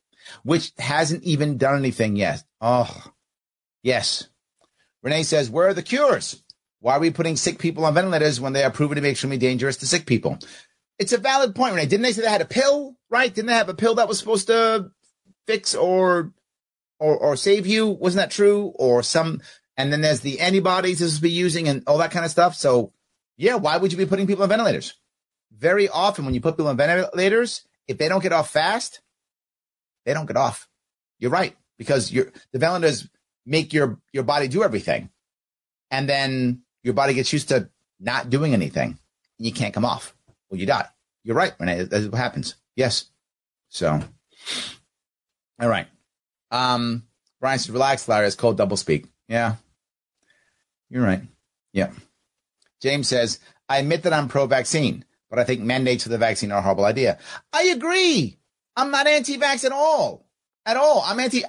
which 0.42 0.72
hasn't 0.78 1.22
even 1.22 1.56
done 1.56 1.78
anything 1.78 2.16
yet. 2.16 2.42
Oh, 2.60 3.12
yes. 3.82 4.28
Renee 5.02 5.22
says, 5.22 5.48
where 5.48 5.68
are 5.68 5.74
the 5.74 5.82
cures? 5.82 6.42
Why 6.80 6.94
are 6.96 7.00
we 7.00 7.10
putting 7.10 7.36
sick 7.36 7.58
people 7.60 7.84
on 7.84 7.94
ventilators 7.94 8.40
when 8.40 8.54
they 8.54 8.64
are 8.64 8.72
proven 8.72 8.96
to 8.96 9.02
be 9.02 9.10
extremely 9.10 9.38
dangerous 9.38 9.76
to 9.78 9.86
sick 9.86 10.04
people? 10.04 10.38
It's 10.98 11.12
a 11.12 11.18
valid 11.18 11.54
point, 11.54 11.74
Renee. 11.74 11.86
Didn't 11.86 12.02
they 12.02 12.12
say 12.12 12.22
they 12.22 12.28
had 12.28 12.40
a 12.40 12.46
pill, 12.46 12.96
right? 13.08 13.32
Didn't 13.32 13.46
they 13.46 13.54
have 13.54 13.68
a 13.68 13.74
pill 13.74 13.94
that 13.94 14.08
was 14.08 14.18
supposed 14.18 14.48
to 14.48 14.90
fix 15.46 15.74
or 15.74 16.32
or 16.98 17.16
or 17.16 17.36
save 17.36 17.66
you? 17.66 17.86
Wasn't 17.86 18.20
that 18.20 18.30
true? 18.30 18.72
Or 18.74 19.02
some 19.02 19.40
and 19.76 19.92
then 19.92 20.02
there's 20.02 20.20
the 20.20 20.40
antibodies 20.40 20.98
this 20.98 21.14
will 21.14 21.22
be 21.22 21.30
using 21.30 21.68
and 21.68 21.82
all 21.86 21.98
that 21.98 22.10
kind 22.10 22.24
of 22.24 22.30
stuff. 22.30 22.54
So 22.54 22.92
yeah, 23.36 23.54
why 23.54 23.78
would 23.78 23.92
you 23.92 23.98
be 23.98 24.06
putting 24.06 24.26
people 24.26 24.42
on 24.42 24.50
ventilators? 24.50 24.99
Very 25.60 25.88
often 25.88 26.24
when 26.24 26.34
you 26.34 26.40
put 26.40 26.54
people 26.54 26.68
on 26.68 26.76
ventilators, 26.76 27.62
if 27.86 27.98
they 27.98 28.08
don't 28.08 28.22
get 28.22 28.32
off 28.32 28.50
fast, 28.50 29.00
they 30.04 30.14
don't 30.14 30.26
get 30.26 30.36
off. 30.36 30.68
You're 31.18 31.30
right. 31.30 31.56
Because 31.78 32.10
your 32.10 32.32
the 32.52 32.58
ventilators 32.58 33.08
make 33.46 33.72
your 33.72 33.98
your 34.12 34.24
body 34.24 34.48
do 34.48 34.64
everything. 34.64 35.10
And 35.90 36.08
then 36.08 36.62
your 36.82 36.94
body 36.94 37.14
gets 37.14 37.32
used 37.32 37.48
to 37.50 37.68
not 37.98 38.30
doing 38.30 38.54
anything. 38.54 38.98
And 39.38 39.46
you 39.46 39.52
can't 39.52 39.74
come 39.74 39.84
off. 39.84 40.14
Well, 40.48 40.58
you 40.58 40.66
die. 40.66 40.88
You're 41.24 41.36
right, 41.36 41.52
Renee. 41.60 41.84
That's 41.84 42.06
what 42.06 42.18
happens. 42.18 42.56
Yes. 42.74 43.06
So 43.68 44.00
all 45.60 45.68
right. 45.68 45.86
Um, 46.50 47.04
Brian 47.40 47.58
said, 47.58 47.72
relax, 47.72 48.08
Larry. 48.08 48.26
It's 48.26 48.36
called 48.36 48.56
double 48.56 48.76
speak. 48.76 49.06
Yeah. 49.28 49.56
You're 50.88 51.04
right. 51.04 51.22
Yeah. 51.72 51.90
James 52.80 53.08
says, 53.08 53.38
I 53.68 53.78
admit 53.78 54.02
that 54.02 54.12
I'm 54.12 54.28
pro 54.28 54.46
vaccine, 54.46 55.04
but 55.30 55.38
I 55.38 55.44
think 55.44 55.60
mandates 55.62 56.02
for 56.02 56.08
the 56.10 56.18
vaccine 56.18 56.52
are 56.52 56.58
a 56.58 56.62
horrible 56.62 56.84
idea. 56.84 57.18
I 57.52 57.64
agree. 57.64 58.38
I'm 58.76 58.90
not 58.90 59.06
anti 59.06 59.38
vax 59.38 59.64
at 59.64 59.72
all. 59.72 60.26
At 60.66 60.76
all. 60.76 61.02
I'm 61.06 61.20
anti, 61.20 61.44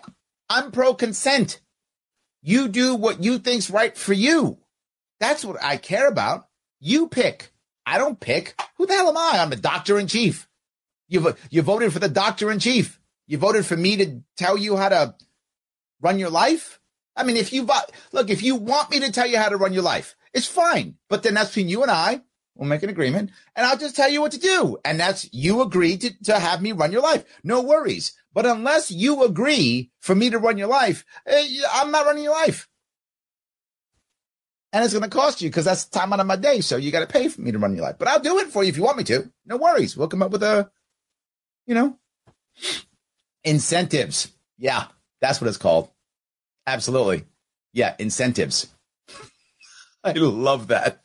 I'm 0.50 0.72
pro 0.72 0.94
consent. 0.94 1.60
You 2.44 2.68
do 2.68 2.96
what 2.96 3.24
you 3.24 3.40
think's 3.40 3.70
right 3.70 3.98
for 3.98 4.14
you. 4.14 4.60
That's 5.20 5.44
what 5.44 5.62
I 5.62 5.78
care 5.78 6.08
about. 6.08 6.48
You 6.80 7.08
pick. 7.08 7.52
I 7.86 7.98
don't 7.98 8.20
pick. 8.20 8.60
Who 8.78 8.86
the 8.86 8.94
hell 8.94 9.10
am 9.10 9.18
I? 9.18 9.40
I'm 9.40 9.50
the 9.50 9.56
doctor 9.56 10.00
in 10.00 10.08
chief. 10.08 10.48
You 11.08 11.36
you 11.50 11.62
voted 11.62 11.92
for 11.92 12.00
the 12.00 12.10
doctor 12.10 12.52
in 12.52 12.60
chief. 12.60 13.00
You 13.28 13.38
voted 13.38 13.66
for 13.66 13.78
me 13.78 13.98
to 13.98 14.22
tell 14.38 14.58
you 14.58 14.78
how 14.78 14.90
to 14.90 15.16
run 16.02 16.20
your 16.20 16.30
life. 16.30 16.80
I 17.16 17.24
mean, 17.24 17.38
if 17.38 17.54
you 17.54 17.68
look, 18.12 18.30
if 18.30 18.42
you 18.42 18.56
want 18.56 18.90
me 18.90 19.00
to 19.02 19.12
tell 19.12 19.28
you 19.28 19.38
how 19.38 19.50
to 19.50 19.58
run 19.58 19.74
your 19.74 19.84
life, 19.84 20.16
it's 20.34 20.48
fine. 20.48 20.96
But 21.10 21.24
then 21.24 21.34
that's 21.34 21.50
between 21.50 21.70
you 21.70 21.82
and 21.82 21.92
I. 21.92 22.22
We'll 22.56 22.68
make 22.70 22.84
an 22.84 22.90
agreement 22.90 23.32
and 23.56 23.66
I'll 23.66 23.78
just 23.78 23.96
tell 23.96 24.10
you 24.10 24.22
what 24.22 24.34
to 24.34 24.40
do. 24.40 24.78
And 24.84 25.00
that's 25.00 25.32
you 25.34 25.62
agree 25.62 25.98
to, 25.98 26.24
to 26.26 26.40
have 26.40 26.62
me 26.62 26.74
run 26.74 26.92
your 26.92 27.02
life. 27.02 27.24
No 27.44 27.62
worries. 27.62 28.14
But 28.34 28.46
unless 28.46 28.92
you 28.92 29.24
agree 29.24 29.92
for 30.00 30.16
me 30.16 30.30
to 30.30 30.38
run 30.38 30.58
your 30.58 30.68
life, 30.68 31.06
eh, 31.26 31.48
I'm 31.74 31.92
not 31.92 32.06
running 32.06 32.24
your 32.24 32.34
life. 32.34 32.68
And 34.74 34.84
it's 34.84 34.94
going 34.94 35.04
to 35.04 35.10
cost 35.10 35.42
you 35.42 35.50
because 35.50 35.66
that's 35.66 35.86
time 35.86 36.14
out 36.14 36.22
of 36.22 36.28
my 36.28 36.38
day. 36.38 36.62
So 36.62 36.78
you 36.78 36.92
got 36.92 37.02
to 37.02 37.08
pay 37.08 37.28
for 37.28 37.42
me 37.42 37.52
to 37.52 37.60
run 37.60 37.76
your 37.76 37.84
life. 37.84 37.98
But 38.00 38.08
I'll 38.08 38.20
do 38.22 38.40
it 38.40 38.48
for 38.48 38.64
you 38.64 38.70
if 38.70 38.78
you 38.78 38.84
want 38.84 38.98
me 38.98 39.04
to. 39.06 39.30
No 39.46 39.58
worries. 39.58 39.98
We'll 39.98 40.08
come 40.08 40.22
up 40.22 40.32
with 40.32 40.44
a, 40.44 40.72
you 41.66 41.76
know, 41.76 41.98
incentives. 43.44 44.32
Yeah, 44.58 44.86
that's 45.20 45.42
what 45.42 45.48
it's 45.48 45.58
called. 45.58 45.90
Absolutely. 46.66 47.26
Yeah, 47.74 47.96
incentives. 48.00 48.68
I 50.04 50.14
love 50.14 50.68
that. 50.68 51.02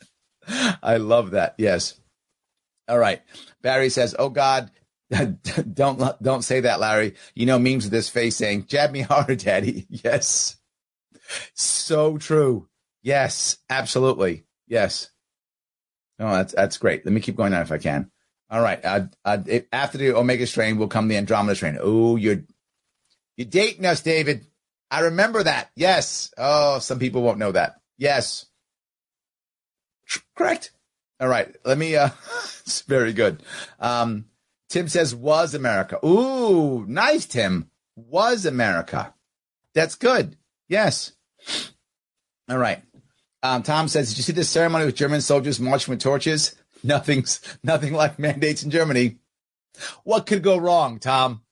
I 0.83 0.97
love 0.99 1.33
that. 1.33 1.55
Yes. 1.59 2.01
All 2.89 2.99
right. 2.99 3.23
Barry 3.63 3.89
says, 3.89 4.15
"Oh 4.19 4.29
God, 4.29 4.71
don't 5.75 6.23
don't 6.23 6.43
say 6.43 6.61
that, 6.61 6.81
Larry. 6.81 7.15
You 7.35 7.47
know 7.47 7.59
memes 7.59 7.85
with 7.85 7.93
this 7.93 8.09
face 8.09 8.37
saying, 8.37 8.67
"Jab 8.67 8.91
me 8.91 9.01
harder, 9.01 9.37
Daddy." 9.37 9.87
Yes. 10.05 10.57
So 11.55 12.19
true. 12.19 12.69
Yes, 13.03 13.59
absolutely. 13.69 14.45
Yes. 14.69 15.11
Oh, 16.19 16.31
that's 16.31 16.55
that's 16.55 16.79
great. 16.79 17.05
Let 17.05 17.13
me 17.13 17.21
keep 17.21 17.37
going 17.37 17.53
on 17.53 17.63
if 17.63 17.73
I 17.73 17.79
can. 17.79 18.11
All 18.49 18.61
right. 18.63 18.83
Uh, 18.85 19.07
uh, 19.25 19.39
after 19.73 19.99
the 19.99 20.13
Omega 20.15 20.47
strain 20.47 20.79
will 20.79 20.87
come 20.89 21.09
the 21.09 21.17
Andromeda 21.17 21.57
strain. 21.57 21.79
Oh, 21.81 22.17
you're 22.17 22.45
you're 23.37 23.47
dating 23.49 23.87
us, 23.87 24.01
David. 24.01 24.47
I 24.91 25.01
remember 25.01 25.43
that. 25.43 25.71
Yes. 25.75 26.33
Oh, 26.39 26.79
some 26.79 26.99
people 26.99 27.23
won't 27.23 27.39
know 27.39 27.53
that. 27.53 27.81
Yes. 27.99 28.47
Correct. 30.37 30.71
All 31.21 31.29
right. 31.29 31.55
Let 31.65 31.79
me, 31.79 31.97
uh, 31.97 32.11
it's 32.61 32.83
very 32.83 33.13
good. 33.13 33.43
Um, 33.81 34.27
Tim 34.69 34.89
says 34.89 35.15
was 35.15 35.55
America. 35.55 36.05
Ooh, 36.05 36.85
nice, 36.87 37.27
Tim. 37.27 37.71
Was 37.95 38.45
America. 38.45 39.15
That's 39.75 39.95
good. 39.95 40.37
Yes. 40.69 41.13
All 42.49 42.59
right. 42.59 42.83
Um, 43.43 43.63
Tom 43.63 43.89
says, 43.89 44.09
did 44.09 44.19
you 44.19 44.23
see 44.23 44.33
this 44.33 44.51
ceremony 44.51 44.87
with 44.87 44.97
German 44.97 45.21
soldiers 45.21 45.61
marching 45.61 45.93
with 45.93 46.03
torches? 46.03 46.55
Nothing's 46.83 47.41
nothing 47.63 47.95
like 47.95 48.19
mandates 48.19 48.63
in 48.63 48.71
Germany. 48.71 49.17
What 50.05 50.27
could 50.27 50.43
go 50.43 50.57
wrong, 50.57 50.99
Tom? 50.99 51.43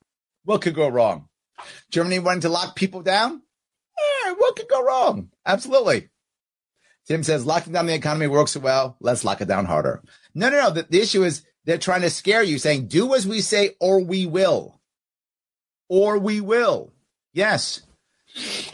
What 0.44 0.62
could 0.62 0.74
go 0.74 0.88
wrong? 0.88 1.28
Germany 1.90 2.18
wanting 2.18 2.42
to 2.42 2.48
lock 2.48 2.76
people 2.76 3.02
down? 3.02 3.42
Eh, 3.98 4.34
what 4.36 4.56
could 4.56 4.68
go 4.68 4.84
wrong? 4.84 5.30
Absolutely. 5.46 6.08
Tim 7.06 7.22
says 7.22 7.44
locking 7.44 7.72
down 7.72 7.86
the 7.86 7.94
economy 7.94 8.26
works 8.26 8.56
well. 8.56 8.96
Let's 9.00 9.24
lock 9.24 9.40
it 9.40 9.48
down 9.48 9.66
harder. 9.66 10.02
No, 10.34 10.48
no, 10.48 10.60
no. 10.60 10.70
The, 10.70 10.82
the 10.84 11.00
issue 11.00 11.22
is 11.22 11.44
they're 11.64 11.78
trying 11.78 12.02
to 12.02 12.10
scare 12.10 12.42
you, 12.42 12.58
saying, 12.58 12.88
do 12.88 13.14
as 13.14 13.26
we 13.26 13.40
say, 13.40 13.76
or 13.80 14.00
we 14.02 14.26
will. 14.26 14.80
Or 15.88 16.18
we 16.18 16.40
will. 16.40 16.92
Yes. 17.32 17.82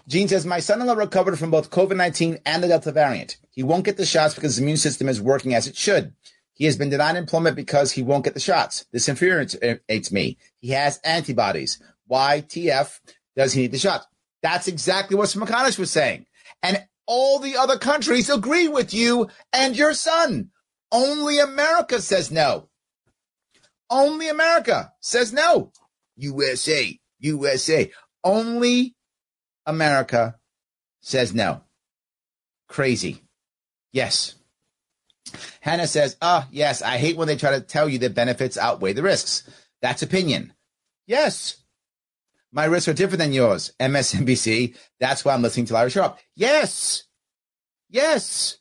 Gene 0.09 0.29
says, 0.29 0.47
My 0.47 0.61
son 0.61 0.81
in 0.81 0.87
law 0.87 0.95
recovered 0.95 1.39
from 1.39 1.51
both 1.51 1.71
COVID 1.71 1.97
19 1.97 2.39
and 2.47 2.63
the 2.63 2.69
Delta 2.69 2.93
variant. 2.93 3.37
He 3.51 3.63
won't 3.63 3.85
get 3.85 3.97
the 3.97 4.07
shots 4.07 4.35
because 4.35 4.55
his 4.55 4.61
immune 4.61 4.77
system 4.77 5.09
is 5.09 5.21
working 5.21 5.55
as 5.55 5.67
it 5.67 5.77
should. 5.77 6.15
He 6.53 6.67
has 6.67 6.77
been 6.77 6.91
denied 6.91 7.17
employment 7.17 7.57
because 7.57 7.93
he 7.93 8.03
won't 8.03 8.25
get 8.25 8.35
the 8.35 8.41
shots. 8.41 8.87
This 8.93 9.09
infuriates 9.09 10.13
me. 10.13 10.39
He 10.59 10.69
has 10.71 10.99
antibodies. 10.99 11.83
Why 12.07 12.45
TF 12.47 13.01
does 13.37 13.53
he 13.53 13.63
need 13.63 13.73
the 13.73 13.79
shots? 13.79 14.07
That's 14.43 14.69
exactly 14.69 15.17
what 15.17 15.29
Smerconish 15.29 15.79
was 15.79 15.91
saying. 15.91 16.27
And 16.63 16.85
All 17.07 17.39
the 17.39 17.57
other 17.57 17.79
countries 17.79 18.31
agree 18.31 18.69
with 18.69 18.95
you 18.95 19.29
and 19.53 19.77
your 19.77 19.95
son. 19.95 20.51
Only 20.93 21.39
America 21.39 22.01
says 22.01 22.31
no. 22.31 22.69
Only 23.89 24.29
America 24.29 24.93
says 25.01 25.33
no. 25.33 25.73
USA, 26.17 26.99
USA. 27.19 27.91
Only 28.23 28.95
America 29.67 30.37
says 31.01 31.35
no. 31.35 31.63
Crazy. 32.69 33.23
Yes. 33.93 34.37
Hannah 35.61 35.87
says, 35.87 36.17
ah, 36.23 36.49
yes, 36.51 36.83
I 36.83 36.99
hate 36.99 37.17
when 37.17 37.29
they 37.29 37.37
try 37.37 37.53
to 37.53 37.61
tell 37.61 37.89
you 37.89 37.99
the 37.99 38.11
benefits 38.11 38.57
outweigh 38.57 38.93
the 38.93 39.03
risks. 39.03 39.49
That's 39.83 40.03
opinion. 40.03 40.53
Yes. 41.07 41.57
My 42.53 42.65
risks 42.65 42.89
are 42.89 42.95
different 42.95 43.21
than 43.21 43.33
yours. 43.33 43.73
MSNBC. 43.81 44.77
That's 44.99 45.25
why 45.25 45.35
I'm 45.35 45.43
listening 45.43 45.67
to 45.67 45.75
Larry 45.75 45.91
Sharpe. 45.91 46.19
Yes. 46.35 47.05
Yes. 47.89 48.59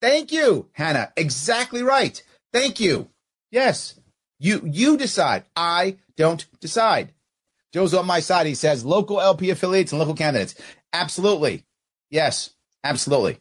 Thank 0.00 0.32
you, 0.32 0.68
Hannah. 0.72 1.12
Exactly 1.16 1.82
right. 1.82 2.22
Thank 2.52 2.80
you. 2.80 3.08
Yes. 3.50 3.98
You 4.38 4.60
you 4.64 4.98
decide. 4.98 5.44
I 5.56 5.96
don't 6.16 6.44
decide. 6.60 7.12
Joe's 7.72 7.94
on 7.94 8.06
my 8.06 8.20
side. 8.20 8.46
He 8.46 8.54
says 8.54 8.84
local 8.84 9.20
LP 9.20 9.50
affiliates 9.50 9.92
and 9.92 9.98
local 9.98 10.14
candidates. 10.14 10.54
Absolutely. 10.92 11.64
Yes. 12.10 12.50
Absolutely. 12.84 13.38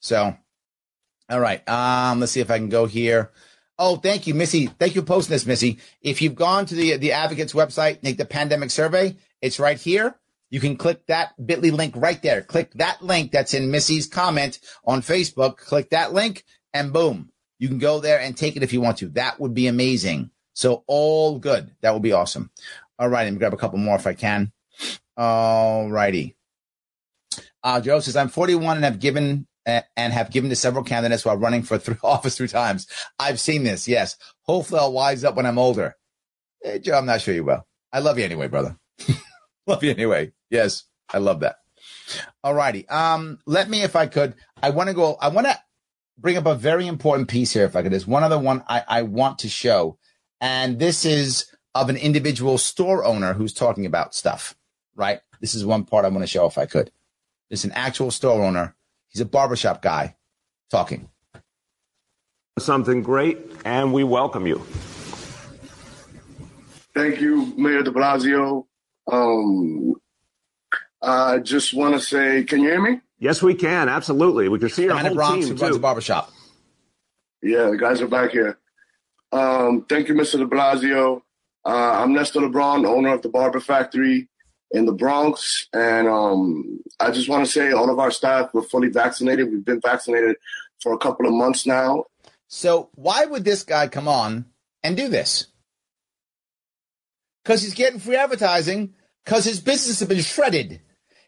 So, 0.00 0.36
all 1.30 1.40
right. 1.40 1.66
Um, 1.68 2.20
let's 2.20 2.32
see 2.32 2.40
if 2.40 2.50
I 2.50 2.58
can 2.58 2.68
go 2.68 2.86
here. 2.86 3.30
Oh, 3.78 3.96
thank 3.96 4.26
you, 4.26 4.34
Missy. 4.34 4.66
Thank 4.66 4.94
you 4.94 5.02
for 5.02 5.06
posting 5.06 5.34
this, 5.34 5.46
Missy. 5.46 5.78
If 6.02 6.20
you've 6.20 6.34
gone 6.34 6.66
to 6.66 6.74
the 6.74 6.96
the 6.96 7.12
advocates 7.12 7.52
website, 7.52 8.02
make 8.02 8.18
the 8.18 8.24
pandemic 8.24 8.70
survey. 8.70 9.16
It's 9.40 9.60
right 9.60 9.78
here. 9.78 10.16
You 10.50 10.60
can 10.60 10.76
click 10.76 11.06
that 11.06 11.34
bit.ly 11.44 11.70
link 11.70 11.94
right 11.96 12.20
there. 12.22 12.42
Click 12.42 12.72
that 12.74 13.02
link 13.02 13.32
that's 13.32 13.54
in 13.54 13.70
Missy's 13.70 14.06
comment 14.06 14.60
on 14.84 15.02
Facebook. 15.02 15.58
Click 15.58 15.90
that 15.90 16.12
link 16.12 16.44
and 16.72 16.92
boom, 16.92 17.30
you 17.58 17.68
can 17.68 17.78
go 17.78 18.00
there 18.00 18.20
and 18.20 18.36
take 18.36 18.56
it 18.56 18.62
if 18.62 18.72
you 18.72 18.80
want 18.80 18.98
to. 18.98 19.08
That 19.10 19.40
would 19.40 19.54
be 19.54 19.66
amazing. 19.66 20.30
So 20.54 20.84
all 20.86 21.38
good. 21.38 21.72
That 21.80 21.92
would 21.92 22.02
be 22.02 22.12
awesome. 22.12 22.50
All 22.98 23.08
right. 23.08 23.24
Let 23.24 23.32
me 23.32 23.38
grab 23.38 23.52
a 23.52 23.58
couple 23.58 23.78
more 23.78 23.96
if 23.96 24.06
I 24.06 24.14
can. 24.14 24.52
All 25.16 25.90
righty. 25.90 26.36
Uh, 27.62 27.80
Joe 27.80 27.98
says, 27.98 28.16
I'm 28.16 28.28
41 28.28 28.76
and 28.76 28.84
have 28.84 29.00
given 29.00 29.47
and 29.68 30.12
have 30.12 30.30
given 30.30 30.50
to 30.50 30.56
several 30.56 30.84
candidates 30.84 31.24
while 31.24 31.36
running 31.36 31.62
for 31.62 31.80
office 32.02 32.36
three 32.36 32.48
times. 32.48 32.86
I've 33.18 33.40
seen 33.40 33.64
this. 33.64 33.86
Yes. 33.86 34.16
Hopefully 34.42 34.80
I'll 34.80 34.92
wise 34.92 35.24
up 35.24 35.36
when 35.36 35.46
I'm 35.46 35.58
older. 35.58 35.94
Hey, 36.62 36.78
Joe, 36.78 36.98
I'm 36.98 37.06
not 37.06 37.20
sure 37.20 37.34
you 37.34 37.44
will. 37.44 37.66
I 37.92 38.00
love 38.00 38.18
you 38.18 38.24
anyway, 38.24 38.48
brother. 38.48 38.76
love 39.66 39.84
you 39.84 39.90
anyway. 39.90 40.32
Yes. 40.50 40.84
I 41.08 41.18
love 41.18 41.40
that. 41.40 41.56
All 42.42 42.54
righty. 42.54 42.88
Um, 42.88 43.38
let 43.46 43.68
me, 43.68 43.82
if 43.82 43.94
I 43.94 44.06
could, 44.06 44.34
I 44.62 44.70
want 44.70 44.88
to 44.88 44.94
go, 44.94 45.16
I 45.20 45.28
want 45.28 45.46
to 45.46 45.58
bring 46.16 46.36
up 46.36 46.46
a 46.46 46.54
very 46.54 46.86
important 46.86 47.28
piece 47.28 47.52
here. 47.52 47.64
If 47.64 47.76
I 47.76 47.82
could, 47.82 47.92
there's 47.92 48.06
one 48.06 48.24
other 48.24 48.38
one 48.38 48.64
I, 48.68 48.82
I 48.88 49.02
want 49.02 49.40
to 49.40 49.48
show. 49.48 49.98
And 50.40 50.78
this 50.78 51.04
is 51.04 51.50
of 51.74 51.90
an 51.90 51.96
individual 51.96 52.58
store 52.58 53.04
owner 53.04 53.34
who's 53.34 53.52
talking 53.52 53.86
about 53.86 54.14
stuff, 54.14 54.56
right? 54.96 55.20
This 55.40 55.54
is 55.54 55.64
one 55.64 55.84
part 55.84 56.04
I 56.04 56.08
want 56.08 56.22
to 56.22 56.26
show 56.26 56.46
if 56.46 56.58
I 56.58 56.66
could. 56.66 56.90
It's 57.50 57.64
an 57.64 57.72
actual 57.72 58.10
store 58.10 58.42
owner 58.42 58.74
He's 59.10 59.20
a 59.20 59.26
barbershop 59.26 59.82
guy 59.82 60.16
talking. 60.70 61.08
Something 62.58 63.02
great, 63.02 63.38
and 63.64 63.92
we 63.92 64.04
welcome 64.04 64.46
you. 64.46 64.58
Thank 66.94 67.20
you, 67.20 67.54
Mayor 67.56 67.82
de 67.82 67.90
Blasio. 67.92 68.66
Um, 69.10 69.94
I 71.00 71.38
just 71.38 71.72
want 71.72 71.94
to 71.94 72.00
say, 72.00 72.42
can 72.42 72.60
you 72.60 72.70
hear 72.70 72.82
me? 72.82 73.00
Yes, 73.20 73.42
we 73.42 73.54
can. 73.54 73.88
Absolutely. 73.88 74.48
We 74.48 74.58
can 74.58 74.68
see 74.68 74.84
your 74.84 74.96
whole 74.96 75.14
Bronx 75.14 75.46
team, 75.46 75.56
who 75.56 75.62
runs 75.62 75.76
a 75.76 75.80
barbershop. 75.80 76.32
Yeah, 77.42 77.70
the 77.70 77.76
guys 77.76 78.00
are 78.00 78.08
back 78.08 78.32
here. 78.32 78.58
Um, 79.30 79.86
thank 79.88 80.08
you, 80.08 80.14
Mr. 80.14 80.38
de 80.38 80.46
Blasio. 80.46 81.22
Uh, 81.64 82.02
I'm 82.02 82.12
Nestor 82.12 82.40
LeBron, 82.40 82.86
owner 82.86 83.14
of 83.14 83.22
the 83.22 83.28
Barber 83.28 83.60
Factory 83.60 84.28
in 84.70 84.86
the 84.86 84.92
Bronx. 84.92 85.68
And 85.72 86.08
um, 86.08 86.80
I 87.00 87.10
just 87.10 87.28
want 87.28 87.44
to 87.44 87.50
say 87.50 87.72
all 87.72 87.90
of 87.90 87.98
our 87.98 88.10
staff 88.10 88.52
were 88.52 88.62
fully 88.62 88.88
vaccinated. 88.88 89.50
We've 89.50 89.64
been 89.64 89.80
vaccinated 89.80 90.36
for 90.80 90.92
a 90.92 90.98
couple 90.98 91.26
of 91.26 91.32
months 91.32 91.66
now. 91.66 92.04
So 92.48 92.90
why 92.94 93.24
would 93.24 93.44
this 93.44 93.62
guy 93.62 93.88
come 93.88 94.08
on 94.08 94.46
and 94.82 94.96
do 94.96 95.08
this? 95.08 95.46
Because 97.42 97.62
he's 97.62 97.74
getting 97.74 98.00
free 98.00 98.16
advertising, 98.16 98.94
because 99.24 99.44
his 99.44 99.60
business 99.60 100.00
has 100.00 100.08
been 100.08 100.20
shredded. 100.20 100.80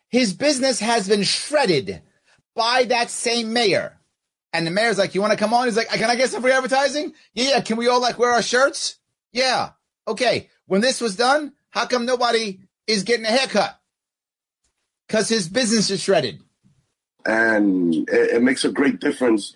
His 0.09 0.34
business 0.34 0.80
has 0.80 1.09
been 1.09 1.22
shredded 1.22 2.03
by 2.55 2.84
that 2.84 3.11
same 3.11 3.53
mayor. 3.53 3.99
And 4.53 4.66
the 4.66 4.70
mayor's 4.70 4.99
like, 4.99 5.14
You 5.14 5.20
want 5.20 5.32
to 5.32 5.38
come 5.38 5.55
on? 5.55 5.66
He's 5.66 5.76
like, 5.76 5.88
Can 5.88 6.11
I 6.11 6.16
get 6.16 6.30
some 6.30 6.43
free 6.43 6.53
advertising? 6.53 7.14
Yeah, 7.34 7.51
yeah. 7.51 7.61
Can 7.61 7.76
we 7.76 7.88
all 7.88 8.01
like 8.01 8.18
wear 8.18 8.32
our 8.32 8.43
shirts? 8.43 8.97
Yeah. 9.32 9.70
Okay. 10.09 10.51
When 10.66 10.80
this 10.80 11.01
was 11.01 11.16
done, 11.16 11.53
how 11.70 11.86
come 11.86 12.05
nobody 12.05 12.61
is 12.91 13.03
getting 13.03 13.26
a 13.26 13.30
haircut 13.30 13.78
because 15.07 15.28
his 15.28 15.49
business 15.49 15.91
is 15.91 16.03
shredded. 16.03 16.41
And 17.26 17.95
it, 18.09 18.36
it 18.36 18.43
makes 18.43 18.64
a 18.64 18.72
great 18.72 19.01
difference 19.01 19.55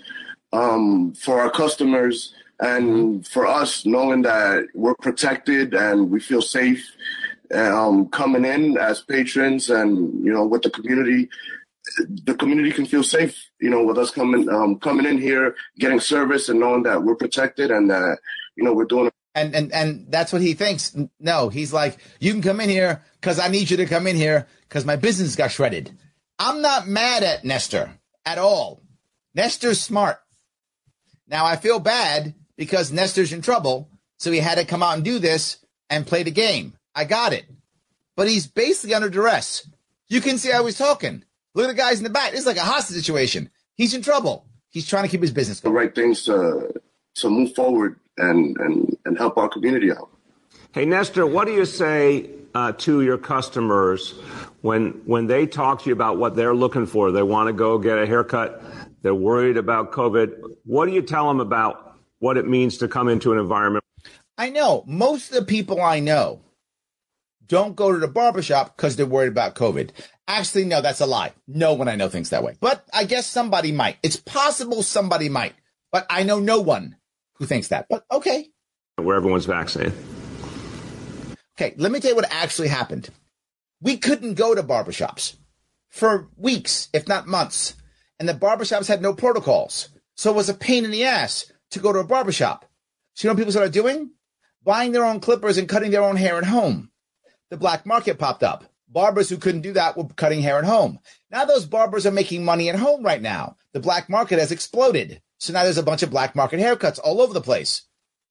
um, 0.53 1.15
for 1.15 1.41
our 1.41 1.51
customers 1.51 2.35
and 2.61 3.27
for 3.27 3.47
us 3.47 3.85
knowing 3.85 4.23
that 4.23 4.67
we're 4.75 4.95
protected 4.95 5.75
and 5.75 6.11
we 6.11 6.21
feel 6.21 6.43
safe 6.43 6.95
um, 7.53 8.09
coming 8.09 8.45
in 8.45 8.77
as 8.79 9.01
patrons 9.03 9.71
and 9.71 10.25
you 10.25 10.33
know 10.33 10.45
with 10.45 10.63
the 10.63 10.71
community 10.71 11.29
the 12.25 12.35
community 12.35 12.71
can 12.71 12.87
feel 12.87 13.03
safe 13.03 13.51
you 13.61 13.69
know 13.69 13.85
with 13.85 13.99
us 13.99 14.11
coming 14.11 14.49
um, 14.49 14.79
coming 14.79 15.07
in 15.07 15.19
here 15.19 15.55
getting 15.79 16.01
service 16.01 16.49
and 16.49 16.61
knowing 16.61 16.83
that 16.85 17.03
we're 17.03 17.17
protected 17.17 17.71
and 17.71 17.91
that 17.91 18.19
you 18.57 18.65
know 18.65 18.73
we're 18.73 18.85
doing 18.85 19.11
and 19.35 19.55
and 19.55 19.73
and 19.73 20.07
that's 20.09 20.33
what 20.33 20.43
he 20.43 20.55
thinks. 20.55 20.97
No, 21.19 21.49
he's 21.49 21.73
like, 21.73 21.99
you 22.21 22.33
can 22.33 22.43
come 22.43 22.61
in 22.61 22.69
here 22.69 23.03
because 23.21 23.39
I 23.39 23.49
need 23.49 23.71
you 23.71 23.77
to 23.79 23.87
come 23.87 24.07
in 24.07 24.17
here 24.17 24.47
because 24.69 24.85
my 24.85 24.97
business 24.97 25.37
got 25.37 25.51
shredded. 25.51 25.97
I'm 26.39 26.63
not 26.63 26.87
mad 26.89 27.23
at 27.23 27.45
Nestor 27.45 27.91
at 28.25 28.39
all. 28.39 28.83
Nestor's 29.35 29.81
smart. 29.81 30.19
Now 31.27 31.45
I 31.47 31.57
feel 31.57 31.81
bad 31.81 32.35
because 32.57 32.93
Nestor's 32.93 33.33
in 33.33 33.43
trouble, 33.43 33.89
so 34.19 34.31
he 34.31 34.39
had 34.39 34.59
to 34.59 34.65
come 34.65 34.83
out 34.83 34.95
and 34.95 35.05
do 35.05 35.19
this 35.19 35.59
and 35.91 36.07
play 36.07 36.23
the 36.23 36.31
game. 36.31 36.77
I 36.95 37.05
got 37.05 37.33
it. 37.33 37.45
But 38.17 38.29
he's 38.29 38.47
basically 38.47 38.95
under 38.95 39.11
duress. 39.11 39.69
You 40.09 40.21
can 40.21 40.39
see 40.39 40.51
how 40.51 40.65
he's 40.67 40.79
talking. 40.79 41.25
Look 41.55 41.65
at 41.65 41.69
the 41.69 41.75
guys 41.75 41.99
in 41.99 42.05
the 42.05 42.11
back. 42.11 42.35
It's 42.35 42.47
like 42.47 42.57
a 42.57 42.61
hostage 42.61 42.97
situation. 42.97 43.51
He's 43.75 43.95
in 43.95 44.03
trouble. 44.03 44.47
He's 44.71 44.87
trying 44.87 45.05
to 45.05 45.09
keep 45.09 45.23
his 45.23 45.33
business 45.33 45.61
going. 45.61 45.75
The 45.75 45.81
right 45.81 45.95
things 45.95 46.25
to 46.25 46.73
to 47.17 47.31
move 47.31 47.55
forward 47.55 47.99
and, 48.19 48.57
and, 48.59 48.97
and 49.05 49.19
help 49.19 49.37
our 49.37 49.49
community 49.49 49.91
out. 49.93 50.11
Hey, 50.73 50.85
Nestor, 50.85 51.27
what 51.27 51.47
do 51.47 51.53
you 51.53 51.65
say 51.65 52.31
uh, 52.55 52.73
to 52.73 53.03
your 53.03 53.19
customers 53.19 54.13
when 54.63 55.03
when 55.07 55.27
they 55.27 55.47
talk 55.47 55.83
to 55.83 55.87
you 55.89 55.93
about 55.93 56.19
what 56.19 56.37
they're 56.37 56.55
looking 56.55 56.87
for? 56.87 57.13
They 57.13 57.23
want 57.23 57.49
to 57.49 57.53
go 57.53 57.79
get 57.79 57.99
a 57.99 58.07
haircut. 58.07 58.63
They're 59.03 59.15
worried 59.15 59.57
about 59.57 59.93
COVID. 59.93 60.57
What 60.65 60.87
do 60.87 60.93
you 60.93 61.03
tell 61.03 61.29
them 61.29 61.41
about 61.41 61.97
what 62.19 62.37
it 62.37 62.47
means 62.47 62.79
to 62.79 62.89
come 62.89 63.09
into 63.09 63.33
an 63.33 63.39
environment? 63.39 63.85
I 64.37 64.51
know 64.51 64.83
most 64.87 65.29
of 65.29 65.37
the 65.37 65.45
people 65.45 65.81
I 65.81 66.01
know 66.01 66.41
don't 67.47 67.77
go 67.77 67.93
to 67.93 67.99
the 67.99 68.09
barbershop 68.09 68.77
because 68.77 68.97
they're 68.97 69.07
worried 69.07 69.29
about 69.29 69.55
COVID. 69.55 69.91
Actually, 70.27 70.65
no, 70.65 70.81
that's 70.81 71.01
a 71.01 71.07
lie. 71.07 71.33
No 71.47 71.75
one 71.75 71.89
I 71.89 71.97
know 71.97 72.09
thinks 72.09 72.31
that 72.31 72.43
way. 72.43 72.57
But 72.61 72.85
I 72.93 73.05
guess 73.05 73.27
somebody 73.27 73.73
might. 73.73 73.99
It's 74.03 74.17
possible 74.17 74.83
somebody 74.83 75.29
might. 75.29 75.55
But 75.93 76.07
I 76.11 76.23
know 76.23 76.41
no 76.41 76.61
one 76.61 76.97
who 77.35 77.47
thinks 77.47 77.69
that. 77.69 77.87
But 77.89 78.05
okay. 78.11 78.49
Where 78.97 79.17
everyone's 79.17 79.47
vaccinated. 79.47 79.95
Okay, 81.57 81.75
let 81.77 81.93
me 81.93 82.01
tell 82.01 82.11
you 82.11 82.17
what 82.17 82.33
actually 82.33 82.69
happened. 82.69 83.11
We 83.81 83.97
couldn't 83.97 84.35
go 84.35 84.55
to 84.55 84.63
barbershops 84.63 85.37
for 85.89 86.29
weeks, 86.37 86.89
if 86.93 87.07
not 87.07 87.29
months, 87.29 87.75
and 88.19 88.29
the 88.29 88.35
barbershops 88.35 88.89
had 88.89 89.03
no 89.03 89.15
protocols. 89.15 89.89
So 90.17 90.31
it 90.31 90.37
was 90.37 90.49
a 90.49 90.55
pain 90.55 90.85
in 90.85 90.91
the 90.91 91.05
ass 91.05 91.53
to 91.71 91.79
go 91.79 91.93
to 91.93 92.01
a 92.01 92.05
barbershop. 92.05 92.65
So 93.15 93.27
you 93.27 93.29
know 93.29 93.35
what 93.35 93.39
people 93.39 93.53
started 93.53 93.73
doing? 93.73 94.11
Buying 94.65 94.93
their 94.93 95.05
own 95.05 95.21
clippers 95.21 95.59
and 95.59 95.69
cutting 95.69 95.91
their 95.91 96.03
own 96.03 96.17
hair 96.17 96.37
at 96.37 96.45
home. 96.45 96.91
The 97.51 97.57
black 97.57 97.87
market 97.87 98.19
popped 98.19 98.43
up. 98.43 98.65
Barbers 98.89 99.29
who 99.29 99.37
couldn't 99.37 99.63
do 99.63 99.73
that 99.73 99.97
were 99.97 100.07
cutting 100.17 100.41
hair 100.41 100.59
at 100.59 100.65
home. 100.65 100.99
Now 101.31 101.45
those 101.45 101.67
barbers 101.67 102.07
are 102.07 102.13
making 102.13 102.45
money 102.45 102.69
at 102.69 102.77
home 102.77 103.03
right 103.05 103.21
now. 103.23 103.57
The 103.73 103.81
black 103.81 104.09
market 104.09 104.39
has 104.39 104.53
exploded. 104.53 105.21
So 105.45 105.53
now 105.53 105.65
there's 105.65 105.77
a 105.77 105.83
bunch 105.83 106.03
of 106.03 106.11
black 106.11 106.35
market 106.35 106.59
haircuts 106.59 106.99
all 107.05 107.21
over 107.21 107.35
the 107.35 107.41
place. 107.43 107.83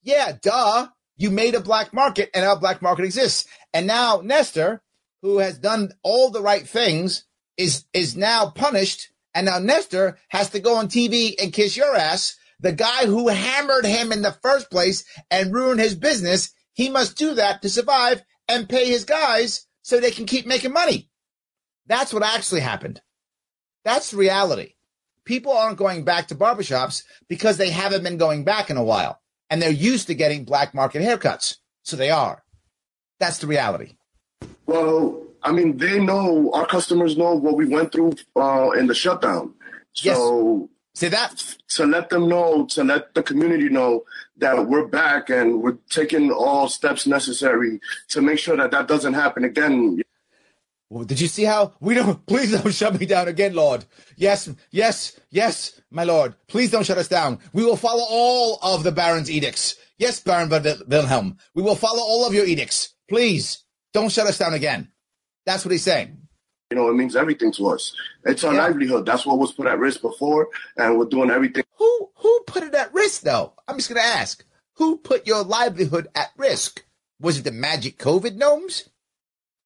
Yeah, 0.01 0.31
duh. 0.41 0.87
You 1.15 1.29
made 1.29 1.53
a 1.53 1.59
black 1.59 1.93
market 1.93 2.31
and 2.33 2.43
now 2.43 2.55
black 2.55 2.81
market 2.81 3.05
exists. 3.05 3.45
And 3.71 3.85
now 3.85 4.21
Nestor, 4.23 4.81
who 5.21 5.37
has 5.37 5.59
done 5.59 5.91
all 6.01 6.31
the 6.31 6.41
right 6.41 6.67
things, 6.67 7.25
is 7.55 7.85
is 7.93 8.17
now 8.17 8.49
punished. 8.49 9.11
And 9.35 9.45
now 9.45 9.59
Nestor 9.59 10.17
has 10.29 10.49
to 10.49 10.59
go 10.59 10.75
on 10.77 10.87
TV 10.87 11.35
and 11.39 11.53
kiss 11.53 11.77
your 11.77 11.95
ass. 11.95 12.35
The 12.59 12.71
guy 12.71 13.05
who 13.05 13.27
hammered 13.27 13.85
him 13.85 14.11
in 14.11 14.23
the 14.23 14.35
first 14.41 14.71
place 14.71 15.05
and 15.29 15.53
ruined 15.53 15.81
his 15.81 15.93
business, 15.93 16.51
he 16.73 16.89
must 16.89 17.15
do 17.15 17.35
that 17.35 17.61
to 17.61 17.69
survive 17.69 18.23
and 18.47 18.67
pay 18.67 18.87
his 18.87 19.05
guys 19.05 19.67
so 19.83 19.99
they 19.99 20.09
can 20.09 20.25
keep 20.25 20.47
making 20.47 20.73
money. 20.73 21.11
That's 21.85 22.11
what 22.11 22.23
actually 22.23 22.61
happened. 22.61 23.01
That's 23.83 24.15
reality. 24.15 24.73
People 25.25 25.51
aren't 25.53 25.77
going 25.77 26.03
back 26.03 26.27
to 26.27 26.35
barbershops 26.35 27.03
because 27.27 27.57
they 27.57 27.69
haven't 27.69 28.03
been 28.03 28.17
going 28.17 28.43
back 28.43 28.69
in 28.69 28.77
a 28.77 28.83
while 28.83 29.21
and 29.49 29.61
they're 29.61 29.71
used 29.71 30.07
to 30.07 30.15
getting 30.15 30.43
black 30.43 30.73
market 30.73 31.01
haircuts. 31.01 31.57
So 31.83 31.95
they 31.95 32.09
are. 32.09 32.43
That's 33.19 33.37
the 33.37 33.47
reality. 33.47 33.95
Well, 34.65 35.21
I 35.43 35.51
mean, 35.51 35.77
they 35.77 35.99
know 35.99 36.51
our 36.53 36.65
customers 36.65 37.17
know 37.17 37.35
what 37.35 37.55
we 37.55 37.67
went 37.67 37.91
through 37.91 38.13
uh, 38.35 38.71
in 38.71 38.87
the 38.87 38.95
shutdown. 38.95 39.53
So 39.93 40.59
yes. 40.59 40.69
Say 40.95 41.09
that 41.09 41.57
to 41.69 41.87
let 41.87 42.09
them 42.09 42.29
know, 42.29 42.67
to 42.67 42.83
let 42.83 43.15
the 43.15 43.23
community 43.23 43.67
know 43.67 44.03
that 44.37 44.67
we're 44.67 44.85
back 44.85 45.29
and 45.31 45.63
we're 45.63 45.77
taking 45.89 46.31
all 46.31 46.69
steps 46.69 47.07
necessary 47.07 47.79
to 48.09 48.21
make 48.21 48.37
sure 48.37 48.55
that 48.55 48.69
that 48.71 48.87
doesn't 48.87 49.15
happen 49.15 49.43
again. 49.43 50.01
Well, 50.93 51.05
did 51.05 51.19
you 51.19 51.27
see 51.27 51.43
how 51.43 51.73
we 51.79 51.95
don't? 51.95 52.23
Please 52.27 52.51
don't 52.51 52.71
shut 52.71 52.99
me 52.99 53.07
down 53.07 53.27
again, 53.27 53.55
Lord. 53.55 53.83
Yes, 54.15 54.47
yes, 54.69 55.19
yes, 55.31 55.81
my 55.89 56.03
Lord. 56.03 56.35
Please 56.47 56.69
don't 56.69 56.85
shut 56.85 56.99
us 56.99 57.07
down. 57.07 57.39
We 57.51 57.65
will 57.65 57.77
follow 57.77 58.05
all 58.07 58.59
of 58.61 58.83
the 58.83 58.91
Baron's 58.91 59.31
edicts. 59.31 59.75
Yes, 59.97 60.19
Baron 60.19 60.51
Wilhelm. 60.87 61.37
We 61.55 61.63
will 61.63 61.73
follow 61.73 62.03
all 62.03 62.27
of 62.27 62.35
your 62.35 62.45
edicts. 62.45 62.93
Please 63.09 63.63
don't 63.91 64.11
shut 64.11 64.27
us 64.27 64.37
down 64.37 64.53
again. 64.53 64.91
That's 65.47 65.65
what 65.65 65.71
he's 65.71 65.81
saying. 65.81 66.15
You 66.69 66.77
know, 66.77 66.89
it 66.91 66.93
means 66.93 67.15
everything 67.15 67.51
to 67.53 67.69
us. 67.69 67.95
It's 68.25 68.43
our 68.43 68.53
yeah. 68.53 68.61
livelihood. 68.61 69.07
That's 69.07 69.25
what 69.25 69.39
was 69.39 69.51
put 69.51 69.65
at 69.65 69.79
risk 69.79 70.01
before, 70.01 70.49
and 70.77 70.99
we're 70.99 71.05
doing 71.05 71.31
everything. 71.31 71.63
Who 71.79 72.11
who 72.17 72.43
put 72.45 72.61
it 72.61 72.75
at 72.75 72.93
risk 72.93 73.21
though? 73.21 73.53
I'm 73.67 73.77
just 73.77 73.89
gonna 73.89 74.01
ask. 74.01 74.45
Who 74.75 74.97
put 74.97 75.25
your 75.25 75.43
livelihood 75.43 76.07
at 76.13 76.29
risk? 76.37 76.85
Was 77.19 77.39
it 77.39 77.45
the 77.45 77.51
magic 77.51 77.97
COVID 77.97 78.35
gnomes? 78.35 78.89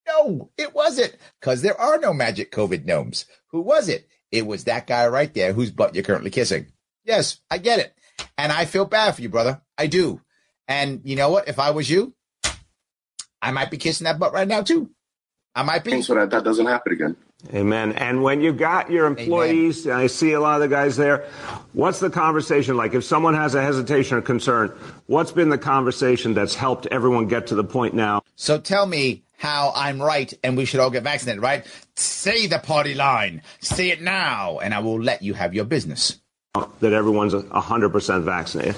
No, 0.08 0.50
it 0.56 0.74
wasn't, 0.74 1.14
because 1.40 1.62
there 1.62 1.78
are 1.78 1.98
no 1.98 2.12
magic 2.12 2.50
COVID 2.50 2.84
gnomes. 2.84 3.26
Who 3.48 3.60
was 3.60 3.88
it? 3.88 4.08
It 4.32 4.46
was 4.46 4.64
that 4.64 4.86
guy 4.86 5.06
right 5.06 5.32
there 5.32 5.52
whose 5.52 5.70
butt 5.70 5.94
you're 5.94 6.04
currently 6.04 6.30
kissing. 6.30 6.66
Yes, 7.04 7.40
I 7.50 7.58
get 7.58 7.78
it. 7.78 7.94
And 8.36 8.50
I 8.50 8.64
feel 8.64 8.84
bad 8.84 9.14
for 9.14 9.22
you, 9.22 9.28
brother. 9.28 9.60
I 9.76 9.86
do. 9.86 10.20
And 10.66 11.00
you 11.04 11.16
know 11.16 11.30
what? 11.30 11.48
If 11.48 11.58
I 11.58 11.70
was 11.70 11.88
you, 11.88 12.14
I 13.40 13.50
might 13.52 13.70
be 13.70 13.76
kissing 13.76 14.04
that 14.04 14.18
butt 14.18 14.32
right 14.32 14.48
now 14.48 14.62
too. 14.62 14.90
I 15.54 15.62
might 15.62 15.84
be. 15.84 16.02
So 16.02 16.14
that 16.14 16.30
that 16.30 16.44
doesn't 16.44 16.66
happen 16.66 16.92
again. 16.92 17.16
Amen. 17.54 17.92
And 17.92 18.22
when 18.22 18.40
you 18.40 18.52
got 18.52 18.90
your 18.90 19.06
employees, 19.06 19.86
Amen. 19.86 19.98
I 19.98 20.06
see 20.08 20.32
a 20.32 20.40
lot 20.40 20.56
of 20.56 20.68
the 20.68 20.74
guys 20.74 20.96
there. 20.96 21.24
What's 21.72 22.00
the 22.00 22.10
conversation 22.10 22.76
like? 22.76 22.94
If 22.94 23.04
someone 23.04 23.34
has 23.34 23.54
a 23.54 23.62
hesitation 23.62 24.18
or 24.18 24.22
concern, 24.22 24.76
what's 25.06 25.30
been 25.30 25.48
the 25.48 25.58
conversation 25.58 26.34
that's 26.34 26.54
helped 26.54 26.86
everyone 26.86 27.28
get 27.28 27.46
to 27.48 27.54
the 27.54 27.62
point 27.62 27.94
now? 27.94 28.22
So 28.34 28.58
tell 28.58 28.86
me 28.86 29.22
how 29.38 29.72
I'm 29.74 30.02
right 30.02 30.32
and 30.44 30.56
we 30.56 30.66
should 30.66 30.80
all 30.80 30.90
get 30.90 31.04
vaccinated, 31.04 31.42
right? 31.42 31.64
Say 31.96 32.46
the 32.46 32.58
party 32.58 32.94
line. 32.94 33.42
Say 33.60 33.90
it 33.90 34.02
now, 34.02 34.58
and 34.58 34.74
I 34.74 34.80
will 34.80 35.00
let 35.00 35.22
you 35.22 35.32
have 35.32 35.54
your 35.54 35.64
business. 35.64 36.20
That 36.80 36.92
everyone's 36.92 37.34
100% 37.34 38.24
vaccinated. 38.24 38.76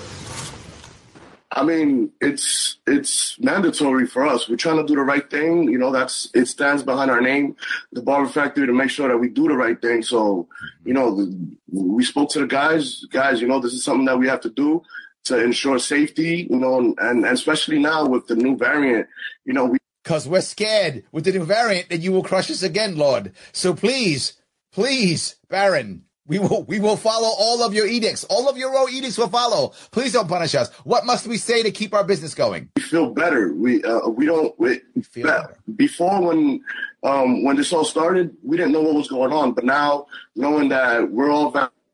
I 1.52 1.64
mean, 1.64 2.12
it's 2.20 2.78
it's 2.86 3.36
mandatory 3.40 4.06
for 4.06 4.24
us. 4.24 4.48
We're 4.48 4.56
trying 4.56 4.76
to 4.76 4.86
do 4.86 4.94
the 4.94 5.02
right 5.02 5.28
thing. 5.28 5.64
You 5.64 5.78
know, 5.78 5.90
that's 5.90 6.30
it 6.32 6.46
stands 6.46 6.84
behind 6.84 7.10
our 7.10 7.20
name, 7.20 7.56
the 7.90 8.02
Barber 8.02 8.28
Factory, 8.28 8.68
to 8.68 8.72
make 8.72 8.90
sure 8.90 9.08
that 9.08 9.18
we 9.18 9.28
do 9.28 9.48
the 9.48 9.56
right 9.56 9.80
thing. 9.80 10.02
So, 10.02 10.46
you 10.84 10.94
know, 10.94 11.28
we 11.72 12.04
spoke 12.04 12.30
to 12.30 12.40
the 12.40 12.46
guys. 12.46 13.04
Guys, 13.10 13.40
you 13.40 13.48
know, 13.48 13.58
this 13.58 13.72
is 13.72 13.82
something 13.82 14.04
that 14.04 14.18
we 14.18 14.28
have 14.28 14.42
to 14.42 14.50
do 14.50 14.82
to 15.24 15.42
ensure 15.42 15.80
safety. 15.80 16.46
You 16.48 16.56
know, 16.56 16.78
and, 16.78 16.96
and 17.00 17.26
especially 17.26 17.80
now 17.80 18.06
with 18.06 18.28
the 18.28 18.36
new 18.36 18.56
variant, 18.56 19.08
you 19.44 19.52
know, 19.52 19.64
we 19.64 19.79
because 20.02 20.28
we're 20.28 20.40
scared 20.40 21.04
with 21.12 21.24
the 21.24 21.32
new 21.32 21.44
variant 21.44 21.88
that 21.90 22.00
you 22.00 22.12
will 22.12 22.22
crush 22.22 22.50
us 22.50 22.62
again, 22.62 22.96
Lord. 22.96 23.32
So 23.52 23.74
please, 23.74 24.34
please, 24.72 25.36
Baron, 25.48 26.04
we 26.26 26.38
will 26.38 26.62
we 26.64 26.78
will 26.78 26.96
follow 26.96 27.28
all 27.38 27.62
of 27.62 27.74
your 27.74 27.86
edicts. 27.86 28.24
All 28.24 28.48
of 28.48 28.56
your 28.56 28.88
edicts 28.88 29.18
will 29.18 29.28
follow. 29.28 29.72
Please 29.90 30.12
don't 30.12 30.28
punish 30.28 30.54
us. 30.54 30.70
What 30.84 31.04
must 31.04 31.26
we 31.26 31.36
say 31.36 31.62
to 31.62 31.72
keep 31.72 31.92
our 31.92 32.04
business 32.04 32.34
going? 32.34 32.70
We 32.76 32.82
feel 32.82 33.10
better. 33.10 33.52
We 33.52 33.82
uh, 33.82 34.08
we 34.08 34.26
don't 34.26 34.58
we, 34.58 34.80
feel 35.02 35.26
better. 35.26 35.56
before 35.74 36.22
when 36.22 36.62
um, 37.02 37.42
when 37.42 37.56
this 37.56 37.72
all 37.72 37.84
started, 37.84 38.36
we 38.44 38.56
didn't 38.56 38.72
know 38.72 38.82
what 38.82 38.94
was 38.94 39.08
going 39.08 39.32
on. 39.32 39.52
But 39.52 39.64
now 39.64 40.06
knowing 40.36 40.68
that 40.68 41.10
we're 41.10 41.30
all 41.30 41.52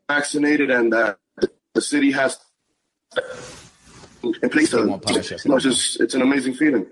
vaccinated 0.08 0.70
and 0.70 0.92
that 0.92 1.18
the 1.72 1.80
city 1.80 2.10
has 2.12 2.38
in 4.42 4.50
place, 4.50 4.70
to, 4.70 4.78
you 4.78 5.50
know, 5.50 5.58
just 5.58 6.00
it's 6.00 6.14
an 6.14 6.22
amazing 6.22 6.54
feeling. 6.54 6.86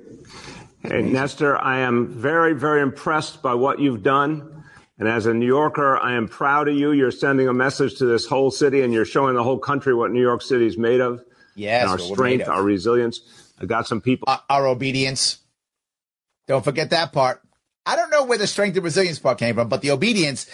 Hey, 0.87 1.01
Nestor, 1.01 1.57
I 1.57 1.79
am 1.79 2.09
very 2.09 2.53
very 2.53 2.83
impressed 2.83 3.41
by 3.41 3.55
what 3.55 3.81
you've 3.81 4.03
done. 4.03 4.65
And 4.99 5.09
as 5.09 5.27
a 5.27 5.35
New 5.35 5.47
Yorker, 5.47 5.97
I 5.97 6.15
am 6.15 6.29
proud 6.29 6.69
of 6.69 6.77
you. 6.77 6.93
You're 6.93 7.11
sending 7.11 7.49
a 7.49 7.55
message 7.55 7.97
to 7.99 8.07
this 8.07 8.27
whole 8.27 8.51
city 8.51 8.83
and 8.83 8.93
you're 8.93 9.05
showing 9.05 9.35
the 9.35 9.43
whole 9.43 9.59
country 9.59 9.95
what 9.95 10.13
New 10.13 10.21
York 10.21 10.43
City 10.43 10.67
is 10.67 10.79
made 10.79 11.01
of. 11.01 11.25
Yes. 11.57 11.89
our 11.89 11.99
strength, 11.99 12.49
our 12.49 12.63
resilience. 12.63 13.21
I 13.61 13.67
got 13.67 13.87
some 13.87 14.01
people. 14.01 14.27
Uh, 14.29 14.39
our 14.51 14.67
obedience. 14.67 15.39
Don't 16.47 16.65
forget 16.65 16.91
that 16.91 17.13
part. 17.13 17.41
I 17.87 17.97
don't 17.97 18.11
know 18.11 18.25
where 18.25 18.39
the 18.39 18.47
strength 18.47 18.77
and 18.77 18.85
resilience 18.85 19.19
part 19.19 19.39
came 19.39 19.55
from, 19.55 19.69
but 19.69 19.81
the 19.81 19.91
obedience, 19.91 20.47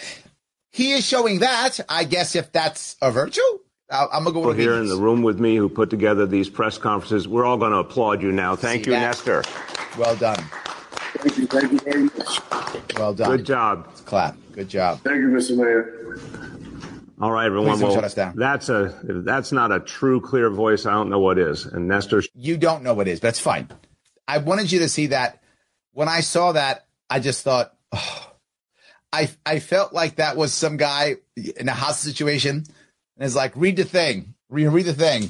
he 0.69 0.93
is 0.93 1.05
showing 1.05 1.39
that. 1.39 1.79
I 1.89 2.03
guess 2.03 2.35
if 2.35 2.51
that's 2.51 2.95
a 3.01 3.11
virtue, 3.11 3.41
I'm 3.91 4.23
gonna 4.23 4.31
go 4.31 4.47
with 4.47 4.57
here 4.57 4.75
in 4.75 4.87
the 4.87 4.95
room 4.95 5.21
with 5.21 5.39
me 5.39 5.57
who 5.57 5.67
put 5.67 5.89
together 5.89 6.25
these 6.25 6.49
press 6.49 6.77
conferences. 6.77 7.27
We're 7.27 7.45
all 7.45 7.57
going 7.57 7.71
to 7.71 7.79
applaud 7.79 8.21
you 8.21 8.31
now. 8.31 8.55
Thank 8.55 8.85
See 8.85 8.91
you, 8.91 8.95
that? 8.95 9.01
Nestor. 9.01 9.43
Well 9.97 10.15
done. 10.15 10.43
Thank 11.17 11.37
you. 11.37 11.47
Thank 11.47 11.71
you 11.73 11.79
very 11.79 12.03
much. 12.03 12.97
Well 12.97 13.13
done. 13.13 13.37
Good 13.37 13.45
job. 13.45 13.93
Clap. 14.05 14.37
Good 14.53 14.69
job. 14.69 15.01
Thank 15.01 15.17
you, 15.17 15.27
Mr. 15.27 15.57
Mayor. 15.57 16.19
All 17.21 17.31
right, 17.31 17.45
everyone. 17.45 17.71
Please 17.73 17.81
don't 17.81 17.89
well, 17.89 17.97
shut 17.97 18.03
us 18.03 18.13
down. 18.13 18.33
That's 18.35 18.69
a 18.69 18.97
that's 19.03 19.51
not 19.51 19.71
a 19.71 19.79
true, 19.79 20.21
clear 20.21 20.49
voice. 20.49 20.85
I 20.85 20.91
don't 20.91 21.09
know 21.09 21.19
what 21.19 21.37
is. 21.37 21.65
And 21.65 21.87
Nestor, 21.87 22.23
you 22.33 22.57
don't 22.57 22.83
know 22.83 22.93
what 22.93 23.07
is. 23.07 23.19
That's 23.19 23.39
fine. 23.39 23.69
I 24.27 24.39
wanted 24.39 24.71
you 24.71 24.79
to 24.79 24.89
see 24.89 25.07
that. 25.07 25.43
When 25.93 26.07
I 26.07 26.21
saw 26.21 26.53
that, 26.53 26.87
I 27.09 27.19
just 27.19 27.43
thought, 27.43 27.75
oh, 27.91 28.31
I 29.13 29.29
I 29.45 29.59
felt 29.59 29.93
like 29.93 30.15
that 30.15 30.37
was 30.37 30.53
some 30.53 30.77
guy 30.77 31.17
in 31.35 31.69
a 31.69 31.73
hostage 31.73 32.13
situation, 32.13 32.63
and 33.21 33.27
it's 33.27 33.35
like, 33.35 33.53
read 33.55 33.75
the 33.75 33.83
thing, 33.83 34.33
read, 34.49 34.69
read 34.69 34.87
the 34.87 34.93
thing 34.93 35.29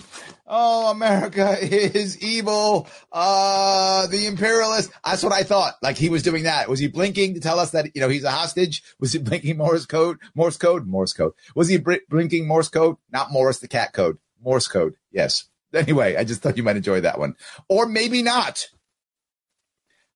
oh, 0.51 0.91
America 0.91 1.57
is 1.61 2.21
evil. 2.21 2.87
Uh, 3.11 4.05
the 4.07 4.27
imperialist. 4.27 4.91
That's 5.03 5.23
what 5.23 5.33
I 5.33 5.43
thought. 5.43 5.75
Like 5.81 5.97
he 5.97 6.09
was 6.09 6.21
doing 6.21 6.43
that. 6.43 6.69
Was 6.69 6.79
he 6.79 6.87
blinking 6.87 7.33
to 7.33 7.39
tell 7.39 7.57
us 7.57 7.71
that, 7.71 7.95
you 7.95 8.01
know, 8.01 8.09
he's 8.09 8.25
a 8.25 8.31
hostage? 8.31 8.83
Was 8.99 9.13
he 9.13 9.19
blinking 9.23 9.57
Morse 9.57 9.87
code? 9.87 10.19
Morse 10.35 10.57
code? 10.57 10.85
Morse 10.85 11.13
code. 11.13 11.33
Was 11.55 11.69
he 11.69 11.77
br- 11.77 11.95
blinking 12.09 12.45
Morse 12.45 12.69
code? 12.69 12.97
Not 13.09 13.31
Morris 13.31 13.59
the 13.59 13.67
cat 13.67 13.93
code. 13.93 14.17
Morse 14.39 14.67
code. 14.67 14.95
Yes. 15.11 15.45
Anyway, 15.73 16.17
I 16.17 16.25
just 16.25 16.41
thought 16.41 16.57
you 16.57 16.63
might 16.63 16.75
enjoy 16.75 17.01
that 17.01 17.17
one. 17.17 17.35
Or 17.69 17.85
maybe 17.85 18.21
not. 18.21 18.67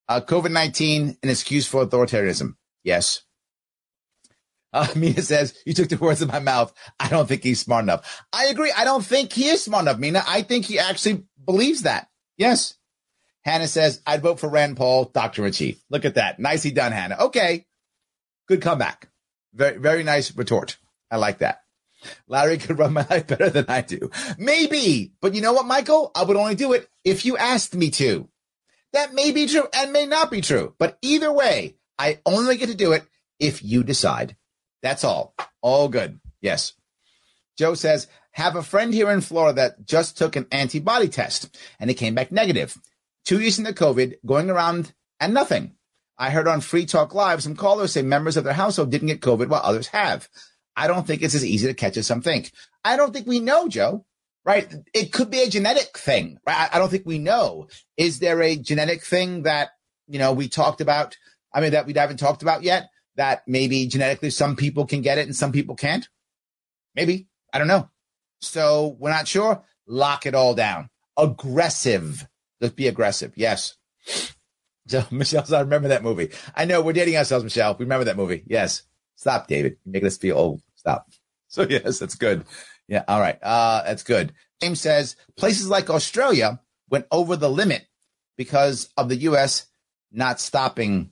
Uh, 0.08 0.20
COVID 0.20 0.52
19, 0.52 1.16
an 1.22 1.30
excuse 1.30 1.66
for 1.66 1.84
authoritarianism. 1.84 2.56
Yes. 2.84 3.22
Uh, 4.86 4.86
Mina 4.94 5.22
says, 5.22 5.54
You 5.64 5.72
took 5.72 5.88
the 5.88 5.96
words 5.96 6.20
in 6.20 6.28
my 6.28 6.38
mouth. 6.38 6.70
I 7.00 7.08
don't 7.08 7.26
think 7.26 7.42
he's 7.42 7.60
smart 7.60 7.84
enough. 7.84 8.22
I 8.30 8.48
agree. 8.48 8.70
I 8.76 8.84
don't 8.84 9.04
think 9.04 9.32
he 9.32 9.46
is 9.46 9.64
smart 9.64 9.84
enough, 9.84 9.98
Mina. 9.98 10.22
I 10.28 10.42
think 10.42 10.66
he 10.66 10.78
actually 10.78 11.24
believes 11.42 11.82
that. 11.82 12.08
Yes. 12.36 12.74
Hannah 13.42 13.68
says, 13.68 14.02
I'd 14.06 14.20
vote 14.20 14.38
for 14.38 14.50
Rand 14.50 14.76
Paul, 14.76 15.06
doctor 15.06 15.46
in 15.46 15.52
chief. 15.52 15.82
Look 15.88 16.04
at 16.04 16.16
that. 16.16 16.38
Nicely 16.38 16.72
done, 16.72 16.92
Hannah. 16.92 17.16
Okay. 17.20 17.64
Good 18.48 18.60
comeback. 18.60 19.08
Very, 19.54 19.78
very 19.78 20.02
nice 20.02 20.36
retort. 20.36 20.76
I 21.10 21.16
like 21.16 21.38
that. 21.38 21.62
Larry 22.28 22.58
could 22.58 22.78
run 22.78 22.92
my 22.92 23.06
life 23.08 23.28
better 23.28 23.48
than 23.48 23.64
I 23.68 23.80
do. 23.80 24.10
Maybe. 24.36 25.14
But 25.22 25.34
you 25.34 25.40
know 25.40 25.54
what, 25.54 25.64
Michael? 25.64 26.10
I 26.14 26.24
would 26.24 26.36
only 26.36 26.54
do 26.54 26.74
it 26.74 26.86
if 27.02 27.24
you 27.24 27.38
asked 27.38 27.74
me 27.74 27.88
to. 27.92 28.28
That 28.92 29.14
may 29.14 29.32
be 29.32 29.46
true 29.46 29.68
and 29.72 29.90
may 29.90 30.04
not 30.04 30.30
be 30.30 30.42
true. 30.42 30.74
But 30.78 30.98
either 31.00 31.32
way, 31.32 31.76
I 31.98 32.20
only 32.26 32.58
get 32.58 32.68
to 32.68 32.74
do 32.74 32.92
it 32.92 33.04
if 33.40 33.64
you 33.64 33.82
decide. 33.82 34.36
That's 34.82 35.04
all. 35.04 35.34
All 35.62 35.88
good. 35.88 36.20
Yes. 36.40 36.72
Joe 37.56 37.74
says, 37.74 38.06
have 38.32 38.54
a 38.54 38.62
friend 38.62 38.92
here 38.92 39.10
in 39.10 39.22
Florida 39.22 39.56
that 39.56 39.86
just 39.86 40.18
took 40.18 40.36
an 40.36 40.46
antibody 40.52 41.08
test 41.08 41.56
and 41.80 41.90
it 41.90 41.94
came 41.94 42.14
back 42.14 42.30
negative. 42.30 42.76
Two 43.24 43.40
years 43.40 43.58
into 43.58 43.72
COVID, 43.72 44.16
going 44.26 44.50
around 44.50 44.92
and 45.18 45.32
nothing. 45.32 45.74
I 46.18 46.30
heard 46.30 46.46
on 46.46 46.60
Free 46.60 46.86
Talk 46.86 47.14
Live 47.14 47.42
some 47.42 47.56
callers 47.56 47.92
say 47.92 48.02
members 48.02 48.36
of 48.36 48.44
their 48.44 48.52
household 48.52 48.90
didn't 48.90 49.08
get 49.08 49.20
COVID 49.20 49.48
while 49.48 49.62
others 49.64 49.88
have. 49.88 50.28
I 50.76 50.86
don't 50.86 51.06
think 51.06 51.22
it's 51.22 51.34
as 51.34 51.44
easy 51.44 51.66
to 51.66 51.74
catch 51.74 51.96
as 51.96 52.06
some 52.06 52.20
think. 52.20 52.52
I 52.84 52.96
don't 52.96 53.12
think 53.12 53.26
we 53.26 53.40
know, 53.40 53.68
Joe. 53.68 54.04
Right? 54.44 54.72
It 54.94 55.12
could 55.12 55.30
be 55.30 55.42
a 55.42 55.48
genetic 55.48 55.98
thing. 55.98 56.38
Right? 56.46 56.68
I 56.72 56.78
don't 56.78 56.90
think 56.90 57.06
we 57.06 57.18
know. 57.18 57.68
Is 57.96 58.18
there 58.18 58.40
a 58.42 58.56
genetic 58.56 59.02
thing 59.02 59.42
that 59.42 59.70
you 60.06 60.18
know 60.18 60.32
we 60.32 60.48
talked 60.48 60.80
about? 60.80 61.16
I 61.52 61.60
mean, 61.60 61.72
that 61.72 61.86
we 61.86 61.94
haven't 61.94 62.18
talked 62.18 62.42
about 62.42 62.62
yet 62.62 62.90
that 63.16 63.42
maybe 63.46 63.86
genetically 63.86 64.30
some 64.30 64.56
people 64.56 64.86
can 64.86 65.02
get 65.02 65.18
it 65.18 65.26
and 65.26 65.36
some 65.36 65.52
people 65.52 65.74
can't? 65.74 66.08
Maybe. 66.94 67.28
I 67.52 67.58
don't 67.58 67.68
know. 67.68 67.88
So 68.40 68.96
we're 68.98 69.10
not 69.10 69.28
sure. 69.28 69.62
Lock 69.86 70.26
it 70.26 70.34
all 70.34 70.54
down. 70.54 70.90
Aggressive. 71.16 72.26
Let's 72.60 72.74
be 72.74 72.88
aggressive. 72.88 73.32
Yes. 73.36 73.74
So 74.88 75.04
Michelle, 75.10 75.44
I 75.52 75.62
remember 75.62 75.88
that 75.88 76.04
movie. 76.04 76.30
I 76.54 76.64
know 76.64 76.80
we're 76.80 76.92
dating 76.92 77.16
ourselves, 77.16 77.42
Michelle. 77.42 77.74
We 77.76 77.84
remember 77.84 78.04
that 78.04 78.16
movie. 78.16 78.44
Yes. 78.46 78.84
Stop, 79.16 79.48
David. 79.48 79.78
You're 79.84 79.94
making 79.94 80.06
us 80.06 80.16
feel 80.16 80.38
old. 80.38 80.62
Stop. 80.76 81.08
So 81.48 81.62
yes, 81.62 81.98
that's 82.00 82.16
good. 82.16 82.44
Yeah. 82.86 83.02
All 83.08 83.20
right. 83.20 83.38
Uh, 83.42 83.82
that's 83.84 84.02
good. 84.02 84.32
James 84.60 84.80
says 84.80 85.16
places 85.36 85.68
like 85.68 85.88
Australia 85.88 86.60
went 86.90 87.06
over 87.10 87.34
the 87.36 87.48
limit 87.48 87.86
because 88.36 88.90
of 88.96 89.08
the 89.08 89.16
U.S. 89.16 89.66
not 90.12 90.40
stopping 90.40 91.10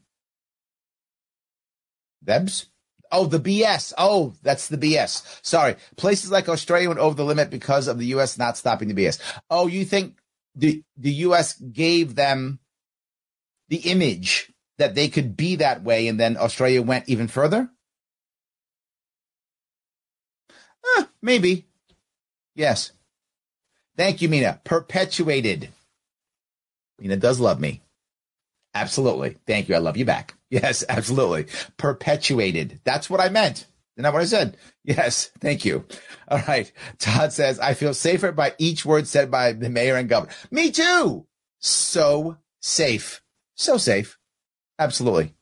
Debs? 2.25 2.67
Oh, 3.13 3.27
the 3.27 3.39
BS. 3.39 3.93
Oh, 3.97 4.35
that's 4.43 4.69
the 4.69 4.79
BS. 4.79 5.41
Sorry. 5.45 5.77
Places 5.97 6.31
like 6.31 6.49
Australia 6.49 6.89
went 6.89 7.01
over 7.01 7.15
the 7.15 7.25
limit 7.25 7.51
because 7.51 7.87
of 7.87 7.99
the 7.99 8.07
U.S. 8.07 8.39
not 8.39 8.57
stopping 8.57 8.89
the 8.89 8.95
BS. 8.95 9.21
Oh, 9.49 9.67
you 9.67 9.85
think 9.85 10.19
the, 10.57 10.83
the 10.97 11.13
U.S. 11.13 11.55
gave 11.55 12.17
them 12.17 12.59
the 13.69 13.77
image 13.77 14.53
that 14.79 14.95
they 14.95 15.09
could 15.09 15.37
be 15.37 15.57
that 15.57 15.83
way 15.83 16.09
and 16.09 16.19
then 16.19 16.37
Australia 16.37 16.83
went 16.83 17.09
even 17.09 17.29
further? 17.29 17.71
Eh, 20.99 21.05
maybe. 21.23 21.67
Yes. 22.55 22.93
Thank 23.97 24.23
you, 24.23 24.29
Mina. 24.29 24.61
Perpetuated. 24.65 25.69
Mina 26.99 27.17
does 27.17 27.39
love 27.39 27.61
me. 27.61 27.84
Absolutely. 28.75 29.37
Thank 29.47 29.69
you. 29.69 29.75
I 29.75 29.79
love 29.79 29.97
you 29.97 30.05
back. 30.05 30.35
Yes, 30.55 30.85
absolutely. 30.89 31.47
Perpetuated. 31.79 32.79
That's 32.85 33.11
what 33.11 33.19
I 33.19 33.29
meant. 33.29 33.67
Isn't 33.97 34.05
that 34.05 34.13
what 34.13 34.23
I 34.23 34.27
said? 34.27 34.57
Yes. 34.85 35.33
Thank 35.41 35.65
you. 35.65 35.85
All 36.29 36.41
right. 36.47 36.71
Todd 37.01 37.33
says, 37.33 37.59
I 37.59 37.75
feel 37.75 37.93
safer 37.93 38.31
by 38.31 38.55
each 38.59 38.85
word 38.85 39.09
said 39.09 39.33
by 39.33 39.51
the 39.53 39.69
mayor 39.69 39.97
and 39.97 40.09
governor. 40.09 40.33
Me 40.53 40.71
too. 40.71 41.27
So 41.59 42.37
safe. 42.61 43.21
So 43.57 43.79
safe. 43.79 44.17
Absolutely. 44.79 45.35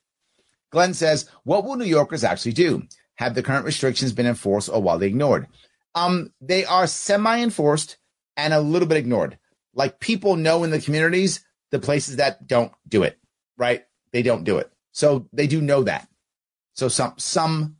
Glenn 0.70 0.94
says, 0.94 1.28
what 1.44 1.64
will 1.64 1.76
New 1.76 1.84
Yorkers 1.84 2.24
actually 2.24 2.54
do? 2.54 2.84
Have 3.16 3.34
the 3.34 3.42
current 3.42 3.66
restrictions 3.66 4.12
been 4.12 4.26
enforced 4.26 4.70
or 4.70 4.80
widely 4.80 5.08
ignored? 5.08 5.46
Um, 5.94 6.32
they 6.40 6.64
are 6.64 6.86
semi-enforced 6.86 7.98
and 8.38 8.54
a 8.54 8.60
little 8.60 8.88
bit 8.88 8.96
ignored. 8.96 9.38
Like 9.74 10.00
people 10.00 10.36
know 10.36 10.64
in 10.64 10.70
the 10.70 10.80
communities 10.80 11.44
the 11.70 11.78
places 11.78 12.16
that 12.16 12.46
don't 12.46 12.72
do 12.88 13.02
it, 13.02 13.18
right? 13.56 13.84
They 14.12 14.22
don't 14.22 14.44
do 14.44 14.58
it. 14.58 14.70
So 14.92 15.28
they 15.32 15.46
do 15.46 15.60
know 15.60 15.82
that. 15.84 16.08
So 16.74 16.88
some 16.88 17.14
some 17.18 17.76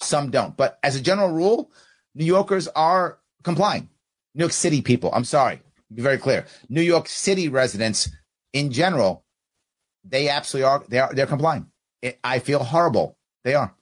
some 0.00 0.30
don't. 0.30 0.56
But 0.56 0.78
as 0.82 0.96
a 0.96 1.00
general 1.00 1.30
rule, 1.30 1.70
New 2.14 2.24
Yorkers 2.24 2.68
are 2.68 3.18
complying. 3.42 3.88
New 4.34 4.42
York 4.42 4.52
City 4.52 4.82
people, 4.82 5.10
I'm 5.12 5.24
sorry, 5.24 5.60
be 5.92 6.02
very 6.02 6.18
clear. 6.18 6.46
New 6.68 6.82
York 6.82 7.08
City 7.08 7.48
residents 7.48 8.08
in 8.52 8.70
general, 8.70 9.24
they 10.04 10.28
absolutely 10.28 10.68
are 10.68 10.84
they 10.88 10.98
are 10.98 11.12
they're 11.12 11.26
complying. 11.26 11.66
It, 12.02 12.18
I 12.24 12.38
feel 12.38 12.62
horrible. 12.62 13.18
They 13.44 13.54
are. 13.54 13.74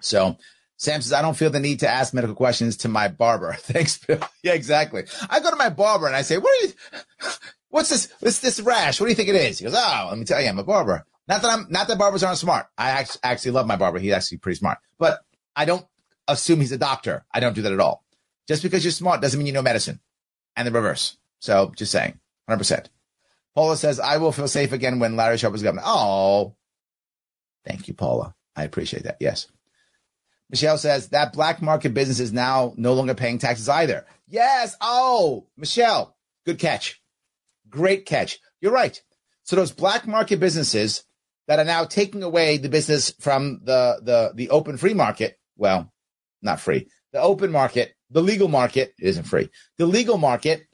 So 0.00 0.36
Sam 0.76 1.00
says, 1.00 1.12
I 1.12 1.22
don't 1.22 1.36
feel 1.36 1.50
the 1.50 1.60
need 1.60 1.80
to 1.80 1.88
ask 1.88 2.12
medical 2.12 2.34
questions 2.34 2.76
to 2.78 2.88
my 2.88 3.08
barber. 3.08 3.54
Thanks, 3.58 3.98
Bill. 3.98 4.20
Yeah, 4.42 4.52
exactly. 4.52 5.04
I 5.30 5.40
go 5.40 5.50
to 5.50 5.56
my 5.56 5.70
barber 5.70 6.06
and 6.06 6.16
I 6.16 6.22
say, 6.22 6.36
what 6.36 6.50
are 6.50 6.66
you, 6.66 6.72
what's 7.74 7.88
this, 7.88 8.08
what's 8.20 8.38
this 8.38 8.60
rash? 8.60 9.00
What 9.00 9.06
do 9.06 9.10
you 9.10 9.16
think 9.16 9.28
it 9.28 9.34
is? 9.34 9.58
He 9.58 9.64
goes, 9.64 9.74
oh, 9.76 10.06
let 10.08 10.16
me 10.16 10.24
tell 10.24 10.40
you, 10.40 10.48
I'm 10.48 10.60
a 10.60 10.64
barber. 10.64 11.04
Not 11.26 11.42
that 11.42 11.50
I'm, 11.50 11.66
not 11.70 11.88
that 11.88 11.98
barbers 11.98 12.22
aren't 12.22 12.38
smart. 12.38 12.66
I 12.78 13.04
actually, 13.24 13.50
love 13.50 13.66
my 13.66 13.74
barber. 13.74 13.98
He's 13.98 14.12
actually 14.12 14.38
pretty 14.38 14.58
smart, 14.58 14.78
but 14.96 15.24
I 15.56 15.64
don't 15.64 15.84
assume 16.28 16.60
he's 16.60 16.70
a 16.70 16.78
doctor. 16.78 17.24
I 17.34 17.40
don't 17.40 17.54
do 17.54 17.62
that 17.62 17.72
at 17.72 17.80
all. 17.80 18.04
Just 18.46 18.62
because 18.62 18.84
you're 18.84 18.92
smart 18.92 19.20
doesn't 19.20 19.36
mean 19.36 19.48
you 19.48 19.52
know 19.52 19.62
medicine 19.62 19.98
and 20.54 20.68
the 20.68 20.70
reverse. 20.70 21.16
So 21.40 21.72
just 21.74 21.90
saying, 21.90 22.20
100%. 22.48 22.86
Paula 23.56 23.76
says, 23.76 23.98
I 23.98 24.18
will 24.18 24.30
feel 24.30 24.46
safe 24.46 24.72
again 24.72 25.00
when 25.00 25.16
Larry 25.16 25.36
Sharpe 25.36 25.56
is 25.56 25.62
governor. 25.64 25.82
Oh, 25.84 26.54
thank 27.66 27.88
you, 27.88 27.94
Paula. 27.94 28.36
I 28.54 28.62
appreciate 28.62 29.02
that. 29.02 29.16
Yes. 29.18 29.48
Michelle 30.48 30.78
says 30.78 31.08
that 31.08 31.32
black 31.32 31.60
market 31.60 31.92
business 31.92 32.20
is 32.20 32.32
now 32.32 32.72
no 32.76 32.94
longer 32.94 33.14
paying 33.14 33.38
taxes 33.38 33.68
either. 33.68 34.06
Yes. 34.28 34.76
Oh, 34.80 35.48
Michelle, 35.56 36.14
good 36.46 36.60
catch. 36.60 37.00
Great 37.74 38.06
catch. 38.06 38.38
You're 38.60 38.72
right. 38.72 39.02
So 39.42 39.56
those 39.56 39.72
black 39.72 40.06
market 40.06 40.38
businesses 40.38 41.04
that 41.48 41.58
are 41.58 41.64
now 41.64 41.84
taking 41.84 42.22
away 42.22 42.56
the 42.56 42.68
business 42.68 43.12
from 43.18 43.60
the, 43.64 44.00
the, 44.00 44.32
the 44.34 44.50
open 44.50 44.76
free 44.76 44.94
market. 44.94 45.38
Well, 45.56 45.92
not 46.40 46.60
free. 46.60 46.88
The 47.12 47.20
open 47.20 47.50
market, 47.50 47.94
the 48.10 48.22
legal 48.22 48.48
market 48.48 48.94
isn't 49.00 49.24
free. 49.24 49.50
The 49.76 49.86
legal 49.86 50.18
market, 50.18 50.66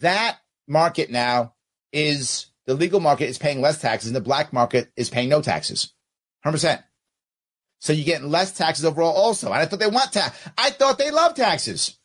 that 0.00 0.38
market 0.66 1.10
now 1.10 1.54
is 1.92 2.46
the 2.66 2.74
legal 2.74 3.00
market 3.00 3.28
is 3.28 3.38
paying 3.38 3.60
less 3.60 3.80
taxes 3.80 4.08
and 4.08 4.16
the 4.16 4.22
black 4.22 4.50
market 4.52 4.90
is 4.96 5.10
paying 5.10 5.28
no 5.28 5.42
taxes. 5.42 5.92
100%. 6.46 6.82
So 7.80 7.92
you're 7.92 8.04
getting 8.06 8.30
less 8.30 8.52
taxes 8.52 8.84
overall 8.86 9.12
also. 9.12 9.48
And 9.48 9.56
I 9.56 9.66
thought 9.66 9.78
they 9.78 9.88
want 9.88 10.12
tax. 10.12 10.38
I 10.56 10.70
thought 10.70 10.96
they 10.96 11.10
love 11.10 11.34
taxes. 11.34 11.98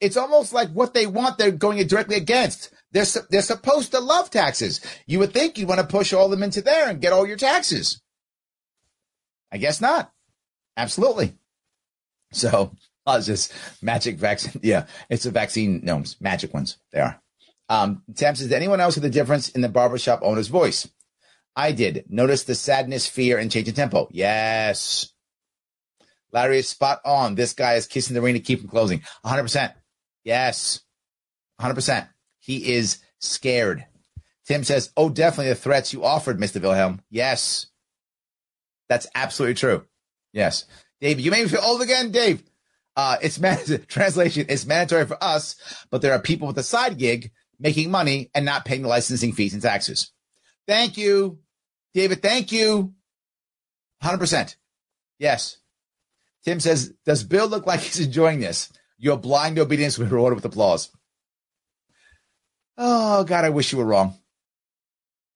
It's 0.00 0.16
almost 0.16 0.52
like 0.52 0.70
what 0.70 0.94
they 0.94 1.06
want, 1.06 1.38
they're 1.38 1.52
going 1.52 1.86
directly 1.86 2.16
against. 2.16 2.72
They're, 2.92 3.06
they're 3.30 3.42
supposed 3.42 3.92
to 3.92 4.00
love 4.00 4.30
taxes. 4.30 4.80
You 5.06 5.20
would 5.20 5.32
think 5.32 5.58
you'd 5.58 5.68
want 5.68 5.80
to 5.80 5.86
push 5.86 6.12
all 6.12 6.28
them 6.28 6.42
into 6.42 6.60
there 6.60 6.88
and 6.88 7.00
get 7.00 7.12
all 7.12 7.26
your 7.26 7.36
taxes. 7.36 8.02
I 9.52 9.58
guess 9.58 9.80
not. 9.80 10.12
Absolutely. 10.76 11.34
So, 12.32 12.72
oh, 13.06 13.20
just 13.20 13.52
magic 13.82 14.16
vaccine. 14.16 14.60
Yeah, 14.62 14.86
it's 15.08 15.26
a 15.26 15.30
vaccine 15.30 15.80
gnomes, 15.84 16.16
magic 16.20 16.54
ones. 16.54 16.78
They 16.92 17.00
are. 17.00 17.20
Um, 17.68 18.02
Sam 18.14 18.34
says, 18.34 18.50
anyone 18.50 18.80
else 18.80 18.96
hear 18.96 19.02
the 19.02 19.10
difference 19.10 19.48
in 19.50 19.60
the 19.60 19.68
barbershop 19.68 20.20
owner's 20.22 20.48
voice? 20.48 20.88
I 21.54 21.72
did. 21.72 22.04
Notice 22.08 22.44
the 22.44 22.54
sadness, 22.54 23.06
fear, 23.06 23.38
and 23.38 23.50
change 23.50 23.68
in 23.68 23.74
tempo. 23.74 24.08
Yes. 24.10 25.12
Larry 26.32 26.58
is 26.58 26.68
spot 26.68 27.00
on. 27.04 27.34
This 27.34 27.52
guy 27.52 27.74
is 27.74 27.86
kissing 27.86 28.14
the 28.14 28.22
ring 28.22 28.34
to 28.34 28.40
keep 28.40 28.60
him 28.60 28.68
closing. 28.68 29.02
100%. 29.24 29.72
Yes. 30.24 30.80
100%. 31.60 32.08
He 32.50 32.72
is 32.72 32.98
scared. 33.20 33.86
Tim 34.44 34.64
says, 34.64 34.90
Oh, 34.96 35.08
definitely 35.08 35.50
the 35.50 35.54
threats 35.54 35.92
you 35.92 36.04
offered, 36.04 36.40
Mr. 36.40 36.60
Wilhelm. 36.60 37.00
Yes. 37.08 37.66
That's 38.88 39.06
absolutely 39.14 39.54
true. 39.54 39.86
Yes. 40.32 40.64
Dave, 41.00 41.20
you 41.20 41.30
made 41.30 41.44
me 41.44 41.48
feel 41.48 41.60
old 41.62 41.80
again, 41.80 42.10
Dave. 42.10 42.42
Uh, 42.96 43.18
it's 43.22 43.38
translation. 43.86 44.46
It's 44.48 44.66
mandatory 44.66 45.06
for 45.06 45.22
us, 45.22 45.54
but 45.92 46.02
there 46.02 46.12
are 46.12 46.18
people 46.18 46.48
with 46.48 46.58
a 46.58 46.64
side 46.64 46.98
gig 46.98 47.30
making 47.60 47.88
money 47.88 48.32
and 48.34 48.44
not 48.44 48.64
paying 48.64 48.82
the 48.82 48.88
licensing 48.88 49.30
fees 49.30 49.54
and 49.54 49.62
taxes. 49.62 50.10
Thank 50.66 50.96
you, 50.98 51.38
David. 51.94 52.20
Thank 52.20 52.50
you. 52.50 52.94
100%. 54.02 54.56
Yes. 55.20 55.58
Tim 56.44 56.58
says, 56.58 56.94
Does 57.06 57.22
Bill 57.22 57.46
look 57.46 57.64
like 57.64 57.78
he's 57.78 58.00
enjoying 58.00 58.40
this? 58.40 58.72
Your 58.98 59.18
blind 59.18 59.56
obedience 59.60 59.98
will 59.98 60.06
be 60.06 60.12
rewarded 60.12 60.34
with 60.34 60.44
applause. 60.44 60.90
Oh, 62.82 63.24
God, 63.24 63.44
I 63.44 63.50
wish 63.50 63.72
you 63.72 63.78
were 63.78 63.84
wrong. 63.84 64.14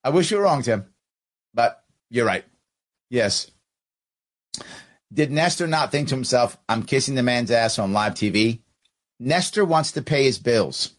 I 0.02 0.08
wish 0.08 0.30
you 0.30 0.38
were 0.38 0.44
wrong, 0.44 0.62
Tim. 0.62 0.86
But 1.52 1.84
you're 2.08 2.24
right. 2.24 2.42
Yes. 3.10 3.50
Did 5.12 5.30
Nestor 5.30 5.66
not 5.66 5.92
think 5.92 6.08
to 6.08 6.14
himself, 6.14 6.56
I'm 6.70 6.84
kissing 6.84 7.16
the 7.16 7.22
man's 7.22 7.50
ass 7.50 7.78
on 7.78 7.92
live 7.92 8.14
TV? 8.14 8.60
Nestor 9.20 9.62
wants 9.62 9.92
to 9.92 10.00
pay 10.00 10.24
his 10.24 10.38
bills. 10.38 10.92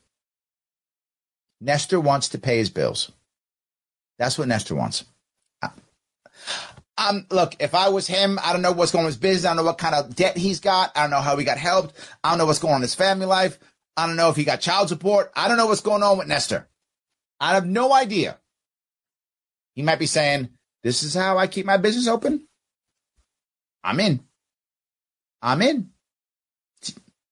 Nestor 1.61 1.99
wants 1.99 2.29
to 2.29 2.37
pay 2.37 2.57
his 2.59 2.69
bills. 2.69 3.11
That's 4.19 4.37
what 4.37 4.47
Nestor 4.47 4.75
wants. 4.75 5.03
Um, 6.97 7.25
look, 7.31 7.55
if 7.59 7.73
I 7.73 7.89
was 7.89 8.05
him, 8.05 8.39
I 8.41 8.53
don't 8.53 8.61
know 8.61 8.71
what's 8.71 8.91
going 8.91 9.03
on 9.03 9.07
with 9.07 9.15
his 9.15 9.21
business. 9.21 9.45
I 9.45 9.49
don't 9.49 9.57
know 9.57 9.63
what 9.63 9.79
kind 9.79 9.95
of 9.95 10.15
debt 10.15 10.37
he's 10.37 10.59
got. 10.59 10.91
I 10.95 11.01
don't 11.01 11.09
know 11.09 11.19
how 11.21 11.35
he 11.37 11.43
got 11.43 11.57
helped. 11.57 11.95
I 12.23 12.29
don't 12.29 12.37
know 12.37 12.45
what's 12.45 12.59
going 12.59 12.75
on 12.75 12.81
in 12.81 12.83
his 12.83 12.95
family 12.95 13.25
life. 13.25 13.59
I 13.97 14.07
don't 14.07 14.15
know 14.15 14.29
if 14.29 14.35
he 14.35 14.43
got 14.43 14.61
child 14.61 14.89
support. 14.89 15.31
I 15.35 15.47
don't 15.47 15.57
know 15.57 15.67
what's 15.67 15.81
going 15.81 16.03
on 16.03 16.17
with 16.17 16.27
Nestor. 16.27 16.67
I 17.39 17.53
have 17.53 17.65
no 17.65 17.93
idea. 17.93 18.39
He 19.73 19.81
might 19.81 19.99
be 19.99 20.05
saying, 20.05 20.49
This 20.83 21.03
is 21.03 21.13
how 21.13 21.37
I 21.37 21.47
keep 21.47 21.65
my 21.65 21.77
business 21.77 22.07
open. 22.07 22.47
I'm 23.83 23.99
in. 23.99 24.21
I'm 25.41 25.61
in. 25.61 25.91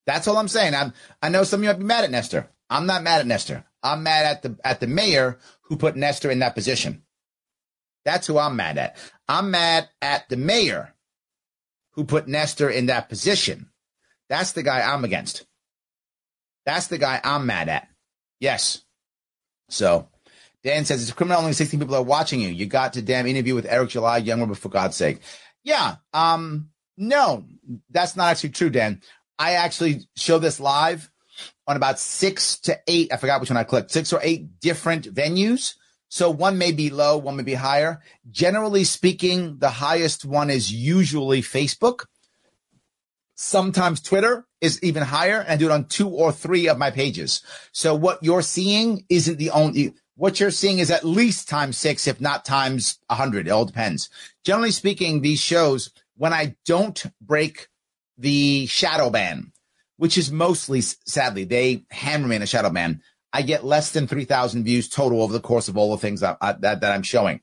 That's 0.05 0.27
all 0.27 0.37
I'm 0.37 0.47
saying. 0.47 0.75
I'm, 0.75 0.93
I 1.21 1.29
know 1.29 1.43
some 1.43 1.61
of 1.61 1.63
you 1.63 1.69
might 1.69 1.79
be 1.79 1.85
mad 1.85 2.03
at 2.03 2.11
Nestor. 2.11 2.49
I'm 2.69 2.85
not 2.85 3.03
mad 3.03 3.21
at 3.21 3.27
Nestor. 3.27 3.65
I'm 3.81 4.03
mad 4.03 4.25
at 4.25 4.41
the 4.41 4.57
at 4.63 4.79
the 4.79 4.87
mayor 4.87 5.39
who 5.63 5.77
put 5.77 5.95
Nestor 5.95 6.31
in 6.31 6.39
that 6.39 6.55
position. 6.55 7.03
That's 8.05 8.27
who 8.27 8.37
I'm 8.37 8.55
mad 8.55 8.77
at. 8.77 8.97
I'm 9.27 9.51
mad 9.51 9.89
at 10.01 10.27
the 10.29 10.37
mayor 10.37 10.93
who 11.91 12.03
put 12.03 12.27
Nestor 12.27 12.69
in 12.69 12.87
that 12.87 13.09
position. 13.09 13.69
That's 14.29 14.53
the 14.53 14.63
guy 14.63 14.81
I'm 14.81 15.03
against. 15.03 15.45
That's 16.65 16.87
the 16.87 16.97
guy 16.97 17.19
I'm 17.23 17.45
mad 17.45 17.69
at. 17.69 17.87
Yes. 18.39 18.81
So 19.69 20.09
Dan 20.63 20.85
says 20.85 21.01
it's 21.01 21.11
criminal. 21.11 21.39
Only 21.39 21.53
16 21.53 21.79
people 21.79 21.95
are 21.95 22.03
watching 22.03 22.39
you. 22.39 22.49
You 22.49 22.65
got 22.65 22.93
to 22.93 23.01
damn 23.01 23.27
interview 23.27 23.55
with 23.55 23.65
Eric 23.65 23.89
July, 23.89 24.17
Young 24.17 24.53
for 24.55 24.69
God's 24.69 24.95
sake. 24.95 25.19
Yeah. 25.63 25.95
Um, 26.13 26.69
no, 26.97 27.45
that's 27.89 28.15
not 28.15 28.31
actually 28.31 28.51
true, 28.51 28.69
Dan. 28.69 29.01
I 29.37 29.53
actually 29.53 30.01
show 30.15 30.39
this 30.39 30.59
live 30.59 31.09
on 31.67 31.75
about 31.75 31.99
six 31.99 32.59
to 32.61 32.79
eight. 32.87 33.11
I 33.11 33.17
forgot 33.17 33.41
which 33.41 33.49
one 33.49 33.57
I 33.57 33.63
clicked. 33.63 33.91
Six 33.91 34.13
or 34.13 34.19
eight 34.23 34.59
different 34.59 35.13
venues. 35.13 35.75
So 36.09 36.29
one 36.29 36.59
may 36.59 36.71
be 36.71 36.91
low, 36.91 37.17
one 37.17 37.37
may 37.37 37.43
be 37.43 37.55
higher. 37.55 38.01
Generally 38.29 38.83
speaking, 38.83 39.57
the 39.57 39.71
highest 39.71 40.25
one 40.25 40.51
is 40.51 40.71
usually 40.71 41.41
Facebook. 41.41 42.05
Sometimes 43.35 44.01
Twitter 44.01 44.45
is 44.61 44.81
even 44.83 45.03
higher 45.03 45.39
and 45.41 45.49
I 45.49 45.55
do 45.57 45.65
it 45.65 45.71
on 45.71 45.85
two 45.85 46.09
or 46.09 46.31
three 46.31 46.67
of 46.67 46.77
my 46.77 46.91
pages. 46.91 47.41
So 47.71 47.95
what 47.95 48.23
you're 48.23 48.41
seeing 48.41 49.05
isn't 49.09 49.37
the 49.37 49.49
only, 49.49 49.93
what 50.15 50.39
you're 50.39 50.51
seeing 50.51 50.79
is 50.79 50.91
at 50.91 51.03
least 51.03 51.49
times 51.49 51.77
six, 51.77 52.07
if 52.07 52.21
not 52.21 52.45
times 52.45 52.99
a 53.09 53.15
hundred. 53.15 53.47
It 53.47 53.51
all 53.51 53.65
depends. 53.65 54.09
Generally 54.43 54.71
speaking, 54.71 55.21
these 55.21 55.41
shows, 55.41 55.91
when 56.15 56.33
I 56.33 56.55
don't 56.65 57.03
break 57.19 57.67
the 58.17 58.67
shadow 58.67 59.09
ban, 59.09 59.51
which 59.97 60.17
is 60.17 60.31
mostly, 60.31 60.81
sadly, 60.81 61.43
they 61.43 61.85
hammer 61.89 62.27
me 62.27 62.35
in 62.35 62.41
a 62.41 62.47
shadow 62.47 62.69
ban. 62.69 63.01
I 63.31 63.41
get 63.41 63.65
less 63.65 63.91
than 63.91 64.07
3,000 64.07 64.63
views 64.63 64.87
total 64.87 65.23
over 65.23 65.33
the 65.33 65.39
course 65.39 65.67
of 65.67 65.75
all 65.75 65.91
the 65.91 65.97
things 65.97 66.19
that, 66.19 66.37
uh, 66.39 66.53
that, 66.59 66.81
that 66.81 66.91
I'm 66.91 67.01
showing. 67.01 67.41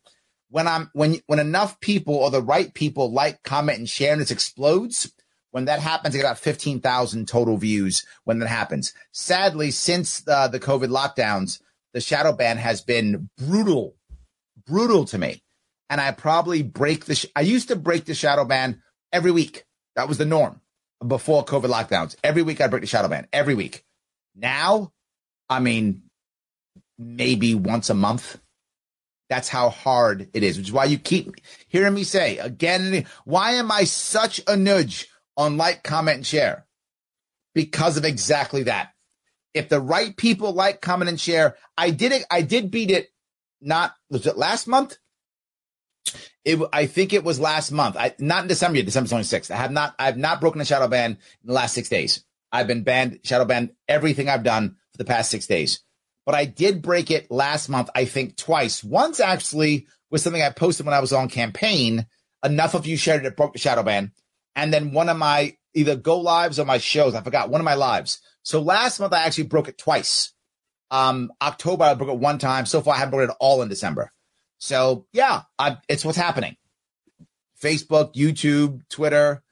When 0.49 0.69
I'm, 0.69 0.91
when, 0.93 1.21
when 1.27 1.41
enough 1.41 1.81
people 1.81 2.15
or 2.15 2.31
the 2.31 2.43
right 2.43 2.73
people 2.73 3.13
like, 3.13 3.43
comment 3.43 3.79
and 3.79 3.89
share 3.89 4.13
and 4.13 4.23
it 4.23 4.31
explodes, 4.31 5.13
when 5.51 5.65
that 5.65 5.81
happens, 5.81 6.15
I 6.15 6.19
get 6.19 6.25
about 6.25 6.39
15,000 6.39 7.27
total 7.27 7.57
views 7.57 8.05
when 8.25 8.39
that 8.39 8.49
happens. 8.49 8.93
Sadly, 9.13 9.71
since 9.71 10.21
the, 10.21 10.49
the 10.49 10.61
COVID 10.61 10.89
lockdowns, 10.89 11.61
the 11.93 12.01
shadow 12.01 12.33
ban 12.33 12.57
has 12.57 12.81
been 12.81 13.31
brutal, 13.37 13.97
brutal 14.67 15.05
to 15.07 15.19
me. 15.19 15.43
And 15.89 16.01
I 16.01 16.13
probably 16.13 16.63
break 16.63 17.07
the, 17.07 17.17
sh- 17.17 17.27
I 17.35 17.41
used 17.41 17.69
to 17.69 17.77
break 17.77 18.05
the 18.05 18.15
shadow 18.15 18.45
ban 18.45 18.81
every 19.13 19.33
week. 19.33 19.65
That 19.97 20.09
was 20.09 20.19
the 20.19 20.25
norm 20.25 20.61
before 21.05 21.45
COVID 21.45 21.71
lockdowns. 21.71 22.15
Every 22.23 22.43
week 22.43 22.61
I 22.61 22.69
break 22.69 22.83
the 22.83 22.87
shadow 22.87 23.09
ban 23.09 23.27
every 23.33 23.55
week. 23.55 23.85
Now, 24.37 24.93
I 25.49 25.59
mean, 25.59 26.03
maybe 26.97 27.57
once 27.57 27.91
a 27.91 27.95
month. 27.95 28.39
That's 29.29 29.49
how 29.49 29.71
hard 29.71 30.29
it 30.33 30.43
is, 30.43 30.59
which 30.59 30.69
is 30.69 30.73
why 30.73 30.87
you 30.87 30.99
keep 30.99 31.35
hearing 31.69 31.95
me 31.95 32.05
say 32.05 32.39
again, 32.39 33.07
why 33.25 33.53
am 33.53 33.71
I 33.71 33.85
such 33.85 34.41
a 34.47 34.57
nudge 34.57 35.09
on 35.41 35.57
like, 35.57 35.83
comment, 35.83 36.17
and 36.19 36.27
share? 36.27 36.67
Because 37.55 37.97
of 37.97 38.05
exactly 38.05 38.65
that. 38.65 38.91
If 39.55 39.69
the 39.69 39.81
right 39.81 40.17
people 40.17 40.53
like, 40.53 40.81
comment, 40.81 41.09
and 41.09 41.21
share, 41.21 41.57
I 41.77 41.91
did 41.91 42.13
it. 42.13 42.25
I 42.31 42.43
did 42.43 42.71
beat 42.71 42.91
it. 42.91 43.09
Not 43.61 43.95
was 44.09 44.27
it 44.27 44.39
last 44.39 44.67
month? 44.67 44.97
It, 46.45 46.59
I 46.73 46.87
think 46.87 47.13
it 47.13 47.25
was 47.25 47.41
last 47.41 47.71
month. 47.73 47.97
I 47.97 48.15
not 48.19 48.43
in 48.43 48.49
December 48.49 48.79
yet, 48.79 48.87
December 48.87 49.11
26th. 49.11 49.51
I 49.51 49.57
have 49.57 49.73
not 49.73 49.95
I 49.99 50.07
have 50.07 50.17
not 50.17 50.41
broken 50.41 50.61
a 50.61 50.65
shadow 50.65 50.89
ban 50.89 51.13
in 51.13 51.47
the 51.47 51.53
last 51.53 51.75
six 51.75 51.89
days. 51.89 52.25
I've 52.53 52.67
been 52.67 52.83
banned, 52.83 53.21
shadow 53.25 53.45
banned 53.45 53.73
everything 53.89 54.29
I've 54.29 54.43
done 54.43 54.77
for 54.93 54.99
the 54.99 55.05
past 55.05 55.31
six 55.31 55.47
days. 55.47 55.81
But 56.27 56.35
I 56.35 56.45
did 56.45 56.83
break 56.83 57.11
it 57.11 57.31
last 57.31 57.69
month, 57.69 57.91
I 57.95 58.05
think 58.05 58.37
twice. 58.37 58.85
Once 58.85 59.21
actually 59.21 59.87
was 60.11 60.23
something 60.23 60.43
I 60.43 60.51
posted 60.51 60.87
when 60.87 60.95
I 60.95 61.01
was 61.01 61.13
on 61.13 61.29
campaign. 61.29 62.07
Enough 62.45 62.75
of 62.75 62.87
you 62.87 62.97
shared 62.97 63.25
it, 63.25 63.29
it 63.29 63.37
broke 63.37 63.53
the 63.53 63.59
shadow 63.59 63.83
ban. 63.83 64.13
And 64.61 64.75
then 64.75 64.93
one 64.93 65.09
of 65.09 65.17
my 65.17 65.57
either 65.73 65.97
go 65.97 66.19
lives 66.19 66.59
or 66.59 66.67
my 66.67 66.77
shows, 66.77 67.15
I 67.15 67.23
forgot 67.23 67.49
one 67.49 67.63
of 67.63 67.65
my 67.65 67.75
lives. 67.75 68.21
So 68.43 68.61
last 68.61 69.01
month 69.01 69.15
I 69.15 69.25
actually 69.25 69.45
broke 69.45 69.69
it 69.69 69.79
twice. 69.79 70.35
Um, 70.91 71.33
October 71.41 71.85
I 71.85 71.95
broke 71.95 72.11
it 72.11 72.19
one 72.19 72.39
time. 72.39 72.67
So 72.67 72.83
far 72.83 72.95
I 72.95 72.99
haven't 72.99 73.13
broken 73.13 73.31
it 73.31 73.37
all 73.41 73.63
in 73.63 73.71
December. 73.71 74.13
So 74.59 75.07
yeah, 75.15 75.43
I, 75.59 75.79
it's 75.89 76.05
what's 76.05 76.19
happening. 76.19 76.57
Facebook, 77.59 78.15
YouTube, 78.15 78.83
Twitter, 78.91 79.43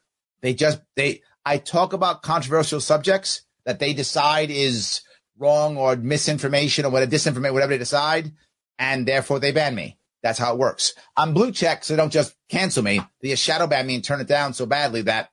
they 0.42 0.52
just 0.52 0.80
they 0.94 1.22
I 1.44 1.56
talk 1.56 1.94
about 1.94 2.22
controversial 2.22 2.80
subjects 2.80 3.42
that 3.64 3.78
they 3.78 3.94
decide 3.94 4.50
is 4.50 5.00
wrong 5.38 5.78
or 5.78 5.96
misinformation 5.96 6.84
or 6.84 6.90
whatever 6.90 7.10
disinformation, 7.10 7.54
whatever 7.54 7.72
they 7.72 7.78
decide, 7.78 8.32
and 8.78 9.06
therefore 9.06 9.40
they 9.40 9.52
ban 9.52 9.74
me. 9.74 9.97
That's 10.22 10.38
how 10.38 10.52
it 10.52 10.58
works. 10.58 10.94
I'm 11.16 11.34
blue 11.34 11.52
check, 11.52 11.84
so 11.84 11.96
don't 11.96 12.12
just 12.12 12.34
cancel 12.48 12.82
me. 12.82 13.00
They 13.22 13.28
just 13.28 13.42
shadow 13.42 13.66
ban 13.66 13.86
me 13.86 13.94
and 13.94 14.04
turn 14.04 14.20
it 14.20 14.26
down 14.26 14.52
so 14.52 14.66
badly 14.66 15.02
that 15.02 15.30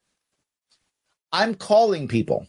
I'm 1.31 1.55
calling 1.55 2.07
people. 2.07 2.47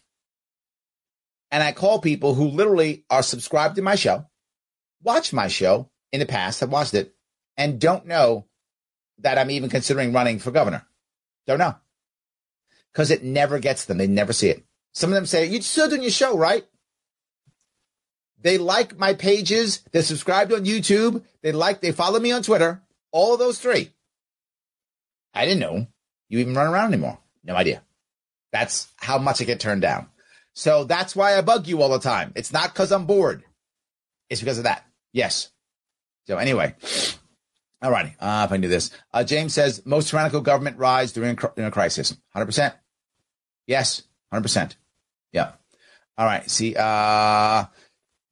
And 1.50 1.62
I 1.62 1.72
call 1.72 2.00
people 2.00 2.34
who 2.34 2.48
literally 2.48 3.04
are 3.08 3.22
subscribed 3.22 3.76
to 3.76 3.82
my 3.82 3.94
show, 3.94 4.26
watch 5.02 5.32
my 5.32 5.48
show 5.48 5.90
in 6.12 6.20
the 6.20 6.26
past, 6.26 6.60
have 6.60 6.70
watched 6.70 6.94
it, 6.94 7.14
and 7.56 7.80
don't 7.80 8.06
know 8.06 8.46
that 9.18 9.38
I'm 9.38 9.50
even 9.50 9.70
considering 9.70 10.12
running 10.12 10.38
for 10.38 10.50
governor. 10.50 10.86
Don't 11.46 11.58
know. 11.58 11.76
Because 12.92 13.10
it 13.10 13.22
never 13.22 13.58
gets 13.58 13.84
them. 13.84 13.98
They 13.98 14.06
never 14.06 14.32
see 14.32 14.48
it. 14.48 14.64
Some 14.92 15.10
of 15.10 15.14
them 15.14 15.26
say, 15.26 15.46
You're 15.46 15.62
still 15.62 15.88
doing 15.88 16.02
your 16.02 16.10
show, 16.10 16.36
right? 16.36 16.66
They 18.46 18.58
like 18.58 18.96
my 18.96 19.12
pages. 19.12 19.82
They're 19.90 20.02
subscribed 20.02 20.52
on 20.52 20.64
YouTube. 20.64 21.24
They 21.42 21.50
like, 21.50 21.80
they 21.80 21.90
follow 21.90 22.20
me 22.20 22.30
on 22.30 22.44
Twitter. 22.44 22.80
All 23.10 23.32
of 23.32 23.40
those 23.40 23.58
three. 23.58 23.90
I 25.34 25.44
didn't 25.44 25.58
know 25.58 25.88
you 26.28 26.38
even 26.38 26.54
run 26.54 26.72
around 26.72 26.94
anymore. 26.94 27.18
No 27.42 27.56
idea. 27.56 27.82
That's 28.52 28.86
how 28.98 29.18
much 29.18 29.40
I 29.42 29.46
get 29.46 29.58
turned 29.58 29.82
down. 29.82 30.06
So 30.52 30.84
that's 30.84 31.16
why 31.16 31.36
I 31.36 31.40
bug 31.40 31.66
you 31.66 31.82
all 31.82 31.88
the 31.88 31.98
time. 31.98 32.30
It's 32.36 32.52
not 32.52 32.72
because 32.72 32.92
I'm 32.92 33.04
bored. 33.04 33.42
It's 34.30 34.42
because 34.42 34.58
of 34.58 34.64
that. 34.64 34.86
Yes. 35.12 35.50
So 36.28 36.36
anyway, 36.36 36.76
all 37.82 37.90
righty. 37.90 38.14
Uh, 38.20 38.44
if 38.46 38.52
I 38.52 38.58
do 38.58 38.68
this, 38.68 38.92
uh, 39.12 39.24
James 39.24 39.54
says 39.54 39.84
most 39.84 40.10
tyrannical 40.10 40.40
government 40.40 40.78
rise 40.78 41.10
during 41.10 41.36
a 41.56 41.70
crisis. 41.72 42.16
Hundred 42.32 42.46
percent. 42.46 42.74
Yes, 43.66 44.04
hundred 44.30 44.42
percent. 44.42 44.76
Yeah. 45.32 45.50
All 46.16 46.26
right. 46.26 46.48
See, 46.48 46.76
uh, 46.78 47.64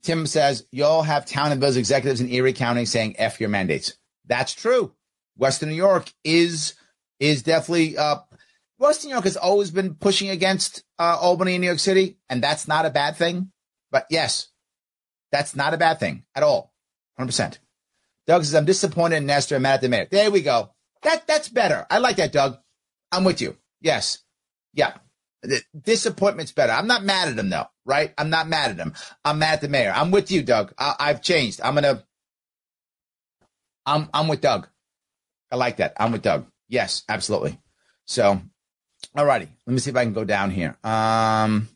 Tim 0.04 0.26
says 0.26 0.66
y'all 0.70 1.02
have 1.02 1.26
town 1.26 1.52
and 1.52 1.60
village 1.60 1.76
executives 1.76 2.20
in 2.20 2.30
Erie 2.30 2.52
County 2.52 2.84
saying 2.84 3.16
"f 3.18 3.40
your 3.40 3.48
mandates." 3.48 3.96
That's 4.26 4.52
true. 4.52 4.94
Western 5.36 5.70
New 5.70 5.74
York 5.74 6.12
is 6.22 6.74
is 7.18 7.42
definitely 7.42 7.96
uh, 7.96 8.18
Western 8.78 9.08
New 9.08 9.14
York 9.14 9.24
has 9.24 9.36
always 9.36 9.70
been 9.70 9.94
pushing 9.94 10.30
against 10.30 10.84
uh, 10.98 11.16
Albany 11.20 11.54
and 11.54 11.62
New 11.62 11.66
York 11.66 11.78
City, 11.78 12.18
and 12.28 12.42
that's 12.42 12.68
not 12.68 12.86
a 12.86 12.90
bad 12.90 13.16
thing. 13.16 13.50
But 13.90 14.06
yes, 14.10 14.48
that's 15.32 15.56
not 15.56 15.74
a 15.74 15.78
bad 15.78 15.98
thing 15.98 16.24
at 16.34 16.42
all. 16.42 16.72
Hundred 17.16 17.28
percent. 17.28 17.58
Doug 18.26 18.44
says, 18.44 18.54
I'm 18.54 18.64
disappointed 18.64 19.16
in 19.16 19.26
Nestor. 19.26 19.56
I'm 19.56 19.62
mad 19.62 19.74
at 19.74 19.80
the 19.82 19.88
mayor. 19.88 20.08
There 20.10 20.30
we 20.30 20.42
go. 20.42 20.70
That 21.02 21.26
that's 21.26 21.48
better. 21.48 21.86
I 21.90 21.98
like 21.98 22.16
that, 22.16 22.32
Doug. 22.32 22.58
I'm 23.12 23.24
with 23.24 23.40
you. 23.40 23.56
Yes. 23.80 24.22
Yeah. 24.72 24.94
The 25.42 25.62
disappointment's 25.78 26.52
better. 26.52 26.72
I'm 26.72 26.86
not 26.86 27.04
mad 27.04 27.28
at 27.28 27.38
him 27.38 27.50
though, 27.50 27.66
right? 27.84 28.12
I'm 28.18 28.30
not 28.30 28.48
mad 28.48 28.72
at 28.72 28.76
him. 28.78 28.94
I'm 29.24 29.38
mad 29.38 29.54
at 29.54 29.60
the 29.60 29.68
mayor. 29.68 29.92
I'm 29.94 30.10
with 30.10 30.30
you, 30.30 30.42
Doug. 30.42 30.72
I, 30.78 30.94
I've 30.98 31.22
changed. 31.22 31.60
I'm 31.62 31.74
gonna. 31.74 32.04
I'm 33.86 34.08
I'm 34.14 34.28
with 34.28 34.40
Doug. 34.40 34.68
I 35.50 35.56
like 35.56 35.76
that. 35.76 35.94
I'm 35.98 36.12
with 36.12 36.22
Doug. 36.22 36.46
Yes, 36.68 37.04
absolutely. 37.08 37.58
So, 38.06 38.40
all 39.16 39.24
righty. 39.24 39.48
Let 39.66 39.72
me 39.72 39.78
see 39.78 39.90
if 39.90 39.96
I 39.96 40.04
can 40.04 40.12
go 40.12 40.24
down 40.24 40.50
here. 40.50 40.76
Um, 40.82 41.68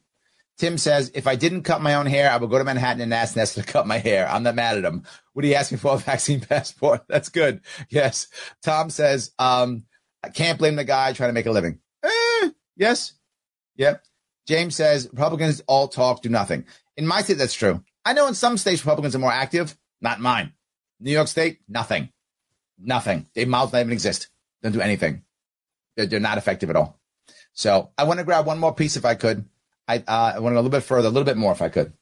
Tim 0.58 0.76
says, 0.76 1.12
if 1.14 1.28
I 1.28 1.36
didn't 1.36 1.62
cut 1.62 1.80
my 1.80 1.94
own 1.94 2.06
hair, 2.06 2.30
I 2.30 2.36
would 2.36 2.50
go 2.50 2.58
to 2.58 2.64
Manhattan 2.64 3.00
and 3.00 3.14
ask 3.14 3.36
Nestor 3.36 3.62
to 3.62 3.72
cut 3.72 3.86
my 3.86 3.98
hair. 3.98 4.28
I'm 4.28 4.42
not 4.42 4.56
mad 4.56 4.76
at 4.76 4.84
him. 4.84 5.04
Would 5.34 5.44
he 5.44 5.54
ask 5.54 5.70
me 5.70 5.78
for 5.78 5.94
a 5.94 5.98
vaccine 5.98 6.40
passport? 6.40 7.04
That's 7.08 7.28
good. 7.28 7.60
Yes. 7.88 8.26
Tom 8.62 8.90
says, 8.90 9.30
um, 9.38 9.84
I 10.24 10.30
can't 10.30 10.58
blame 10.58 10.74
the 10.76 10.84
guy 10.84 11.12
trying 11.12 11.28
to 11.28 11.34
make 11.34 11.46
a 11.46 11.52
living. 11.52 11.78
Eh, 12.02 12.50
yes. 12.76 13.12
Yep. 13.76 14.02
James 14.48 14.74
says, 14.74 15.10
Republicans 15.12 15.62
all 15.66 15.88
talk, 15.88 16.22
do 16.22 16.30
nothing. 16.30 16.64
In 16.96 17.06
my 17.06 17.20
state, 17.20 17.36
that's 17.36 17.52
true. 17.52 17.84
I 18.02 18.14
know 18.14 18.26
in 18.28 18.34
some 18.34 18.56
states, 18.56 18.82
Republicans 18.82 19.14
are 19.14 19.18
more 19.18 19.30
active. 19.30 19.76
Not 20.00 20.20
mine. 20.20 20.54
New 21.00 21.10
York 21.12 21.28
State, 21.28 21.58
nothing. 21.68 22.08
Nothing. 22.78 23.26
Dave 23.34 23.46
Miles 23.46 23.72
don't 23.72 23.82
even 23.82 23.92
exist. 23.92 24.28
Don't 24.62 24.72
do 24.72 24.80
anything. 24.80 25.22
They're, 25.96 26.06
they're 26.06 26.18
not 26.18 26.38
effective 26.38 26.70
at 26.70 26.76
all. 26.76 26.98
So 27.52 27.90
I 27.98 28.04
want 28.04 28.20
to 28.20 28.24
grab 28.24 28.46
one 28.46 28.58
more 28.58 28.74
piece 28.74 28.96
if 28.96 29.04
I 29.04 29.16
could. 29.16 29.44
I, 29.86 29.98
uh, 29.98 30.32
I 30.36 30.38
want 30.38 30.54
to 30.54 30.56
a 30.56 30.62
little 30.62 30.70
bit 30.70 30.82
further, 30.82 31.08
a 31.08 31.10
little 31.10 31.26
bit 31.26 31.36
more 31.36 31.52
if 31.52 31.60
I 31.60 31.68
could. 31.68 31.92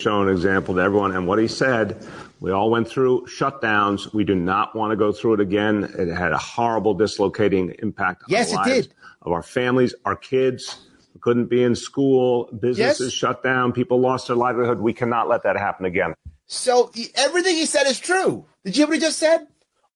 Show 0.00 0.22
an 0.22 0.28
example 0.28 0.76
to 0.76 0.80
everyone. 0.80 1.10
And 1.10 1.26
what 1.26 1.40
he 1.40 1.48
said, 1.48 2.06
we 2.38 2.52
all 2.52 2.70
went 2.70 2.88
through 2.88 3.26
shutdowns. 3.26 4.14
We 4.14 4.22
do 4.22 4.36
not 4.36 4.76
want 4.76 4.92
to 4.92 4.96
go 4.96 5.10
through 5.10 5.34
it 5.34 5.40
again. 5.40 5.92
It 5.98 6.06
had 6.14 6.30
a 6.30 6.38
horrible 6.38 6.94
dislocating 6.94 7.74
impact 7.80 8.22
on 8.22 8.26
yes, 8.30 8.50
the 8.50 8.56
lives 8.58 8.70
it 8.70 8.82
did. 8.82 8.94
of 9.22 9.32
our 9.32 9.42
families, 9.42 9.96
our 10.04 10.14
kids 10.14 10.86
couldn't 11.20 11.46
be 11.46 11.64
in 11.64 11.74
school, 11.74 12.48
businesses 12.60 13.06
Yes. 13.06 13.12
shut 13.12 13.42
down, 13.42 13.72
people 13.72 13.98
lost 13.98 14.28
their 14.28 14.36
livelihood. 14.36 14.78
We 14.78 14.92
cannot 14.92 15.28
let 15.28 15.42
that 15.42 15.56
happen 15.56 15.84
again. 15.84 16.14
So 16.46 16.92
everything 17.16 17.56
he 17.56 17.66
said 17.66 17.88
is 17.88 17.98
true. 17.98 18.46
Did 18.64 18.76
you 18.76 18.82
hear 18.82 18.86
what 18.86 18.94
he 18.94 19.00
just 19.00 19.18
said? 19.18 19.48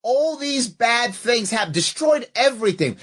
All 0.03 0.37
these 0.37 0.67
bad 0.67 1.15
things 1.15 1.53
have 1.53 1.71
destroyed 1.71 2.27
everything. 2.35 2.97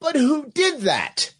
But 0.00 0.16
who 0.16 0.50
did 0.54 0.80
that? 0.82 1.34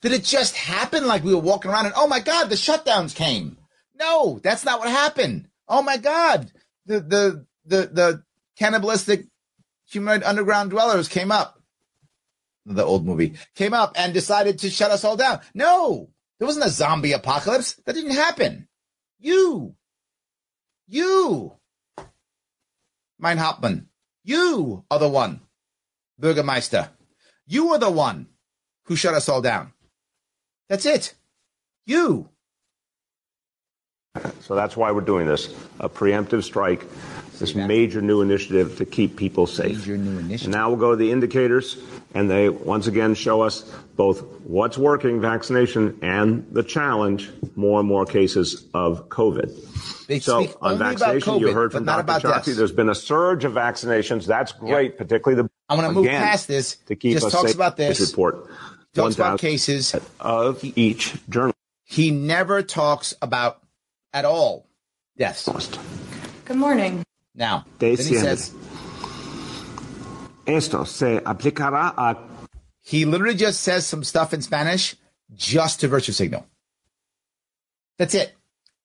Did 0.00 0.12
it 0.12 0.24
just 0.24 0.56
happen 0.56 1.06
like 1.06 1.24
we 1.24 1.34
were 1.34 1.40
walking 1.40 1.70
around 1.70 1.86
and 1.86 1.94
oh 1.96 2.06
my 2.06 2.20
god, 2.20 2.48
the 2.48 2.54
shutdowns 2.54 3.14
came? 3.14 3.58
No, 3.98 4.38
that's 4.42 4.64
not 4.64 4.78
what 4.78 4.88
happened. 4.90 5.48
Oh 5.66 5.82
my 5.82 5.96
god, 5.96 6.52
the 6.86 7.00
the 7.00 7.46
the 7.64 7.86
the 7.92 8.22
cannibalistic 8.56 9.26
humanoid 9.90 10.22
underground 10.22 10.70
dwellers 10.70 11.08
came 11.08 11.32
up. 11.32 11.60
The 12.64 12.84
old 12.84 13.04
movie 13.04 13.34
came 13.54 13.74
up 13.74 13.94
and 13.96 14.12
decided 14.12 14.58
to 14.60 14.70
shut 14.70 14.90
us 14.90 15.04
all 15.04 15.16
down. 15.16 15.40
No, 15.54 16.10
there 16.38 16.46
wasn't 16.46 16.66
a 16.66 16.70
zombie 16.70 17.12
apocalypse. 17.12 17.74
That 17.86 17.94
didn't 17.94 18.12
happen. 18.12 18.68
You 19.18 19.74
You, 20.86 21.52
Mein 23.18 23.38
Hauptmann, 23.38 23.88
you 24.22 24.84
are 24.90 24.98
the 24.98 25.08
one, 25.08 25.40
Bürgermeister. 26.20 26.88
You 27.46 27.72
are 27.72 27.78
the 27.78 27.90
one 27.90 28.28
who 28.84 28.96
shut 28.96 29.14
us 29.14 29.28
all 29.28 29.42
down. 29.42 29.72
That's 30.68 30.86
it. 30.86 31.14
You. 31.86 32.28
So 34.40 34.54
that's 34.54 34.76
why 34.76 34.90
we're 34.90 35.00
doing 35.00 35.26
this 35.26 35.54
a 35.80 35.88
preemptive 35.88 36.42
strike, 36.42 36.84
this 37.38 37.54
major 37.54 38.00
new 38.02 38.20
initiative 38.20 38.76
to 38.78 38.84
keep 38.84 39.16
people 39.16 39.46
safe. 39.46 39.78
Major 39.78 39.96
new 39.96 40.18
initiative. 40.18 40.46
And 40.46 40.54
now 40.54 40.68
we'll 40.70 40.78
go 40.78 40.90
to 40.90 40.96
the 40.96 41.12
indicators, 41.12 41.76
and 42.14 42.28
they 42.28 42.48
once 42.48 42.86
again 42.86 43.14
show 43.14 43.42
us 43.42 43.62
both 43.96 44.22
what's 44.44 44.76
working, 44.76 45.20
vaccination, 45.20 45.98
and 46.02 46.46
the 46.52 46.62
challenge 46.62 47.30
more 47.54 47.80
and 47.80 47.88
more 47.88 48.06
cases 48.06 48.66
of 48.74 49.08
COVID. 49.08 50.06
They 50.06 50.18
so 50.18 50.46
on 50.62 50.78
vaccination, 50.78 51.38
you 51.38 51.52
heard 51.52 51.72
from 51.72 51.84
Dr. 51.84 52.00
about 52.00 52.44
there's 52.44 52.72
been 52.72 52.88
a 52.88 52.94
surge 52.94 53.44
of 53.44 53.52
vaccinations. 53.52 54.26
That's 54.26 54.52
great, 54.52 54.96
particularly 54.98 55.42
the. 55.42 55.50
I'm 55.68 55.78
gonna 55.78 55.92
move 55.92 56.06
again, 56.06 56.22
past 56.22 56.48
this. 56.48 56.76
to 56.86 56.96
keep 56.96 57.12
Just 57.12 57.26
us 57.26 57.32
talks 57.32 57.48
safe. 57.48 57.54
about 57.54 57.76
this. 57.76 58.00
report. 58.00 58.48
Talks 58.94 59.14
about 59.14 59.32
1,000 59.32 59.38
cases. 59.38 59.94
of 60.20 60.64
each 60.64 61.16
journal. 61.28 61.54
He 61.84 62.10
never 62.10 62.62
talks 62.62 63.14
about 63.22 63.62
at 64.12 64.24
all 64.24 64.66
deaths. 65.16 65.48
Good 66.44 66.56
morning. 66.56 67.04
Now, 67.34 67.66
then 67.78 67.90
he 67.90 67.96
says 67.96 68.52
Esto 70.46 70.84
se 70.84 71.20
aplicará 71.20 71.94
a 71.96 72.16
he 72.80 73.04
literally 73.04 73.34
just 73.34 73.60
says 73.60 73.86
some 73.86 74.02
stuff 74.02 74.32
in 74.32 74.40
Spanish 74.40 74.96
just 75.34 75.80
to 75.80 75.88
virtue 75.88 76.12
signal. 76.12 76.46
That's 77.98 78.14
it. 78.14 78.34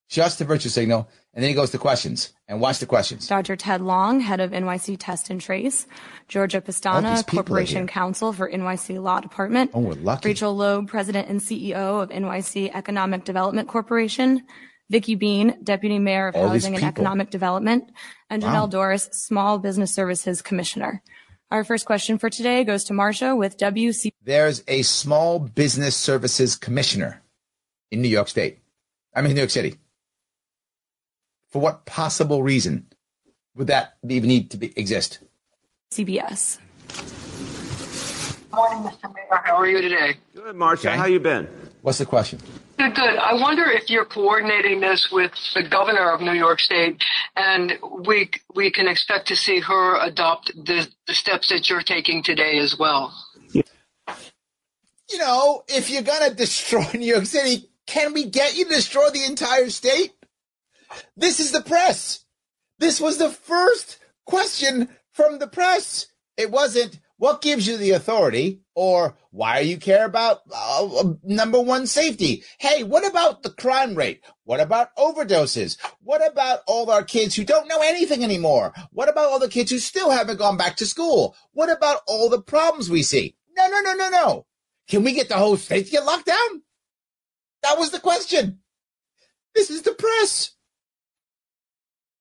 Just 0.10 0.40
to 0.40 0.46
virtue 0.46 0.68
signal. 0.68 1.08
And 1.34 1.42
then 1.42 1.50
he 1.50 1.56
goes 1.56 1.72
to 1.72 1.80
questions. 1.80 2.32
And 2.48 2.62
watch 2.62 2.78
the 2.80 2.86
questions. 2.86 3.28
Dr. 3.28 3.56
Ted 3.56 3.82
Long, 3.82 4.20
head 4.20 4.40
of 4.40 4.52
NYC 4.52 4.98
Test 5.00 5.32
and 5.32 5.42
Trace. 5.42 5.88
Georgia 6.28 6.62
Pestana, 6.62 7.26
Corporation. 7.26 7.88
Counsel 7.88 8.34
for 8.34 8.50
NYC 8.52 9.02
Law 9.02 9.20
Department. 9.20 9.72
Oh, 9.74 9.80
we're 9.80 9.94
lucky. 9.94 10.30
Rachel 10.30 10.56
Loeb, 10.56 10.88
President 10.88 11.30
and 11.30 11.40
CEO 11.40 12.04
of 12.04 12.10
NYC 12.10 12.72
Economic 12.76 13.24
Development 13.24 13.68
Corporation. 13.68 14.44
Vicki 14.92 15.16
Been, 15.16 15.58
Deputy 15.64 15.98
Mayor 15.98 16.28
of 16.28 16.36
All 16.36 16.50
Housing 16.50 16.76
and. 16.76 16.84
Economic 16.84 17.32
Development. 17.32 17.86
And 18.30 18.44
Wow. 18.44 18.50
Jonnel 18.50 18.68
Doris, 18.68 19.10
Small 19.12 19.58
Business 19.58 19.92
Services 19.92 20.44
Commissioner. 20.44 21.02
Our 21.50 21.64
first 21.64 21.86
question 21.88 22.20
for 22.20 22.30
today 22.30 22.64
goes 22.64 22.84
to 22.86 22.94
Marcia 22.94 23.36
with 23.36 23.58
WC. 23.58 24.12
There's 24.24 24.64
a 24.68 24.82
small 24.84 25.40
business 25.40 25.96
services 25.96 26.56
commissioner 26.56 27.24
in 27.92 28.02
New 28.02 28.08
York 28.08 28.28
State. 28.28 28.60
I 29.16 29.22
mean, 29.22 29.34
New 29.34 29.40
York 29.42 29.50
City. 29.52 29.78
For 31.54 31.60
what 31.60 31.86
possible 31.86 32.42
reason 32.42 32.88
would 33.56 33.68
that 33.68 33.94
even 34.10 34.28
need 34.28 34.50
to 34.50 34.58
be, 34.58 34.74
exist? 34.76 35.20
CBS. 35.92 36.58
Good 38.50 38.56
Morning, 38.56 38.90
Mr. 38.90 39.14
Mayor. 39.14 39.40
How 39.44 39.58
are 39.58 39.68
you 39.68 39.80
today? 39.80 40.16
Good, 40.34 40.56
Marcia. 40.56 40.90
Okay. 40.90 40.98
How 40.98 41.06
you 41.06 41.20
been? 41.20 41.48
What's 41.84 42.00
the 42.00 42.08
question? 42.08 42.40
Good, 42.80 42.96
good. 42.96 43.18
I 43.18 43.36
wonder 43.36 43.66
if 43.66 43.92
you're 43.92 44.04
coordinating 44.04 44.80
this 44.80 45.12
with 45.12 45.32
the 45.54 45.62
governor 45.62 46.10
of 46.10 46.22
New 46.22 46.34
York 46.34 46.60
State, 46.60 47.04
and 47.36 47.74
we 48.00 48.32
we 48.56 48.72
can 48.72 48.88
expect 48.88 49.28
to 49.28 49.36
see 49.36 49.60
her 49.60 50.04
adopt 50.04 50.52
the, 50.56 50.90
the 51.06 51.14
steps 51.14 51.50
that 51.50 51.70
you're 51.70 51.84
taking 51.84 52.24
today 52.24 52.58
as 52.58 52.80
well. 52.80 53.14
You 53.52 55.20
know, 55.20 55.66
if 55.68 55.92
you're 55.92 56.02
going 56.02 56.28
to 56.28 56.36
destroy 56.36 56.88
New 56.96 57.06
York 57.06 57.28
City, 57.28 57.70
can 57.86 58.14
we 58.14 58.26
get 58.26 58.58
you 58.58 58.64
to 58.64 58.72
destroy 58.72 59.12
the 59.12 59.24
entire 59.24 59.70
state? 59.70 60.14
This 61.16 61.40
is 61.40 61.52
the 61.52 61.62
press. 61.62 62.26
This 62.80 63.00
was 63.00 63.18
the 63.18 63.30
first 63.30 64.00
question 64.26 64.90
from 65.12 65.40
the 65.40 65.48
press. 65.48 66.08
It 66.38 66.52
wasn't, 66.52 67.00
what 67.18 67.42
gives 67.42 67.68
you 67.68 67.78
the 67.78 67.92
authority? 67.92 68.62
Or 68.76 69.16
why 69.30 69.62
do 69.62 69.70
you 69.70 69.78
care 69.78 70.04
about 70.04 70.42
uh, 70.52 70.86
uh, 70.86 71.14
number 71.24 71.62
one 71.62 71.86
safety? 71.86 72.44
Hey, 72.60 72.84
what 72.84 73.08
about 73.08 73.44
the 73.44 73.52
crime 73.52 73.94
rate? 73.94 74.22
What 74.46 74.60
about 74.60 74.96
overdoses? 74.98 75.78
What 76.02 76.26
about 76.28 76.62
all 76.68 76.90
our 76.90 77.04
kids 77.04 77.36
who 77.36 77.44
don't 77.46 77.68
know 77.68 77.82
anything 77.82 78.24
anymore? 78.24 78.74
What 78.92 79.10
about 79.10 79.30
all 79.30 79.40
the 79.40 79.48
kids 79.48 79.70
who 79.70 79.78
still 79.78 80.10
haven't 80.10 80.40
gone 80.40 80.58
back 80.58 80.76
to 80.78 80.88
school? 80.88 81.36
What 81.52 81.70
about 81.72 82.02
all 82.08 82.30
the 82.30 82.42
problems 82.42 82.90
we 82.90 83.04
see? 83.04 83.36
No, 83.56 83.68
no, 83.70 83.80
no, 83.82 83.94
no, 83.94 84.10
no. 84.10 84.46
Can 84.88 85.04
we 85.04 85.14
get 85.14 85.30
the 85.30 85.38
whole 85.38 85.56
state 85.56 85.86
to 85.86 85.92
get 85.92 86.06
locked 86.06 86.26
down? 86.26 86.64
That 87.62 87.78
was 87.78 87.92
the 87.92 88.00
question. 88.00 88.60
This 89.56 89.70
is 89.70 89.84
the 89.84 89.94
press. 89.94 90.52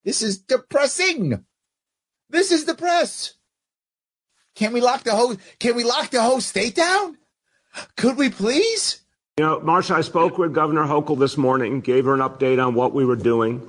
This 0.04 0.22
is 0.22 0.38
depressing. 0.38 1.44
This 2.28 2.50
is 2.50 2.64
the 2.64 2.74
press. 2.74 3.34
Can 4.54 4.72
we 4.72 4.80
lock 4.80 5.04
the 5.04 5.12
whole 5.12 5.36
can 5.58 5.76
we 5.76 5.84
lock 5.84 6.10
the 6.10 6.22
whole 6.22 6.40
state 6.40 6.74
down? 6.74 7.18
Could 7.96 8.16
we 8.16 8.28
please? 8.28 9.00
You 9.38 9.46
know, 9.46 9.60
Marcia, 9.60 9.94
I 9.94 10.02
spoke 10.02 10.36
with 10.36 10.52
Governor 10.52 10.84
Hochul 10.84 11.18
this 11.18 11.38
morning, 11.38 11.80
gave 11.80 12.04
her 12.04 12.12
an 12.12 12.20
update 12.20 12.62
on 12.62 12.74
what 12.74 12.92
we 12.92 13.06
were 13.06 13.16
doing. 13.16 13.66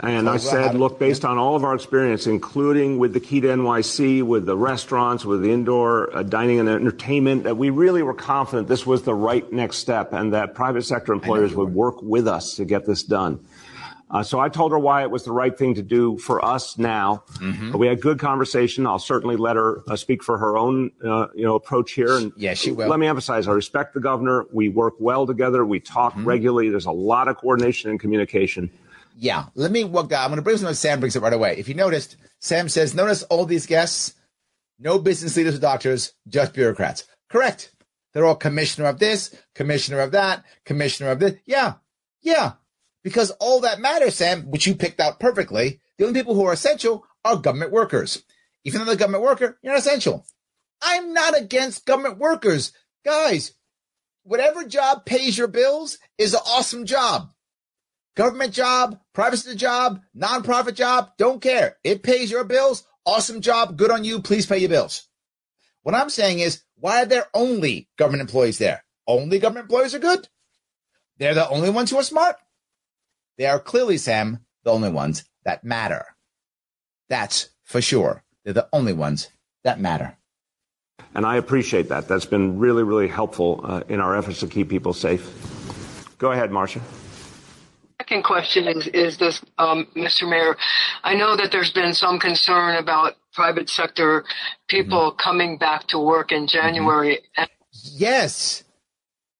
And 0.00 0.28
I 0.28 0.36
Told 0.36 0.52
her 0.52 0.60
how 0.60 0.66
said, 0.66 0.74
look, 0.74 0.98
based 0.98 1.24
on 1.24 1.38
all 1.38 1.54
of 1.54 1.62
our 1.62 1.76
experience, 1.76 2.26
including 2.26 2.98
with 2.98 3.12
the 3.12 3.20
Key 3.20 3.40
to 3.42 3.46
NYC, 3.46 4.24
with 4.24 4.46
the 4.46 4.56
restaurants, 4.56 5.24
with 5.24 5.42
the 5.42 5.52
indoor 5.52 6.14
uh, 6.14 6.24
dining 6.24 6.58
and 6.58 6.68
entertainment, 6.68 7.44
that 7.44 7.56
we 7.56 7.70
really 7.70 8.02
were 8.02 8.14
confident 8.14 8.66
this 8.66 8.84
was 8.84 9.02
the 9.04 9.14
right 9.14 9.50
next 9.52 9.76
step 9.76 10.12
and 10.12 10.32
that 10.32 10.54
private 10.54 10.82
sector 10.82 11.12
employers 11.12 11.54
would 11.54 11.72
work 11.72 12.02
with 12.02 12.26
us 12.26 12.56
to 12.56 12.64
get 12.64 12.84
this 12.84 13.04
done. 13.04 13.38
Uh, 14.08 14.22
so 14.22 14.38
I 14.38 14.48
told 14.48 14.70
her 14.70 14.78
why 14.78 15.02
it 15.02 15.10
was 15.10 15.24
the 15.24 15.32
right 15.32 15.56
thing 15.58 15.74
to 15.74 15.82
do 15.82 16.16
for 16.18 16.44
us 16.44 16.78
now. 16.78 17.24
Mm-hmm. 17.38 17.76
We 17.76 17.88
had 17.88 18.00
good 18.00 18.20
conversation. 18.20 18.86
I'll 18.86 19.00
certainly 19.00 19.36
let 19.36 19.56
her 19.56 19.82
uh, 19.88 19.96
speak 19.96 20.22
for 20.22 20.38
her 20.38 20.56
own, 20.56 20.92
uh, 21.04 21.26
you 21.34 21.42
know, 21.44 21.56
approach 21.56 21.92
here. 21.92 22.16
And 22.16 22.32
Yeah, 22.36 22.54
she 22.54 22.70
will. 22.70 22.88
Let 22.88 23.00
me 23.00 23.08
emphasize: 23.08 23.48
I 23.48 23.52
respect 23.52 23.94
the 23.94 24.00
governor. 24.00 24.46
We 24.52 24.68
work 24.68 24.94
well 25.00 25.26
together. 25.26 25.64
We 25.64 25.80
talk 25.80 26.12
Mm-hmm. 26.14 26.24
regularly. 26.24 26.68
There's 26.70 26.86
a 26.86 26.92
lot 26.92 27.26
of 27.26 27.36
coordination 27.38 27.90
and 27.90 27.98
communication. 27.98 28.70
Yeah. 29.18 29.46
Let 29.54 29.72
me 29.72 29.82
down. 29.82 30.04
I'm 30.12 30.30
gonna 30.30 30.42
bring 30.42 30.56
something 30.58 30.74
Sam 30.74 31.00
brings 31.00 31.16
it 31.16 31.20
right 31.22 31.32
away. 31.32 31.56
If 31.58 31.68
you 31.68 31.74
noticed, 31.74 32.16
Sam 32.38 32.68
says, 32.68 32.94
notice 32.94 33.22
all 33.24 33.44
these 33.44 33.66
guests, 33.66 34.14
no 34.78 34.98
business 35.00 35.36
leaders 35.36 35.56
or 35.56 35.60
doctors, 35.60 36.12
just 36.28 36.52
bureaucrats. 36.52 37.04
Correct. 37.28 37.72
They're 38.12 38.24
all 38.24 38.36
commissioner 38.36 38.86
of 38.88 38.98
this, 38.98 39.34
commissioner 39.54 40.00
of 40.00 40.12
that, 40.12 40.44
commissioner 40.64 41.10
of 41.10 41.18
this. 41.18 41.34
Yeah. 41.44 41.74
Yeah. 42.22 42.52
Because 43.06 43.30
all 43.38 43.60
that 43.60 43.78
matters, 43.78 44.16
Sam, 44.16 44.50
which 44.50 44.66
you 44.66 44.74
picked 44.74 44.98
out 44.98 45.20
perfectly, 45.20 45.80
the 45.96 46.08
only 46.08 46.18
people 46.18 46.34
who 46.34 46.44
are 46.44 46.52
essential 46.52 47.06
are 47.24 47.36
government 47.36 47.70
workers. 47.70 48.24
Even 48.64 48.84
though 48.84 48.90
a 48.90 48.96
government 48.96 49.22
worker, 49.22 49.56
you're 49.62 49.74
not 49.74 49.78
essential. 49.78 50.26
I'm 50.82 51.12
not 51.12 51.38
against 51.38 51.86
government 51.86 52.18
workers. 52.18 52.72
Guys, 53.04 53.52
whatever 54.24 54.64
job 54.64 55.06
pays 55.06 55.38
your 55.38 55.46
bills 55.46 55.98
is 56.18 56.34
an 56.34 56.40
awesome 56.48 56.84
job. 56.84 57.30
Government 58.16 58.52
job, 58.52 58.98
private 59.12 59.54
job, 59.54 60.00
nonprofit 60.16 60.74
job, 60.74 61.10
don't 61.16 61.40
care. 61.40 61.76
It 61.84 62.02
pays 62.02 62.28
your 62.28 62.42
bills. 62.42 62.82
Awesome 63.04 63.40
job. 63.40 63.76
Good 63.76 63.92
on 63.92 64.02
you. 64.02 64.20
Please 64.20 64.46
pay 64.46 64.58
your 64.58 64.68
bills. 64.68 65.08
What 65.84 65.94
I'm 65.94 66.10
saying 66.10 66.40
is, 66.40 66.64
why 66.74 67.02
are 67.02 67.06
there 67.06 67.28
only 67.34 67.88
government 67.96 68.22
employees 68.22 68.58
there? 68.58 68.82
Only 69.06 69.38
government 69.38 69.70
employees 69.70 69.94
are 69.94 70.00
good. 70.00 70.28
They're 71.18 71.34
the 71.34 71.48
only 71.48 71.70
ones 71.70 71.92
who 71.92 71.98
are 71.98 72.02
smart. 72.02 72.34
They 73.38 73.46
are 73.46 73.58
clearly, 73.58 73.98
Sam, 73.98 74.40
the 74.64 74.70
only 74.70 74.90
ones 74.90 75.24
that 75.44 75.64
matter. 75.64 76.04
That's 77.08 77.50
for 77.64 77.80
sure. 77.80 78.24
They're 78.44 78.54
the 78.54 78.68
only 78.72 78.92
ones 78.92 79.28
that 79.64 79.80
matter. 79.80 80.16
And 81.14 81.24
I 81.24 81.36
appreciate 81.36 81.88
that. 81.88 82.08
That's 82.08 82.26
been 82.26 82.58
really, 82.58 82.82
really 82.82 83.08
helpful 83.08 83.60
uh, 83.64 83.82
in 83.88 84.00
our 84.00 84.16
efforts 84.16 84.40
to 84.40 84.46
keep 84.46 84.68
people 84.68 84.92
safe. 84.92 86.14
Go 86.18 86.32
ahead, 86.32 86.50
Marcia. 86.50 86.80
Second 88.00 88.22
question 88.22 88.68
is, 88.68 88.86
is 88.88 89.16
this, 89.18 89.42
um, 89.58 89.86
Mr. 89.96 90.28
Mayor. 90.28 90.56
I 91.02 91.14
know 91.14 91.36
that 91.36 91.50
there's 91.50 91.72
been 91.72 91.94
some 91.94 92.18
concern 92.18 92.76
about 92.76 93.14
private 93.32 93.68
sector 93.68 94.24
people 94.68 95.12
coming 95.12 95.58
back 95.58 95.86
to 95.88 95.98
work 95.98 96.32
in 96.32 96.46
January. 96.46 97.20
And 97.36 97.48
Yes, 97.82 98.64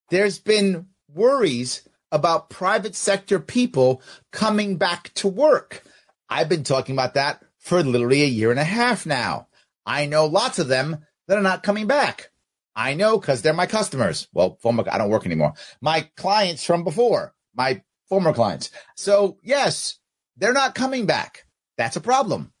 there's 0.09 0.39
been 0.39 0.87
worries 1.13 1.86
about 2.11 2.49
private 2.49 2.95
sector 2.95 3.39
people 3.39 4.01
coming 4.31 4.77
back 4.77 5.13
to 5.15 5.27
work. 5.27 5.83
I've 6.29 6.49
been 6.49 6.63
talking 6.63 6.95
about 6.95 7.15
that 7.15 7.43
for 7.57 7.83
literally 7.83 8.23
a 8.23 8.27
year 8.27 8.51
and 8.51 8.59
a 8.59 8.63
half 8.63 9.05
now. 9.05 9.47
I 9.85 10.05
know 10.05 10.25
lots 10.25 10.59
of 10.59 10.67
them 10.67 11.05
that 11.27 11.37
are 11.37 11.43
not 11.43 11.63
coming 11.63 11.87
back. 11.87 12.31
I 12.75 12.93
know 12.93 13.17
because 13.17 13.41
they're 13.41 13.53
my 13.53 13.65
customers. 13.65 14.27
Well, 14.33 14.57
former, 14.61 14.83
I 14.89 14.97
don't 14.97 15.09
work 15.09 15.25
anymore. 15.25 15.53
My 15.81 16.09
clients 16.15 16.63
from 16.63 16.83
before, 16.83 17.33
my 17.55 17.81
former 18.07 18.33
clients. 18.33 18.69
So 18.95 19.37
yes, 19.41 19.97
they're 20.37 20.53
not 20.53 20.75
coming 20.75 21.05
back. 21.05 21.45
That's 21.77 21.95
a 21.95 22.01
problem. 22.01 22.53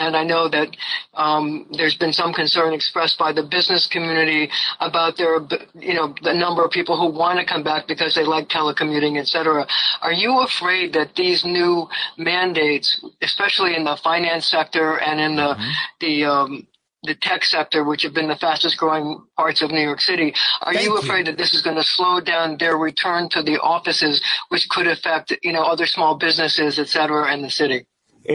And 0.00 0.16
I 0.16 0.24
know 0.24 0.48
that 0.48 0.74
um, 1.12 1.66
there's 1.72 1.96
been 1.96 2.14
some 2.14 2.32
concern 2.32 2.72
expressed 2.72 3.18
by 3.18 3.32
the 3.32 3.42
business 3.42 3.86
community 3.86 4.50
about 4.80 5.18
their, 5.18 5.40
you 5.74 5.92
know, 5.92 6.14
the 6.22 6.32
number 6.32 6.64
of 6.64 6.70
people 6.70 6.96
who 6.96 7.16
want 7.16 7.38
to 7.38 7.44
come 7.44 7.62
back 7.62 7.86
because 7.86 8.14
they 8.14 8.24
like 8.24 8.48
telecommuting, 8.48 9.18
et 9.20 9.28
cetera. 9.28 9.66
Are 10.00 10.12
you 10.12 10.40
afraid 10.40 10.94
that 10.94 11.14
these 11.16 11.44
new 11.44 11.86
mandates, 12.16 13.04
especially 13.20 13.76
in 13.76 13.84
the 13.84 13.96
finance 14.02 14.46
sector 14.48 14.98
and 14.98 15.20
in 15.20 15.36
the 15.36 15.54
mm-hmm. 15.54 15.70
the 16.00 16.24
um, 16.24 16.66
the 17.02 17.14
tech 17.14 17.44
sector, 17.44 17.84
which 17.84 18.02
have 18.02 18.14
been 18.14 18.28
the 18.28 18.36
fastest 18.36 18.76
growing 18.78 19.22
parts 19.36 19.62
of 19.62 19.70
New 19.70 19.80
York 19.80 20.00
City. 20.00 20.34
Are 20.62 20.74
you 20.74 20.96
afraid 20.98 21.20
you. 21.20 21.32
that 21.32 21.38
this 21.38 21.54
is 21.54 21.62
going 21.62 21.76
to 21.76 21.84
slow 21.84 22.20
down 22.20 22.56
their 22.58 22.76
return 22.76 23.28
to 23.30 23.42
the 23.42 23.58
offices, 23.60 24.22
which 24.48 24.68
could 24.68 24.86
affect, 24.86 25.34
you 25.42 25.52
know, 25.52 25.62
other 25.62 25.86
small 25.86 26.16
businesses, 26.16 26.78
et 26.78 26.88
cetera, 26.88 27.32
in 27.32 27.42
the 27.42 27.50
city? 27.50 27.86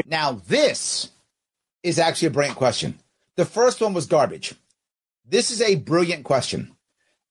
Now, 0.08 0.42
this 0.48 1.12
is 1.86 2.00
actually 2.00 2.30
a 2.30 2.32
brilliant 2.32 2.58
question. 2.58 3.00
The 3.36 3.46
first 3.46 3.80
one 3.80 3.94
was 3.94 4.08
garbage. 4.08 4.56
This 5.24 5.52
is 5.52 5.62
a 5.62 5.76
brilliant 5.76 6.24
question. 6.24 6.76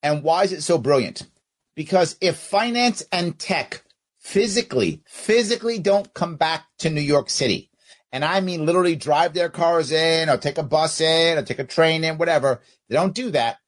And 0.03 0.23
why 0.23 0.45
is 0.45 0.53
it 0.53 0.63
so 0.63 0.79
brilliant? 0.79 1.27
Because 1.75 2.17
if 2.21 2.37
finance 2.37 3.03
and 3.11 3.39
tech 3.39 3.83
physically, 4.19 5.03
physically 5.07 5.79
don't 5.79 6.15
come 6.15 6.37
back 6.37 6.67
to 6.79 6.89
New 6.89 7.01
York 7.01 7.29
City, 7.31 7.71
and 8.13 8.25
I 8.25 8.41
mean 8.41 8.65
literally 8.65 8.95
drive 8.95 9.35
their 9.35 9.49
cars 9.49 9.91
in 9.91 10.31
or 10.31 10.37
take 10.37 10.59
a 10.59 10.63
bus 10.63 11.01
in 11.01 11.37
or 11.37 11.43
take 11.43 11.59
a 11.59 11.65
train 11.65 12.05
in, 12.05 12.17
whatever, 12.17 12.61
they 12.89 12.95
don't 12.95 13.15
do 13.15 13.31
that. 13.33 13.59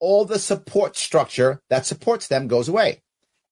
All 0.00 0.24
the 0.24 0.40
support 0.40 0.96
structure 0.96 1.62
that 1.70 1.86
supports 1.86 2.26
them 2.26 2.48
goes 2.48 2.68
away. 2.68 3.02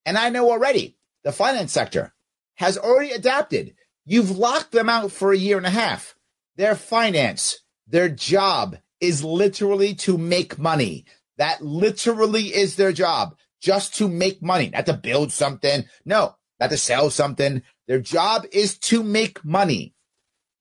And 0.04 0.18
I 0.18 0.30
know 0.30 0.50
already 0.50 0.96
the 1.22 1.30
finance 1.30 1.72
sector 1.72 2.14
has 2.56 2.76
already 2.76 3.12
adapted. 3.12 3.76
You've 4.04 4.36
locked 4.36 4.72
them 4.72 4.88
out 4.88 5.12
for 5.12 5.32
a 5.32 5.38
year 5.38 5.56
and 5.56 5.66
a 5.66 5.70
half. 5.70 6.16
Their 6.58 6.74
finance, 6.74 7.60
their 7.86 8.08
job 8.08 8.78
is 9.00 9.22
literally 9.22 9.94
to 9.94 10.18
make 10.18 10.58
money. 10.58 11.04
That 11.36 11.62
literally 11.62 12.52
is 12.52 12.74
their 12.74 12.90
job, 12.90 13.36
just 13.62 13.94
to 13.98 14.08
make 14.08 14.42
money, 14.42 14.68
not 14.68 14.86
to 14.86 14.94
build 14.94 15.30
something. 15.30 15.84
No, 16.04 16.34
not 16.58 16.70
to 16.70 16.76
sell 16.76 17.10
something. 17.10 17.62
Their 17.86 18.00
job 18.00 18.44
is 18.50 18.76
to 18.90 19.04
make 19.04 19.44
money. 19.44 19.94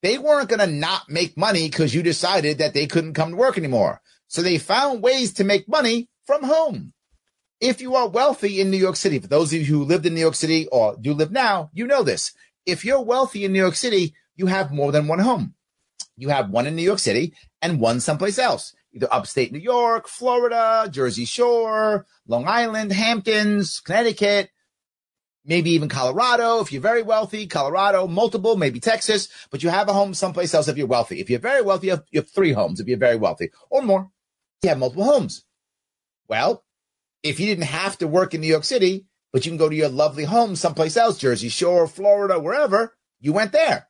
They 0.03 0.19
weren't 0.19 0.49
going 0.49 0.60
to 0.60 0.68
not 0.68 1.10
make 1.10 1.36
money 1.36 1.68
because 1.68 1.95
you 1.95 2.03
decided 2.03 2.60
that 2.60 2.76
they 2.76 2.86
couldn't 2.86 3.15
come 3.15 3.32
to 3.32 3.36
work 3.36 3.57
anymore. 3.57 3.99
So 4.28 4.44
they 4.44 4.60
found 4.60 5.02
ways 5.02 5.34
to 5.34 5.44
make 5.44 5.68
money 5.68 6.10
from 6.28 6.44
home. 6.44 6.94
If 7.60 7.82
you 7.82 7.95
are 7.95 8.07
wealthy 8.07 8.61
in 8.61 8.69
New 8.69 8.78
York 8.78 8.98
City, 8.98 9.18
for 9.18 9.26
those 9.26 9.52
of 9.52 9.61
you 9.61 9.65
who 9.65 9.84
lived 9.84 10.06
in 10.06 10.14
New 10.14 10.22
York 10.22 10.36
City 10.36 10.68
or 10.68 10.95
do 11.02 11.15
live 11.15 11.32
now, 11.32 11.72
you 11.74 11.88
know 11.88 12.03
this. 12.03 12.34
If 12.68 12.86
you're 12.86 13.02
wealthy 13.02 13.45
in 13.45 13.52
New 13.52 13.60
York 13.60 13.76
City, 13.76 14.14
you 14.36 14.45
have 14.45 14.72
more 14.72 14.91
than 14.91 15.07
one 15.07 15.18
home 15.18 15.56
you 16.18 16.30
have 16.30 16.49
one 16.49 16.68
in 16.68 16.76
New 16.76 16.81
York 16.81 16.99
City 16.99 17.34
and 17.61 17.80
one 17.80 17.99
someplace 17.99 18.39
else, 18.39 18.76
either 18.91 19.07
upstate 19.11 19.52
New 19.52 19.60
York, 19.60 20.07
Florida, 20.07 20.89
Jersey 20.91 21.26
Shore, 21.26 22.06
Long 22.27 22.48
Island, 22.48 22.91
Hamptons, 22.91 23.80
Connecticut, 23.80 24.49
maybe 25.45 25.72
even 25.72 25.89
Colorado. 25.89 26.60
If 26.60 26.72
you're 26.72 26.81
very 26.81 27.03
wealthy, 27.03 27.48
Colorado, 27.48 28.07
multiple, 28.07 28.57
maybe 28.57 28.80
Texas, 28.80 29.30
but 29.52 29.64
you 29.64 29.69
have 29.69 29.88
a 29.89 29.94
home 29.94 30.14
someplace 30.14 30.53
else 30.53 30.68
if 30.68 30.77
you're 30.77 30.88
wealthy. 30.88 31.19
If 31.19 31.30
you're 31.30 31.39
very 31.39 31.61
wealthy, 31.61 31.88
you 31.88 31.91
have, 31.91 32.03
you 32.11 32.19
have 32.19 32.30
three 32.30 32.52
homes 32.52 32.80
if 32.80 32.88
you're 32.88 32.98
very 32.98 33.15
wealthy 33.15 33.52
or 33.69 33.81
more. 33.81 34.10
You 34.64 34.69
have 34.69 34.80
multiple 34.80 35.06
homes. 35.06 35.45
Well, 36.27 36.64
if 37.23 37.39
you 37.39 37.45
didn't 37.45 37.65
have 37.65 37.98
to 37.99 38.07
work 38.07 38.34
in 38.34 38.41
New 38.41 38.48
York 38.48 38.64
City, 38.64 39.06
but 39.31 39.45
you 39.45 39.52
can 39.52 39.57
go 39.57 39.69
to 39.69 39.76
your 39.76 39.89
lovely 39.89 40.23
home 40.23 40.56
someplace 40.56 40.98
else, 40.98 41.18
Jersey 41.18 41.49
Shore, 41.49 41.88
Florida, 41.88 42.39
wherever, 42.39 42.95
you 43.19 43.34
went 43.34 43.52
there. 43.52 43.88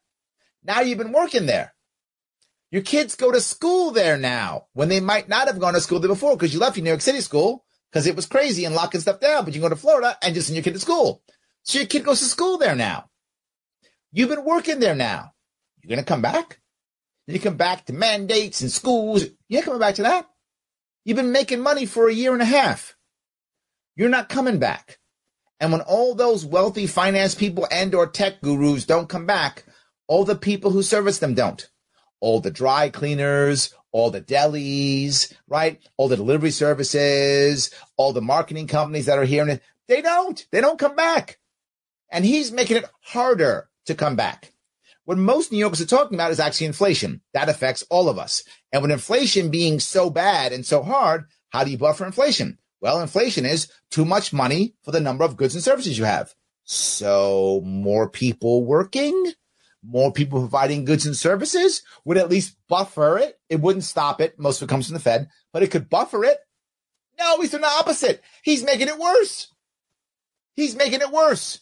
Now 0.63 0.81
you've 0.81 0.97
been 0.97 1.13
working 1.13 1.45
there. 1.45 1.73
Your 2.69 2.81
kids 2.81 3.15
go 3.15 3.31
to 3.31 3.39
school 3.39 3.91
there 3.91 4.17
now 4.17 4.65
when 4.73 4.89
they 4.89 4.99
might 4.99 5.29
not 5.29 5.47
have 5.47 5.59
gone 5.59 5.73
to 5.73 5.81
school 5.81 5.99
there 5.99 6.09
before 6.09 6.35
because 6.35 6.53
you 6.53 6.59
left 6.59 6.75
your 6.75 6.83
New 6.83 6.89
York 6.89 7.01
City 7.01 7.21
school 7.21 7.65
because 7.91 8.05
it 8.07 8.15
was 8.15 8.25
crazy 8.25 8.65
and 8.65 8.75
locking 8.75 8.99
stuff 8.99 9.21
down. 9.21 9.45
But 9.45 9.55
you 9.55 9.61
go 9.61 9.69
to 9.69 9.75
Florida 9.75 10.17
and 10.21 10.35
just 10.35 10.47
send 10.47 10.55
your 10.55 10.63
kid 10.63 10.73
to 10.73 10.79
school. 10.79 11.23
So 11.63 11.79
your 11.79 11.87
kid 11.87 12.03
goes 12.03 12.19
to 12.19 12.25
school 12.25 12.57
there 12.57 12.75
now. 12.75 13.09
You've 14.11 14.29
been 14.29 14.43
working 14.43 14.79
there 14.79 14.95
now. 14.95 15.31
You're 15.81 15.89
going 15.89 16.03
to 16.03 16.05
come 16.05 16.21
back? 16.21 16.59
You 17.27 17.39
come 17.39 17.57
back 17.57 17.85
to 17.85 17.93
mandates 17.93 18.61
and 18.61 18.71
schools. 18.71 19.25
You're 19.47 19.61
coming 19.61 19.79
back 19.79 19.95
to 19.95 20.03
that. 20.03 20.27
You've 21.05 21.17
been 21.17 21.31
making 21.31 21.61
money 21.61 21.85
for 21.85 22.09
a 22.09 22.13
year 22.13 22.33
and 22.33 22.41
a 22.41 22.45
half. 22.45 22.95
You're 23.95 24.09
not 24.09 24.29
coming 24.29 24.59
back. 24.59 24.99
And 25.59 25.71
when 25.71 25.81
all 25.81 26.15
those 26.15 26.45
wealthy 26.45 26.85
finance 26.87 27.33
people 27.33 27.67
and 27.71 27.95
or 27.95 28.07
tech 28.07 28.41
gurus 28.41 28.85
don't 28.85 29.09
come 29.09 29.25
back, 29.25 29.63
all 30.07 30.23
the 30.23 30.35
people 30.35 30.71
who 30.71 30.83
service 30.83 31.19
them 31.19 31.33
don't 31.33 31.69
all 32.19 32.39
the 32.39 32.51
dry 32.51 32.89
cleaners, 32.89 33.73
all 33.91 34.11
the 34.11 34.21
delis, 34.21 35.33
right? 35.47 35.79
All 35.97 36.07
the 36.07 36.15
delivery 36.15 36.51
services, 36.51 37.71
all 37.95 38.13
the 38.13 38.21
marketing 38.21 38.67
companies 38.67 39.05
that 39.05 39.17
are 39.17 39.25
here. 39.25 39.47
And 39.47 39.61
they 39.87 40.01
don't. 40.01 40.45
They 40.51 40.61
don't 40.61 40.79
come 40.79 40.95
back. 40.95 41.39
And 42.11 42.25
he's 42.25 42.51
making 42.51 42.77
it 42.77 42.85
harder 43.01 43.69
to 43.85 43.95
come 43.95 44.15
back. 44.15 44.53
What 45.05 45.17
most 45.17 45.51
New 45.51 45.57
Yorkers 45.57 45.81
are 45.81 45.85
talking 45.85 46.15
about 46.15 46.31
is 46.31 46.39
actually 46.39 46.67
inflation. 46.67 47.21
That 47.33 47.49
affects 47.49 47.83
all 47.89 48.09
of 48.09 48.19
us. 48.19 48.43
And 48.73 48.81
with 48.81 48.91
inflation 48.91 49.49
being 49.49 49.79
so 49.79 50.09
bad 50.09 50.51
and 50.51 50.65
so 50.65 50.83
hard, 50.83 51.25
how 51.49 51.63
do 51.63 51.71
you 51.71 51.77
buffer 51.77 52.05
inflation? 52.05 52.59
Well, 52.81 53.01
inflation 53.01 53.45
is 53.45 53.71
too 53.89 54.05
much 54.05 54.33
money 54.33 54.75
for 54.83 54.91
the 54.91 54.99
number 54.99 55.23
of 55.23 55.37
goods 55.37 55.55
and 55.55 55.63
services 55.63 55.97
you 55.97 56.03
have. 56.03 56.33
So 56.65 57.61
more 57.63 58.09
people 58.09 58.65
working, 58.65 59.31
more 59.83 60.11
people 60.11 60.39
providing 60.39 60.85
goods 60.85 61.05
and 61.05 61.15
services 61.15 61.81
would 62.05 62.17
at 62.17 62.29
least 62.29 62.55
buffer 62.67 63.17
it. 63.17 63.39
It 63.49 63.61
wouldn't 63.61 63.83
stop 63.83 64.21
it. 64.21 64.37
Most 64.39 64.61
of 64.61 64.67
it 64.67 64.71
comes 64.71 64.87
from 64.87 64.95
the 64.95 64.99
Fed, 64.99 65.29
but 65.53 65.63
it 65.63 65.71
could 65.71 65.89
buffer 65.89 66.23
it. 66.23 66.37
No, 67.19 67.39
he's 67.39 67.51
doing 67.51 67.61
the 67.61 67.67
opposite. 67.67 68.21
He's 68.43 68.63
making 68.63 68.87
it 68.87 68.99
worse. 68.99 69.53
He's 70.55 70.75
making 70.75 71.01
it 71.01 71.11
worse. 71.11 71.59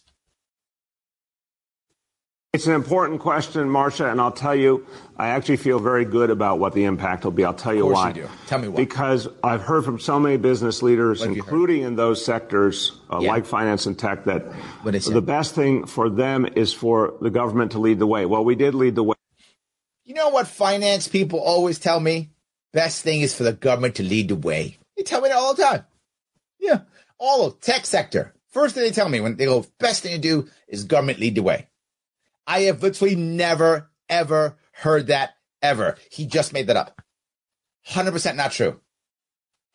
It's 2.56 2.66
an 2.66 2.72
important 2.72 3.20
question, 3.20 3.68
Marcia, 3.68 4.10
and 4.10 4.18
I'll 4.18 4.32
tell 4.32 4.54
you, 4.54 4.86
I 5.18 5.28
actually 5.28 5.58
feel 5.58 5.78
very 5.78 6.06
good 6.06 6.30
about 6.30 6.58
what 6.58 6.72
the 6.72 6.84
impact 6.84 7.24
will 7.24 7.30
be. 7.30 7.44
I'll 7.44 7.52
tell 7.52 7.74
you 7.74 7.84
why. 7.84 8.14
You 8.14 8.30
Tell 8.46 8.58
me 8.58 8.68
why. 8.68 8.76
Because 8.76 9.28
I've 9.44 9.60
heard 9.60 9.84
from 9.84 9.98
so 9.98 10.18
many 10.18 10.38
business 10.38 10.82
leaders, 10.82 11.20
what 11.20 11.28
including 11.28 11.82
in 11.82 11.96
those 11.96 12.24
sectors 12.24 12.98
uh, 13.12 13.18
yeah. 13.20 13.28
like 13.28 13.44
finance 13.44 13.84
and 13.84 13.98
tech, 13.98 14.24
that 14.24 14.46
the 14.84 15.20
best 15.20 15.54
thing 15.54 15.84
for 15.84 16.08
them 16.08 16.46
is 16.56 16.72
for 16.72 17.12
the 17.20 17.28
government 17.28 17.72
to 17.72 17.78
lead 17.78 17.98
the 17.98 18.06
way. 18.06 18.24
Well, 18.24 18.42
we 18.42 18.54
did 18.54 18.74
lead 18.74 18.94
the 18.94 19.04
way. 19.04 19.16
You 20.04 20.14
know 20.14 20.30
what 20.30 20.48
finance 20.48 21.08
people 21.08 21.38
always 21.40 21.78
tell 21.78 22.00
me? 22.00 22.30
Best 22.72 23.02
thing 23.02 23.20
is 23.20 23.34
for 23.34 23.42
the 23.42 23.52
government 23.52 23.96
to 23.96 24.02
lead 24.02 24.28
the 24.28 24.34
way. 24.34 24.78
They 24.96 25.02
tell 25.02 25.20
me 25.20 25.28
that 25.28 25.36
all 25.36 25.52
the 25.52 25.62
time. 25.62 25.84
Yeah. 26.58 26.80
All 27.18 27.46
of 27.46 27.60
tech 27.60 27.84
sector. 27.84 28.32
First 28.48 28.76
thing 28.76 28.84
they 28.84 28.92
tell 28.92 29.10
me 29.10 29.20
when 29.20 29.36
they 29.36 29.44
go, 29.44 29.66
best 29.78 30.02
thing 30.02 30.12
to 30.12 30.18
do 30.18 30.48
is 30.68 30.84
government 30.84 31.18
lead 31.18 31.34
the 31.34 31.42
way. 31.42 31.68
I 32.46 32.60
have 32.62 32.82
literally 32.82 33.16
never, 33.16 33.90
ever 34.08 34.56
heard 34.72 35.08
that 35.08 35.36
ever. 35.62 35.96
He 36.10 36.26
just 36.26 36.52
made 36.52 36.68
that 36.68 36.76
up. 36.76 37.02
100% 37.88 38.36
not 38.36 38.52
true. 38.52 38.80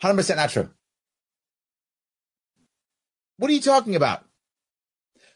100% 0.01 0.35
not 0.35 0.49
true. 0.49 0.69
What 3.37 3.49
are 3.49 3.53
you 3.53 3.61
talking 3.61 3.95
about? 3.95 4.25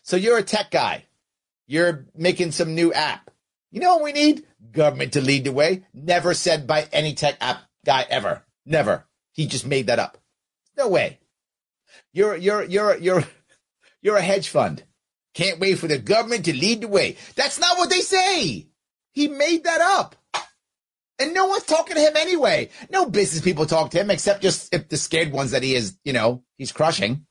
So 0.02 0.16
you're 0.16 0.38
a 0.38 0.44
tech 0.44 0.72
guy. 0.72 1.06
You're 1.68 2.06
making 2.16 2.52
some 2.52 2.76
new 2.76 2.94
app. 2.94 3.32
You 3.72 3.82
know 3.82 3.96
what 3.96 4.04
we 4.04 4.14
need? 4.14 4.46
Government 4.72 5.14
to 5.14 5.22
lead 5.22 5.44
the 5.44 5.52
way. 5.52 5.86
Never 5.94 6.34
said 6.34 6.68
by 6.68 6.88
any 6.92 7.14
tech 7.14 7.38
app 7.42 7.64
guy 7.84 8.06
ever. 8.10 8.44
Never. 8.66 9.06
He 9.32 9.48
just 9.48 9.66
made 9.66 9.88
that 9.88 10.00
up. 10.00 10.18
No 10.78 10.88
way. 10.88 11.20
You're 12.14 12.36
you're 12.36 12.64
you're 12.64 12.98
you're 12.98 13.24
you're 14.02 14.18
a 14.18 14.22
hedge 14.22 14.50
fund. 14.50 14.84
Can't 15.36 15.60
wait 15.60 15.78
for 15.78 15.88
the 15.88 16.00
government 16.00 16.46
to 16.46 16.54
lead 16.54 16.82
the 16.82 16.88
way. 16.88 17.18
That's 17.36 17.60
not 17.60 17.78
what 17.78 17.90
they 17.90 18.02
say. 18.02 18.68
He 19.12 19.28
made 19.28 19.66
that 19.66 19.82
up. 19.82 20.16
And 21.20 21.34
no 21.34 21.46
one's 21.46 21.64
talking 21.64 21.96
to 21.96 22.02
him 22.02 22.18
anyway. 22.18 22.70
No 22.90 23.06
business 23.06 23.44
people 23.44 23.66
talk 23.66 23.92
to 23.92 24.00
him 24.00 24.10
except 24.10 24.42
just 24.42 24.74
if 24.74 24.90
the 24.90 24.98
scared 24.98 25.32
ones 25.32 25.52
that 25.52 25.64
he 25.64 25.76
is, 25.76 25.98
you 26.04 26.14
know, 26.14 26.44
he's 26.58 26.72
crushing 26.72 27.26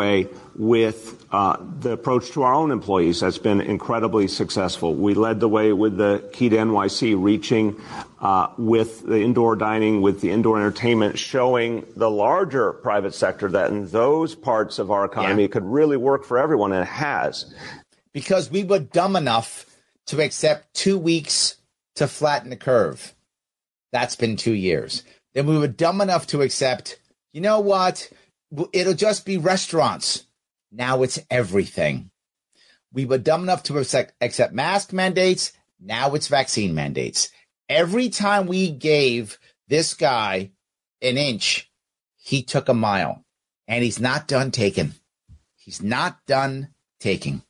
with 0.00 1.26
uh, 1.32 1.56
the 1.80 1.90
approach 1.90 2.30
to 2.30 2.44
our 2.44 2.54
own 2.54 2.70
employees 2.70 3.18
that's 3.18 3.36
been 3.36 3.60
incredibly 3.60 4.28
successful. 4.28 4.94
We 4.94 5.14
led 5.14 5.40
the 5.40 5.48
way 5.48 5.72
with 5.72 5.96
the 5.96 6.22
Key 6.32 6.50
to 6.50 6.56
NYC, 6.56 7.20
reaching 7.20 7.80
uh, 8.20 8.46
with 8.56 9.04
the 9.04 9.20
indoor 9.20 9.56
dining, 9.56 10.00
with 10.00 10.20
the 10.20 10.30
indoor 10.30 10.56
entertainment, 10.56 11.18
showing 11.18 11.84
the 11.96 12.08
larger 12.08 12.74
private 12.74 13.12
sector 13.12 13.48
that 13.48 13.72
in 13.72 13.88
those 13.88 14.36
parts 14.36 14.78
of 14.78 14.92
our 14.92 15.04
economy 15.04 15.42
yeah. 15.42 15.48
could 15.48 15.64
really 15.64 15.96
work 15.96 16.24
for 16.24 16.38
everyone, 16.38 16.70
and 16.70 16.82
it 16.82 16.88
has. 16.88 17.52
Because 18.12 18.52
we 18.52 18.62
were 18.62 18.78
dumb 18.78 19.16
enough 19.16 19.66
to 20.06 20.22
accept 20.22 20.72
two 20.74 20.96
weeks 20.96 21.56
to 21.96 22.06
flatten 22.06 22.50
the 22.50 22.56
curve. 22.56 23.16
That's 23.90 24.14
been 24.14 24.36
two 24.36 24.54
years. 24.54 25.02
Then 25.34 25.46
we 25.48 25.58
were 25.58 25.66
dumb 25.66 26.00
enough 26.00 26.28
to 26.28 26.42
accept, 26.42 27.00
you 27.32 27.40
know 27.40 27.58
what? 27.58 28.08
It'll 28.72 28.94
just 28.94 29.26
be 29.26 29.36
restaurants. 29.36 30.24
Now 30.70 31.02
it's 31.02 31.18
everything. 31.30 32.10
We 32.92 33.04
were 33.04 33.18
dumb 33.18 33.42
enough 33.42 33.62
to 33.64 33.78
accept, 33.78 34.52
mask 34.52 34.92
mandates. 34.92 35.52
Now 35.80 36.14
it's 36.14 36.28
vaccine 36.28 36.74
mandates. 36.74 37.30
Every 37.68 38.08
time 38.08 38.46
we 38.46 38.70
gave 38.70 39.38
this 39.68 39.94
guy 39.94 40.52
an 41.02 41.18
inch, 41.18 41.70
he 42.16 42.42
took 42.42 42.68
a 42.68 42.74
mile 42.74 43.24
and 43.66 43.84
he's 43.84 44.00
not 44.00 44.26
done 44.26 44.50
taking. 44.50 44.94
He's 45.56 45.82
not 45.82 46.18
done 46.26 46.68
taking. 46.98 47.42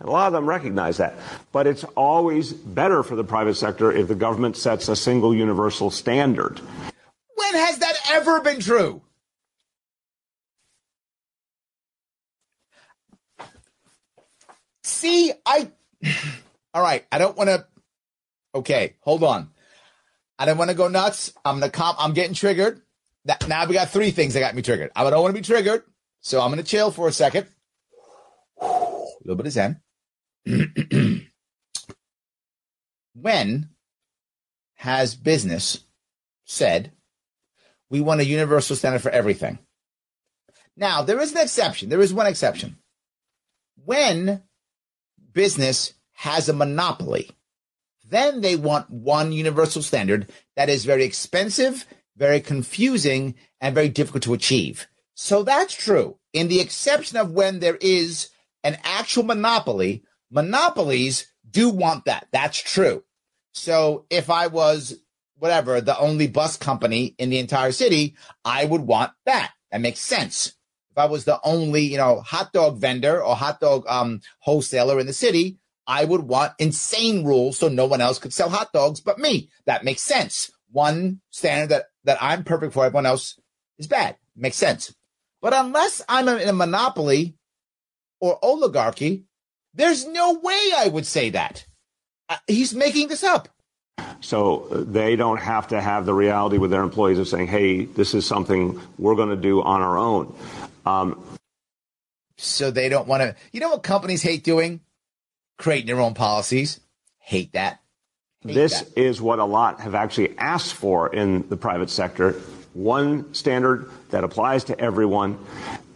A 0.00 0.10
lot 0.10 0.26
of 0.26 0.32
them 0.32 0.46
recognize 0.46 0.98
that. 0.98 1.14
But 1.52 1.66
it's 1.66 1.84
always 1.96 2.52
better 2.52 3.02
for 3.02 3.16
the 3.16 3.24
private 3.24 3.54
sector 3.54 3.90
if 3.92 4.08
the 4.08 4.14
government 4.14 4.56
sets 4.56 4.88
a 4.88 4.96
single 4.96 5.34
universal 5.34 5.90
standard. 5.90 6.60
When 7.34 7.54
has 7.54 7.78
that 7.78 7.94
ever 8.10 8.40
been 8.40 8.60
true? 8.60 9.02
See, 15.02 15.32
I. 15.44 15.68
All 16.72 16.80
right, 16.80 17.04
I 17.10 17.18
don't 17.18 17.36
want 17.36 17.50
to. 17.50 17.66
Okay, 18.54 18.94
hold 19.00 19.24
on. 19.24 19.50
I 20.38 20.44
don't 20.44 20.56
want 20.56 20.70
to 20.70 20.76
go 20.76 20.86
nuts. 20.86 21.32
I'm 21.44 21.58
gonna 21.58 21.72
comp. 21.72 21.98
I'm 22.00 22.12
getting 22.12 22.34
triggered. 22.34 22.82
That, 23.24 23.48
now 23.48 23.66
we 23.66 23.74
got 23.74 23.90
three 23.90 24.12
things 24.12 24.34
that 24.34 24.40
got 24.40 24.54
me 24.54 24.62
triggered. 24.62 24.92
I 24.94 25.10
don't 25.10 25.20
want 25.20 25.34
to 25.34 25.40
be 25.40 25.44
triggered, 25.44 25.82
so 26.20 26.40
I'm 26.40 26.50
gonna 26.50 26.62
chill 26.62 26.92
for 26.92 27.08
a 27.08 27.12
second. 27.12 27.48
A 28.60 29.04
little 29.24 29.34
bit 29.34 29.46
of 29.46 29.52
zen. 29.52 29.80
when 33.14 33.70
has 34.76 35.16
business 35.16 35.80
said 36.44 36.92
we 37.90 38.00
want 38.00 38.20
a 38.20 38.24
universal 38.24 38.76
standard 38.76 39.02
for 39.02 39.10
everything? 39.10 39.58
Now, 40.76 41.02
there 41.02 41.20
is 41.20 41.32
an 41.32 41.38
exception. 41.38 41.88
There 41.88 42.00
is 42.00 42.14
one 42.14 42.28
exception. 42.28 42.76
When 43.84 44.44
business 45.32 45.94
has 46.12 46.48
a 46.48 46.52
monopoly, 46.52 47.30
then 48.08 48.40
they 48.40 48.56
want 48.56 48.90
one 48.90 49.32
universal 49.32 49.82
standard 49.82 50.30
that 50.56 50.68
is 50.68 50.84
very 50.84 51.04
expensive, 51.04 51.86
very 52.16 52.40
confusing, 52.40 53.34
and 53.60 53.74
very 53.74 53.88
difficult 53.88 54.22
to 54.24 54.34
achieve. 54.34 54.86
So 55.14 55.42
that's 55.42 55.74
true. 55.74 56.18
In 56.32 56.48
the 56.48 56.60
exception 56.60 57.16
of 57.16 57.30
when 57.30 57.60
there 57.60 57.78
is 57.80 58.28
an 58.64 58.78
actual 58.84 59.24
monopoly, 59.24 60.04
monopolies 60.30 61.32
do 61.48 61.68
want 61.68 62.04
that. 62.04 62.28
That's 62.32 62.58
true. 62.58 63.04
So 63.52 64.06
if 64.10 64.30
I 64.30 64.46
was 64.46 64.98
whatever, 65.42 65.80
the 65.80 65.98
only 65.98 66.28
bus 66.28 66.56
company 66.56 67.16
in 67.18 67.28
the 67.28 67.38
entire 67.38 67.72
city, 67.72 68.14
I 68.44 68.64
would 68.64 68.82
want 68.82 69.10
that. 69.26 69.52
That 69.72 69.80
makes 69.80 70.00
sense. 70.00 70.52
If 70.92 70.98
I 70.98 71.06
was 71.06 71.24
the 71.24 71.40
only, 71.42 71.82
you 71.82 71.96
know, 71.96 72.20
hot 72.20 72.52
dog 72.52 72.78
vendor 72.78 73.22
or 73.22 73.34
hot 73.34 73.60
dog 73.60 73.84
um, 73.88 74.20
wholesaler 74.40 75.00
in 75.00 75.06
the 75.06 75.14
city, 75.14 75.58
I 75.86 76.04
would 76.04 76.22
want 76.22 76.52
insane 76.58 77.24
rules 77.24 77.58
so 77.58 77.68
no 77.68 77.86
one 77.86 78.02
else 78.02 78.18
could 78.18 78.34
sell 78.34 78.50
hot 78.50 78.72
dogs 78.72 79.00
but 79.00 79.18
me. 79.18 79.48
That 79.64 79.84
makes 79.84 80.02
sense. 80.02 80.50
One 80.70 81.20
standard 81.30 81.70
that, 81.70 81.86
that 82.04 82.18
I'm 82.20 82.44
perfect 82.44 82.74
for, 82.74 82.84
everyone 82.84 83.06
else 83.06 83.38
is 83.78 83.86
bad. 83.86 84.16
Makes 84.36 84.56
sense. 84.56 84.94
But 85.40 85.54
unless 85.54 86.02
I'm 86.08 86.28
in 86.28 86.48
a 86.48 86.52
monopoly 86.52 87.36
or 88.20 88.38
oligarchy, 88.42 89.24
there's 89.74 90.06
no 90.06 90.34
way 90.34 90.70
I 90.76 90.88
would 90.88 91.06
say 91.06 91.30
that. 91.30 91.66
Uh, 92.28 92.36
he's 92.46 92.74
making 92.74 93.08
this 93.08 93.24
up. 93.24 93.48
So 94.20 94.68
uh, 94.70 94.84
they 94.86 95.16
don't 95.16 95.38
have 95.38 95.68
to 95.68 95.80
have 95.80 96.06
the 96.06 96.14
reality 96.14 96.58
with 96.58 96.70
their 96.70 96.82
employees 96.82 97.18
of 97.18 97.28
saying, 97.28 97.48
hey, 97.48 97.86
this 97.86 98.14
is 98.14 98.26
something 98.26 98.80
we're 98.98 99.16
going 99.16 99.30
to 99.30 99.36
do 99.36 99.62
on 99.62 99.80
our 99.80 99.98
own. 99.98 100.34
Um, 100.84 101.22
so 102.36 102.70
they 102.70 102.88
don't 102.88 103.06
want 103.06 103.22
to, 103.22 103.36
you 103.52 103.60
know 103.60 103.70
what 103.70 103.82
companies 103.82 104.22
hate 104.22 104.44
doing? 104.44 104.80
Creating 105.58 105.86
their 105.86 106.00
own 106.00 106.14
policies. 106.14 106.80
Hate 107.18 107.52
that. 107.52 107.80
Hate 108.40 108.54
this 108.54 108.80
that. 108.80 108.98
is 109.00 109.20
what 109.20 109.38
a 109.38 109.44
lot 109.44 109.80
have 109.80 109.94
actually 109.94 110.36
asked 110.38 110.74
for 110.74 111.14
in 111.14 111.48
the 111.48 111.56
private 111.56 111.90
sector. 111.90 112.32
One 112.74 113.32
standard 113.34 113.90
that 114.10 114.24
applies 114.24 114.64
to 114.64 114.80
everyone. 114.80 115.38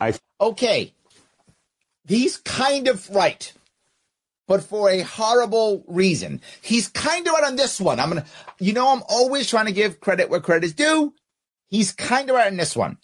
I 0.00 0.14
okay. 0.40 0.92
He's 2.06 2.36
kind 2.36 2.86
of 2.86 3.10
right 3.10 3.52
but 4.46 4.62
for 4.62 4.90
a 4.90 5.00
horrible 5.00 5.84
reason. 5.86 6.40
He's 6.60 6.88
kind 6.88 7.26
of 7.26 7.32
right 7.34 7.44
on 7.44 7.56
this 7.56 7.80
one. 7.80 8.00
I'm 8.00 8.08
gonna, 8.08 8.24
you 8.58 8.72
know, 8.72 8.88
I'm 8.92 9.02
always 9.08 9.48
trying 9.48 9.66
to 9.66 9.72
give 9.72 10.00
credit 10.00 10.30
where 10.30 10.40
credit 10.40 10.64
is 10.64 10.74
due. 10.74 11.14
He's 11.68 11.92
kind 11.92 12.30
of 12.30 12.36
right 12.36 12.46
on 12.46 12.56
this 12.56 12.76
one. 12.76 12.98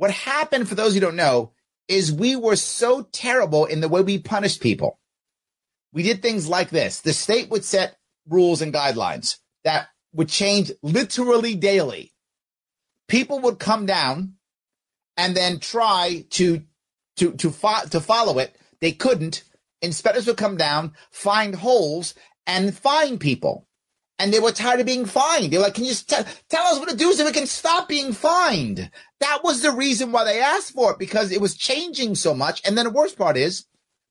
What 0.00 0.12
happened, 0.12 0.66
for 0.66 0.74
those 0.74 0.94
who 0.94 1.00
don't 1.00 1.14
know, 1.14 1.52
is 1.86 2.10
we 2.10 2.34
were 2.34 2.56
so 2.56 3.02
terrible 3.12 3.66
in 3.66 3.82
the 3.82 3.88
way 3.88 4.00
we 4.00 4.18
punished 4.18 4.62
people. 4.62 4.98
We 5.92 6.02
did 6.02 6.22
things 6.22 6.48
like 6.48 6.70
this. 6.70 7.00
The 7.00 7.12
state 7.12 7.50
would 7.50 7.66
set 7.66 7.98
rules 8.26 8.62
and 8.62 8.72
guidelines 8.72 9.40
that 9.62 9.88
would 10.14 10.30
change 10.30 10.72
literally 10.82 11.54
daily. 11.54 12.14
People 13.08 13.40
would 13.40 13.58
come 13.58 13.84
down 13.84 14.36
and 15.18 15.36
then 15.36 15.60
try 15.60 16.24
to 16.30 16.62
to 17.18 17.32
to 17.32 17.50
fo- 17.50 17.86
to 17.90 18.00
follow 18.00 18.38
it. 18.38 18.56
They 18.80 18.92
couldn't 18.92 19.44
inspectors 19.82 20.26
would 20.26 20.38
come 20.38 20.56
down, 20.56 20.94
find 21.10 21.54
holes, 21.54 22.14
and 22.46 22.74
fine 22.74 23.18
people. 23.18 23.68
And 24.20 24.34
they 24.34 24.38
were 24.38 24.52
tired 24.52 24.80
of 24.80 24.86
being 24.86 25.06
fined. 25.06 25.50
They 25.50 25.56
were 25.56 25.64
like, 25.64 25.74
can 25.74 25.86
you 25.86 25.94
t- 25.94 26.16
tell 26.50 26.66
us 26.66 26.78
what 26.78 26.90
to 26.90 26.96
do 26.96 27.10
so 27.14 27.24
we 27.24 27.32
can 27.32 27.46
stop 27.46 27.88
being 27.88 28.12
fined? 28.12 28.90
That 29.20 29.40
was 29.42 29.62
the 29.62 29.72
reason 29.72 30.12
why 30.12 30.24
they 30.24 30.40
asked 30.40 30.72
for 30.72 30.92
it 30.92 30.98
because 30.98 31.32
it 31.32 31.40
was 31.40 31.56
changing 31.56 32.14
so 32.16 32.34
much. 32.34 32.60
And 32.66 32.76
then 32.76 32.84
the 32.84 32.90
worst 32.90 33.16
part 33.16 33.38
is 33.38 33.64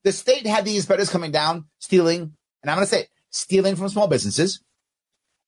the 0.04 0.12
state 0.12 0.48
had 0.48 0.66
these 0.66 0.78
inspectors 0.78 1.12
coming 1.12 1.32
down, 1.32 1.66
stealing, 1.78 2.34
and 2.64 2.72
I'm 2.72 2.78
going 2.78 2.88
to 2.88 2.90
say 2.90 3.02
it, 3.02 3.10
stealing 3.30 3.76
from 3.76 3.88
small 3.90 4.08
businesses. 4.08 4.62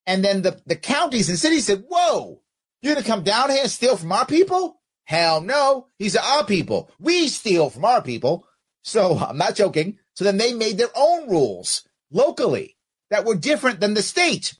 And 0.05 0.23
then 0.23 0.43
the, 0.43 0.61
the 0.67 0.75
counties 0.75 1.27
and 1.27 1.39
cities 1.39 1.65
said, 1.65 1.83
whoa, 1.89 2.43
you're 2.83 2.93
going 2.93 3.03
to 3.03 3.09
come 3.09 3.23
down 3.23 3.49
here 3.49 3.61
and 3.63 3.71
steal 3.71 3.97
from 3.97 4.11
our 4.11 4.27
people? 4.27 4.79
Hell 5.05 5.41
no. 5.41 5.87
These 5.97 6.15
are 6.15 6.23
our 6.23 6.45
people. 6.45 6.91
We 6.99 7.29
steal 7.29 7.71
from 7.71 7.83
our 7.83 8.03
people. 8.03 8.45
So 8.83 9.17
I'm 9.27 9.39
not 9.39 9.55
joking. 9.55 9.97
So 10.13 10.23
then 10.23 10.37
they 10.37 10.53
made 10.53 10.77
their 10.77 10.95
own 10.95 11.27
rules 11.29 11.87
locally 12.11 12.77
that 13.11 13.25
were 13.25 13.35
different 13.35 13.79
than 13.79 13.93
the 13.93 14.01
state. 14.01 14.55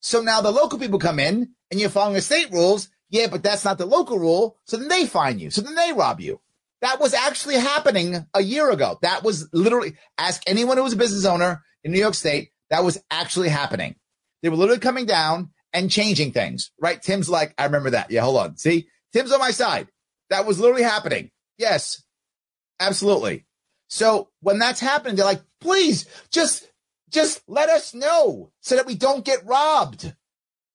So 0.00 0.20
now 0.22 0.40
the 0.40 0.50
local 0.50 0.78
people 0.78 0.98
come 0.98 1.20
in 1.20 1.50
and 1.70 1.78
you're 1.78 1.90
following 1.90 2.14
the 2.14 2.20
state 2.20 2.50
rules. 2.50 2.88
Yeah, 3.10 3.28
but 3.28 3.42
that's 3.42 3.64
not 3.64 3.78
the 3.78 3.86
local 3.86 4.18
rule. 4.18 4.56
So 4.64 4.76
then 4.76 4.88
they 4.88 5.06
fine 5.06 5.38
you. 5.38 5.50
So 5.50 5.60
then 5.60 5.74
they 5.76 5.92
rob 5.92 6.20
you. 6.20 6.40
That 6.80 6.98
was 6.98 7.12
actually 7.12 7.56
happening 7.56 8.26
a 8.32 8.42
year 8.42 8.70
ago. 8.70 8.98
That 9.02 9.22
was 9.22 9.48
literally, 9.52 9.96
ask 10.16 10.42
anyone 10.46 10.76
who 10.76 10.82
was 10.82 10.94
a 10.94 10.96
business 10.96 11.26
owner 11.26 11.62
in 11.84 11.92
New 11.92 11.98
York 11.98 12.14
State, 12.14 12.50
that 12.70 12.84
was 12.84 13.02
actually 13.10 13.50
happening. 13.50 13.96
They 14.42 14.48
were 14.48 14.56
literally 14.56 14.80
coming 14.80 15.04
down 15.06 15.50
and 15.72 15.90
changing 15.90 16.32
things, 16.32 16.70
right? 16.80 17.02
Tim's 17.02 17.28
like, 17.28 17.54
I 17.58 17.64
remember 17.64 17.90
that. 17.90 18.10
Yeah, 18.10 18.22
hold 18.22 18.38
on. 18.38 18.56
See, 18.56 18.88
Tim's 19.12 19.32
on 19.32 19.40
my 19.40 19.50
side. 19.50 19.88
That 20.30 20.46
was 20.46 20.58
literally 20.58 20.84
happening. 20.84 21.30
Yes, 21.58 22.02
absolutely. 22.78 23.44
So 23.88 24.30
when 24.40 24.58
that's 24.58 24.80
happening, 24.80 25.16
they're 25.16 25.26
like, 25.26 25.42
please 25.60 26.06
just, 26.30 26.69
just 27.10 27.42
let 27.46 27.68
us 27.68 27.94
know 27.94 28.52
so 28.60 28.76
that 28.76 28.86
we 28.86 28.94
don't 28.94 29.24
get 29.24 29.44
robbed. 29.44 30.14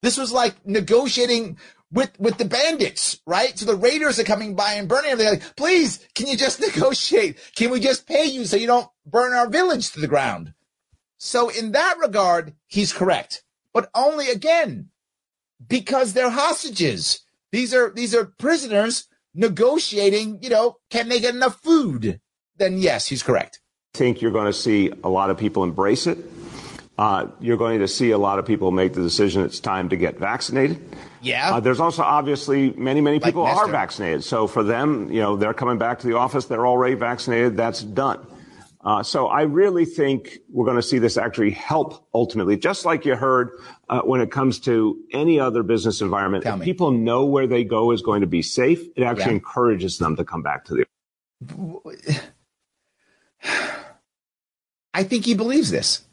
This 0.02 0.18
was 0.18 0.32
like 0.32 0.66
negotiating 0.66 1.58
with, 1.92 2.20
with 2.20 2.38
the 2.38 2.46
bandits, 2.46 3.20
right? 3.26 3.58
So 3.58 3.66
the 3.66 3.76
raiders 3.76 4.20
are 4.20 4.24
coming 4.24 4.56
by 4.56 4.74
and 4.74 4.88
burning 4.88 5.18
They're 5.18 5.32
like, 5.32 5.56
please, 5.56 6.06
can 6.14 6.28
you 6.28 6.38
just 6.38 6.60
negotiate? 6.76 7.38
Can 7.56 7.72
we 7.72 7.80
just 7.80 8.08
pay 8.08 8.26
you 8.26 8.46
so 8.46 8.58
you 8.58 8.68
don't 8.68 8.90
burn 9.06 9.34
our 9.34 9.50
village 9.50 9.92
to 9.92 10.00
the 10.00 10.08
ground? 10.08 10.54
So 11.18 11.50
in 11.50 11.72
that 11.72 11.98
regard, 12.00 12.54
he's 12.68 12.94
correct, 12.94 13.44
but 13.74 13.90
only 13.96 14.30
again, 14.30 14.90
because 15.66 16.14
they're 16.14 16.30
hostages. 16.30 17.22
These 17.52 17.74
are, 17.74 17.92
these 17.96 18.14
are 18.14 18.26
prisoners 18.26 19.08
negotiating, 19.34 20.40
you 20.42 20.50
know, 20.50 20.78
can 20.90 21.10
they 21.10 21.20
get 21.20 21.34
enough 21.34 21.62
food? 21.62 22.20
then 22.58 22.78
yes, 22.78 23.08
he's 23.08 23.24
correct. 23.24 23.60
I 23.96 23.98
think 23.98 24.22
you're 24.22 24.32
going 24.32 24.48
to 24.48 24.54
see 24.54 24.92
a 25.06 25.08
lot 25.08 25.30
of 25.30 25.38
people 25.38 25.64
embrace 25.64 26.06
it. 26.06 26.18
Uh, 26.98 27.28
you're 27.40 27.56
going 27.56 27.80
to 27.80 27.88
see 27.88 28.12
a 28.12 28.18
lot 28.18 28.40
of 28.40 28.46
people 28.46 28.70
make 28.72 28.92
the 28.92 29.02
decision 29.02 29.42
it's 29.42 29.62
time 29.62 29.88
to 29.88 29.96
get 29.96 30.20
vaccinated. 30.20 30.82
Yeah. 31.22 31.56
Uh, 31.56 31.60
there's 31.62 31.80
also 31.80 32.04
obviously 32.04 32.72
many, 32.72 33.00
many 33.00 33.22
people 33.22 33.44
like 33.44 33.56
are 33.56 33.70
vaccinated. 33.70 34.26
So 34.26 34.48
for 34.48 34.64
them, 34.64 35.10
you 35.14 35.22
know, 35.22 35.38
they're 35.38 35.54
coming 35.54 35.78
back 35.78 36.00
to 36.00 36.08
the 36.08 36.18
office. 36.18 36.44
They're 36.44 36.68
already 36.68 36.96
vaccinated. 36.96 37.56
That's 37.56 37.84
done. 37.84 38.28
Uh, 38.84 39.02
so 39.02 39.28
I 39.28 39.44
really 39.44 39.86
think 39.86 40.40
we're 40.50 40.66
going 40.66 40.76
to 40.76 40.84
see 40.84 41.00
this 41.00 41.16
actually 41.16 41.52
help 41.52 42.06
ultimately, 42.14 42.58
just 42.58 42.84
like 42.84 43.06
you 43.06 43.16
heard 43.16 43.52
uh, 43.88 44.02
when 44.02 44.20
it 44.20 44.30
comes 44.30 44.60
to 44.62 45.00
any 45.14 45.40
other 45.40 45.64
business 45.64 46.02
environment. 46.02 46.46
If 46.46 46.60
people 46.60 46.92
know 46.92 47.24
where 47.24 47.48
they 47.48 47.64
go 47.64 47.92
is 47.92 48.02
going 48.02 48.22
to 48.22 48.28
be 48.28 48.42
safe. 48.42 48.82
It 48.98 49.04
actually 49.04 49.24
yeah. 49.24 49.38
encourages 49.38 50.00
them 50.00 50.18
to 50.18 50.26
come 50.26 50.42
back 50.42 50.66
to 50.66 50.86
the. 51.46 52.22
I 54.96 55.04
think 55.04 55.26
he 55.26 55.36
believes 55.36 55.70
this. 55.72 56.04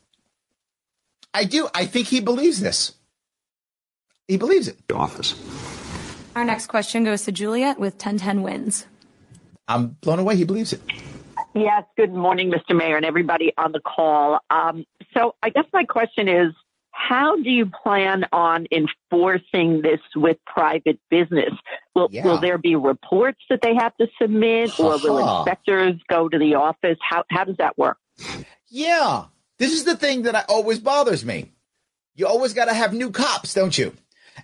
I 1.33 1.45
do. 1.45 1.69
I 1.73 1.87
think 1.87 2.09
he 2.09 2.21
believes 2.21 2.61
this. 2.61 2.93
He 4.27 4.37
believes 4.37 4.67
it. 4.67 4.77
Office. 4.93 5.41
Our 6.35 6.45
next 6.45 6.67
question 6.67 7.05
goes 7.05 7.23
to 7.27 7.33
Juliet 7.33 7.79
with 7.79 7.95
1010 7.95 8.43
WINS. 8.43 8.87
I'm 9.69 9.97
blown 10.01 10.19
away. 10.19 10.35
He 10.37 10.45
believes 10.45 10.73
it. 10.73 10.83
Yes, 11.55 11.85
good 11.97 12.13
morning, 12.13 12.51
Mr. 12.51 12.77
Mayor, 12.77 12.97
and 12.97 13.05
everybody 13.07 13.53
on 13.57 13.71
the 13.73 13.81
call. 13.81 14.41
Um, 14.51 14.85
so, 15.15 15.37
I 15.43 15.51
guess 15.51 15.65
my 15.73 15.85
question 15.85 16.27
is 16.29 16.53
how 16.91 17.37
do 17.37 17.51
you 17.51 17.71
plan 17.85 18.25
on 18.33 18.67
enforcing 18.73 19.81
this 19.83 20.01
with 20.17 20.39
private 20.45 20.99
business? 21.09 21.53
Will, 21.95 22.09
Yeah. 22.11 22.25
will 22.25 22.39
there 22.39 22.59
be 22.59 22.75
reports 22.75 23.41
that 23.49 23.61
they 23.63 23.75
have 23.77 23.97
to 23.99 24.09
submit, 24.21 24.79
or 24.81 24.99
will 24.99 25.39
inspectors 25.39 25.95
go 26.09 26.29
to 26.29 26.39
the 26.39 26.57
office? 26.57 26.99
How, 27.01 27.23
how 27.31 27.45
does 27.45 27.57
that 27.59 27.79
work? 27.79 27.99
Yeah. 28.73 29.27
This 29.59 29.75
is 29.75 29.85
the 29.85 29.97
thing 29.97 30.23
that 30.23 30.35
I, 30.35 30.45
always 30.49 30.81
bothers 30.81 31.27
me. 31.27 31.53
You 32.15 32.27
always 32.27 32.55
got 32.55 32.65
to 32.65 32.75
have 32.75 32.95
new 32.95 33.11
cops, 33.11 33.53
don't 33.53 33.77
you? 33.77 33.93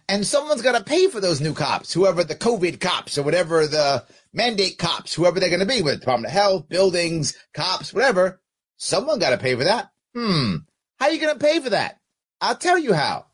And 0.07 0.27
someone's 0.27 0.61
got 0.61 0.77
to 0.77 0.85
pay 0.85 1.09
for 1.09 1.19
those 1.19 1.41
new 1.41 1.55
cops, 1.55 1.95
whoever 1.95 2.23
the 2.23 2.35
COVID 2.35 2.79
cops 2.79 3.17
or 3.17 3.23
whatever 3.23 3.67
the 3.67 4.05
mandate 4.35 4.77
cops, 4.77 5.15
whoever 5.15 5.41
they're 5.41 5.49
going 5.49 5.61
to 5.61 5.67
be 5.67 5.81
with 5.81 6.01
Department 6.01 6.27
of 6.27 6.33
Health, 6.33 6.69
buildings, 6.69 7.35
cops, 7.55 7.95
whatever. 7.95 8.43
Someone 8.77 9.19
got 9.19 9.31
to 9.31 9.39
pay 9.39 9.55
for 9.55 9.65
that. 9.65 9.91
Hmm. 10.15 10.57
How 10.99 11.07
are 11.07 11.13
you 11.13 11.21
going 11.21 11.33
to 11.33 11.45
pay 11.45 11.61
for 11.61 11.71
that? 11.71 11.99
I'll 12.43 12.55
tell 12.55 12.79
you 12.79 12.93
how. 12.93 13.27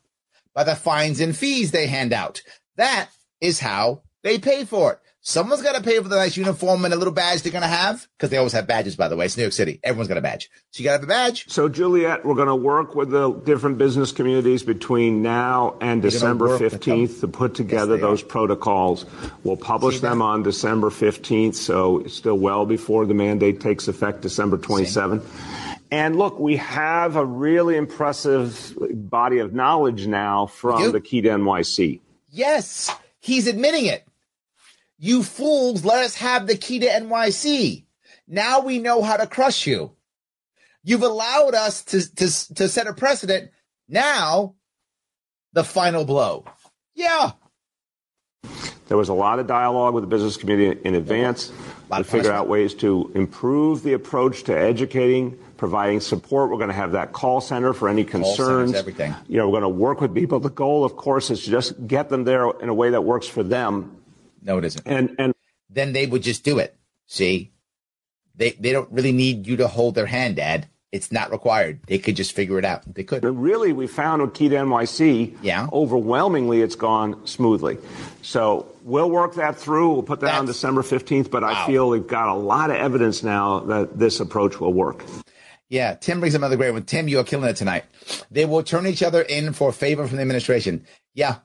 By 0.53 0.63
the 0.63 0.75
fines 0.75 1.19
and 1.19 1.35
fees 1.35 1.71
they 1.71 1.87
hand 1.87 2.13
out. 2.13 2.41
That 2.77 3.09
is 3.41 3.59
how 3.59 4.03
they 4.23 4.39
pay 4.39 4.63
for 4.63 4.93
it. 4.93 4.99
Someone's 5.27 5.63
got 5.63 5.73
to 5.73 5.81
pay 5.81 5.97
for 5.97 6.07
the 6.07 6.17
nice 6.17 6.37
uniform 6.37 6.85
and 6.85 6.93
a 6.93 6.97
little 6.97 7.11
badge 7.11 7.41
they're 7.41 7.51
going 7.51 7.63
to 7.63 7.67
have 7.67 8.07
because 8.15 8.29
they 8.29 8.37
always 8.37 8.53
have 8.53 8.67
badges, 8.67 8.95
by 8.95 9.07
the 9.07 9.15
way. 9.15 9.25
It's 9.25 9.35
New 9.35 9.41
York 9.41 9.53
City. 9.53 9.79
Everyone's 9.81 10.07
got 10.07 10.19
a 10.19 10.21
badge. 10.21 10.51
So 10.69 10.83
you 10.83 10.83
got 10.83 10.91
to 10.91 10.99
have 10.99 11.03
a 11.03 11.07
badge. 11.07 11.49
So, 11.49 11.67
Juliet, 11.67 12.23
we're 12.23 12.35
going 12.35 12.47
to 12.47 12.55
work 12.55 12.93
with 12.93 13.09
the 13.09 13.33
different 13.33 13.79
business 13.79 14.11
communities 14.11 14.61
between 14.61 15.23
now 15.23 15.77
and 15.81 16.03
You're 16.03 16.11
December 16.11 16.49
work 16.49 16.61
with 16.61 16.73
them? 16.73 16.79
15th 16.79 17.21
to 17.21 17.27
put 17.27 17.55
together 17.55 17.95
they 17.95 18.01
those 18.01 18.21
are. 18.21 18.27
protocols. 18.27 19.07
We'll 19.43 19.57
publish 19.57 19.99
them 19.99 20.21
on 20.21 20.43
December 20.43 20.91
15th, 20.91 21.55
so 21.55 22.01
it's 22.01 22.13
still 22.13 22.37
well 22.37 22.67
before 22.67 23.07
the 23.07 23.15
mandate 23.15 23.59
takes 23.59 23.87
effect 23.87 24.21
December 24.21 24.59
27th. 24.59 25.25
And 25.89 26.17
look, 26.17 26.37
we 26.37 26.57
have 26.57 27.15
a 27.15 27.25
really 27.25 27.77
impressive 27.77 28.77
body 28.93 29.39
of 29.39 29.55
knowledge 29.55 30.05
now 30.05 30.45
from 30.45 30.91
the 30.91 31.01
Key 31.01 31.21
to 31.21 31.29
NYC. 31.29 32.01
Yes, 32.29 32.95
he's 33.21 33.47
admitting 33.47 33.87
it. 33.87 34.07
You 35.05 35.21
fools, 35.21 35.85
let 35.85 36.03
us 36.03 36.15
have 36.15 36.47
the 36.47 36.57
key 36.57 36.79
to 36.79 36.87
NYC. 36.87 37.85
Now 38.27 38.61
we 38.61 38.79
know 38.79 39.03
how 39.03 39.17
to 39.17 39.27
crush 39.27 39.67
you. 39.67 39.91
You've 40.83 41.03
allowed 41.03 41.53
us 41.53 41.83
to, 41.83 42.15
to, 42.15 42.55
to 42.55 42.67
set 42.67 42.87
a 42.87 42.93
precedent. 42.93 43.51
Now, 43.87 44.55
the 45.53 45.63
final 45.63 46.05
blow. 46.05 46.45
Yeah. 46.95 47.33
There 48.87 48.97
was 48.97 49.09
a 49.09 49.13
lot 49.13 49.37
of 49.37 49.45
dialogue 49.45 49.93
with 49.93 50.01
the 50.03 50.07
business 50.07 50.37
community 50.37 50.81
in 50.83 50.95
advance 50.95 51.51
to 51.95 52.03
figure 52.03 52.31
out 52.31 52.47
ways 52.47 52.73
to 52.73 53.11
improve 53.13 53.83
the 53.83 53.93
approach 53.93 54.41
to 54.45 54.57
educating, 54.57 55.37
providing 55.57 55.99
support. 55.99 56.49
We're 56.49 56.57
going 56.57 56.69
to 56.69 56.75
have 56.75 56.93
that 56.93 57.13
call 57.13 57.41
center 57.41 57.73
for 57.73 57.89
any 57.89 58.07
centers, 58.07 58.35
concerns. 58.35 58.73
everything. 58.73 59.13
You 59.27 59.37
know, 59.37 59.49
we're 59.49 59.59
going 59.61 59.71
to 59.71 59.79
work 59.79 60.01
with 60.01 60.15
people. 60.15 60.39
The 60.39 60.49
goal, 60.49 60.83
of 60.83 60.95
course, 60.95 61.29
is 61.29 61.43
to 61.43 61.51
just 61.51 61.85
get 61.85 62.09
them 62.09 62.23
there 62.23 62.49
in 62.59 62.69
a 62.69 62.73
way 62.73 62.89
that 62.89 63.03
works 63.03 63.27
for 63.27 63.43
them. 63.43 64.01
No, 64.45 64.57
it 64.59 64.63
isn't. 64.65 64.87
And 64.87 65.13
and 65.19 65.33
Then 65.69 65.91
they 65.91 66.05
would 66.05 66.23
just 66.23 66.43
do 66.45 66.59
it. 66.59 66.77
See? 67.07 67.51
They, 68.37 68.51
they 68.51 68.71
don't 68.71 68.91
really 68.91 69.11
need 69.11 69.47
you 69.47 69.57
to 69.57 69.67
hold 69.67 69.95
their 69.95 70.05
hand, 70.05 70.35
Dad. 70.37 70.67
It's 70.91 71.11
not 71.11 71.31
required. 71.31 71.81
They 71.87 71.97
could 71.97 72.15
just 72.15 72.31
figure 72.33 72.57
it 72.57 72.63
out. 72.63 72.83
They 72.93 73.03
could. 73.03 73.21
But 73.21 73.31
really, 73.33 73.73
we 73.73 73.85
found 73.87 74.21
with 74.21 74.33
Key 74.33 74.47
to 74.49 74.55
NYC, 74.55 75.35
Yeah. 75.41 75.67
overwhelmingly, 75.73 76.61
it's 76.61 76.75
gone 76.75 77.25
smoothly. 77.27 77.77
So 78.21 78.67
we'll 78.83 79.09
work 79.09 79.35
that 79.35 79.57
through. 79.57 79.91
We'll 79.93 80.03
put 80.03 80.21
that 80.21 80.37
on 80.39 80.45
December 80.45 80.83
15th. 80.83 81.29
But 81.29 81.43
Wow. 81.43 81.49
I 81.63 81.67
feel 81.67 81.89
we've 81.89 82.07
got 82.07 82.29
a 82.29 82.33
lot 82.37 82.69
of 82.69 82.77
evidence 82.77 83.23
now 83.23 83.59
that 83.61 83.97
this 83.99 84.19
approach 84.21 84.59
will 84.61 84.73
work. 84.73 85.03
Yeah, 85.67 85.95
Tim 85.95 86.19
brings 86.19 86.35
another 86.35 86.55
great 86.55 86.71
one. 86.71 86.83
Tim, 86.83 87.07
you 87.09 87.19
are 87.19 87.23
killing 87.23 87.49
it 87.49 87.55
tonight. 87.55 87.83
They 88.31 88.45
will 88.45 88.63
turn 88.63 88.85
each 88.85 89.01
other 89.03 89.21
in 89.21 89.51
for 89.53 89.71
favor 89.73 90.07
from 90.07 90.17
the 90.17 90.21
administration. 90.21 90.85
Yeah. 91.13 91.37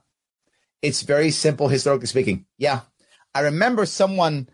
It's 0.81 1.01
very 1.01 1.31
simple, 1.31 1.67
historically 1.67 2.07
speaking. 2.07 2.45
Yeah. 2.57 2.81
I 3.33 3.41
remember 3.41 3.85
someone, 3.85 4.49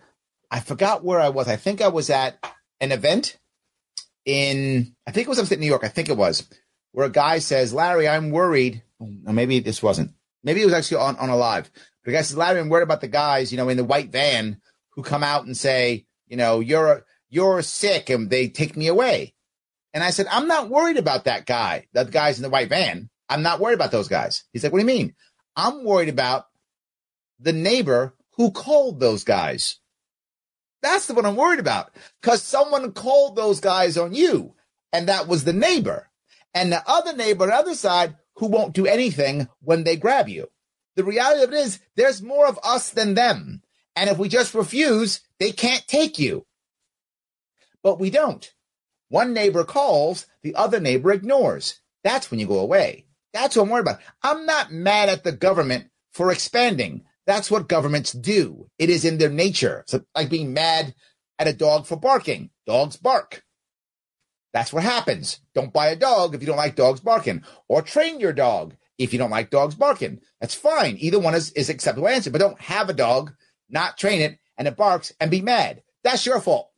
I 0.52 0.60
forgot 0.60 1.04
where 1.04 1.20
I 1.20 1.30
was. 1.30 1.48
I 1.48 1.56
think 1.56 1.82
I 1.82 1.88
was 1.88 2.10
at 2.10 2.38
an 2.80 2.91
event 2.91 3.38
in, 4.26 4.95
I 5.08 5.12
think 5.12 5.28
it 5.28 5.30
was 5.30 5.40
upstate 5.40 5.60
New 5.60 5.66
York. 5.66 5.84
I 5.84 5.90
think 5.90 6.10
it 6.10 6.18
was, 6.18 6.48
where 6.91 7.08
a 7.08 7.12
guy 7.12 7.40
says, 7.40 7.74
Larry, 7.74 8.08
I'm 8.08 8.32
worried. 8.32 8.84
Or 8.99 9.34
maybe 9.34 9.60
this 9.60 9.82
wasn't. 9.82 10.12
Maybe 10.44 10.62
it 10.62 10.66
was 10.66 10.74
actually 10.74 10.98
on, 10.98 11.18
on 11.18 11.30
a 11.30 11.36
live. 11.36 11.70
But 11.74 12.12
the 12.12 12.12
guy 12.12 12.22
says, 12.22 12.38
Larry, 12.38 12.60
I'm 12.60 12.70
worried 12.70 12.84
about 12.84 13.02
the 13.02 13.08
guys, 13.08 13.52
you 13.52 13.58
know, 13.58 13.70
in 13.70 13.78
the 13.78 13.84
white 13.84 14.12
van 14.12 14.62
who 14.91 15.04
come 15.04 15.24
out 15.24 15.45
and 15.45 15.56
say, 15.56 16.06
you 16.28 16.38
know, 16.38 16.60
you're, 16.60 17.06
you're 17.30 17.62
sick 17.62 18.10
and 18.10 18.30
they 18.30 18.48
take 18.48 18.78
me 18.78 18.88
away. 18.88 19.34
And 19.94 20.04
I 20.04 20.12
said, 20.12 20.28
I'm 20.30 20.48
not 20.48 20.70
worried 20.70 20.98
about 20.98 21.26
that 21.26 21.45
guy, 21.45 21.88
that 21.94 22.12
guys 22.12 22.38
in 22.38 22.44
the 22.44 22.49
white 22.49 22.70
van. 22.70 23.10
I'm 23.30 23.41
not 23.41 23.60
worried 23.60 23.74
about 23.74 23.91
those 23.91 24.08
guys. 24.08 24.44
He's 24.54 24.64
like, 24.64 24.72
what 24.72 24.80
do 24.80 24.84
you 24.84 24.88
mean? 24.88 25.16
I'm 25.56 25.84
worried 25.84 26.10
about 26.10 26.45
the 27.40 27.54
neighbor 27.54 28.14
who 28.38 28.51
called 28.51 28.99
those 28.99 29.23
guys. 29.23 29.80
That's 30.81 31.07
the 31.07 31.14
one 31.14 31.26
I'm 31.26 31.35
worried 31.35 31.59
about 31.59 31.93
because 32.22 32.41
someone 32.43 32.91
called 32.93 33.35
those 33.35 33.59
guys 33.59 33.97
on 33.97 34.14
you 34.14 34.53
and 34.93 35.09
that 35.09 35.27
was 35.27 35.43
the 35.43 35.53
neighbor 35.53 36.09
and 36.53 36.72
the 36.72 36.81
other 36.88 37.14
neighbor 37.14 37.43
on 37.43 37.49
the 37.49 37.55
other 37.55 37.76
side 37.76 38.15
who 38.35 38.47
won't 38.47 38.73
do 38.73 38.85
anything 38.85 39.47
when 39.61 39.84
they 39.84 39.95
grab 39.95 40.30
you. 40.30 40.47
The 40.95 41.03
reality 41.03 41.43
of 41.43 41.51
it 41.51 41.57
is 41.57 41.80
there's 41.95 42.22
more 42.22 42.47
of 42.47 42.59
us 42.64 42.91
than 42.91 43.15
them. 43.15 43.61
And 43.95 44.09
if 44.09 44.18
we 44.18 44.30
just 44.30 44.53
refuse, 44.53 45.22
they 45.39 45.51
can't 45.51 45.85
take 45.88 46.19
you. 46.19 46.45
But 47.84 47.99
we 47.99 48.09
don't. 48.09 48.51
One 49.09 49.34
neighbor 49.34 49.64
calls, 49.64 50.27
the 50.43 50.55
other 50.55 50.80
neighbor 50.80 51.11
ignores. 51.11 51.80
That's 52.03 52.30
when 52.30 52.39
you 52.39 52.47
go 52.47 52.59
away. 52.59 53.05
That's 53.34 53.55
what 53.55 53.64
I'm 53.64 53.69
worried 53.69 53.81
about. 53.81 53.99
I'm 54.22 54.45
not 54.45 54.72
mad 54.72 55.09
at 55.09 55.23
the 55.23 55.31
government 55.31 55.89
for 56.11 56.31
expanding. 56.31 57.03
That's 57.28 57.52
what 57.52 57.68
governments 57.68 58.14
do. 58.14 58.70
It 58.80 58.90
is 58.90 59.06
in 59.06 59.18
their 59.18 59.30
nature. 59.30 59.82
It's 59.82 59.94
like 60.16 60.30
being 60.30 60.54
mad 60.54 60.95
at 61.38 61.48
a 61.48 61.54
dog 61.54 61.86
for 61.86 61.98
barking. 61.98 62.49
Dogs 62.66 62.98
bark. 62.98 63.44
That's 64.54 64.74
what 64.74 64.84
happens. 64.84 65.41
Don't 65.54 65.74
buy 65.74 65.88
a 65.88 65.95
dog 65.95 66.34
if 66.34 66.41
you 66.41 66.48
don't 66.48 66.58
like 66.58 66.76
dogs 66.76 67.02
barking, 67.02 67.44
or 67.68 67.82
train 67.82 68.20
your 68.20 68.34
dog 68.34 68.76
if 68.98 69.14
you 69.14 69.20
don't 69.20 69.30
like 69.30 69.52
dogs 69.52 69.76
barking. 69.76 70.22
That's 70.41 70.56
fine. 70.56 70.98
Either 70.99 71.20
one 71.20 71.36
is, 71.36 71.52
is 71.52 71.70
acceptable 71.70 72.08
answer, 72.08 72.32
but 72.32 72.40
don't 72.40 72.60
have 72.62 72.90
a 72.90 72.94
dog, 72.94 73.34
not 73.70 73.98
train 73.98 74.22
it, 74.22 74.40
and 74.58 74.68
it 74.68 74.78
barks 74.78 75.14
and 75.20 75.30
be 75.30 75.41
mad. 75.41 75.84
That's 76.04 76.26
your 76.26 76.40
fault, 76.40 76.72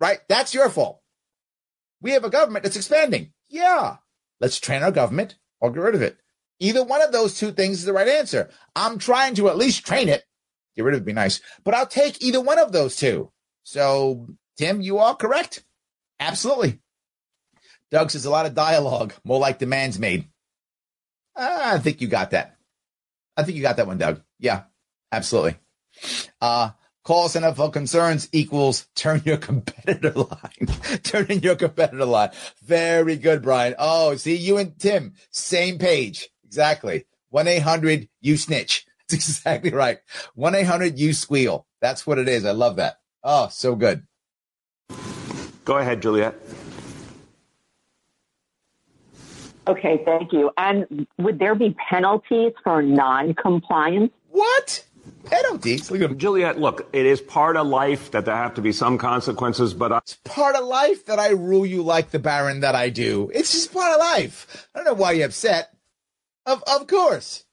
right? 0.00 0.18
That's 0.28 0.52
your 0.52 0.68
fault. 0.68 1.00
We 2.02 2.10
have 2.10 2.24
a 2.24 2.30
government 2.30 2.64
that's 2.64 2.76
expanding. 2.76 3.32
Yeah. 3.48 3.96
Let's 4.40 4.60
train 4.60 4.82
our 4.82 4.92
government 4.92 5.36
or 5.60 5.70
get 5.70 5.80
rid 5.80 5.94
of 5.94 6.02
it. 6.02 6.18
Either 6.58 6.82
one 6.82 7.02
of 7.02 7.12
those 7.12 7.38
two 7.38 7.52
things 7.52 7.78
is 7.78 7.84
the 7.84 7.92
right 7.92 8.08
answer. 8.08 8.50
I'm 8.74 8.98
trying 8.98 9.34
to 9.34 9.48
at 9.48 9.58
least 9.58 9.84
train 9.84 10.08
it. 10.08 10.24
Get 10.74 10.84
rid 10.84 10.94
of 10.94 10.98
it 10.98 11.00
would 11.00 11.06
be 11.06 11.12
nice, 11.12 11.40
but 11.64 11.74
I'll 11.74 11.86
take 11.86 12.22
either 12.22 12.40
one 12.40 12.58
of 12.58 12.72
those 12.72 12.96
two. 12.96 13.30
So, 13.62 14.28
Tim, 14.58 14.80
you 14.80 14.98
are 14.98 15.14
correct. 15.16 15.64
Absolutely. 16.20 16.80
Doug 17.90 18.10
says 18.10 18.24
a 18.24 18.30
lot 18.30 18.46
of 18.46 18.54
dialogue, 18.54 19.14
more 19.24 19.38
like 19.38 19.58
demands 19.58 19.98
made. 19.98 20.28
Ah, 21.36 21.74
I 21.74 21.78
think 21.78 22.00
you 22.00 22.08
got 22.08 22.30
that. 22.30 22.56
I 23.36 23.42
think 23.42 23.56
you 23.56 23.62
got 23.62 23.76
that 23.76 23.86
one, 23.86 23.98
Doug. 23.98 24.22
Yeah, 24.38 24.64
absolutely. 25.12 25.56
Uh, 26.40 26.70
call 27.04 27.28
center 27.28 27.54
for 27.54 27.70
concerns 27.70 28.28
equals 28.32 28.86
turn 28.94 29.22
your 29.24 29.36
competitor 29.48 30.12
line. 30.12 30.66
turn 31.02 31.26
in 31.26 31.40
your 31.40 31.56
competitor 31.56 32.04
line. 32.04 32.30
Very 32.64 33.16
good, 33.16 33.42
Brian. 33.42 33.74
Oh, 33.78 34.16
see, 34.16 34.36
you 34.36 34.58
and 34.58 34.78
Tim, 34.78 35.14
same 35.30 35.78
page. 35.78 36.28
Exactly. 36.46 37.06
1 37.30 37.48
800 37.48 38.08
you 38.20 38.36
snitch. 38.36 38.86
That's 39.08 39.14
exactly 39.14 39.70
right. 39.70 39.98
1 40.34 40.54
800 40.54 40.98
you 40.98 41.12
squeal. 41.12 41.66
That's 41.80 42.06
what 42.06 42.18
it 42.18 42.28
is. 42.28 42.44
I 42.44 42.52
love 42.52 42.76
that. 42.76 43.00
Oh, 43.22 43.48
so 43.50 43.74
good. 43.74 44.06
Go 45.64 45.78
ahead, 45.78 46.00
Juliet. 46.00 46.36
Okay, 49.68 50.00
thank 50.04 50.32
you. 50.32 50.52
And 50.56 51.06
would 51.18 51.40
there 51.40 51.56
be 51.56 51.74
penalties 51.90 52.52
for 52.62 52.82
non-compliance? 52.82 54.12
What? 54.30 54.84
Penalties? 55.24 55.90
Look 55.90 56.02
at. 56.02 56.18
Juliet, 56.18 56.60
look, 56.60 56.88
it 56.92 57.04
is 57.04 57.20
part 57.20 57.56
of 57.56 57.66
life 57.66 58.12
that 58.12 58.24
there 58.24 58.36
have 58.36 58.54
to 58.54 58.62
be 58.62 58.70
some 58.70 58.96
consequences, 58.96 59.74
but 59.74 59.92
I, 59.92 59.98
It's 59.98 60.14
part 60.24 60.54
of 60.54 60.64
life 60.64 61.06
that 61.06 61.18
I 61.18 61.30
rule 61.30 61.66
you 61.66 61.82
like 61.82 62.10
the 62.10 62.20
Baron 62.20 62.60
that 62.60 62.76
I 62.76 62.90
do. 62.90 63.30
It's 63.34 63.52
just 63.52 63.72
part 63.72 63.92
of 63.92 63.98
life. 63.98 64.68
I 64.72 64.78
don't 64.78 64.86
know 64.86 64.94
why 64.94 65.12
you're 65.12 65.26
upset. 65.26 65.75
Of 66.46 66.62
of 66.66 66.86
course. 66.86 67.44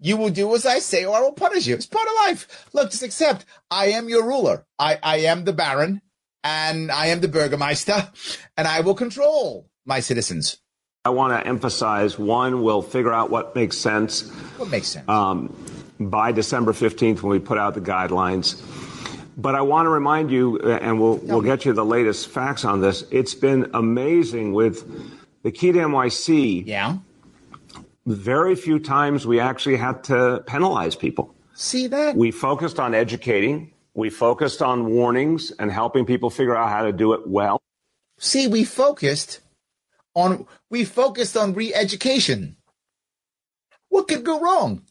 You 0.00 0.16
will 0.16 0.30
do 0.30 0.54
as 0.54 0.64
I 0.64 0.78
say 0.78 1.04
or 1.04 1.16
I 1.16 1.20
will 1.20 1.32
punish 1.32 1.66
you. 1.66 1.74
It's 1.74 1.86
part 1.86 2.06
of 2.06 2.12
life. 2.28 2.66
Look, 2.72 2.90
just 2.92 3.02
accept 3.02 3.44
I 3.70 3.86
am 3.88 4.08
your 4.08 4.24
ruler. 4.24 4.64
I, 4.78 4.98
I 5.02 5.16
am 5.18 5.44
the 5.44 5.52
Baron 5.52 6.00
and 6.44 6.92
I 6.92 7.06
am 7.06 7.20
the 7.20 7.26
Burgermeister 7.26 8.08
and 8.56 8.68
I 8.68 8.80
will 8.82 8.94
control 8.94 9.68
my 9.84 9.98
citizens. 9.98 10.58
I 11.04 11.10
want 11.10 11.32
to 11.32 11.44
emphasize 11.48 12.16
one, 12.18 12.62
we'll 12.62 12.82
figure 12.82 13.12
out 13.12 13.28
what 13.30 13.56
makes 13.56 13.76
sense 13.76 14.30
What 14.56 14.70
makes 14.70 14.86
sense? 14.88 15.08
um, 15.08 15.52
by 15.98 16.30
December 16.30 16.72
15th 16.72 17.22
when 17.22 17.30
we 17.32 17.40
put 17.40 17.58
out 17.58 17.74
the 17.74 17.80
guidelines. 17.80 18.62
but 19.36 19.56
I 19.56 19.62
want 19.62 19.86
to 19.86 19.90
remind 19.90 20.30
you, 20.30 20.60
uh, 20.62 20.78
and 20.80 21.00
we'll 21.00 21.16
we'll 21.16 21.40
get 21.42 21.64
you 21.64 21.72
the 21.72 21.84
latest 21.84 22.28
facts 22.28 22.64
on 22.64 22.80
this. 22.82 23.02
It's 23.10 23.34
been 23.34 23.70
amazing 23.74 24.52
with 24.52 24.84
the 25.42 25.50
key 25.50 25.72
to 25.72 25.78
NYC. 25.78 26.64
Yeah. 26.66 26.98
Very 28.08 28.54
few 28.54 28.78
times 28.78 29.26
we 29.26 29.38
actually 29.38 29.76
had 29.76 30.02
to 30.04 30.42
penalize 30.46 30.96
people. 30.96 31.34
See 31.52 31.88
that? 31.88 32.16
We 32.16 32.30
focused 32.30 32.80
on 32.80 32.94
educating. 32.94 33.74
We 33.92 34.08
focused 34.08 34.62
on 34.62 34.86
warnings 34.86 35.50
and 35.58 35.70
helping 35.70 36.06
people 36.06 36.30
figure 36.30 36.56
out 36.56 36.70
how 36.70 36.84
to 36.84 36.92
do 36.92 37.12
it 37.12 37.28
well. 37.28 37.60
See, 38.18 38.48
we 38.48 38.64
focused 38.64 39.40
on 40.14 40.46
we 40.70 40.86
focused 40.86 41.36
on 41.36 41.52
re-education. 41.52 42.56
What 43.90 44.08
could 44.08 44.24
go 44.24 44.40
wrong? 44.40 44.84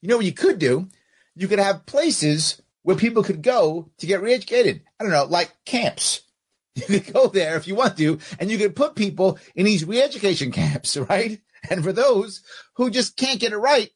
You 0.00 0.08
know 0.08 0.16
what 0.16 0.24
you 0.24 0.32
could 0.32 0.58
do? 0.58 0.88
You 1.34 1.48
could 1.48 1.58
have 1.58 1.84
places 1.84 2.62
where 2.84 2.96
people 2.96 3.22
could 3.22 3.42
go 3.42 3.90
to 3.98 4.06
get 4.06 4.22
re-educated. 4.22 4.80
I 4.98 5.04
don't 5.04 5.12
know, 5.12 5.24
like 5.24 5.52
camps. 5.66 6.22
You 6.74 6.86
could 6.86 7.12
go 7.12 7.26
there 7.26 7.56
if 7.56 7.68
you 7.68 7.74
want 7.74 7.98
to, 7.98 8.18
and 8.38 8.50
you 8.50 8.56
could 8.56 8.74
put 8.74 8.94
people 8.94 9.38
in 9.54 9.66
these 9.66 9.84
re-education 9.84 10.52
camps, 10.52 10.96
right? 11.10 11.38
And 11.70 11.84
for 11.84 11.92
those 11.92 12.42
who 12.74 12.90
just 12.90 13.16
can't 13.16 13.40
get 13.40 13.52
it 13.52 13.56
right 13.56 13.90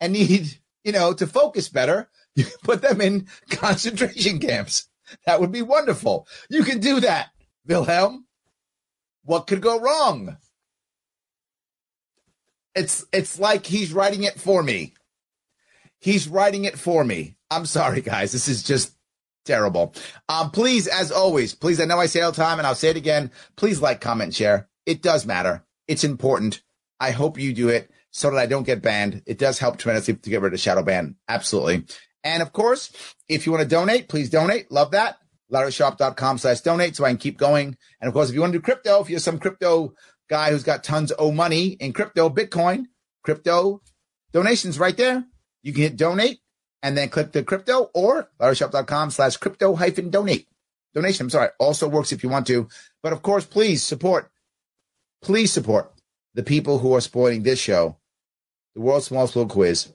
and 0.00 0.12
need, 0.12 0.60
you 0.84 0.92
know, 0.92 1.12
to 1.12 1.26
focus 1.26 1.68
better, 1.68 2.08
you 2.34 2.44
can 2.44 2.54
put 2.62 2.82
them 2.82 3.00
in 3.00 3.26
concentration 3.50 4.38
camps. 4.38 4.88
That 5.26 5.40
would 5.40 5.52
be 5.52 5.62
wonderful. 5.62 6.28
You 6.48 6.62
can 6.64 6.80
do 6.80 7.00
that, 7.00 7.30
Wilhelm. 7.66 8.26
What 9.24 9.46
could 9.46 9.60
go 9.60 9.80
wrong? 9.80 10.36
It's 12.74 13.04
it's 13.12 13.38
like 13.38 13.66
he's 13.66 13.92
writing 13.92 14.22
it 14.22 14.38
for 14.38 14.62
me. 14.62 14.94
He's 15.98 16.28
writing 16.28 16.64
it 16.64 16.78
for 16.78 17.04
me. 17.04 17.36
I'm 17.50 17.66
sorry, 17.66 18.02
guys. 18.02 18.32
This 18.32 18.46
is 18.46 18.62
just 18.62 18.94
terrible. 19.44 19.94
Um, 20.28 20.50
please, 20.50 20.86
as 20.86 21.10
always, 21.10 21.54
please, 21.54 21.80
I 21.80 21.86
know 21.86 21.98
I 21.98 22.06
say 22.06 22.20
all 22.20 22.30
the 22.30 22.36
time 22.36 22.58
and 22.58 22.66
I'll 22.66 22.74
say 22.74 22.90
it 22.90 22.96
again. 22.96 23.32
Please 23.56 23.82
like, 23.82 24.00
comment, 24.00 24.34
share. 24.34 24.68
It 24.86 25.02
does 25.02 25.26
matter. 25.26 25.64
It's 25.88 26.04
important. 26.04 26.62
I 27.00 27.10
hope 27.12 27.38
you 27.38 27.52
do 27.52 27.68
it 27.68 27.90
so 28.10 28.30
that 28.30 28.38
I 28.38 28.46
don't 28.46 28.64
get 28.64 28.82
banned. 28.82 29.22
It 29.26 29.38
does 29.38 29.58
help 29.58 29.76
tremendously 29.78 30.14
to 30.14 30.30
get 30.30 30.40
rid 30.40 30.52
of 30.52 30.60
shadow 30.60 30.82
ban. 30.82 31.16
Absolutely. 31.28 31.84
And 32.24 32.42
of 32.42 32.52
course, 32.52 32.92
if 33.28 33.46
you 33.46 33.52
want 33.52 33.62
to 33.62 33.68
donate, 33.68 34.08
please 34.08 34.30
donate. 34.30 34.70
Love 34.70 34.90
that. 34.92 35.18
LarrySharpe.com 35.52 36.38
slash 36.38 36.60
donate 36.60 36.96
so 36.96 37.04
I 37.04 37.10
can 37.10 37.18
keep 37.18 37.38
going. 37.38 37.76
And 38.00 38.08
of 38.08 38.14
course, 38.14 38.28
if 38.28 38.34
you 38.34 38.40
want 38.40 38.52
to 38.52 38.58
do 38.58 38.62
crypto, 38.62 39.00
if 39.00 39.08
you're 39.08 39.20
some 39.20 39.38
crypto 39.38 39.94
guy 40.28 40.50
who's 40.50 40.62
got 40.62 40.84
tons 40.84 41.10
of 41.10 41.34
money 41.34 41.68
in 41.68 41.92
crypto, 41.92 42.28
Bitcoin, 42.28 42.86
crypto 43.22 43.80
donations 44.32 44.78
right 44.78 44.96
there. 44.96 45.24
You 45.62 45.72
can 45.72 45.82
hit 45.82 45.96
donate 45.96 46.40
and 46.82 46.96
then 46.96 47.08
click 47.08 47.32
the 47.32 47.42
crypto 47.42 47.90
or 47.94 48.30
LarrySharpe.com 48.40 49.10
slash 49.10 49.36
crypto 49.36 49.74
hyphen 49.74 50.10
donate. 50.10 50.48
Donation, 50.94 51.24
I'm 51.26 51.30
sorry, 51.30 51.50
also 51.58 51.88
works 51.88 52.12
if 52.12 52.22
you 52.22 52.28
want 52.28 52.46
to. 52.48 52.68
But 53.02 53.12
of 53.12 53.22
course, 53.22 53.44
please 53.44 53.82
support, 53.82 54.30
please 55.22 55.52
support 55.52 55.92
the 56.34 56.42
people 56.42 56.78
who 56.78 56.94
are 56.94 57.00
supporting 57.00 57.42
this 57.42 57.58
show, 57.58 57.96
the 58.74 58.80
World's 58.80 59.06
Smallest 59.06 59.32
Political 59.32 59.54
Quiz. 59.54 59.92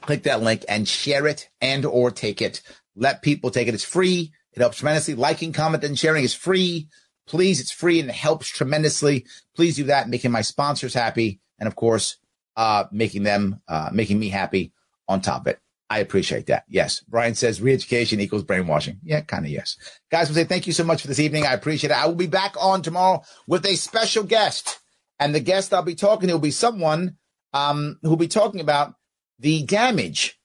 Click 0.00 0.22
that 0.24 0.42
link 0.42 0.64
and 0.68 0.88
share 0.88 1.26
it 1.26 1.48
and 1.60 1.84
or 1.84 2.10
take 2.10 2.42
it. 2.42 2.62
Let 2.96 3.22
people 3.22 3.50
take 3.50 3.68
it. 3.68 3.74
It's 3.74 3.84
free. 3.84 4.32
It 4.52 4.60
helps 4.60 4.78
tremendously. 4.78 5.14
Liking, 5.14 5.52
comment, 5.52 5.84
and 5.84 5.98
sharing 5.98 6.24
is 6.24 6.34
free. 6.34 6.88
Please, 7.26 7.60
it's 7.60 7.70
free 7.70 8.00
and 8.00 8.08
it 8.08 8.14
helps 8.14 8.48
tremendously. 8.48 9.26
Please 9.54 9.76
do 9.76 9.84
that, 9.84 10.08
making 10.08 10.32
my 10.32 10.42
sponsors 10.42 10.94
happy, 10.94 11.40
and 11.58 11.66
of 11.66 11.76
course, 11.76 12.16
uh, 12.56 12.84
making 12.90 13.22
them, 13.22 13.60
uh, 13.68 13.90
making 13.92 14.18
me 14.18 14.28
happy 14.28 14.72
on 15.08 15.20
top 15.20 15.42
of 15.42 15.46
it. 15.46 15.58
I 15.88 15.98
appreciate 15.98 16.46
that. 16.46 16.64
Yes. 16.68 17.00
Brian 17.00 17.34
says 17.34 17.60
re-education 17.60 18.18
equals 18.18 18.44
brainwashing. 18.44 18.98
Yeah, 19.02 19.20
kind 19.20 19.44
of 19.44 19.52
yes. 19.52 19.76
Guys, 20.10 20.28
we'll 20.28 20.36
say 20.36 20.44
thank 20.44 20.66
you 20.66 20.72
so 20.72 20.84
much 20.84 21.02
for 21.02 21.08
this 21.08 21.20
evening. 21.20 21.46
I 21.46 21.52
appreciate 21.52 21.90
it. 21.90 21.96
I 21.96 22.06
will 22.06 22.14
be 22.14 22.26
back 22.26 22.54
on 22.58 22.80
tomorrow 22.80 23.22
with 23.46 23.66
a 23.66 23.76
special 23.76 24.24
guest. 24.24 24.78
And 25.22 25.32
the 25.32 25.40
guest 25.40 25.72
I'll 25.72 25.82
be 25.82 25.94
talking 25.94 26.26
to 26.26 26.34
will 26.34 26.40
be 26.40 26.50
someone 26.50 27.16
um, 27.52 27.98
who'll 28.02 28.16
be 28.16 28.26
talking 28.26 28.60
about 28.60 28.94
the 29.38 29.62
damage 29.62 30.36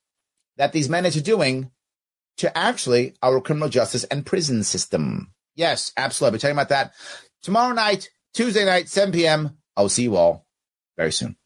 that 0.57 0.71
these 0.71 0.87
men 0.87 1.03
are 1.03 1.09
doing 1.09 1.71
to 2.37 2.55
actually 2.55 3.15
our 3.23 3.41
criminal 3.41 3.69
justice 3.69 4.03
and 4.03 4.23
prison 4.23 4.63
system. 4.63 5.33
Yes, 5.55 5.93
absolutely. 5.97 6.27
I'll 6.27 6.33
be 6.33 6.39
talking 6.41 6.55
about 6.55 6.69
that 6.69 6.93
tomorrow 7.41 7.73
night, 7.73 8.11
Tuesday 8.35 8.65
night, 8.65 8.87
7 8.87 9.11
p.m. 9.11 9.57
I'll 9.75 9.89
see 9.89 10.03
you 10.03 10.15
all 10.15 10.45
very 10.95 11.11
soon. 11.11 11.37